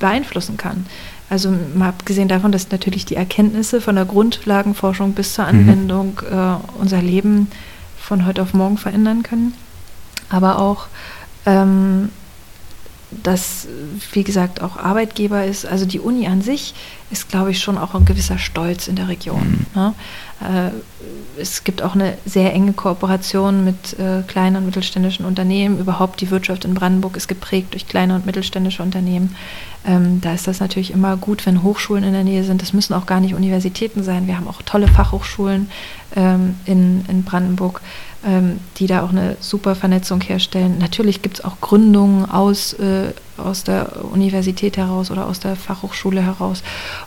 beeinflussen 0.00 0.56
kann. 0.56 0.86
Also 1.30 1.52
mal 1.74 1.90
abgesehen 1.90 2.26
davon, 2.26 2.52
dass 2.52 2.70
natürlich 2.70 3.04
die 3.04 3.16
Erkenntnisse 3.16 3.82
von 3.82 3.96
der 3.96 4.06
Grundlagenforschung 4.06 5.12
bis 5.12 5.34
zur 5.34 5.44
Anwendung 5.44 6.20
äh, 6.30 6.80
unser 6.80 7.02
Leben 7.02 7.48
von 8.08 8.24
heute 8.24 8.40
auf 8.40 8.54
morgen 8.54 8.78
verändern 8.78 9.22
können, 9.22 9.52
aber 10.30 10.58
auch 10.58 10.86
ähm, 11.44 12.08
dass, 13.10 13.66
wie 14.12 14.24
gesagt, 14.24 14.60
auch 14.62 14.76
Arbeitgeber 14.76 15.44
ist. 15.44 15.64
Also 15.64 15.86
die 15.86 16.00
Uni 16.00 16.26
an 16.26 16.42
sich 16.42 16.74
ist, 17.10 17.28
glaube 17.28 17.50
ich, 17.50 17.60
schon 17.60 17.78
auch 17.78 17.94
ein 17.94 18.04
gewisser 18.04 18.38
Stolz 18.38 18.86
in 18.88 18.96
der 18.96 19.08
Region. 19.08 19.66
Ne? 19.74 19.94
Äh, 20.40 20.70
es 21.40 21.64
gibt 21.64 21.82
auch 21.82 21.94
eine 21.94 22.16
sehr 22.24 22.52
enge 22.52 22.72
Kooperation 22.72 23.64
mit 23.64 23.98
äh, 23.98 24.22
kleinen 24.26 24.56
und 24.56 24.66
mittelständischen 24.66 25.24
Unternehmen. 25.24 25.78
Überhaupt 25.78 26.20
die 26.20 26.30
Wirtschaft 26.30 26.64
in 26.64 26.74
Brandenburg 26.74 27.16
ist 27.16 27.28
geprägt 27.28 27.74
durch 27.74 27.86
kleine 27.86 28.14
und 28.14 28.26
mittelständische 28.26 28.82
Unternehmen. 28.82 29.36
Ähm, 29.86 30.20
da 30.20 30.34
ist 30.34 30.46
das 30.46 30.60
natürlich 30.60 30.92
immer 30.92 31.16
gut, 31.16 31.46
wenn 31.46 31.62
Hochschulen 31.62 32.04
in 32.04 32.12
der 32.12 32.24
Nähe 32.24 32.44
sind. 32.44 32.62
Das 32.62 32.72
müssen 32.72 32.94
auch 32.94 33.06
gar 33.06 33.20
nicht 33.20 33.34
Universitäten 33.34 34.02
sein. 34.02 34.26
Wir 34.26 34.36
haben 34.36 34.48
auch 34.48 34.62
tolle 34.62 34.88
Fachhochschulen 34.88 35.70
ähm, 36.16 36.56
in, 36.64 37.04
in 37.08 37.22
Brandenburg 37.22 37.80
ähm, 38.26 38.58
die 38.78 38.86
da 38.86 39.02
auch 39.02 39.10
eine 39.10 39.36
super 39.40 39.74
Vernetzung 39.74 40.20
herstellen. 40.20 40.78
Natürlich 40.78 41.22
gibt 41.22 41.38
es 41.38 41.44
auch 41.44 41.60
Gründungen 41.60 42.28
aus, 42.28 42.72
äh, 42.74 43.12
aus 43.36 43.62
der 43.62 44.04
Universität 44.04 44.76
heraus 44.76 45.10
oder 45.10 45.26
aus 45.26 45.38
der 45.38 45.54
Fachhochschule 45.54 46.20
heraus. 46.20 46.62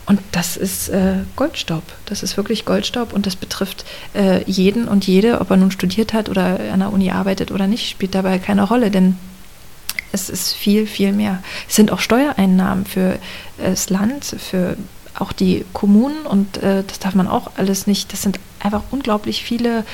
Und 0.06 0.20
das 0.32 0.56
ist 0.56 0.88
äh, 0.88 1.16
Goldstaub. 1.36 1.82
Das 2.06 2.22
ist 2.22 2.36
wirklich 2.36 2.64
Goldstaub 2.64 3.12
und 3.12 3.26
das 3.26 3.36
betrifft 3.36 3.84
äh, 4.14 4.42
jeden 4.50 4.88
und 4.88 5.06
jede, 5.06 5.40
ob 5.40 5.50
er 5.50 5.58
nun 5.58 5.70
studiert 5.70 6.14
hat 6.14 6.28
oder 6.28 6.58
an 6.72 6.80
der 6.80 6.92
Uni 6.92 7.10
arbeitet 7.10 7.50
oder 7.50 7.66
nicht, 7.66 7.90
spielt 7.90 8.14
dabei 8.14 8.38
keine 8.38 8.62
Rolle, 8.62 8.90
denn 8.90 9.18
es 10.12 10.30
ist 10.30 10.52
viel, 10.52 10.86
viel 10.86 11.12
mehr. 11.12 11.42
Es 11.68 11.76
sind 11.76 11.90
auch 11.90 12.00
Steuereinnahmen 12.00 12.86
für 12.86 13.18
das 13.58 13.90
Land, 13.90 14.24
für 14.24 14.76
auch 15.18 15.32
die 15.32 15.64
Kommunen 15.72 16.24
und 16.26 16.56
äh, 16.58 16.84
das 16.86 16.98
darf 16.98 17.14
man 17.14 17.28
auch 17.28 17.50
alles 17.56 17.86
nicht. 17.86 18.12
Das 18.12 18.22
sind 18.22 18.38
einfach 18.60 18.82
unglaublich 18.90 19.42
viele 19.42 19.84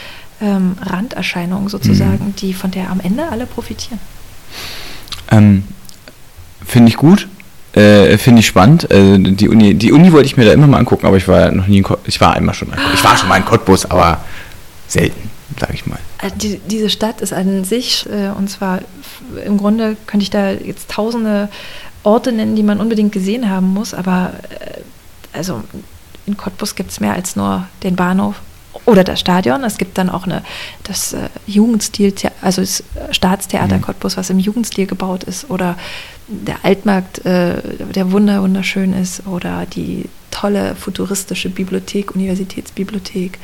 ähm, 0.40 0.76
Randerscheinungen 0.80 1.68
sozusagen, 1.68 2.26
Mhm. 2.28 2.36
die 2.36 2.54
von 2.54 2.70
der 2.70 2.90
am 2.90 3.00
Ende 3.00 3.28
alle 3.28 3.46
profitieren. 3.46 3.98
Ähm, 5.30 5.64
Finde 6.64 6.88
ich 6.90 6.96
gut. 6.96 7.28
Äh, 7.72 8.18
Finde 8.18 8.40
ich 8.40 8.46
spannend. 8.46 8.90
Äh, 8.90 9.18
die, 9.18 9.48
Uni, 9.48 9.74
die 9.74 9.92
Uni 9.92 10.12
wollte 10.12 10.26
ich 10.26 10.36
mir 10.36 10.44
da 10.44 10.52
immer 10.52 10.66
mal 10.66 10.78
angucken, 10.78 11.06
aber 11.06 11.16
ich 11.16 11.28
war 11.28 11.50
noch 11.50 11.66
nie 11.66 11.78
in 11.78 11.82
Cottbus. 11.84 12.08
Ich 12.14 12.20
war 12.20 12.34
einmal 12.34 12.54
schon. 12.54 12.68
in- 12.68 12.78
Ich 12.94 13.04
war 13.04 13.16
schon 13.16 13.28
mal 13.28 13.36
in 13.36 13.44
Cottbus, 13.44 13.84
aber 13.86 14.22
selten, 14.86 15.30
sage 15.58 15.74
ich 15.74 15.86
mal. 15.86 15.98
Äh, 16.22 16.30
Die, 16.36 16.58
diese 16.66 16.90
Stadt 16.90 17.20
ist 17.20 17.32
an 17.32 17.64
sich, 17.64 18.06
äh, 18.10 18.30
und 18.36 18.48
zwar 18.48 18.80
im 19.44 19.58
Grunde 19.58 19.96
könnte 20.06 20.22
ich 20.24 20.30
da 20.30 20.50
jetzt 20.50 20.90
tausende 20.90 21.48
Orte 22.04 22.32
nennen, 22.32 22.56
die 22.56 22.62
man 22.62 22.80
unbedingt 22.80 23.12
gesehen 23.12 23.50
haben 23.50 23.74
muss, 23.74 23.92
aber 23.92 24.32
äh, 24.50 24.80
also 25.36 25.62
in 26.26 26.36
Cottbus 26.36 26.74
gibt 26.74 26.90
es 26.90 27.00
mehr 27.00 27.12
als 27.14 27.36
nur 27.36 27.66
den 27.82 27.96
Bahnhof 27.96 28.36
oder 28.86 29.04
das 29.04 29.20
Stadion. 29.20 29.64
Es 29.64 29.78
gibt 29.78 29.98
dann 29.98 30.10
auch 30.10 30.24
eine, 30.24 30.42
das 30.84 31.12
äh, 31.12 31.28
Jugendstil, 31.46 32.14
also 32.40 32.60
das 32.60 32.82
Staatstheater 33.10 33.76
Mhm. 33.76 33.82
Cottbus, 33.82 34.16
was 34.16 34.30
im 34.30 34.38
Jugendstil 34.38 34.86
gebaut 34.86 35.24
ist, 35.24 35.50
oder 35.50 35.76
der 36.28 36.56
Altmarkt, 36.64 37.24
äh, 37.24 37.54
der 37.94 38.12
wunder 38.12 38.42
wunderschön 38.42 38.92
ist, 38.92 39.26
oder 39.26 39.66
die 39.66 40.06
tolle 40.30 40.74
futuristische 40.74 41.48
Bibliothek, 41.48 42.14
Universitätsbibliothek 42.14 43.38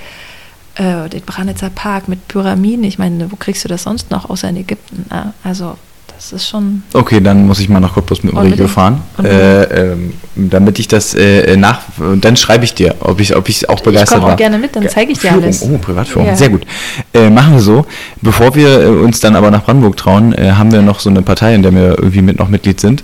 äh, 0.76 1.09
den 1.09 1.22
Branitzer 1.22 1.70
Park 1.70 2.09
mit 2.09 2.26
Pyramiden. 2.28 2.85
Ich 2.85 2.99
meine, 2.99 3.30
wo 3.30 3.37
kriegst 3.37 3.64
du 3.64 3.68
das 3.68 3.85
sonst 3.85 4.11
noch 4.11 4.28
außer 4.28 4.49
in 4.49 4.57
Ägypten? 4.57 5.07
ne? 5.11 5.32
Also 5.43 5.76
das 6.16 6.32
ist 6.32 6.48
schon. 6.48 6.82
Okay, 6.92 7.20
dann 7.20 7.46
muss 7.46 7.60
ich 7.60 7.68
mal 7.68 7.80
nach 7.80 7.94
Cottbus 7.94 8.22
mit 8.22 8.32
dem. 8.32 8.38
Regio 8.38 8.66
fahren, 8.68 9.02
äh, 9.22 9.62
ähm, 9.64 10.12
damit 10.34 10.78
ich 10.78 10.88
das 10.88 11.14
äh, 11.14 11.56
nach. 11.56 11.80
Und 11.98 12.24
dann 12.24 12.36
schreibe 12.36 12.64
ich 12.64 12.74
dir, 12.74 12.94
ob 13.00 13.20
ich, 13.20 13.36
ob 13.36 13.48
ich 13.48 13.68
auch 13.68 13.80
begeistert 13.80 14.20
auch 14.22 14.28
war. 14.28 14.36
gerne 14.36 14.58
mit, 14.58 14.74
dann 14.74 14.82
Ge- 14.84 14.90
zeige 14.92 15.12
ich 15.12 15.18
dir 15.18 15.28
Führung. 15.28 15.44
alles. 15.44 15.62
Oh, 15.62 15.78
Privatführung, 15.78 16.26
Ja. 16.28 16.36
sehr 16.36 16.48
gut. 16.50 16.62
Äh, 17.12 17.30
machen 17.30 17.54
wir 17.54 17.60
so. 17.60 17.86
Bevor 18.22 18.54
wir 18.54 18.80
äh, 18.82 18.86
uns 18.86 19.20
dann 19.20 19.36
aber 19.36 19.50
nach 19.50 19.64
Brandenburg 19.64 19.96
trauen, 19.96 20.32
äh, 20.32 20.52
haben 20.52 20.72
wir 20.72 20.82
noch 20.82 21.00
so 21.00 21.10
eine 21.10 21.22
Partei, 21.22 21.54
in 21.54 21.62
der 21.62 21.74
wir 21.74 21.98
irgendwie 21.98 22.22
mit 22.22 22.38
noch 22.38 22.48
Mitglied 22.48 22.80
sind. 22.80 23.02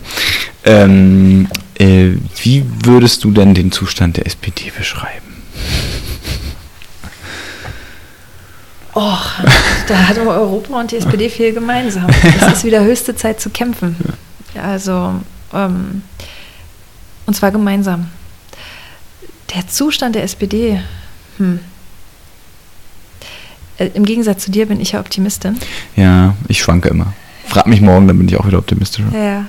Ähm, 0.65 1.49
äh, 1.79 2.11
wie 2.43 2.65
würdest 2.85 3.25
du 3.25 3.31
denn 3.31 3.55
den 3.55 3.73
Zustand 3.73 4.17
der 4.19 4.27
SPD 4.27 4.71
beschreiben? 4.77 5.30
Oh, 8.95 9.19
da 9.89 10.09
hat 10.09 10.19
Europa 10.19 10.81
und 10.81 10.91
die 10.91 10.97
SPD 10.97 11.29
viel 11.29 11.53
gemeinsam. 11.53 12.07
Es 12.41 12.53
ist 12.55 12.65
wieder 12.65 12.83
höchste 12.83 13.15
Zeit 13.15 13.41
zu 13.41 13.51
kämpfen. 13.51 13.97
Also, 14.61 15.15
ähm, 15.55 16.03
und 17.27 17.35
zwar 17.35 17.51
gemeinsam. 17.51 18.09
Der 19.55 19.67
Zustand 19.69 20.15
der 20.15 20.25
SPD, 20.25 20.81
hm. 21.39 21.61
Äh, 23.81 23.91
Im 23.95 24.05
Gegensatz 24.05 24.45
zu 24.45 24.51
dir 24.51 24.67
bin 24.67 24.79
ich 24.81 24.93
ja 24.93 25.01
Optimistin. 25.01 25.59
Ja, 25.97 26.35
ich 26.49 26.61
schwanke 26.61 26.91
immer. 26.91 27.15
Frag 27.47 27.67
mich 27.67 27.81
morgen, 27.81 28.07
dann 28.07 28.19
bin 28.19 28.29
ich 28.29 28.37
auch 28.39 28.47
wieder 28.47 28.59
optimistischer. 28.59 29.09
Ja. 29.13 29.47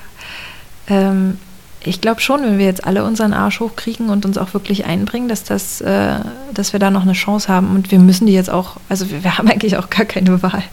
Ähm, 0.88 1.38
ich 1.84 2.00
glaube 2.00 2.22
schon, 2.22 2.44
wenn 2.44 2.58
wir 2.60 2.66
jetzt 2.66 2.86
alle 2.86 3.04
unseren 3.04 3.34
Arsch 3.34 3.60
hochkriegen 3.60 4.10
und 4.10 4.26
uns 4.26 4.38
auch 4.38 4.54
wirklich 4.54 4.86
einbringen, 4.86 5.28
dass, 5.28 5.44
das, 5.44 5.82
äh, 5.82 6.20
dass 6.54 6.74
wir 6.74 6.80
da 6.80 6.92
noch 6.92 7.02
eine 7.02 7.14
Chance 7.14 7.48
haben. 7.48 7.76
Und 7.76 7.90
wir 7.92 7.98
müssen 7.98 8.28
die 8.28 8.34
jetzt 8.34 8.52
auch, 8.52 8.78
also 8.88 9.10
wir, 9.10 9.24
wir, 9.24 9.38
haben 9.38 9.48
eigentlich 9.48 9.78
auch 9.78 9.90
gar 9.90 10.06
keine 10.06 10.44
Wahl. 10.44 10.64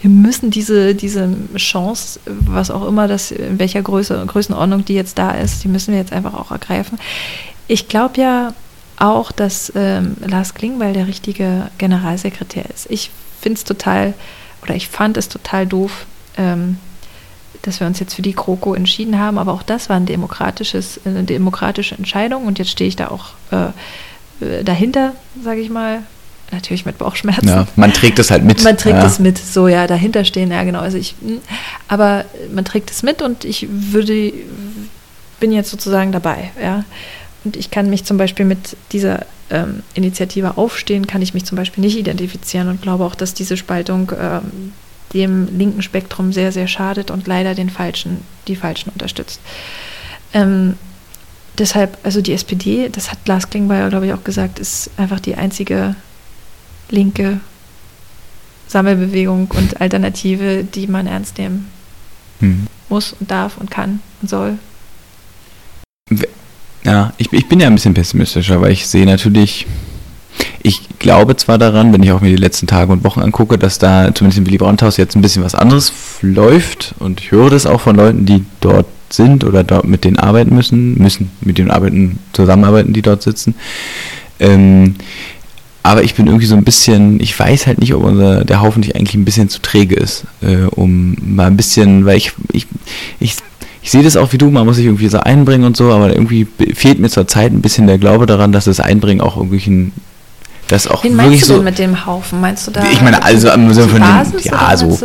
Wir 0.00 0.10
müssen 0.10 0.50
diese, 0.50 0.94
diese 0.94 1.28
Chance, 1.56 2.18
was 2.26 2.70
auch 2.72 2.86
immer 2.86 3.06
das, 3.06 3.30
in 3.30 3.58
welcher 3.60 3.82
Größe, 3.82 4.24
Größenordnung 4.26 4.84
die 4.84 4.94
jetzt 4.94 5.18
da 5.18 5.30
ist, 5.30 5.62
die 5.62 5.68
müssen 5.68 5.92
wir 5.92 6.00
jetzt 6.00 6.12
einfach 6.12 6.34
auch 6.34 6.50
ergreifen. 6.50 6.98
Ich 7.68 7.86
glaube 7.86 8.20
ja 8.20 8.52
auch, 8.98 9.30
dass 9.30 9.72
ähm, 9.76 10.16
Lars 10.26 10.54
Klingbeil 10.54 10.94
der 10.94 11.06
richtige 11.06 11.70
Generalsekretär 11.78 12.64
ist. 12.74 12.90
Ich 12.90 13.10
finde 13.40 13.58
es 13.58 13.64
total, 13.64 14.14
oder 14.62 14.74
ich 14.74 14.88
fand 14.88 15.16
es 15.16 15.28
total 15.28 15.66
doof, 15.66 16.06
ähm, 16.36 16.78
dass 17.66 17.80
wir 17.80 17.86
uns 17.86 17.98
jetzt 18.00 18.14
für 18.14 18.22
die 18.22 18.34
GroKo 18.34 18.74
entschieden 18.74 19.18
haben. 19.18 19.38
Aber 19.38 19.52
auch 19.52 19.62
das 19.62 19.88
war 19.88 19.96
ein 19.96 20.06
demokratisches, 20.06 21.00
eine 21.04 21.24
demokratische 21.24 21.96
Entscheidung 21.96 22.46
und 22.46 22.58
jetzt 22.58 22.70
stehe 22.70 22.88
ich 22.88 22.96
da 22.96 23.08
auch 23.08 23.30
äh, 23.50 24.64
dahinter, 24.64 25.12
sage 25.42 25.60
ich 25.60 25.70
mal. 25.70 26.02
Natürlich 26.52 26.86
mit 26.86 26.96
Bauchschmerzen. 26.98 27.48
Ja, 27.48 27.66
man 27.74 27.92
trägt 27.92 28.20
es 28.20 28.30
halt 28.30 28.44
mit. 28.44 28.62
Man 28.62 28.76
trägt 28.76 28.98
ja. 28.98 29.06
es 29.06 29.18
mit, 29.18 29.36
so 29.36 29.66
ja, 29.66 29.88
dahinter 29.88 30.24
stehen, 30.24 30.52
ja 30.52 30.62
genau. 30.62 30.78
Also 30.78 30.96
ich, 30.96 31.16
hm, 31.20 31.40
aber 31.88 32.24
man 32.54 32.64
trägt 32.64 32.88
es 32.92 33.02
mit 33.02 33.20
und 33.20 33.44
ich 33.44 33.66
würde, 33.68 34.32
bin 35.40 35.50
jetzt 35.50 35.70
sozusagen 35.70 36.12
dabei, 36.12 36.52
ja. 36.62 36.84
Und 37.42 37.56
ich 37.56 37.72
kann 37.72 37.90
mich 37.90 38.04
zum 38.04 38.16
Beispiel 38.16 38.44
mit 38.44 38.76
dieser 38.92 39.26
ähm, 39.50 39.82
Initiative 39.94 40.56
Aufstehen, 40.56 41.08
kann 41.08 41.20
ich 41.20 41.34
mich 41.34 41.44
zum 41.44 41.56
Beispiel 41.56 41.82
nicht 41.82 41.96
identifizieren 41.96 42.68
und 42.68 42.80
glaube 42.80 43.04
auch, 43.04 43.16
dass 43.16 43.34
diese 43.34 43.56
Spaltung 43.56 44.12
ähm, 44.20 44.72
dem 45.12 45.56
linken 45.56 45.82
Spektrum 45.82 46.32
sehr, 46.32 46.52
sehr 46.52 46.68
schadet 46.68 47.10
und 47.10 47.26
leider 47.26 47.54
den 47.54 47.70
Falschen, 47.70 48.18
die 48.48 48.56
Falschen 48.56 48.90
unterstützt. 48.90 49.40
Ähm, 50.32 50.74
deshalb, 51.58 51.98
also 52.02 52.20
die 52.20 52.32
SPD, 52.32 52.88
das 52.90 53.10
hat 53.10 53.18
Lars 53.26 53.50
Klingbeil, 53.50 53.88
glaube 53.88 54.06
ich, 54.06 54.12
auch 54.12 54.24
gesagt, 54.24 54.58
ist 54.58 54.90
einfach 54.96 55.20
die 55.20 55.36
einzige 55.36 55.96
linke 56.90 57.40
Sammelbewegung 58.68 59.50
und 59.52 59.80
Alternative, 59.80 60.64
die 60.64 60.86
man 60.86 61.06
ernst 61.06 61.38
nehmen 61.38 61.70
hm. 62.40 62.66
muss 62.88 63.14
und 63.18 63.30
darf 63.30 63.58
und 63.58 63.70
kann 63.70 64.00
und 64.20 64.28
soll. 64.28 64.58
Ja, 66.84 67.12
ich, 67.16 67.32
ich 67.32 67.48
bin 67.48 67.60
ja 67.60 67.66
ein 67.66 67.74
bisschen 67.74 67.94
pessimistischer, 67.94 68.60
weil 68.60 68.72
ich 68.72 68.86
sehe 68.86 69.06
natürlich, 69.06 69.66
ich 70.62 70.80
glaube 70.98 71.36
zwar 71.36 71.58
daran, 71.58 71.92
wenn 71.92 72.02
ich 72.02 72.12
auch 72.12 72.20
mir 72.20 72.30
die 72.30 72.36
letzten 72.36 72.66
Tage 72.66 72.92
und 72.92 73.04
Wochen 73.04 73.20
angucke, 73.20 73.58
dass 73.58 73.78
da 73.78 74.14
zumindest 74.14 74.38
im 74.38 74.46
Willy 74.46 74.58
Brandt-Haus 74.58 74.96
jetzt 74.96 75.16
ein 75.16 75.22
bisschen 75.22 75.44
was 75.44 75.54
anderes 75.54 75.92
läuft 76.22 76.94
und 76.98 77.20
ich 77.20 77.30
höre 77.30 77.50
das 77.50 77.66
auch 77.66 77.80
von 77.80 77.96
Leuten, 77.96 78.26
die 78.26 78.44
dort 78.60 78.86
sind 79.10 79.44
oder 79.44 79.62
dort 79.62 79.86
mit 79.86 80.04
denen 80.04 80.18
arbeiten 80.18 80.54
müssen, 80.54 80.98
müssen 80.98 81.30
mit 81.40 81.58
denen 81.58 81.70
arbeiten, 81.70 82.18
zusammenarbeiten, 82.32 82.92
die 82.92 83.02
dort 83.02 83.22
sitzen. 83.22 83.54
Ähm, 84.40 84.96
aber 85.82 86.02
ich 86.02 86.16
bin 86.16 86.26
irgendwie 86.26 86.46
so 86.46 86.56
ein 86.56 86.64
bisschen, 86.64 87.20
ich 87.20 87.38
weiß 87.38 87.68
halt 87.68 87.78
nicht, 87.78 87.94
ob 87.94 88.02
unser, 88.02 88.44
der 88.44 88.60
Haufen 88.60 88.80
nicht 88.80 88.96
eigentlich 88.96 89.14
ein 89.14 89.24
bisschen 89.24 89.48
zu 89.48 89.62
träge 89.62 89.94
ist, 89.94 90.24
äh, 90.42 90.64
um 90.64 91.16
mal 91.22 91.46
ein 91.46 91.56
bisschen, 91.56 92.04
weil 92.04 92.16
ich, 92.16 92.32
ich, 92.50 92.66
ich, 93.20 93.36
ich 93.82 93.90
sehe 93.92 94.02
das 94.02 94.16
auch 94.16 94.32
wie 94.32 94.38
du, 94.38 94.50
man 94.50 94.66
muss 94.66 94.76
sich 94.76 94.86
irgendwie 94.86 95.06
so 95.06 95.20
einbringen 95.20 95.64
und 95.64 95.76
so, 95.76 95.92
aber 95.92 96.12
irgendwie 96.12 96.48
fehlt 96.74 96.98
mir 96.98 97.08
zur 97.08 97.28
Zeit 97.28 97.52
ein 97.52 97.60
bisschen 97.60 97.86
der 97.86 97.98
Glaube 97.98 98.26
daran, 98.26 98.50
dass 98.50 98.64
das 98.64 98.80
Einbringen 98.80 99.20
auch 99.20 99.36
irgendwie 99.36 99.70
ein 99.70 99.92
das 100.68 100.86
auch 100.86 101.04
Wen 101.04 101.12
wirklich 101.16 101.30
meinst 101.30 101.42
du 101.44 101.46
so. 101.48 101.54
denn 101.54 101.64
mit 101.64 101.78
dem 101.78 102.06
Haufen? 102.06 102.40
Meinst 102.40 102.66
du 102.66 102.70
da? 102.70 102.82
Ich 102.90 103.00
meine, 103.00 103.22
also 103.22 103.50
im 103.50 103.72
Sinne 103.72 103.88
von 103.88 104.00
Basis, 104.00 104.42
den, 104.42 104.52
ja, 104.52 104.76
so 104.76 104.98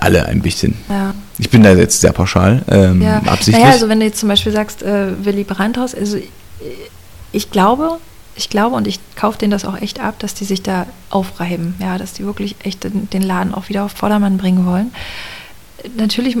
alle 0.00 0.26
ein 0.26 0.40
bisschen. 0.42 0.74
ja. 0.88 1.14
Ich 1.38 1.48
bin 1.48 1.62
da 1.62 1.72
jetzt 1.72 2.00
sehr 2.02 2.12
pauschal, 2.12 2.62
ähm, 2.68 3.00
Ja. 3.00 3.18
absichtlich. 3.24 3.56
Naja, 3.56 3.72
also 3.72 3.88
wenn 3.88 4.00
du 4.00 4.04
jetzt 4.06 4.18
zum 4.20 4.28
Beispiel 4.28 4.52
sagst, 4.52 4.82
äh, 4.82 5.24
Willy 5.24 5.44
Brandt-Haus, 5.44 5.94
also 5.94 6.18
ich, 6.18 6.28
ich 7.32 7.50
glaube, 7.50 7.98
ich 8.36 8.50
glaube 8.50 8.76
und 8.76 8.86
ich 8.86 9.00
kaufe 9.16 9.38
denen 9.38 9.50
das 9.50 9.64
auch 9.64 9.80
echt 9.80 10.00
ab, 10.00 10.18
dass 10.18 10.34
die 10.34 10.44
sich 10.44 10.62
da 10.62 10.86
aufreiben, 11.08 11.74
ja, 11.78 11.96
dass 11.96 12.12
die 12.12 12.24
wirklich 12.26 12.56
echt 12.62 12.84
den, 12.84 13.08
den 13.10 13.22
Laden 13.22 13.54
auch 13.54 13.68
wieder 13.70 13.84
auf 13.84 13.92
Vordermann 13.92 14.36
bringen 14.36 14.66
wollen. 14.66 14.92
Natürlich 15.96 16.36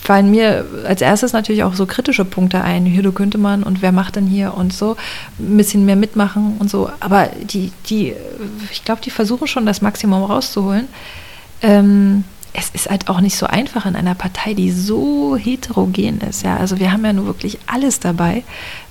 fallen 0.00 0.30
mir 0.30 0.64
als 0.86 1.02
erstes 1.02 1.32
natürlich 1.32 1.64
auch 1.64 1.74
so 1.74 1.86
kritische 1.86 2.24
Punkte 2.24 2.62
ein. 2.62 2.86
Hier, 2.86 3.02
du 3.02 3.12
könnte 3.12 3.38
man 3.38 3.62
und 3.62 3.82
wer 3.82 3.92
macht 3.92 4.16
denn 4.16 4.26
hier 4.26 4.54
und 4.54 4.72
so. 4.72 4.96
Ein 5.38 5.56
bisschen 5.56 5.84
mehr 5.84 5.96
mitmachen 5.96 6.56
und 6.58 6.70
so. 6.70 6.90
Aber 7.00 7.28
die, 7.42 7.72
die, 7.88 8.14
ich 8.70 8.84
glaube, 8.84 9.02
die 9.02 9.10
versuchen 9.10 9.46
schon 9.46 9.66
das 9.66 9.82
Maximum 9.82 10.22
rauszuholen. 10.22 10.88
Ähm, 11.62 12.24
es 12.52 12.70
ist 12.70 12.88
halt 12.88 13.08
auch 13.08 13.20
nicht 13.20 13.36
so 13.36 13.46
einfach 13.46 13.86
in 13.86 13.96
einer 13.96 14.14
Partei, 14.14 14.54
die 14.54 14.70
so 14.70 15.36
heterogen 15.36 16.20
ist. 16.22 16.42
Ja, 16.42 16.56
also 16.56 16.78
wir 16.78 16.92
haben 16.92 17.04
ja 17.04 17.12
nur 17.12 17.26
wirklich 17.26 17.58
alles 17.66 18.00
dabei. 18.00 18.44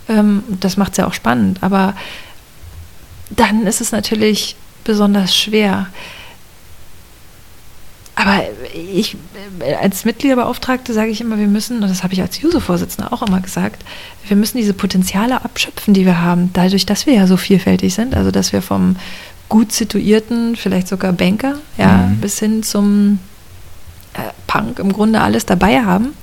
Ähm, 0.08 0.44
das 0.60 0.78
macht 0.78 0.92
es 0.92 0.98
ja 0.98 1.08
auch 1.08 1.14
spannend. 1.14 1.60
Aber 1.62 1.96
dann 3.30 3.66
ist 3.66 3.82
es 3.82 3.92
natürlich 3.92 4.56
besonders 4.84 5.36
schwer. 5.36 5.88
Aber 8.20 8.42
ich 8.74 9.16
als 9.80 10.04
Mitgliederbeauftragte 10.04 10.92
sage 10.92 11.12
ich 11.12 11.22
immer, 11.22 11.38
wir 11.38 11.46
müssen, 11.46 11.84
und 11.84 11.90
das 11.90 12.02
habe 12.02 12.14
ich 12.16 12.22
als 12.22 12.42
Juso-Vorsitzende 12.42 13.12
auch 13.12 13.22
immer 13.22 13.42
gesagt, 13.42 13.86
wir 14.28 14.36
müssen 14.36 14.58
diese 14.58 14.74
Potenziale 14.74 15.46
abschöpfen, 15.46 15.94
die 15.94 16.04
wir 16.04 16.20
haben, 16.20 16.50
dadurch, 16.54 16.88
dass 16.88 17.06
wir 17.06 17.14
ja 17.14 17.28
so 17.28 17.38
vielfältig 17.38 17.94
sind, 17.94 18.16
also 18.16 18.32
dass 18.32 18.54
wir 18.54 18.64
vom 18.64 18.96
gut 19.50 19.72
situierten, 19.72 20.56
vielleicht 20.56 20.88
sogar 20.88 21.14
Banker, 21.14 21.60
ja, 21.78 22.08
Mhm. 22.08 22.18
bis 22.18 22.40
hin 22.40 22.64
zum 22.64 23.20
äh, 24.16 24.20
Punk 24.48 24.80
im 24.80 24.92
Grunde 24.94 25.22
alles 25.22 25.46
dabei 25.46 25.84
haben. 25.84 26.16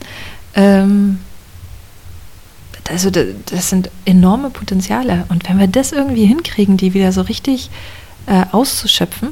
Ähm, 0.57 1.21
also 2.91 3.11
das, 3.11 3.27
das 3.47 3.71
sind 3.71 3.89
enorme 4.05 4.51
Potenziale. 4.51 5.27
Und 5.29 5.49
wenn 5.49 5.61
wir 5.61 5.69
das 5.69 5.93
irgendwie 5.93 6.27
hinkriegen, 6.27 6.77
die 6.77 6.93
wieder 6.93 7.13
so 7.13 7.21
richtig 7.23 7.71
äh, 8.27 8.45
auszuschöpfen, 8.51 9.29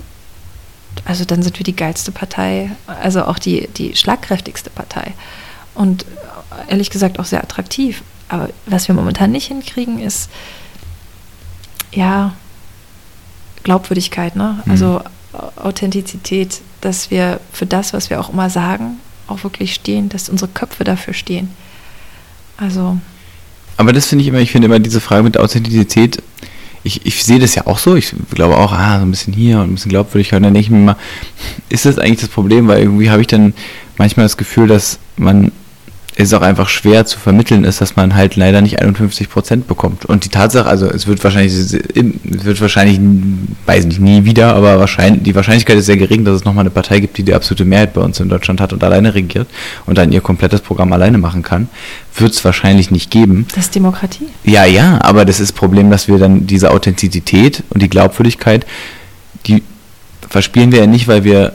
also 1.05 1.24
dann 1.24 1.43
sind 1.43 1.59
wir 1.59 1.64
die 1.64 1.76
geilste 1.76 2.12
Partei, 2.12 2.70
also 2.86 3.24
auch 3.24 3.38
die, 3.38 3.68
die 3.68 3.97
schlagkräftigste 3.97 4.70
Partei. 4.70 5.14
Und 5.74 6.05
ehrlich 6.68 6.90
gesagt 6.90 7.18
auch 7.18 7.24
sehr 7.24 7.43
attraktiv. 7.43 8.03
Aber 8.28 8.51
was 8.66 8.88
wir 8.88 8.95
momentan 8.95 9.32
nicht 9.32 9.47
hinkriegen, 9.47 9.99
ist 9.99 10.30
ja 11.93 12.34
Glaubwürdigkeit, 13.62 14.36
ne? 14.36 14.62
Mhm. 14.64 14.70
Also 14.70 15.03
Authentizität, 15.57 16.61
dass 16.80 17.11
wir 17.11 17.40
für 17.53 17.66
das, 17.66 17.93
was 17.93 18.11
wir 18.11 18.20
auch 18.20 18.30
immer 18.30 18.51
sagen, 18.51 18.99
auch 19.28 19.45
wirklich 19.45 19.74
stehen, 19.74 20.09
dass 20.09 20.28
unsere 20.28 20.51
Köpfe 20.51 20.84
dafür 20.84 21.14
stehen. 21.14 21.51
Also 22.57 22.99
Aber 23.76 23.93
das 23.93 24.07
finde 24.07 24.22
ich 24.22 24.28
immer, 24.28 24.38
ich 24.38 24.53
finde 24.53 24.66
immer 24.66 24.78
diese 24.78 25.01
Frage 25.01 25.22
mit 25.22 25.38
Authentizität, 25.38 26.22
ich, 26.85 27.07
ich 27.07 27.24
sehe 27.24 27.39
das 27.39 27.55
ja 27.55 27.66
auch 27.66 27.78
so, 27.78 27.95
ich 27.97 28.14
glaube 28.35 28.57
auch, 28.57 28.72
ah, 28.72 28.99
so 28.99 29.05
ein 29.05 29.11
bisschen 29.11 29.33
hier 29.33 29.59
und 29.59 29.70
ein 29.70 29.74
bisschen 29.74 29.91
Glaubwürdigkeit, 29.91 30.39
und 30.39 30.45
dann 30.45 30.55
denke 30.55 30.66
ich 30.66 30.70
mir 30.70 30.78
immer, 30.78 30.97
ist 31.68 31.85
das 31.85 31.99
eigentlich 31.99 32.20
das 32.20 32.28
Problem, 32.28 32.68
weil 32.68 32.80
irgendwie 32.80 33.11
habe 33.11 33.20
ich 33.20 33.28
dann 33.28 33.55
manchmal 33.99 34.24
das 34.24 34.37
Gefühl, 34.37 34.66
dass 34.66 34.99
man 35.16 35.53
es 36.15 36.35
auch 36.35 36.43
einfach 36.43 36.69
schwer 36.69 37.07
zu 37.07 37.19
vermitteln 37.19 37.65
ist, 37.65 37.81
dass 37.81 37.97
man 37.97 38.15
halt 38.15 38.37
leider 38.37 38.61
nicht 38.61 38.81
51 38.81 39.31
Prozent 39.31 39.67
bekommt. 39.67 40.05
Und 40.05 40.25
die 40.25 40.29
Tatsache, 40.29 40.69
also 40.69 40.87
es 40.87 41.07
wird 41.07 41.25
wahrscheinlich, 41.25 41.55
es 41.55 41.73
wird 41.73 42.61
wahrscheinlich, 42.61 43.01
weiß 43.65 43.87
nicht, 43.87 44.01
nie 44.01 44.25
wieder, 44.25 44.55
aber 44.55 44.79
wahrscheinlich, 44.79 45.23
die 45.23 45.35
Wahrscheinlichkeit 45.35 45.79
ist 45.79 45.87
sehr 45.87 45.97
gering, 45.97 46.25
dass 46.25 46.37
es 46.37 46.45
nochmal 46.45 46.63
eine 46.63 46.71
Partei 46.71 47.01
gibt, 47.01 47.17
die 47.17 47.23
die 47.23 47.35
absolute 47.35 47.65
Mehrheit 47.65 47.95
bei 47.95 48.03
uns 48.03 48.20
in 48.20 48.28
Deutschland 48.28 48.61
hat 48.61 48.74
und 48.74 48.85
alleine 48.85 49.15
regiert 49.15 49.49
und 49.86 49.97
dann 49.97 50.12
ihr 50.12 50.20
komplettes 50.20 50.61
Programm 50.61 50.93
alleine 50.93 51.16
machen 51.16 51.43
kann. 51.43 51.69
Wird 52.16 52.32
es 52.32 52.45
wahrscheinlich 52.45 52.91
nicht 52.91 53.11
geben. 53.11 53.47
das 53.55 53.66
ist 53.66 53.74
Demokratie. 53.74 54.28
Ja, 54.45 54.66
ja, 54.66 54.99
aber 55.03 55.24
das 55.24 55.41
ist 55.41 55.51
das 55.51 55.57
Problem, 55.59 55.91
dass 55.91 56.09
wir 56.09 56.19
dann 56.19 56.47
diese 56.47 56.70
Authentizität 56.70 57.62
und 57.70 57.82
die 57.82 57.89
Glaubwürdigkeit, 57.89 58.66
die 59.47 59.62
verspielen 60.28 60.73
wir 60.73 60.81
ja 60.81 60.86
nicht, 60.86 61.09
weil 61.09 61.24
wir, 61.24 61.53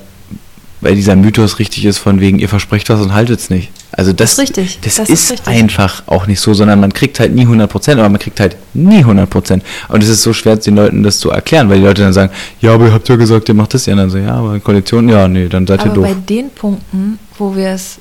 weil 0.82 0.96
dieser 0.96 1.16
Mythos 1.16 1.60
richtig 1.60 1.86
ist, 1.86 2.00
von 2.00 2.20
wegen, 2.20 2.40
ihr 2.40 2.50
versprecht 2.50 2.90
was 2.90 3.02
und 3.02 3.14
haltet 3.14 3.40
es 3.40 3.50
nicht. 3.52 3.70
Also 3.98 4.14
das, 4.14 4.36
Das 4.36 4.38
ist 4.38 4.58
richtig. 4.58 4.80
das, 4.84 4.96
Das 4.96 5.10
ist, 5.10 5.32
richtig. 5.32 5.48
einfach 5.48 6.04
auch 6.06 6.28
nicht 6.28 6.40
so, 6.40 6.54
sondern 6.54 6.80
man 6.80 6.94
kriegt 6.94 7.20
halt 7.20 7.34
nie 7.34 7.42
100 7.42 7.70
Prozent, 7.70 8.00
aber 8.00 8.08
man 8.10 8.20
kriegt 8.20 8.40
halt 8.40 8.56
nie 8.76 9.00
100 9.00 9.28
Prozent. 9.30 9.64
Und 9.90 10.04
es 10.04 10.08
ist 10.10 10.22
so 10.22 10.34
schwer, 10.34 10.56
den 10.56 10.76
Leuten 10.76 11.02
das 11.02 11.18
zu 11.18 11.32
erklären, 11.32 11.68
weil 11.68 11.80
die 11.80 11.86
Leute 11.86 12.04
dann 12.04 12.14
sagen, 12.14 12.32
ja, 12.62 12.74
aber 12.76 12.86
ihr 12.86 12.94
habt 12.94 13.10
ja 13.10 13.16
gesagt, 13.16 13.50
ihr 13.50 13.56
macht 13.56 13.74
das 13.74 13.88
ja. 13.88 13.94
Und 13.94 14.00
dann 14.00 14.10
so, 14.12 14.20
ja, 14.20 14.36
aber 14.36 14.60
Koalition, 14.60 15.10
ja, 15.10 15.28
nee, 15.28 15.50
dann 15.50 15.66
seid 15.66 15.80
ihr 15.82 15.86
Aber 15.88 15.96
doof. 15.96 16.06
bei 16.06 16.14
den 16.14 16.52
Punkten, 16.52 17.18
wo 17.40 17.56
wir 17.56 17.70
es 17.70 17.98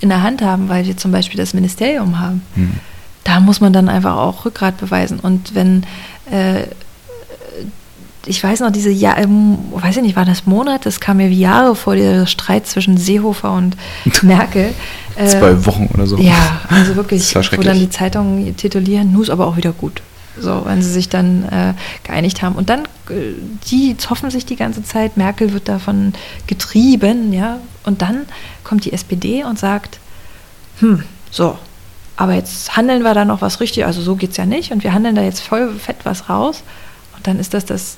in 0.00 0.08
der 0.08 0.22
Hand 0.22 0.42
haben, 0.42 0.68
weil 0.68 0.84
wir 0.86 0.96
zum 0.96 1.12
Beispiel 1.12 1.38
das 1.38 1.54
Ministerium 1.54 2.18
haben, 2.18 2.42
Hm. 2.54 2.72
da 3.24 3.38
muss 3.40 3.60
man 3.60 3.72
dann 3.72 3.88
einfach 3.88 4.16
auch 4.16 4.44
Rückgrat 4.44 4.76
beweisen. 4.78 5.20
Und 5.20 5.54
wenn 5.54 5.84
äh, 6.32 6.64
ich 8.28 8.42
weiß 8.42 8.60
noch, 8.60 8.70
diese, 8.70 8.90
ja, 8.90 9.16
ähm, 9.16 9.58
weiß 9.72 9.96
ich 9.96 10.02
nicht, 10.02 10.16
war 10.16 10.24
das 10.24 10.46
Monat? 10.46 10.86
Das 10.86 11.00
kam 11.00 11.16
mir 11.16 11.30
wie 11.30 11.40
Jahre 11.40 11.74
vor, 11.74 11.96
der 11.96 12.26
Streit 12.26 12.66
zwischen 12.66 12.96
Seehofer 12.96 13.52
und 13.52 13.76
Merkel. 14.22 14.74
Äh, 15.16 15.26
Zwei 15.26 15.66
Wochen 15.66 15.88
oder 15.92 16.06
so. 16.06 16.18
Ja, 16.18 16.60
also 16.68 16.96
wirklich, 16.96 17.34
wo 17.34 17.62
dann 17.62 17.78
die 17.78 17.90
Zeitungen 17.90 18.56
titulieren, 18.56 19.12
nu 19.12 19.22
ist 19.22 19.30
aber 19.30 19.46
auch 19.46 19.56
wieder 19.56 19.72
gut. 19.72 20.02
So, 20.40 20.62
wenn 20.66 20.82
sie 20.82 20.92
sich 20.92 21.08
dann 21.08 21.44
äh, 21.44 21.74
geeinigt 22.04 22.42
haben. 22.42 22.54
Und 22.54 22.70
dann, 22.70 22.84
äh, 23.10 23.34
die 23.70 23.96
zoffen 23.96 24.30
sich 24.30 24.46
die 24.46 24.54
ganze 24.54 24.84
Zeit, 24.84 25.16
Merkel 25.16 25.52
wird 25.52 25.68
davon 25.68 26.12
getrieben, 26.46 27.32
ja. 27.32 27.58
Und 27.84 28.02
dann 28.02 28.26
kommt 28.62 28.84
die 28.84 28.92
SPD 28.92 29.42
und 29.42 29.58
sagt, 29.58 29.98
hm, 30.78 31.02
so, 31.30 31.58
aber 32.16 32.34
jetzt 32.34 32.76
handeln 32.76 33.02
wir 33.02 33.14
da 33.14 33.24
noch 33.24 33.40
was 33.40 33.60
richtig, 33.60 33.84
also 33.86 34.00
so 34.00 34.16
geht 34.16 34.32
es 34.32 34.36
ja 34.36 34.46
nicht. 34.46 34.70
Und 34.70 34.84
wir 34.84 34.92
handeln 34.92 35.14
da 35.14 35.22
jetzt 35.22 35.40
voll 35.40 35.72
fett 35.74 35.98
was 36.04 36.28
raus. 36.28 36.62
Und 37.16 37.26
dann 37.26 37.38
ist 37.38 37.54
das 37.54 37.64
das 37.64 37.96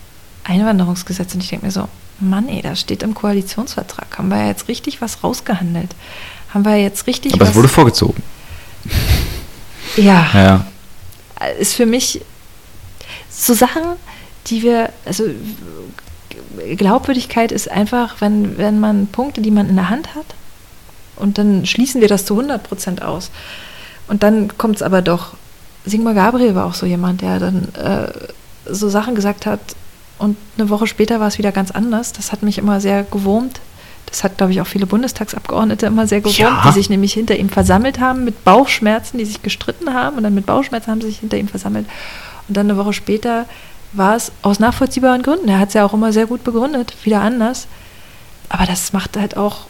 Einwanderungsgesetz. 0.50 1.34
Und 1.34 1.42
ich 1.42 1.48
denke 1.50 1.66
mir 1.66 1.72
so, 1.72 1.88
Mann, 2.18 2.48
ey, 2.48 2.60
das 2.62 2.80
steht 2.80 3.02
im 3.02 3.14
Koalitionsvertrag. 3.14 4.18
Haben 4.18 4.28
wir 4.28 4.38
ja 4.38 4.46
jetzt 4.48 4.68
richtig 4.68 5.00
was 5.00 5.22
rausgehandelt. 5.24 5.90
Haben 6.52 6.64
wir 6.64 6.76
jetzt 6.76 7.06
richtig 7.06 7.32
Aber 7.34 7.42
was. 7.42 7.50
es 7.50 7.54
wurde 7.54 7.68
vorgezogen. 7.68 8.22
ja, 9.96 10.26
Ja, 10.34 10.42
ja. 11.40 11.46
ist 11.58 11.74
für 11.74 11.86
mich 11.86 12.20
so 13.30 13.54
Sachen, 13.54 13.82
die 14.48 14.62
wir, 14.62 14.90
also 15.06 15.24
Glaubwürdigkeit 16.76 17.52
ist 17.52 17.70
einfach, 17.70 18.16
wenn, 18.20 18.58
wenn 18.58 18.80
man 18.80 19.06
Punkte, 19.06 19.40
die 19.40 19.50
man 19.50 19.68
in 19.68 19.76
der 19.76 19.88
Hand 19.88 20.14
hat, 20.14 20.26
und 21.16 21.36
dann 21.38 21.66
schließen 21.66 22.00
wir 22.00 22.08
das 22.08 22.24
zu 22.24 22.34
100 22.34 22.62
Prozent 22.62 23.02
aus. 23.02 23.30
Und 24.08 24.22
dann 24.22 24.56
kommt 24.56 24.76
es 24.76 24.82
aber 24.82 25.02
doch. 25.02 25.34
Sigmar 25.84 26.14
Gabriel 26.14 26.54
war 26.54 26.64
auch 26.66 26.74
so 26.74 26.86
jemand, 26.86 27.20
der 27.20 27.38
dann 27.38 27.68
äh, 27.74 28.10
so 28.66 28.88
Sachen 28.88 29.14
gesagt 29.14 29.44
hat 29.46 29.60
und 30.20 30.36
eine 30.58 30.68
Woche 30.70 30.86
später 30.86 31.18
war 31.20 31.28
es 31.28 31.38
wieder 31.38 31.50
ganz 31.52 31.70
anders. 31.70 32.12
Das 32.12 32.30
hat 32.32 32.42
mich 32.42 32.58
immer 32.58 32.80
sehr 32.80 33.02
gewurmt. 33.02 33.60
Das 34.06 34.24
hat, 34.24 34.36
glaube 34.38 34.52
ich, 34.52 34.60
auch 34.60 34.66
viele 34.66 34.86
Bundestagsabgeordnete 34.86 35.86
immer 35.86 36.06
sehr 36.06 36.20
gewurmt, 36.20 36.38
Ja. 36.38 36.62
die 36.66 36.72
sich 36.72 36.90
nämlich 36.90 37.12
hinter 37.12 37.36
ihm 37.36 37.48
versammelt 37.48 38.00
haben 38.00 38.24
mit 38.24 38.44
Bauchschmerzen, 38.44 39.18
die 39.18 39.24
sich 39.24 39.42
gestritten 39.42 39.94
haben 39.94 40.16
und 40.16 40.22
dann 40.24 40.34
mit 40.34 40.46
Bauchschmerzen 40.46 40.90
haben 40.90 41.00
sie 41.00 41.08
sich 41.08 41.18
hinter 41.20 41.36
ihm 41.38 41.48
versammelt. 41.48 41.86
Und 42.48 42.56
dann 42.56 42.68
eine 42.68 42.76
Woche 42.78 42.92
später 42.92 43.46
war 43.92 44.16
es 44.16 44.32
aus 44.42 44.58
nachvollziehbaren 44.60 45.22
Gründen. 45.22 45.48
Er 45.48 45.58
hat 45.58 45.68
es 45.68 45.74
ja 45.74 45.84
auch 45.84 45.92
immer 45.94 46.12
sehr 46.12 46.26
gut 46.26 46.42
begründet, 46.44 46.94
wieder 47.04 47.20
anders. 47.20 47.66
Aber 48.48 48.66
das 48.66 48.92
macht 48.92 49.16
halt 49.16 49.36
auch, 49.36 49.66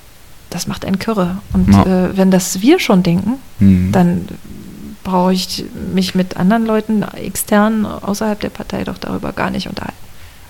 das 0.49 0.67
macht 0.67 0.85
einen 0.87 0.99
Kürre. 0.99 1.39
Und 1.53 1.73
Ja. 1.73 1.83
äh, 1.85 2.17
wenn 2.17 2.31
das 2.31 2.61
wir 2.63 2.79
schon 2.81 3.03
denken, 3.03 3.35
Hm. 3.59 3.93
dann 3.93 4.27
brauche 5.05 5.33
ich 5.33 5.65
mich 5.95 6.15
mit 6.15 6.37
anderen 6.39 6.65
Leuten 6.67 7.03
extern 7.03 7.85
außerhalb 7.87 8.41
der 8.41 8.51
Partei 8.51 8.85
doch 8.85 8.99
darüber 8.99 9.33
gar 9.33 9.51
nicht 9.51 9.69
unterhalten. 9.69 9.97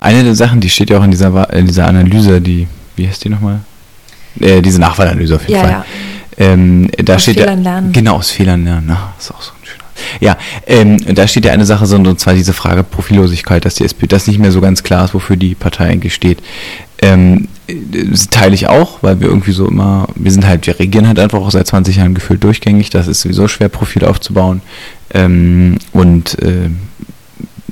Eine 0.01 0.23
der 0.25 0.35
Sachen, 0.35 0.59
die 0.59 0.69
steht 0.69 0.89
ja 0.89 0.99
auch 0.99 1.03
in 1.03 1.11
dieser, 1.11 1.53
in 1.53 1.67
dieser 1.67 1.87
Analyse, 1.87 2.41
die, 2.41 2.67
wie 2.97 3.07
heißt 3.07 3.23
die 3.23 3.29
nochmal? 3.29 3.59
Äh, 4.39 4.61
diese 4.61 4.79
Nachwahlanalyse 4.79 5.35
auf 5.35 5.41
jeden 5.47 5.53
Ja, 5.53 5.61
Fall. 5.61 5.71
ja. 5.71 5.85
Ähm, 6.37 6.89
da 6.97 7.15
Aus 7.15 7.21
steht 7.21 7.35
Fehlern 7.37 7.63
ja, 7.63 7.71
lernen. 7.71 7.91
Genau, 7.93 8.15
aus 8.15 8.31
Fehlern 8.31 8.63
lernen. 8.65 8.85
Na, 8.87 9.13
ist 9.19 9.31
auch 9.31 9.41
so 9.41 9.51
ein 9.51 9.65
schöner. 9.65 9.83
Ja, 10.19 10.37
ähm, 10.65 10.97
da 11.15 11.27
steht 11.27 11.45
ja 11.45 11.51
eine 11.51 11.65
Sache, 11.65 11.85
so, 11.85 11.97
und 11.97 12.19
zwar 12.19 12.33
diese 12.33 12.53
Frage 12.53 12.83
Profillosigkeit, 12.83 13.63
dass 13.63 13.75
die 13.75 13.83
SPD, 13.85 14.07
dass 14.07 14.25
nicht 14.27 14.39
mehr 14.39 14.51
so 14.51 14.59
ganz 14.59 14.81
klar 14.81 15.05
ist, 15.05 15.13
wofür 15.13 15.35
die 15.35 15.53
Partei 15.53 15.89
eigentlich 15.89 16.15
steht. 16.15 16.39
Ähm, 17.01 17.47
äh, 17.67 17.75
das 18.09 18.27
teile 18.29 18.55
ich 18.55 18.67
auch, 18.67 19.03
weil 19.03 19.19
wir 19.19 19.27
irgendwie 19.27 19.51
so 19.51 19.67
immer, 19.67 20.07
wir 20.15 20.31
sind 20.31 20.47
halt, 20.47 20.65
wir 20.65 20.79
regieren 20.79 21.07
halt 21.07 21.19
einfach 21.19 21.39
auch 21.39 21.51
seit 21.51 21.67
20 21.67 21.97
Jahren 21.97 22.15
gefühlt 22.15 22.43
durchgängig. 22.43 22.89
Das 22.89 23.07
ist 23.07 23.21
sowieso 23.21 23.47
schwer, 23.47 23.69
Profil 23.69 24.05
aufzubauen. 24.05 24.61
Ähm, 25.13 25.77
und 25.91 26.41
äh, 26.41 26.69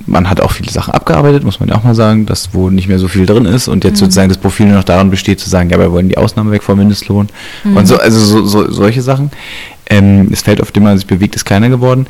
man 0.06 0.30
hat 0.30 0.42
auch 0.42 0.52
viele 0.52 0.72
Sachen 0.72 0.94
abgearbeitet, 0.94 1.44
muss 1.44 1.60
man 1.60 1.70
ja 1.70 1.76
auch 1.76 1.84
mal 1.84 1.96
sagen, 1.96 2.26
dass 2.26 2.54
wo 2.54 2.70
nicht 2.70 2.88
mehr 2.88 3.00
so 3.00 3.08
viel 3.08 3.26
drin 3.26 3.46
ist 3.46 3.68
und 3.68 3.84
jetzt 3.84 4.00
sozusagen 4.00 4.30
das 4.30 4.38
Profil 4.38 4.68
nur 4.68 4.78
noch 4.78 4.84
daran 4.84 5.10
besteht, 5.10 5.40
zu 5.40 5.50
sagen, 5.50 5.70
ja, 5.70 5.80
wir 5.80 5.92
wollen 5.92 6.10
die 6.10 6.18
Ausnahme 6.18 6.52
weg 6.52 6.64
vom 6.64 6.78
Mindestlohn 6.78 7.28
und 7.76 7.88
so, 7.88 7.98
also 7.98 8.20
so, 8.20 8.46
so, 8.46 8.72
solche 8.72 9.02
Sachen. 9.02 9.32
Ähm, 9.92 10.30
das 10.30 10.44
Feld, 10.44 10.62
auf 10.62 10.72
dem 10.72 10.84
man 10.84 10.98
sich 10.98 11.08
bewegt, 11.08 11.36
ist 11.36 11.46
kleiner 11.46 11.70
geworden. 11.70 12.06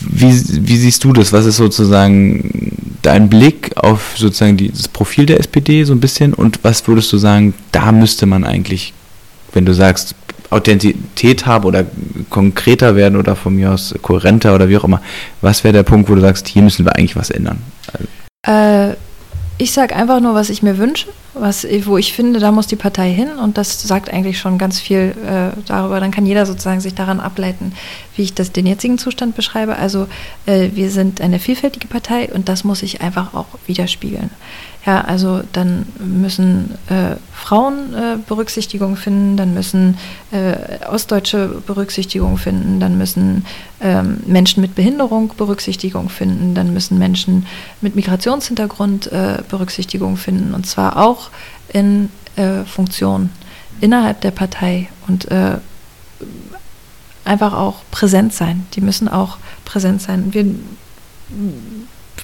Wie, 0.00 0.32
wie 0.32 0.76
siehst 0.76 1.04
du 1.04 1.12
das? 1.12 1.32
Was 1.32 1.46
ist 1.46 1.56
sozusagen 1.56 2.72
dein 3.02 3.28
Blick 3.28 3.70
auf 3.76 4.14
sozusagen 4.16 4.56
die, 4.56 4.70
das 4.70 4.88
Profil 4.88 5.26
der 5.26 5.38
SPD 5.38 5.84
so 5.84 5.92
ein 5.92 6.00
bisschen 6.00 6.34
und 6.34 6.58
was 6.62 6.86
würdest 6.88 7.12
du 7.12 7.18
sagen, 7.18 7.54
da 7.70 7.92
müsste 7.92 8.26
man 8.26 8.44
eigentlich, 8.44 8.92
wenn 9.52 9.64
du 9.64 9.72
sagst, 9.72 10.14
Authentizität 10.50 11.46
haben 11.46 11.64
oder 11.64 11.84
konkreter 12.30 12.96
werden 12.96 13.16
oder 13.16 13.36
von 13.36 13.54
mir 13.54 13.72
aus 13.72 13.94
kohärenter 14.02 14.54
oder 14.54 14.68
wie 14.68 14.76
auch 14.76 14.84
immer, 14.84 15.02
was 15.40 15.64
wäre 15.64 15.72
der 15.72 15.82
Punkt, 15.82 16.08
wo 16.08 16.14
du 16.14 16.20
sagst, 16.20 16.48
hier 16.48 16.62
müssen 16.62 16.84
wir 16.84 16.96
eigentlich 16.96 17.16
was 17.16 17.30
ändern? 17.30 17.58
Äh, 18.46 18.94
ich 19.58 19.72
sage 19.72 19.94
einfach 19.94 20.20
nur, 20.20 20.34
was 20.34 20.50
ich 20.50 20.62
mir 20.62 20.78
wünsche, 20.78 21.08
was, 21.34 21.66
wo 21.84 21.98
ich 21.98 22.12
finde, 22.12 22.38
da 22.38 22.52
muss 22.52 22.68
die 22.68 22.76
Partei 22.76 23.10
hin 23.10 23.28
und 23.42 23.58
das 23.58 23.82
sagt 23.82 24.08
eigentlich 24.12 24.38
schon 24.38 24.56
ganz 24.56 24.78
viel 24.78 25.14
äh, 25.26 25.60
darüber. 25.66 25.98
Dann 25.98 26.12
kann 26.12 26.26
jeder 26.26 26.46
sozusagen 26.46 26.80
sich 26.80 26.94
daran 26.94 27.18
ableiten, 27.18 27.72
wie 28.16 28.22
ich 28.22 28.34
das, 28.34 28.52
den 28.52 28.66
jetzigen 28.66 28.98
Zustand 28.98 29.34
beschreibe. 29.34 29.76
Also 29.76 30.06
äh, 30.46 30.70
wir 30.74 30.90
sind 30.90 31.20
eine 31.20 31.40
vielfältige 31.40 31.88
Partei 31.88 32.28
und 32.32 32.48
das 32.48 32.64
muss 32.64 32.80
sich 32.80 33.00
einfach 33.00 33.34
auch 33.34 33.46
widerspiegeln. 33.66 34.30
Ja, 34.88 35.02
also 35.02 35.42
dann 35.52 35.84
müssen 35.98 36.78
äh, 36.88 37.16
Frauen 37.34 37.92
äh, 37.92 38.16
Berücksichtigung 38.26 38.96
finden, 38.96 39.36
dann 39.36 39.52
müssen 39.52 39.98
äh, 40.30 40.82
Ostdeutsche 40.88 41.60
Berücksichtigung 41.66 42.38
finden, 42.38 42.80
dann 42.80 42.96
müssen 42.96 43.44
ähm, 43.82 44.20
Menschen 44.24 44.62
mit 44.62 44.74
Behinderung 44.74 45.34
Berücksichtigung 45.36 46.08
finden, 46.08 46.54
dann 46.54 46.72
müssen 46.72 46.96
Menschen 46.96 47.46
mit 47.82 47.96
Migrationshintergrund 47.96 49.12
äh, 49.12 49.42
Berücksichtigung 49.50 50.16
finden 50.16 50.54
und 50.54 50.64
zwar 50.64 50.96
auch 50.96 51.28
in 51.70 52.08
äh, 52.36 52.64
Funktionen 52.64 53.28
innerhalb 53.82 54.22
der 54.22 54.30
Partei 54.30 54.88
und 55.06 55.30
äh, 55.30 55.58
einfach 57.26 57.52
auch 57.52 57.82
präsent 57.90 58.32
sein. 58.32 58.66
Die 58.72 58.80
müssen 58.80 59.06
auch 59.06 59.36
präsent 59.66 60.00
sein. 60.00 60.32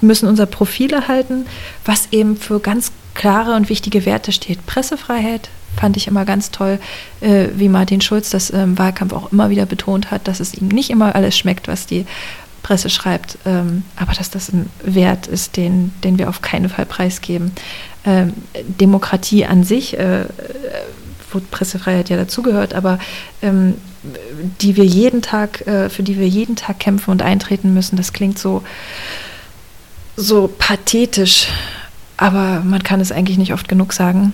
Wir 0.05 0.09
müssen 0.09 0.28
unser 0.28 0.44
Profil 0.44 0.93
erhalten, 0.93 1.47
was 1.86 2.09
eben 2.10 2.36
für 2.36 2.60
ganz 2.60 2.93
klare 3.14 3.55
und 3.55 3.70
wichtige 3.70 4.05
Werte 4.05 4.32
steht. 4.32 4.66
Pressefreiheit 4.66 5.48
fand 5.78 5.97
ich 5.97 6.09
immer 6.09 6.26
ganz 6.26 6.51
toll, 6.51 6.78
äh, 7.22 7.47
wie 7.55 7.70
Martin 7.70 8.02
Schulz 8.02 8.28
das 8.28 8.51
im 8.51 8.78
Wahlkampf 8.78 9.14
auch 9.14 9.32
immer 9.32 9.48
wieder 9.48 9.64
betont 9.64 10.10
hat, 10.10 10.28
dass 10.28 10.40
es 10.40 10.52
ihm 10.52 10.68
nicht 10.68 10.90
immer 10.90 11.14
alles 11.14 11.39
schmeckt, 11.39 11.68
was 11.68 11.86
die 11.86 12.05
Presse 12.62 12.90
schreibt, 12.90 13.39
ähm, 13.47 13.82
aber 13.97 14.12
dass 14.12 14.28
das 14.28 14.52
ein 14.52 14.68
Wert 14.82 15.26
ist, 15.26 15.56
den, 15.56 15.94
den 16.05 16.18
wir 16.18 16.28
auf 16.28 16.43
keinen 16.43 16.68
Fall 16.68 16.85
preisgeben. 16.85 17.52
Ähm, 18.05 18.35
Demokratie 18.78 19.47
an 19.47 19.64
sich, 19.64 19.98
äh, 19.98 20.26
wo 21.31 21.40
Pressefreiheit 21.51 22.10
ja 22.10 22.18
dazugehört, 22.18 22.74
aber 22.74 22.98
ähm, 23.40 23.76
die 24.60 24.76
wir 24.76 24.85
jeden 24.85 25.22
Tag, 25.22 25.66
äh, 25.66 25.89
für 25.89 26.02
die 26.02 26.18
wir 26.18 26.28
jeden 26.28 26.56
Tag 26.56 26.78
kämpfen 26.78 27.10
und 27.10 27.22
eintreten 27.22 27.72
müssen, 27.72 27.97
das 27.97 28.12
klingt 28.12 28.39
so, 28.39 28.62
so 30.16 30.48
pathetisch, 30.58 31.48
aber 32.16 32.60
man 32.60 32.82
kann 32.82 33.00
es 33.00 33.12
eigentlich 33.12 33.38
nicht 33.38 33.52
oft 33.52 33.68
genug 33.68 33.92
sagen. 33.92 34.32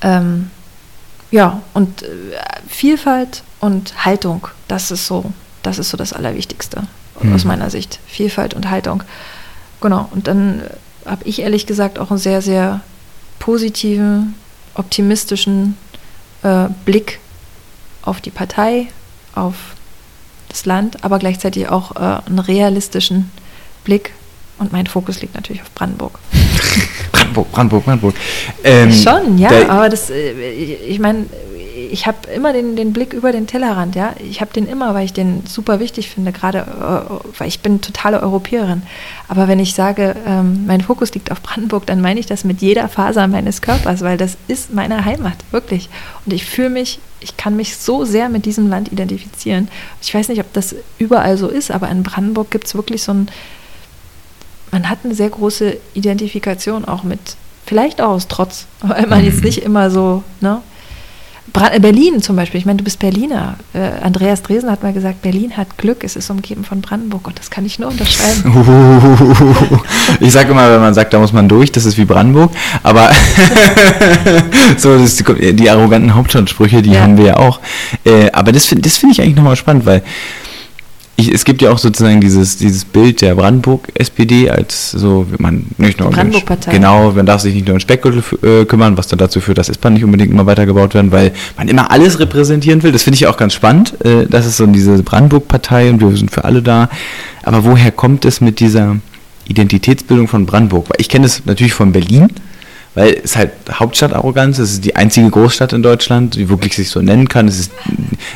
Ähm, 0.00 0.50
ja, 1.30 1.62
und 1.74 2.02
äh, 2.02 2.06
Vielfalt 2.68 3.42
und 3.60 4.04
Haltung, 4.04 4.48
das 4.66 4.90
ist 4.90 5.06
so, 5.06 5.32
das 5.62 5.78
ist 5.78 5.90
so 5.90 5.96
das 5.96 6.12
Allerwichtigste 6.12 6.86
Mhm. 7.22 7.34
aus 7.34 7.44
meiner 7.44 7.70
Sicht. 7.70 7.98
Vielfalt 8.06 8.54
und 8.54 8.70
Haltung. 8.70 9.02
Genau. 9.80 10.08
Und 10.12 10.26
dann 10.26 10.62
habe 11.04 11.24
ich 11.24 11.40
ehrlich 11.40 11.66
gesagt 11.66 11.98
auch 11.98 12.10
einen 12.10 12.18
sehr, 12.18 12.42
sehr 12.42 12.80
positiven, 13.38 14.34
optimistischen 14.74 15.76
äh, 16.42 16.66
Blick 16.84 17.20
auf 18.02 18.20
die 18.20 18.30
Partei, 18.30 18.86
auf 19.34 19.54
das 20.48 20.66
Land, 20.66 21.04
aber 21.04 21.18
gleichzeitig 21.18 21.68
auch 21.68 21.96
äh, 21.96 22.20
einen 22.26 22.38
realistischen 22.38 23.30
Blick. 23.84 24.12
Und 24.58 24.72
mein 24.72 24.86
Fokus 24.86 25.20
liegt 25.20 25.34
natürlich 25.34 25.62
auf 25.62 25.70
Brandenburg. 25.72 26.18
Brandenburg, 27.12 27.52
Brandenburg, 27.52 27.84
Brandenburg. 27.84 28.14
Ähm, 28.64 28.92
Schon, 28.92 29.38
ja, 29.38 29.48
da- 29.50 29.68
aber 29.68 29.88
das, 29.88 30.10
äh, 30.10 30.32
ich 30.52 30.98
meine, 30.98 31.26
ich 31.90 32.06
habe 32.06 32.18
immer 32.34 32.52
den, 32.52 32.74
den 32.76 32.92
Blick 32.92 33.12
über 33.14 33.32
den 33.32 33.46
Tellerrand, 33.46 33.94
ja. 33.94 34.12
Ich 34.28 34.40
habe 34.40 34.52
den 34.52 34.66
immer, 34.66 34.92
weil 34.94 35.04
ich 35.04 35.12
den 35.12 35.44
super 35.46 35.78
wichtig 35.80 36.08
finde, 36.10 36.32
gerade 36.32 36.58
äh, 36.58 37.38
weil 37.38 37.48
ich 37.48 37.60
bin 37.60 37.80
totale 37.80 38.20
Europäerin. 38.20 38.82
Aber 39.28 39.48
wenn 39.48 39.58
ich 39.60 39.74
sage, 39.74 40.14
ähm, 40.26 40.66
mein 40.66 40.80
Fokus 40.80 41.14
liegt 41.14 41.30
auf 41.30 41.40
Brandenburg, 41.40 41.86
dann 41.86 42.00
meine 42.00 42.18
ich 42.20 42.26
das 42.26 42.44
mit 42.44 42.60
jeder 42.60 42.88
Faser 42.88 43.26
meines 43.28 43.62
Körpers, 43.62 44.02
weil 44.02 44.18
das 44.18 44.36
ist 44.48 44.74
meine 44.74 45.04
Heimat, 45.04 45.36
wirklich. 45.50 45.88
Und 46.26 46.32
ich 46.32 46.44
fühle 46.44 46.70
mich, 46.70 46.98
ich 47.20 47.36
kann 47.36 47.56
mich 47.56 47.76
so 47.76 48.04
sehr 48.04 48.28
mit 48.28 48.44
diesem 48.44 48.68
Land 48.68 48.92
identifizieren. 48.92 49.68
Ich 50.02 50.12
weiß 50.14 50.28
nicht, 50.28 50.40
ob 50.40 50.52
das 50.52 50.74
überall 50.98 51.38
so 51.38 51.48
ist, 51.48 51.70
aber 51.70 51.88
in 51.90 52.02
Brandenburg 52.02 52.50
gibt 52.50 52.66
es 52.66 52.74
wirklich 52.74 53.02
so 53.02 53.12
ein, 53.12 53.28
man 54.70 54.88
hat 54.88 54.98
eine 55.04 55.14
sehr 55.14 55.30
große 55.30 55.76
Identifikation 55.94 56.84
auch 56.84 57.02
mit, 57.02 57.20
vielleicht 57.66 58.00
auch 58.00 58.10
aus 58.10 58.28
Trotz, 58.28 58.66
weil 58.82 59.06
man 59.06 59.24
jetzt 59.24 59.42
nicht 59.42 59.62
immer 59.62 59.90
so, 59.90 60.22
ne? 60.40 60.60
Berlin 61.80 62.20
zum 62.22 62.36
Beispiel, 62.36 62.60
ich 62.60 62.66
meine, 62.66 62.76
du 62.76 62.84
bist 62.84 62.98
Berliner. 62.98 63.56
Äh, 63.72 64.04
Andreas 64.04 64.42
Dresen 64.42 64.70
hat 64.70 64.82
mal 64.82 64.92
gesagt, 64.92 65.22
Berlin 65.22 65.56
hat 65.56 65.78
Glück, 65.78 66.04
es 66.04 66.14
ist 66.14 66.28
umgeben 66.28 66.62
von 66.62 66.82
Brandenburg 66.82 67.26
und 67.26 67.38
das 67.38 67.50
kann 67.50 67.64
ich 67.64 67.78
nur 67.78 67.88
unterschreiben. 67.88 68.44
Ich 70.20 70.32
sage 70.32 70.50
immer, 70.50 70.70
wenn 70.70 70.80
man 70.80 70.94
sagt, 70.94 71.12
da 71.14 71.18
muss 71.18 71.32
man 71.32 71.48
durch, 71.48 71.72
das 71.72 71.84
ist 71.86 71.96
wie 71.96 72.04
Brandenburg. 72.04 72.50
Aber 72.82 73.10
so, 74.76 74.96
die, 74.98 75.54
die 75.54 75.70
arroganten 75.70 76.14
Hauptstadtsprüche, 76.14 76.82
die 76.82 76.90
Ja. 76.92 77.00
haben 77.00 77.16
wir 77.16 77.24
ja 77.24 77.36
auch. 77.38 77.60
Äh, 78.04 78.30
aber 78.32 78.52
das 78.52 78.66
finde 78.66 78.82
das 78.82 78.98
find 78.98 79.12
ich 79.12 79.20
eigentlich 79.22 79.36
nochmal 79.36 79.56
spannend, 79.56 79.86
weil 79.86 80.02
ich, 81.18 81.32
es 81.34 81.44
gibt 81.44 81.62
ja 81.62 81.72
auch 81.72 81.78
sozusagen 81.78 82.20
dieses, 82.20 82.58
dieses 82.58 82.84
Bild 82.84 83.22
der 83.22 83.34
Brandenburg-SPD 83.34 84.50
als 84.50 84.92
so, 84.92 85.26
man 85.38 85.66
nicht 85.76 85.98
nur 85.98 86.08
um. 86.08 86.14
Genau, 86.70 87.10
man 87.10 87.26
darf 87.26 87.40
sich 87.40 87.54
nicht 87.54 87.66
nur 87.66 87.74
um 87.74 87.80
Speckgürtel 87.80 88.22
äh, 88.44 88.64
kümmern, 88.64 88.96
was 88.96 89.08
dann 89.08 89.18
dazu 89.18 89.40
führt, 89.40 89.58
dass 89.58 89.68
S-Bahn 89.68 89.94
nicht 89.94 90.04
unbedingt 90.04 90.30
immer 90.30 90.46
weitergebaut 90.46 90.94
werden, 90.94 91.10
weil 91.10 91.32
man 91.56 91.66
immer 91.66 91.90
alles 91.90 92.20
repräsentieren 92.20 92.84
will. 92.84 92.92
Das 92.92 93.02
finde 93.02 93.16
ich 93.16 93.26
auch 93.26 93.36
ganz 93.36 93.52
spannend. 93.52 93.96
Äh, 94.04 94.26
das 94.28 94.46
ist 94.46 94.58
so 94.58 94.66
diese 94.66 95.02
Brandenburg-Partei 95.02 95.90
und 95.90 96.00
wir 96.00 96.16
sind 96.16 96.30
für 96.30 96.44
alle 96.44 96.62
da. 96.62 96.88
Aber 97.42 97.64
woher 97.64 97.90
kommt 97.90 98.24
es 98.24 98.40
mit 98.40 98.60
dieser 98.60 98.98
Identitätsbildung 99.48 100.28
von 100.28 100.46
Brandenburg? 100.46 100.88
Weil 100.88 101.00
ich 101.00 101.08
kenne 101.08 101.26
es 101.26 101.44
natürlich 101.46 101.74
von 101.74 101.90
Berlin, 101.90 102.28
weil 102.94 103.20
es 103.22 103.36
halt 103.36 103.52
Hauptstadtarroganz, 103.72 104.58
es 104.58 104.72
ist 104.72 104.84
die 104.84 104.96
einzige 104.96 105.30
Großstadt 105.30 105.72
in 105.72 105.82
Deutschland, 105.82 106.34
die 106.34 106.48
wirklich 106.48 106.74
sich 106.74 106.90
so 106.90 107.00
nennen 107.00 107.28
kann. 107.28 107.46
Es 107.48 107.58
ist, 107.58 107.72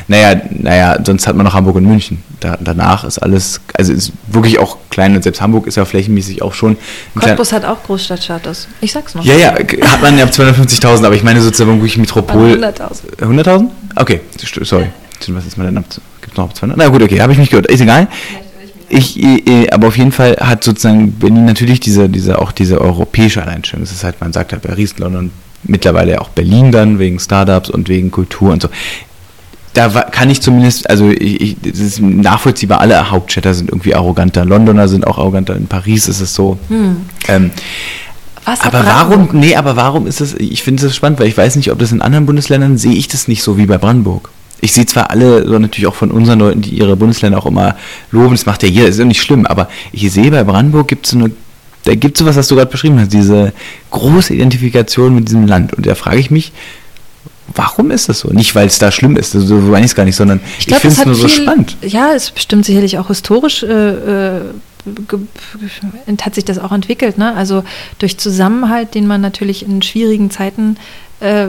naja, 0.07 0.39
naja, 0.51 0.97
sonst 1.03 1.27
hat 1.27 1.35
man 1.35 1.45
noch 1.45 1.53
Hamburg 1.53 1.75
und 1.75 1.85
München. 1.85 2.23
Da, 2.39 2.57
danach 2.59 3.03
ist 3.03 3.19
alles, 3.19 3.61
also 3.73 3.93
ist 3.93 4.11
wirklich 4.27 4.59
auch 4.59 4.77
klein 4.89 5.15
und 5.15 5.23
selbst 5.23 5.41
Hamburg 5.41 5.67
ist 5.67 5.75
ja 5.75 5.85
flächenmäßig 5.85 6.41
auch 6.41 6.53
schon 6.53 6.77
klein- 7.17 7.29
Cottbus 7.29 7.51
hat 7.51 7.65
auch 7.65 7.83
Großstadtstatus. 7.83 8.67
Ich 8.81 8.91
sag's 8.91 9.15
noch. 9.15 9.23
ja, 9.23 9.35
ja, 9.35 9.53
hat 9.53 10.01
man 10.01 10.17
ja 10.17 10.25
ab 10.25 10.31
250.000, 10.31 11.05
aber 11.05 11.15
ich 11.15 11.23
meine 11.23 11.41
sozusagen 11.41 11.71
wirklich 11.77 11.97
Metropol. 11.97 12.53
100.000. 12.53 13.19
100.000? 13.21 13.67
Okay, 13.95 14.21
sorry. 14.63 14.87
Was 15.29 15.45
ist 15.45 15.57
mal 15.57 15.63
denn 15.65 15.77
ab? 15.77 15.85
Gibt 16.21 16.37
noch 16.37 16.45
ab 16.45 16.55
200? 16.55 16.77
Na 16.77 16.87
gut, 16.89 17.01
okay, 17.01 17.21
habe 17.21 17.31
ich 17.31 17.37
mich 17.37 17.49
gehört. 17.49 17.67
Ist 17.67 17.79
egal. 17.79 18.07
Ich, 18.95 19.21
äh, 19.21 19.69
aber 19.71 19.87
auf 19.87 19.97
jeden 19.97 20.11
Fall 20.11 20.37
hat 20.39 20.63
sozusagen 20.63 21.13
Berlin 21.13 21.45
natürlich 21.45 21.79
diese, 21.79 22.07
diese, 22.09 22.37
auch 22.39 22.51
diese 22.51 22.79
europäische 22.79 23.41
Alleinstellung. 23.41 23.83
Das 23.83 23.91
ist 23.91 24.03
halt, 24.03 24.21
man 24.21 24.31
sagt 24.33 24.51
halt 24.51 24.61
Paris, 24.61 24.99
London, 24.99 25.31
mittlerweile 25.63 26.21
auch 26.21 26.29
Berlin 26.29 26.71
dann, 26.71 26.99
wegen 26.99 27.19
Startups 27.19 27.71
und 27.71 27.89
wegen 27.89 28.11
Kultur 28.11 28.51
und 28.53 28.61
so. 28.61 28.69
Da 29.73 29.89
kann 29.89 30.29
ich 30.29 30.41
zumindest, 30.41 30.87
also 30.91 31.09
ich, 31.09 31.41
ich, 31.41 31.57
das 31.59 31.79
ist 31.79 32.01
nachvollziehbar, 32.01 32.81
alle 32.81 33.09
Hauptstädter 33.09 33.55
sind 33.55 33.71
irgendwie 33.71 33.95
arroganter. 33.95 34.45
Londoner 34.45 34.87
sind 34.87 35.07
auch 35.07 35.17
arroganter. 35.17 35.55
In 35.55 35.65
Paris 35.65 36.07
ist 36.07 36.21
es 36.21 36.35
so. 36.35 36.59
Ähm, 37.27 37.49
Was 38.45 38.61
aber 38.61 38.85
warum, 38.85 39.29
nee, 39.31 39.55
aber 39.55 39.75
warum 39.75 40.05
ist 40.05 40.21
das, 40.21 40.35
ich 40.35 40.61
finde 40.61 40.83
das 40.83 40.95
spannend, 40.95 41.19
weil 41.19 41.27
ich 41.27 41.37
weiß 41.37 41.55
nicht, 41.55 41.71
ob 41.71 41.79
das 41.79 41.91
in 41.91 42.03
anderen 42.03 42.27
Bundesländern, 42.27 42.77
sehe 42.77 42.93
ich 42.93 43.07
das 43.07 43.27
nicht 43.27 43.41
so 43.41 43.57
wie 43.57 43.65
bei 43.65 43.79
Brandenburg. 43.79 44.29
Ich 44.63 44.71
sehe 44.71 44.85
zwar 44.85 45.09
alle, 45.09 45.45
so 45.45 45.59
natürlich 45.59 45.87
auch 45.87 45.95
von 45.95 46.09
unseren 46.09 46.39
Leuten, 46.39 46.61
die 46.61 46.69
ihre 46.69 46.95
Bundesländer 46.95 47.37
auch 47.37 47.45
immer 47.45 47.75
loben, 48.11 48.31
das 48.31 48.45
macht 48.45 48.63
ja 48.63 48.69
jeder, 48.69 48.87
ist 48.87 48.97
ja 48.97 49.03
nicht 49.03 49.21
schlimm, 49.21 49.45
aber 49.45 49.67
ich 49.91 50.09
sehe 50.09 50.31
bei 50.31 50.45
Brandenburg 50.45 50.87
gibt 50.87 51.05
es 51.05 51.11
so 51.11 51.17
eine, 51.17 51.31
da 51.83 51.95
gibt 51.95 52.15
es 52.15 52.19
sowas, 52.19 52.37
was 52.37 52.47
du 52.47 52.55
gerade 52.55 52.71
beschrieben 52.71 52.97
hast, 52.97 53.11
diese 53.11 53.51
große 53.91 54.33
Identifikation 54.33 55.15
mit 55.15 55.27
diesem 55.27 55.47
Land. 55.47 55.73
Und 55.73 55.85
da 55.85 55.95
frage 55.95 56.17
ich 56.17 56.31
mich, 56.31 56.53
warum 57.53 57.91
ist 57.91 58.07
das 58.07 58.19
so? 58.19 58.29
Nicht, 58.29 58.55
weil 58.55 58.67
es 58.67 58.79
da 58.79 58.89
schlimm 58.89 59.17
ist, 59.17 59.31
so 59.33 59.55
meine 59.57 59.85
ich 59.85 59.91
es 59.91 59.95
gar 59.95 60.05
nicht, 60.05 60.15
sondern 60.15 60.39
ich, 60.57 60.67
glaub, 60.67 60.79
finde 60.79 60.95
das 60.95 60.99
es 61.01 61.05
nur 61.07 61.15
so 61.15 61.27
viel- 61.27 61.43
spannend. 61.43 61.75
Ja, 61.81 62.13
es 62.13 62.23
ist 62.25 62.35
bestimmt 62.35 62.65
sicherlich 62.65 62.97
auch 62.99 63.07
historisch 63.07 63.63
äh, 63.63 63.67
äh, 63.67 64.41
hat 66.21 66.35
sich 66.35 66.45
das 66.45 66.57
auch 66.57 66.71
entwickelt. 66.71 67.17
Ne? 67.17 67.35
Also 67.35 67.65
durch 67.99 68.17
Zusammenhalt, 68.17 68.95
den 68.95 69.07
man 69.07 69.19
natürlich 69.19 69.65
in 69.65 69.81
schwierigen 69.81 70.31
Zeiten 70.31 70.77
äh, 71.19 71.47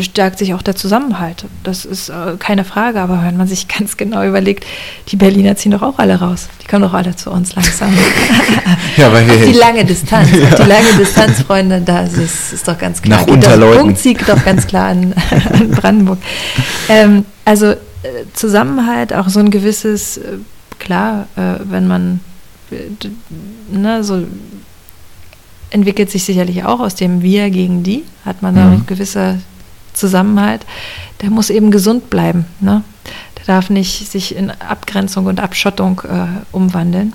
stärkt 0.00 0.38
sich 0.38 0.54
auch 0.54 0.62
der 0.62 0.76
Zusammenhalt. 0.76 1.44
Das 1.62 1.84
ist 1.84 2.08
äh, 2.08 2.36
keine 2.38 2.64
Frage, 2.64 3.00
aber 3.00 3.22
wenn 3.24 3.36
man 3.36 3.46
sich 3.46 3.68
ganz 3.78 3.96
genau 3.96 4.24
überlegt, 4.26 4.64
die 5.08 5.16
Berliner 5.16 5.56
ziehen 5.56 5.72
doch 5.72 5.82
auch 5.82 5.98
alle 5.98 6.16
raus. 6.20 6.48
Die 6.62 6.66
kommen 6.66 6.82
doch 6.82 6.94
alle 6.94 7.14
zu 7.16 7.30
uns 7.30 7.54
langsam. 7.54 7.92
Ja, 8.96 9.12
weil 9.12 9.28
Auf 9.28 9.44
die 9.44 9.52
lange 9.52 9.84
Distanz, 9.84 10.28
auf 10.32 10.54
die 10.54 10.68
lange 10.68 10.92
Distanz, 10.98 11.42
Freunde, 11.42 11.80
das 11.80 12.12
ist, 12.14 12.52
ist 12.52 12.68
doch 12.68 12.78
ganz 12.78 13.02
klar. 13.02 13.18
Nach 13.18 13.26
Geht 13.26 13.34
Unterleuten. 13.34 13.80
Punktsieg 13.82 14.24
doch 14.26 14.44
ganz 14.44 14.66
klar 14.68 14.88
an, 14.90 15.12
an 15.52 15.70
Brandenburg. 15.72 16.18
Ähm, 16.88 17.24
also 17.44 17.66
äh, 17.66 17.76
Zusammenhalt, 18.34 19.12
auch 19.12 19.28
so 19.28 19.40
ein 19.40 19.50
gewisses, 19.50 20.18
äh, 20.18 20.38
klar, 20.78 21.26
äh, 21.36 21.58
wenn 21.64 21.88
man, 21.88 22.20
äh, 22.70 22.76
ne, 23.76 24.04
so 24.04 24.22
entwickelt 25.70 26.10
sich 26.10 26.22
sicherlich 26.22 26.64
auch 26.64 26.78
aus 26.78 26.94
dem 26.94 27.20
Wir 27.22 27.50
gegen 27.50 27.82
die, 27.82 28.04
hat 28.24 28.42
man 28.42 28.54
da 28.54 28.64
Mhm. 28.66 28.72
ein 28.74 28.86
gewisser 28.86 29.38
Zusammenhalt. 29.94 30.66
Der 31.22 31.30
muss 31.30 31.50
eben 31.50 31.70
gesund 31.70 32.10
bleiben. 32.10 32.44
Ne? 32.60 32.82
Der 33.38 33.46
darf 33.46 33.70
nicht 33.70 34.10
sich 34.10 34.36
in 34.36 34.50
Abgrenzung 34.50 35.26
und 35.26 35.40
Abschottung 35.40 36.02
äh, 36.04 36.26
umwandeln. 36.52 37.12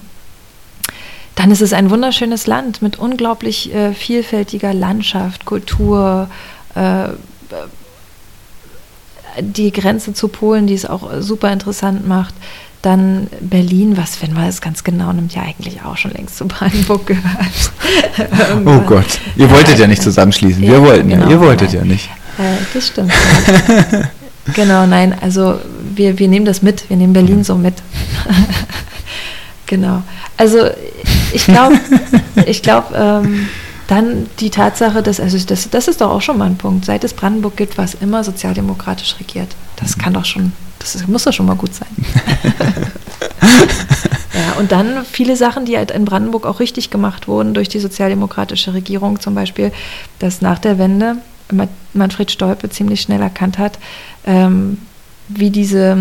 Dann 1.35 1.51
ist 1.51 1.61
es 1.61 1.72
ein 1.72 1.89
wunderschönes 1.89 2.47
Land 2.47 2.81
mit 2.81 2.99
unglaublich 2.99 3.73
äh, 3.73 3.93
vielfältiger 3.93 4.73
Landschaft, 4.73 5.45
Kultur, 5.45 6.30
äh, 6.76 7.10
die 9.39 9.72
Grenze 9.72 10.14
zu 10.14 10.27
Polen, 10.27 10.68
die 10.68 10.73
es 10.73 10.85
auch 10.85 11.11
äh, 11.14 11.22
super 11.22 11.51
interessant 11.53 12.06
macht. 12.07 12.34
Dann 12.81 13.27
Berlin, 13.41 13.97
was, 13.97 14.22
wenn 14.22 14.34
man 14.34 14.47
es 14.47 14.61
ganz 14.61 14.84
genau 14.84 15.11
nimmt, 15.11 15.34
ja 15.34 15.41
eigentlich 15.41 15.81
auch 15.84 15.97
schon 15.97 16.11
längst 16.11 16.38
zu 16.38 16.47
Brandenburg 16.47 17.06
gehört. 17.07 17.26
Oh. 18.65 18.80
Gott, 18.85 19.19
ihr 19.35 19.49
wolltet 19.49 19.80
ja 19.80 19.88
nicht 19.88 20.03
zusammenschließen. 20.03 20.61
Wir 20.61 20.73
Ja, 20.73 20.81
wollten 20.81 21.10
ja, 21.10 21.18
genau. 21.18 21.30
ihr 21.31 21.39
wolltet 21.39 21.73
ja 21.73 21.80
Nein. 21.80 21.89
nicht. 21.89 22.10
Äh, 22.39 22.55
das 22.73 22.87
stimmt. 22.87 23.11
ja. 23.91 24.09
genau, 24.53 24.87
nein, 24.87 25.15
also 25.21 25.59
wir, 25.93 26.17
wir 26.17 26.27
nehmen 26.27 26.45
das 26.45 26.61
mit, 26.61 26.89
wir 26.89 26.97
nehmen 26.97 27.13
Berlin 27.13 27.43
so 27.43 27.55
mit. 27.55 27.75
genau. 29.65 30.01
Also 30.37 30.69
ich 31.33 31.45
glaube, 31.45 31.79
ich 32.45 32.61
glaube, 32.63 32.95
ähm, 32.95 33.49
dann 33.87 34.27
die 34.39 34.49
Tatsache, 34.49 35.03
dass, 35.03 35.19
also 35.19 35.37
das, 35.37 35.69
das 35.69 35.87
ist 35.87 35.99
doch 36.01 36.11
auch 36.11 36.21
schon 36.21 36.37
mal 36.37 36.45
ein 36.45 36.57
Punkt, 36.57 36.85
seit 36.85 37.03
es 37.03 37.13
Brandenburg 37.13 37.57
gibt, 37.57 37.77
war 37.77 37.85
es 37.85 37.95
immer 37.95 38.23
sozialdemokratisch 38.23 39.17
regiert. 39.19 39.49
Das 39.75 39.97
kann 39.97 40.13
doch 40.13 40.25
schon, 40.25 40.53
das 40.79 40.95
ist, 40.95 41.07
muss 41.07 41.25
doch 41.25 41.33
schon 41.33 41.47
mal 41.47 41.55
gut 41.55 41.71
sein. 41.73 41.87
Ja, 44.33 44.59
und 44.59 44.71
dann 44.71 45.03
viele 45.05 45.35
Sachen, 45.35 45.65
die 45.65 45.75
halt 45.75 45.91
in 45.91 46.05
Brandenburg 46.05 46.45
auch 46.45 46.59
richtig 46.59 46.91
gemacht 46.91 47.27
wurden 47.27 47.53
durch 47.53 47.67
die 47.67 47.79
sozialdemokratische 47.79 48.73
Regierung, 48.73 49.19
zum 49.19 49.35
Beispiel, 49.35 49.73
dass 50.19 50.41
nach 50.41 50.59
der 50.59 50.77
Wende 50.77 51.17
Manfred 51.93 52.31
Stolpe 52.31 52.69
ziemlich 52.69 53.01
schnell 53.01 53.21
erkannt 53.21 53.57
hat, 53.57 53.80
ähm, 54.26 54.77
wie 55.27 55.49
diese, 55.49 55.97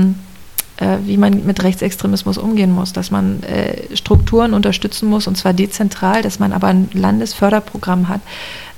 äh, 0.77 0.99
wie 1.05 1.16
man 1.16 1.47
mit 1.47 1.62
Rechtsextremismus 1.62 2.39
umgehen 2.39 2.73
muss, 2.73 2.93
dass 2.93 3.11
man 3.11 3.43
äh, 3.43 3.97
Strukturen 3.97 4.55
unterstützen 4.55 5.09
muss 5.09 5.27
und 5.27 5.37
zwar 5.37 5.53
dezentral, 5.53 6.23
dass 6.23 6.39
man 6.39 6.53
aber 6.53 6.69
ein 6.69 6.89
Landesförderprogramm 6.93 8.09
hat, 8.09 8.20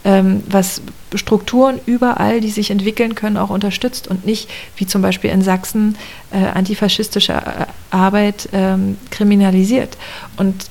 ähm, 0.05 0.43
was 0.49 0.83
Strukturen 1.15 1.81
überall, 1.87 2.41
die 2.41 2.51
sich 2.51 2.71
entwickeln 2.71 3.15
können, 3.15 3.37
auch 3.37 3.51
unterstützt 3.51 4.09
und 4.09 4.25
nicht 4.25 4.49
wie 4.77 4.87
zum 4.87 5.03
Beispiel 5.03 5.31
in 5.31 5.43
Sachsen 5.43 5.97
äh, 6.31 6.39
antifaschistische 6.39 7.33
äh, 7.33 7.67
Arbeit 7.91 8.49
ähm, 8.53 8.97
kriminalisiert. 9.11 9.99
Und 10.37 10.67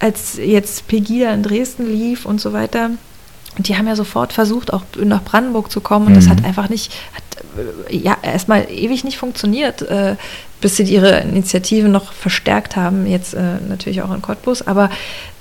als 0.00 0.38
jetzt 0.38 0.88
Pegida 0.88 1.32
in 1.32 1.42
Dresden 1.42 1.86
lief 1.86 2.24
und 2.24 2.40
so 2.40 2.52
weiter, 2.52 2.90
und 3.56 3.68
die 3.68 3.76
haben 3.76 3.86
ja 3.88 3.96
sofort 3.96 4.32
versucht, 4.32 4.72
auch 4.72 4.82
nach 5.02 5.22
Brandenburg 5.24 5.70
zu 5.70 5.80
kommen 5.80 6.06
und 6.08 6.14
das 6.16 6.26
Mhm. 6.26 6.30
hat 6.30 6.44
einfach 6.44 6.68
nicht, 6.68 6.92
hat 7.14 7.22
äh, 7.90 7.96
ja 7.96 8.16
erstmal 8.22 8.70
ewig 8.70 9.04
nicht 9.04 9.18
funktioniert, 9.18 9.82
äh, 9.82 10.16
bis 10.60 10.76
sie 10.76 10.82
ihre 10.84 11.20
Initiative 11.20 11.88
noch 11.88 12.12
verstärkt 12.12 12.74
haben, 12.76 13.06
jetzt 13.06 13.34
äh, 13.34 13.40
natürlich 13.68 14.02
auch 14.02 14.12
in 14.12 14.22
Cottbus, 14.22 14.66
aber 14.66 14.90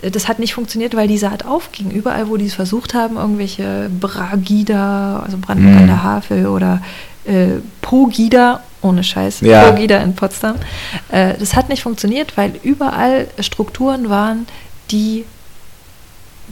äh, 0.01 0.09
das 0.11 0.27
hat 0.27 0.39
nicht 0.39 0.53
funktioniert, 0.53 0.95
weil 0.95 1.07
die 1.07 1.17
Saat 1.17 1.45
aufging. 1.45 1.89
Überall, 1.91 2.29
wo 2.29 2.38
die 2.38 2.45
es 2.45 2.53
versucht 2.53 2.93
haben, 2.93 3.17
irgendwelche 3.17 3.89
Bragida, 3.99 5.19
also 5.25 5.38
Brandenburg 5.39 5.75
Mhm. 5.75 5.81
an 5.81 5.88
der 5.88 6.03
Havel 6.03 6.47
oder 6.47 6.81
äh, 7.25 7.59
Pogida, 7.81 8.61
ohne 8.81 9.03
Scheiß, 9.03 9.41
Ja. 9.41 9.69
Pogida 9.71 9.97
in 9.97 10.15
Potsdam, 10.15 10.55
äh, 11.09 11.34
das 11.38 11.55
hat 11.55 11.67
nicht 11.69 11.84
funktioniert, 11.84 12.38
weil 12.38 12.53
überall 12.63 13.27
Strukturen 13.39 14.09
waren, 14.09 14.47
die 14.91 15.25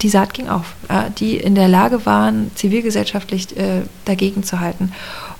die 0.02 0.10
Saat 0.10 0.34
ging 0.34 0.50
auf, 0.50 0.76
äh, 0.90 1.10
die 1.18 1.38
in 1.38 1.56
der 1.56 1.68
Lage 1.68 2.06
waren, 2.06 2.52
zivilgesellschaftlich 2.56 3.56
äh, 3.58 3.82
dagegen 4.06 4.44
zu 4.44 4.60
halten. 4.60 4.92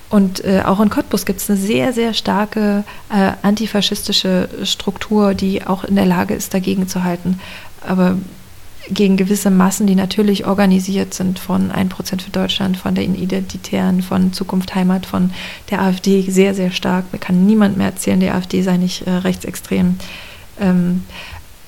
Und 0.08 0.44
äh, 0.44 0.62
auch 0.64 0.80
in 0.80 0.88
Cottbus 0.88 1.26
gibt 1.26 1.40
es 1.40 1.50
eine 1.50 1.58
sehr, 1.58 1.92
sehr 1.92 2.14
starke 2.14 2.84
äh, 3.10 3.32
antifaschistische 3.42 4.48
Struktur, 4.62 5.34
die 5.34 5.66
auch 5.66 5.84
in 5.84 5.96
der 5.96 6.06
Lage 6.06 6.34
ist, 6.34 6.54
dagegen 6.54 6.86
zu 6.86 7.02
halten. 7.02 7.40
Aber 7.86 8.16
gegen 8.88 9.16
gewisse 9.16 9.50
Massen, 9.50 9.88
die 9.88 9.96
natürlich 9.96 10.46
organisiert 10.46 11.12
sind 11.12 11.40
von 11.40 11.72
1% 11.72 12.22
für 12.22 12.30
Deutschland, 12.30 12.76
von 12.76 12.94
der 12.94 13.04
Identitären, 13.04 14.00
von 14.00 14.32
Zukunft 14.32 14.76
Heimat, 14.76 15.06
von 15.06 15.30
der 15.70 15.82
AfD 15.82 16.22
sehr, 16.22 16.54
sehr 16.54 16.70
stark. 16.70 17.12
Mir 17.12 17.18
kann 17.18 17.46
niemand 17.46 17.76
mehr 17.76 17.88
erzählen, 17.88 18.20
die 18.20 18.30
AfD 18.30 18.62
sei 18.62 18.76
nicht 18.76 19.06
äh, 19.06 19.10
rechtsextrem. 19.10 19.96
Ähm, 20.60 21.02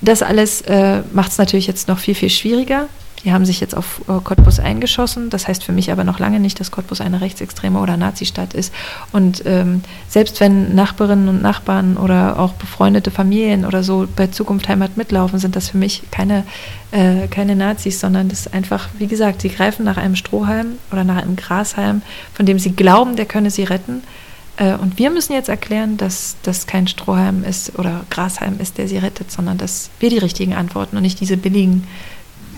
das 0.01 0.21
alles 0.21 0.61
äh, 0.61 1.01
macht 1.13 1.31
es 1.31 1.37
natürlich 1.37 1.67
jetzt 1.67 1.87
noch 1.87 1.99
viel, 1.99 2.15
viel 2.15 2.29
schwieriger. 2.29 2.87
Die 3.25 3.33
haben 3.33 3.45
sich 3.45 3.59
jetzt 3.59 3.75
auf 3.75 4.01
äh, 4.07 4.13
Cottbus 4.23 4.59
eingeschossen. 4.59 5.29
Das 5.29 5.47
heißt 5.47 5.63
für 5.63 5.73
mich 5.73 5.91
aber 5.91 6.03
noch 6.03 6.19
lange 6.19 6.39
nicht, 6.39 6.59
dass 6.59 6.71
Cottbus 6.71 7.01
eine 7.01 7.19
rechtsextreme 7.19 7.79
oder 7.79 7.97
Nazistadt 7.97 8.53
ist. 8.53 8.73
Und 9.11 9.43
ähm, 9.45 9.81
selbst 10.07 10.39
wenn 10.39 10.73
Nachbarinnen 10.73 11.27
und 11.27 11.41
Nachbarn 11.41 11.97
oder 11.97 12.39
auch 12.39 12.53
befreundete 12.53 13.11
Familien 13.11 13.65
oder 13.65 13.83
so 13.83 14.07
bei 14.15 14.27
Zukunft 14.27 14.69
Heimat 14.69 14.95
mitlaufen, 14.95 15.39
sind 15.39 15.55
das 15.55 15.69
für 15.69 15.77
mich 15.77 16.03
keine, 16.11 16.45
äh, 16.91 17.27
keine 17.27 17.57
Nazis, 17.57 17.99
sondern 17.99 18.29
das 18.29 18.41
ist 18.41 18.53
einfach, 18.53 18.87
wie 18.97 19.07
gesagt, 19.07 19.41
sie 19.41 19.49
greifen 19.49 19.83
nach 19.83 19.97
einem 19.97 20.15
Strohhalm 20.15 20.77
oder 20.91 21.03
nach 21.03 21.21
einem 21.21 21.35
Grashalm, 21.35 22.01
von 22.33 22.45
dem 22.45 22.57
sie 22.57 22.71
glauben, 22.71 23.17
der 23.17 23.25
könne 23.25 23.51
sie 23.51 23.63
retten. 23.63 24.01
Äh, 24.59 24.75
und 24.75 24.99
wir 24.99 25.09
müssen 25.09 25.33
jetzt 25.33 25.49
erklären, 25.49 25.97
dass 25.97 26.35
das 26.43 26.67
kein 26.67 26.87
Strohhalm 26.87 27.43
ist 27.43 27.79
oder 27.79 28.05
Grashalm 28.09 28.59
ist, 28.59 28.77
der 28.77 28.87
sie 28.87 28.97
rettet, 28.97 29.31
sondern 29.31 29.57
dass 29.57 29.89
wir 29.99 30.09
die 30.09 30.19
richtigen 30.19 30.53
Antworten 30.53 30.97
und 30.97 31.01
nicht 31.01 31.19
diese 31.19 31.37
billigen 31.37 31.87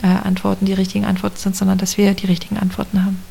äh, 0.02 0.08
Antworten 0.08 0.66
die 0.66 0.74
richtigen 0.74 1.06
Antworten 1.06 1.38
sind, 1.38 1.56
sondern 1.56 1.78
dass 1.78 1.98
wir 1.98 2.14
die 2.14 2.26
richtigen 2.26 2.58
Antworten 2.58 3.06
haben. 3.06 3.24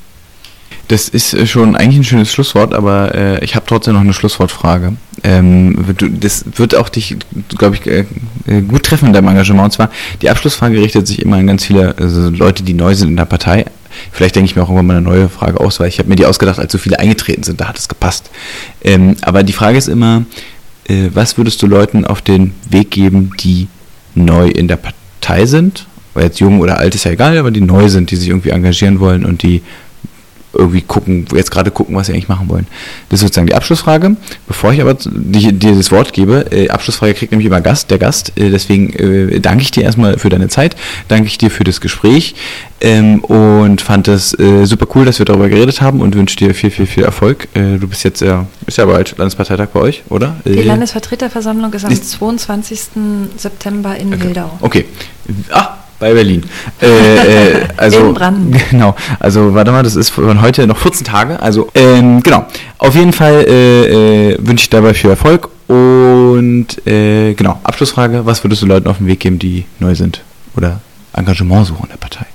Das 0.91 1.09
ist 1.09 1.35
äh, 1.35 1.47
schon 1.47 1.77
eigentlich 1.77 1.99
ein 1.99 2.05
schönes 2.05 2.33
Schlusswort, 2.33 2.75
aber 2.75 3.15
äh, 3.15 3.45
ich 3.45 3.55
habe 3.55 3.65
trotzdem 3.65 3.95
noch 3.95 4.01
eine 4.01 4.12
Schlusswortfrage. 4.12 4.95
Ähm, 5.23 5.77
das 6.19 6.45
wird 6.57 6.75
auch 6.75 6.89
dich, 6.89 7.17
glaube 7.57 7.77
ich, 7.77 7.87
äh, 7.87 8.07
äh, 8.49 8.61
gut 8.62 8.83
treffen 8.83 9.07
in 9.07 9.12
deinem 9.12 9.29
Engagement. 9.29 9.67
Und 9.67 9.71
zwar, 9.71 9.91
die 10.21 10.31
Abschlussfrage 10.31 10.83
richtet 10.83 11.07
sich 11.07 11.23
immer 11.23 11.37
an 11.37 11.47
ganz 11.47 11.65
viele 11.65 11.97
also 11.97 12.29
Leute, 12.31 12.65
die 12.65 12.75
neu 12.75 12.97
sind 12.97 13.11
in 13.11 13.17
der 13.17 13.25
Partei. 13.25 13.67
Vielleicht 14.11 14.35
denke 14.35 14.47
ich 14.47 14.57
mir 14.57 14.62
auch 14.62 14.69
irgendwann 14.69 14.87
mal 14.87 14.97
eine 14.97 15.03
neue 15.03 15.29
Frage 15.29 15.61
aus, 15.61 15.79
weil 15.79 15.87
ich 15.87 16.01
habe 16.01 16.09
mir 16.09 16.17
die 16.17 16.27
ausgedacht, 16.27 16.59
als 16.59 16.73
so 16.73 16.79
viele 16.79 16.99
eingetreten 16.99 17.45
sind, 17.45 17.61
da 17.61 17.69
hat 17.69 17.79
es 17.79 17.89
gepasst. 17.89 18.29
Ähm, 18.83 19.15
aber 19.23 19.45
die 19.45 19.53
Frage 19.53 19.79
ist 19.79 19.89
immer, 19.89 20.25
äh, 20.89 21.11
was 21.15 21.39
würdest 21.39 21.62
du 21.62 21.69
Leuten 21.69 22.05
auf 22.05 22.21
den 22.21 22.53
Weg 22.69 22.91
geben, 22.91 23.31
die 23.39 23.69
neu 24.17 24.49
in 24.49 24.67
der 24.67 24.77
Partei 24.77 25.47
sind 25.47 25.87
weil 26.15 26.25
jetzt 26.25 26.41
jung 26.41 26.61
oder 26.61 26.79
alt 26.79 26.95
ist 26.95 27.05
ja 27.05 27.12
egal, 27.12 27.39
aber 27.39 27.53
die 27.53 27.61
neu 27.61 27.89
sind, 27.89 28.11
die 28.11 28.17
sich 28.17 28.29
irgendwie 28.29 28.51
engagieren 28.51 28.99
wollen 28.99 29.25
und 29.25 29.43
die 29.43 29.62
irgendwie 30.61 30.82
gucken, 30.82 31.27
jetzt 31.35 31.51
gerade 31.51 31.70
gucken, 31.70 31.97
was 31.97 32.07
sie 32.07 32.12
eigentlich 32.12 32.28
machen 32.28 32.49
wollen. 32.49 32.66
Das 33.09 33.19
ist 33.19 33.23
sozusagen 33.23 33.47
die 33.47 33.55
Abschlussfrage. 33.55 34.16
Bevor 34.47 34.73
ich 34.73 34.81
aber 34.81 34.95
dir 34.95 35.74
das 35.74 35.91
Wort 35.91 36.12
gebe, 36.12 36.47
äh, 36.53 36.69
Abschlussfrage 36.69 37.15
kriegt 37.15 37.32
nämlich 37.32 37.47
immer 37.47 37.61
Gast, 37.61 37.91
der 37.91 37.99
Gast. 37.99 38.32
Äh, 38.37 38.51
deswegen 38.51 38.93
äh, 38.93 39.41
danke 39.41 39.62
ich 39.62 39.70
dir 39.70 39.82
erstmal 39.82 40.19
für 40.19 40.28
deine 40.28 40.49
Zeit, 40.49 40.77
danke 41.09 41.27
ich 41.27 41.39
dir 41.39 41.51
für 41.51 41.65
das 41.65 41.81
Gespräch 41.81 42.35
ähm, 42.81 43.20
und 43.24 43.81
fand 43.81 44.09
es 44.09 44.39
äh, 44.39 44.65
super 44.66 44.87
cool, 44.95 45.05
dass 45.05 45.19
wir 45.19 45.27
darüber 45.27 45.49
geredet 45.49 45.81
haben 45.81 46.01
und 46.01 46.15
wünsche 46.15 46.37
dir 46.37 46.55
viel, 46.55 46.70
viel, 46.70 46.87
viel 46.87 47.05
Erfolg. 47.05 47.49
Äh, 47.55 47.78
du 47.78 47.89
bist 47.89 48.05
jetzt, 48.05 48.20
ja, 48.20 48.47
ist 48.66 48.78
ja 48.78 48.85
bald 48.85 49.16
Landesparteitag 49.19 49.69
bei 49.69 49.81
euch, 49.81 50.03
oder? 50.09 50.37
Die 50.45 50.62
Landesvertreterversammlung 50.62 51.73
ist 51.73 51.85
am 51.85 51.93
ist 51.93 52.11
22. 52.11 52.81
September 53.37 53.97
in 53.97 54.15
okay. 54.15 54.24
Wildau. 54.24 54.59
Okay. 54.61 54.85
Ah, 55.51 55.80
bei 56.01 56.13
Berlin. 56.15 56.43
Äh, 56.83 56.87
äh, 56.87 57.69
also, 57.77 58.01
In 58.09 58.15
Brandenburg. 58.15 58.63
Genau. 58.71 58.97
Also, 59.21 59.55
warte 59.55 59.71
mal, 59.71 59.83
das 59.85 59.95
ist 59.95 60.11
von 60.11 60.43
heute 60.43 60.67
noch 60.67 60.79
14 60.79 61.05
Tage. 61.07 61.41
Also, 61.41 61.69
ähm, 61.75 62.23
genau. 62.23 62.47
Auf 62.79 62.97
jeden 62.97 63.13
Fall 63.13 63.45
äh, 63.47 64.33
äh, 64.33 64.39
wünsche 64.41 64.65
ich 64.65 64.71
dabei 64.71 64.95
viel 64.95 65.11
Erfolg. 65.11 65.49
Und 65.69 66.85
äh, 66.87 67.35
genau, 67.35 67.61
Abschlussfrage: 67.63 68.27
Was 68.27 68.43
würdest 68.43 68.63
du 68.63 68.67
Leuten 68.67 68.89
auf 68.89 68.99
den 68.99 69.07
Weg 69.07 69.21
geben, 69.21 69.39
die 69.39 69.67
neu 69.79 69.95
sind 69.95 70.23
oder 70.57 70.81
Engagement 71.13 71.67
suchen 71.67 71.85
in 71.85 71.91
der 71.91 71.99
Partei? 71.99 72.27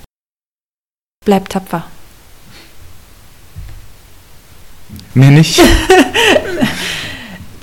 Bleibt 1.25 1.51
tapfer. 1.51 1.83
Mehr 5.15 5.31
nicht. 5.31 5.59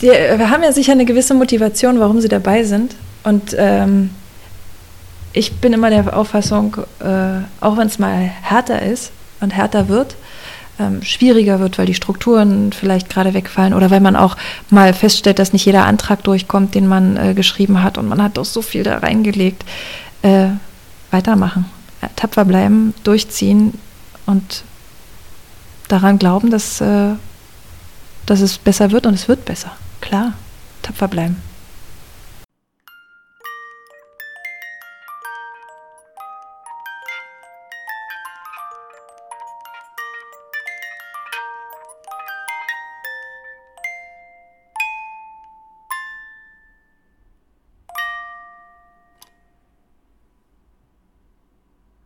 Die, 0.03 0.09
wir 0.09 0.51
haben 0.51 0.65
ja 0.65 0.73
sicher 0.73 0.93
eine 0.93 1.05
gewisse 1.05 1.33
Motivation, 1.33 2.01
warum 2.01 2.21
sie 2.21 2.29
dabei 2.29 2.65
sind. 2.65 2.97
Und 3.23 3.55
ähm, 3.57 4.11
ich 5.33 5.57
bin 5.57 5.73
immer 5.73 5.91
der 5.91 6.17
Auffassung, 6.17 6.77
äh, 7.01 7.43
auch 7.61 7.77
wenn 7.77 7.87
es 7.87 7.99
mal 7.99 8.19
härter 8.43 8.83
ist 8.83 9.13
und 9.41 9.51
härter 9.51 9.89
wird, 9.89 10.17
ähm, 10.79 11.03
schwieriger 11.03 11.61
wird, 11.61 11.79
weil 11.79 11.87
die 11.87 11.95
Strukturen 11.95 12.73
vielleicht 12.73 13.09
gerade 13.09 13.35
wegfallen 13.35 13.75
oder 13.75 13.91
weil 13.91 14.01
man 14.01 14.17
auch 14.17 14.37
mal 14.71 14.93
feststellt, 14.95 15.39
dass 15.39 15.53
nicht 15.53 15.65
jeder 15.65 15.87
Antrag 15.87 16.23
durchkommt, 16.25 16.75
den 16.75 16.87
man 16.87 17.17
äh, 17.17 17.35
geschrieben 17.35 17.83
hat 17.83 17.99
und 17.99 18.09
man 18.09 18.23
hat 18.23 18.37
doch 18.37 18.45
so 18.45 18.63
viel 18.63 18.83
da 18.83 18.99
reingelegt. 18.99 19.65
Äh, 20.23 20.49
weitermachen, 21.11 21.67
tapfer 22.17 22.45
bleiben, 22.45 22.95
durchziehen 23.05 23.79
und 24.25 24.65
daran 25.89 26.19
glauben, 26.19 26.51
dass, 26.51 26.81
äh, 26.81 27.15
dass 28.27 28.41
es 28.41 28.59
besser 28.59 28.91
wird 28.91 29.07
und 29.07 29.15
es 29.15 29.29
wird 29.29 29.45
besser. 29.45 29.73
Klar, 30.01 30.33
tapfer 30.83 31.09
bleiben. 31.09 31.37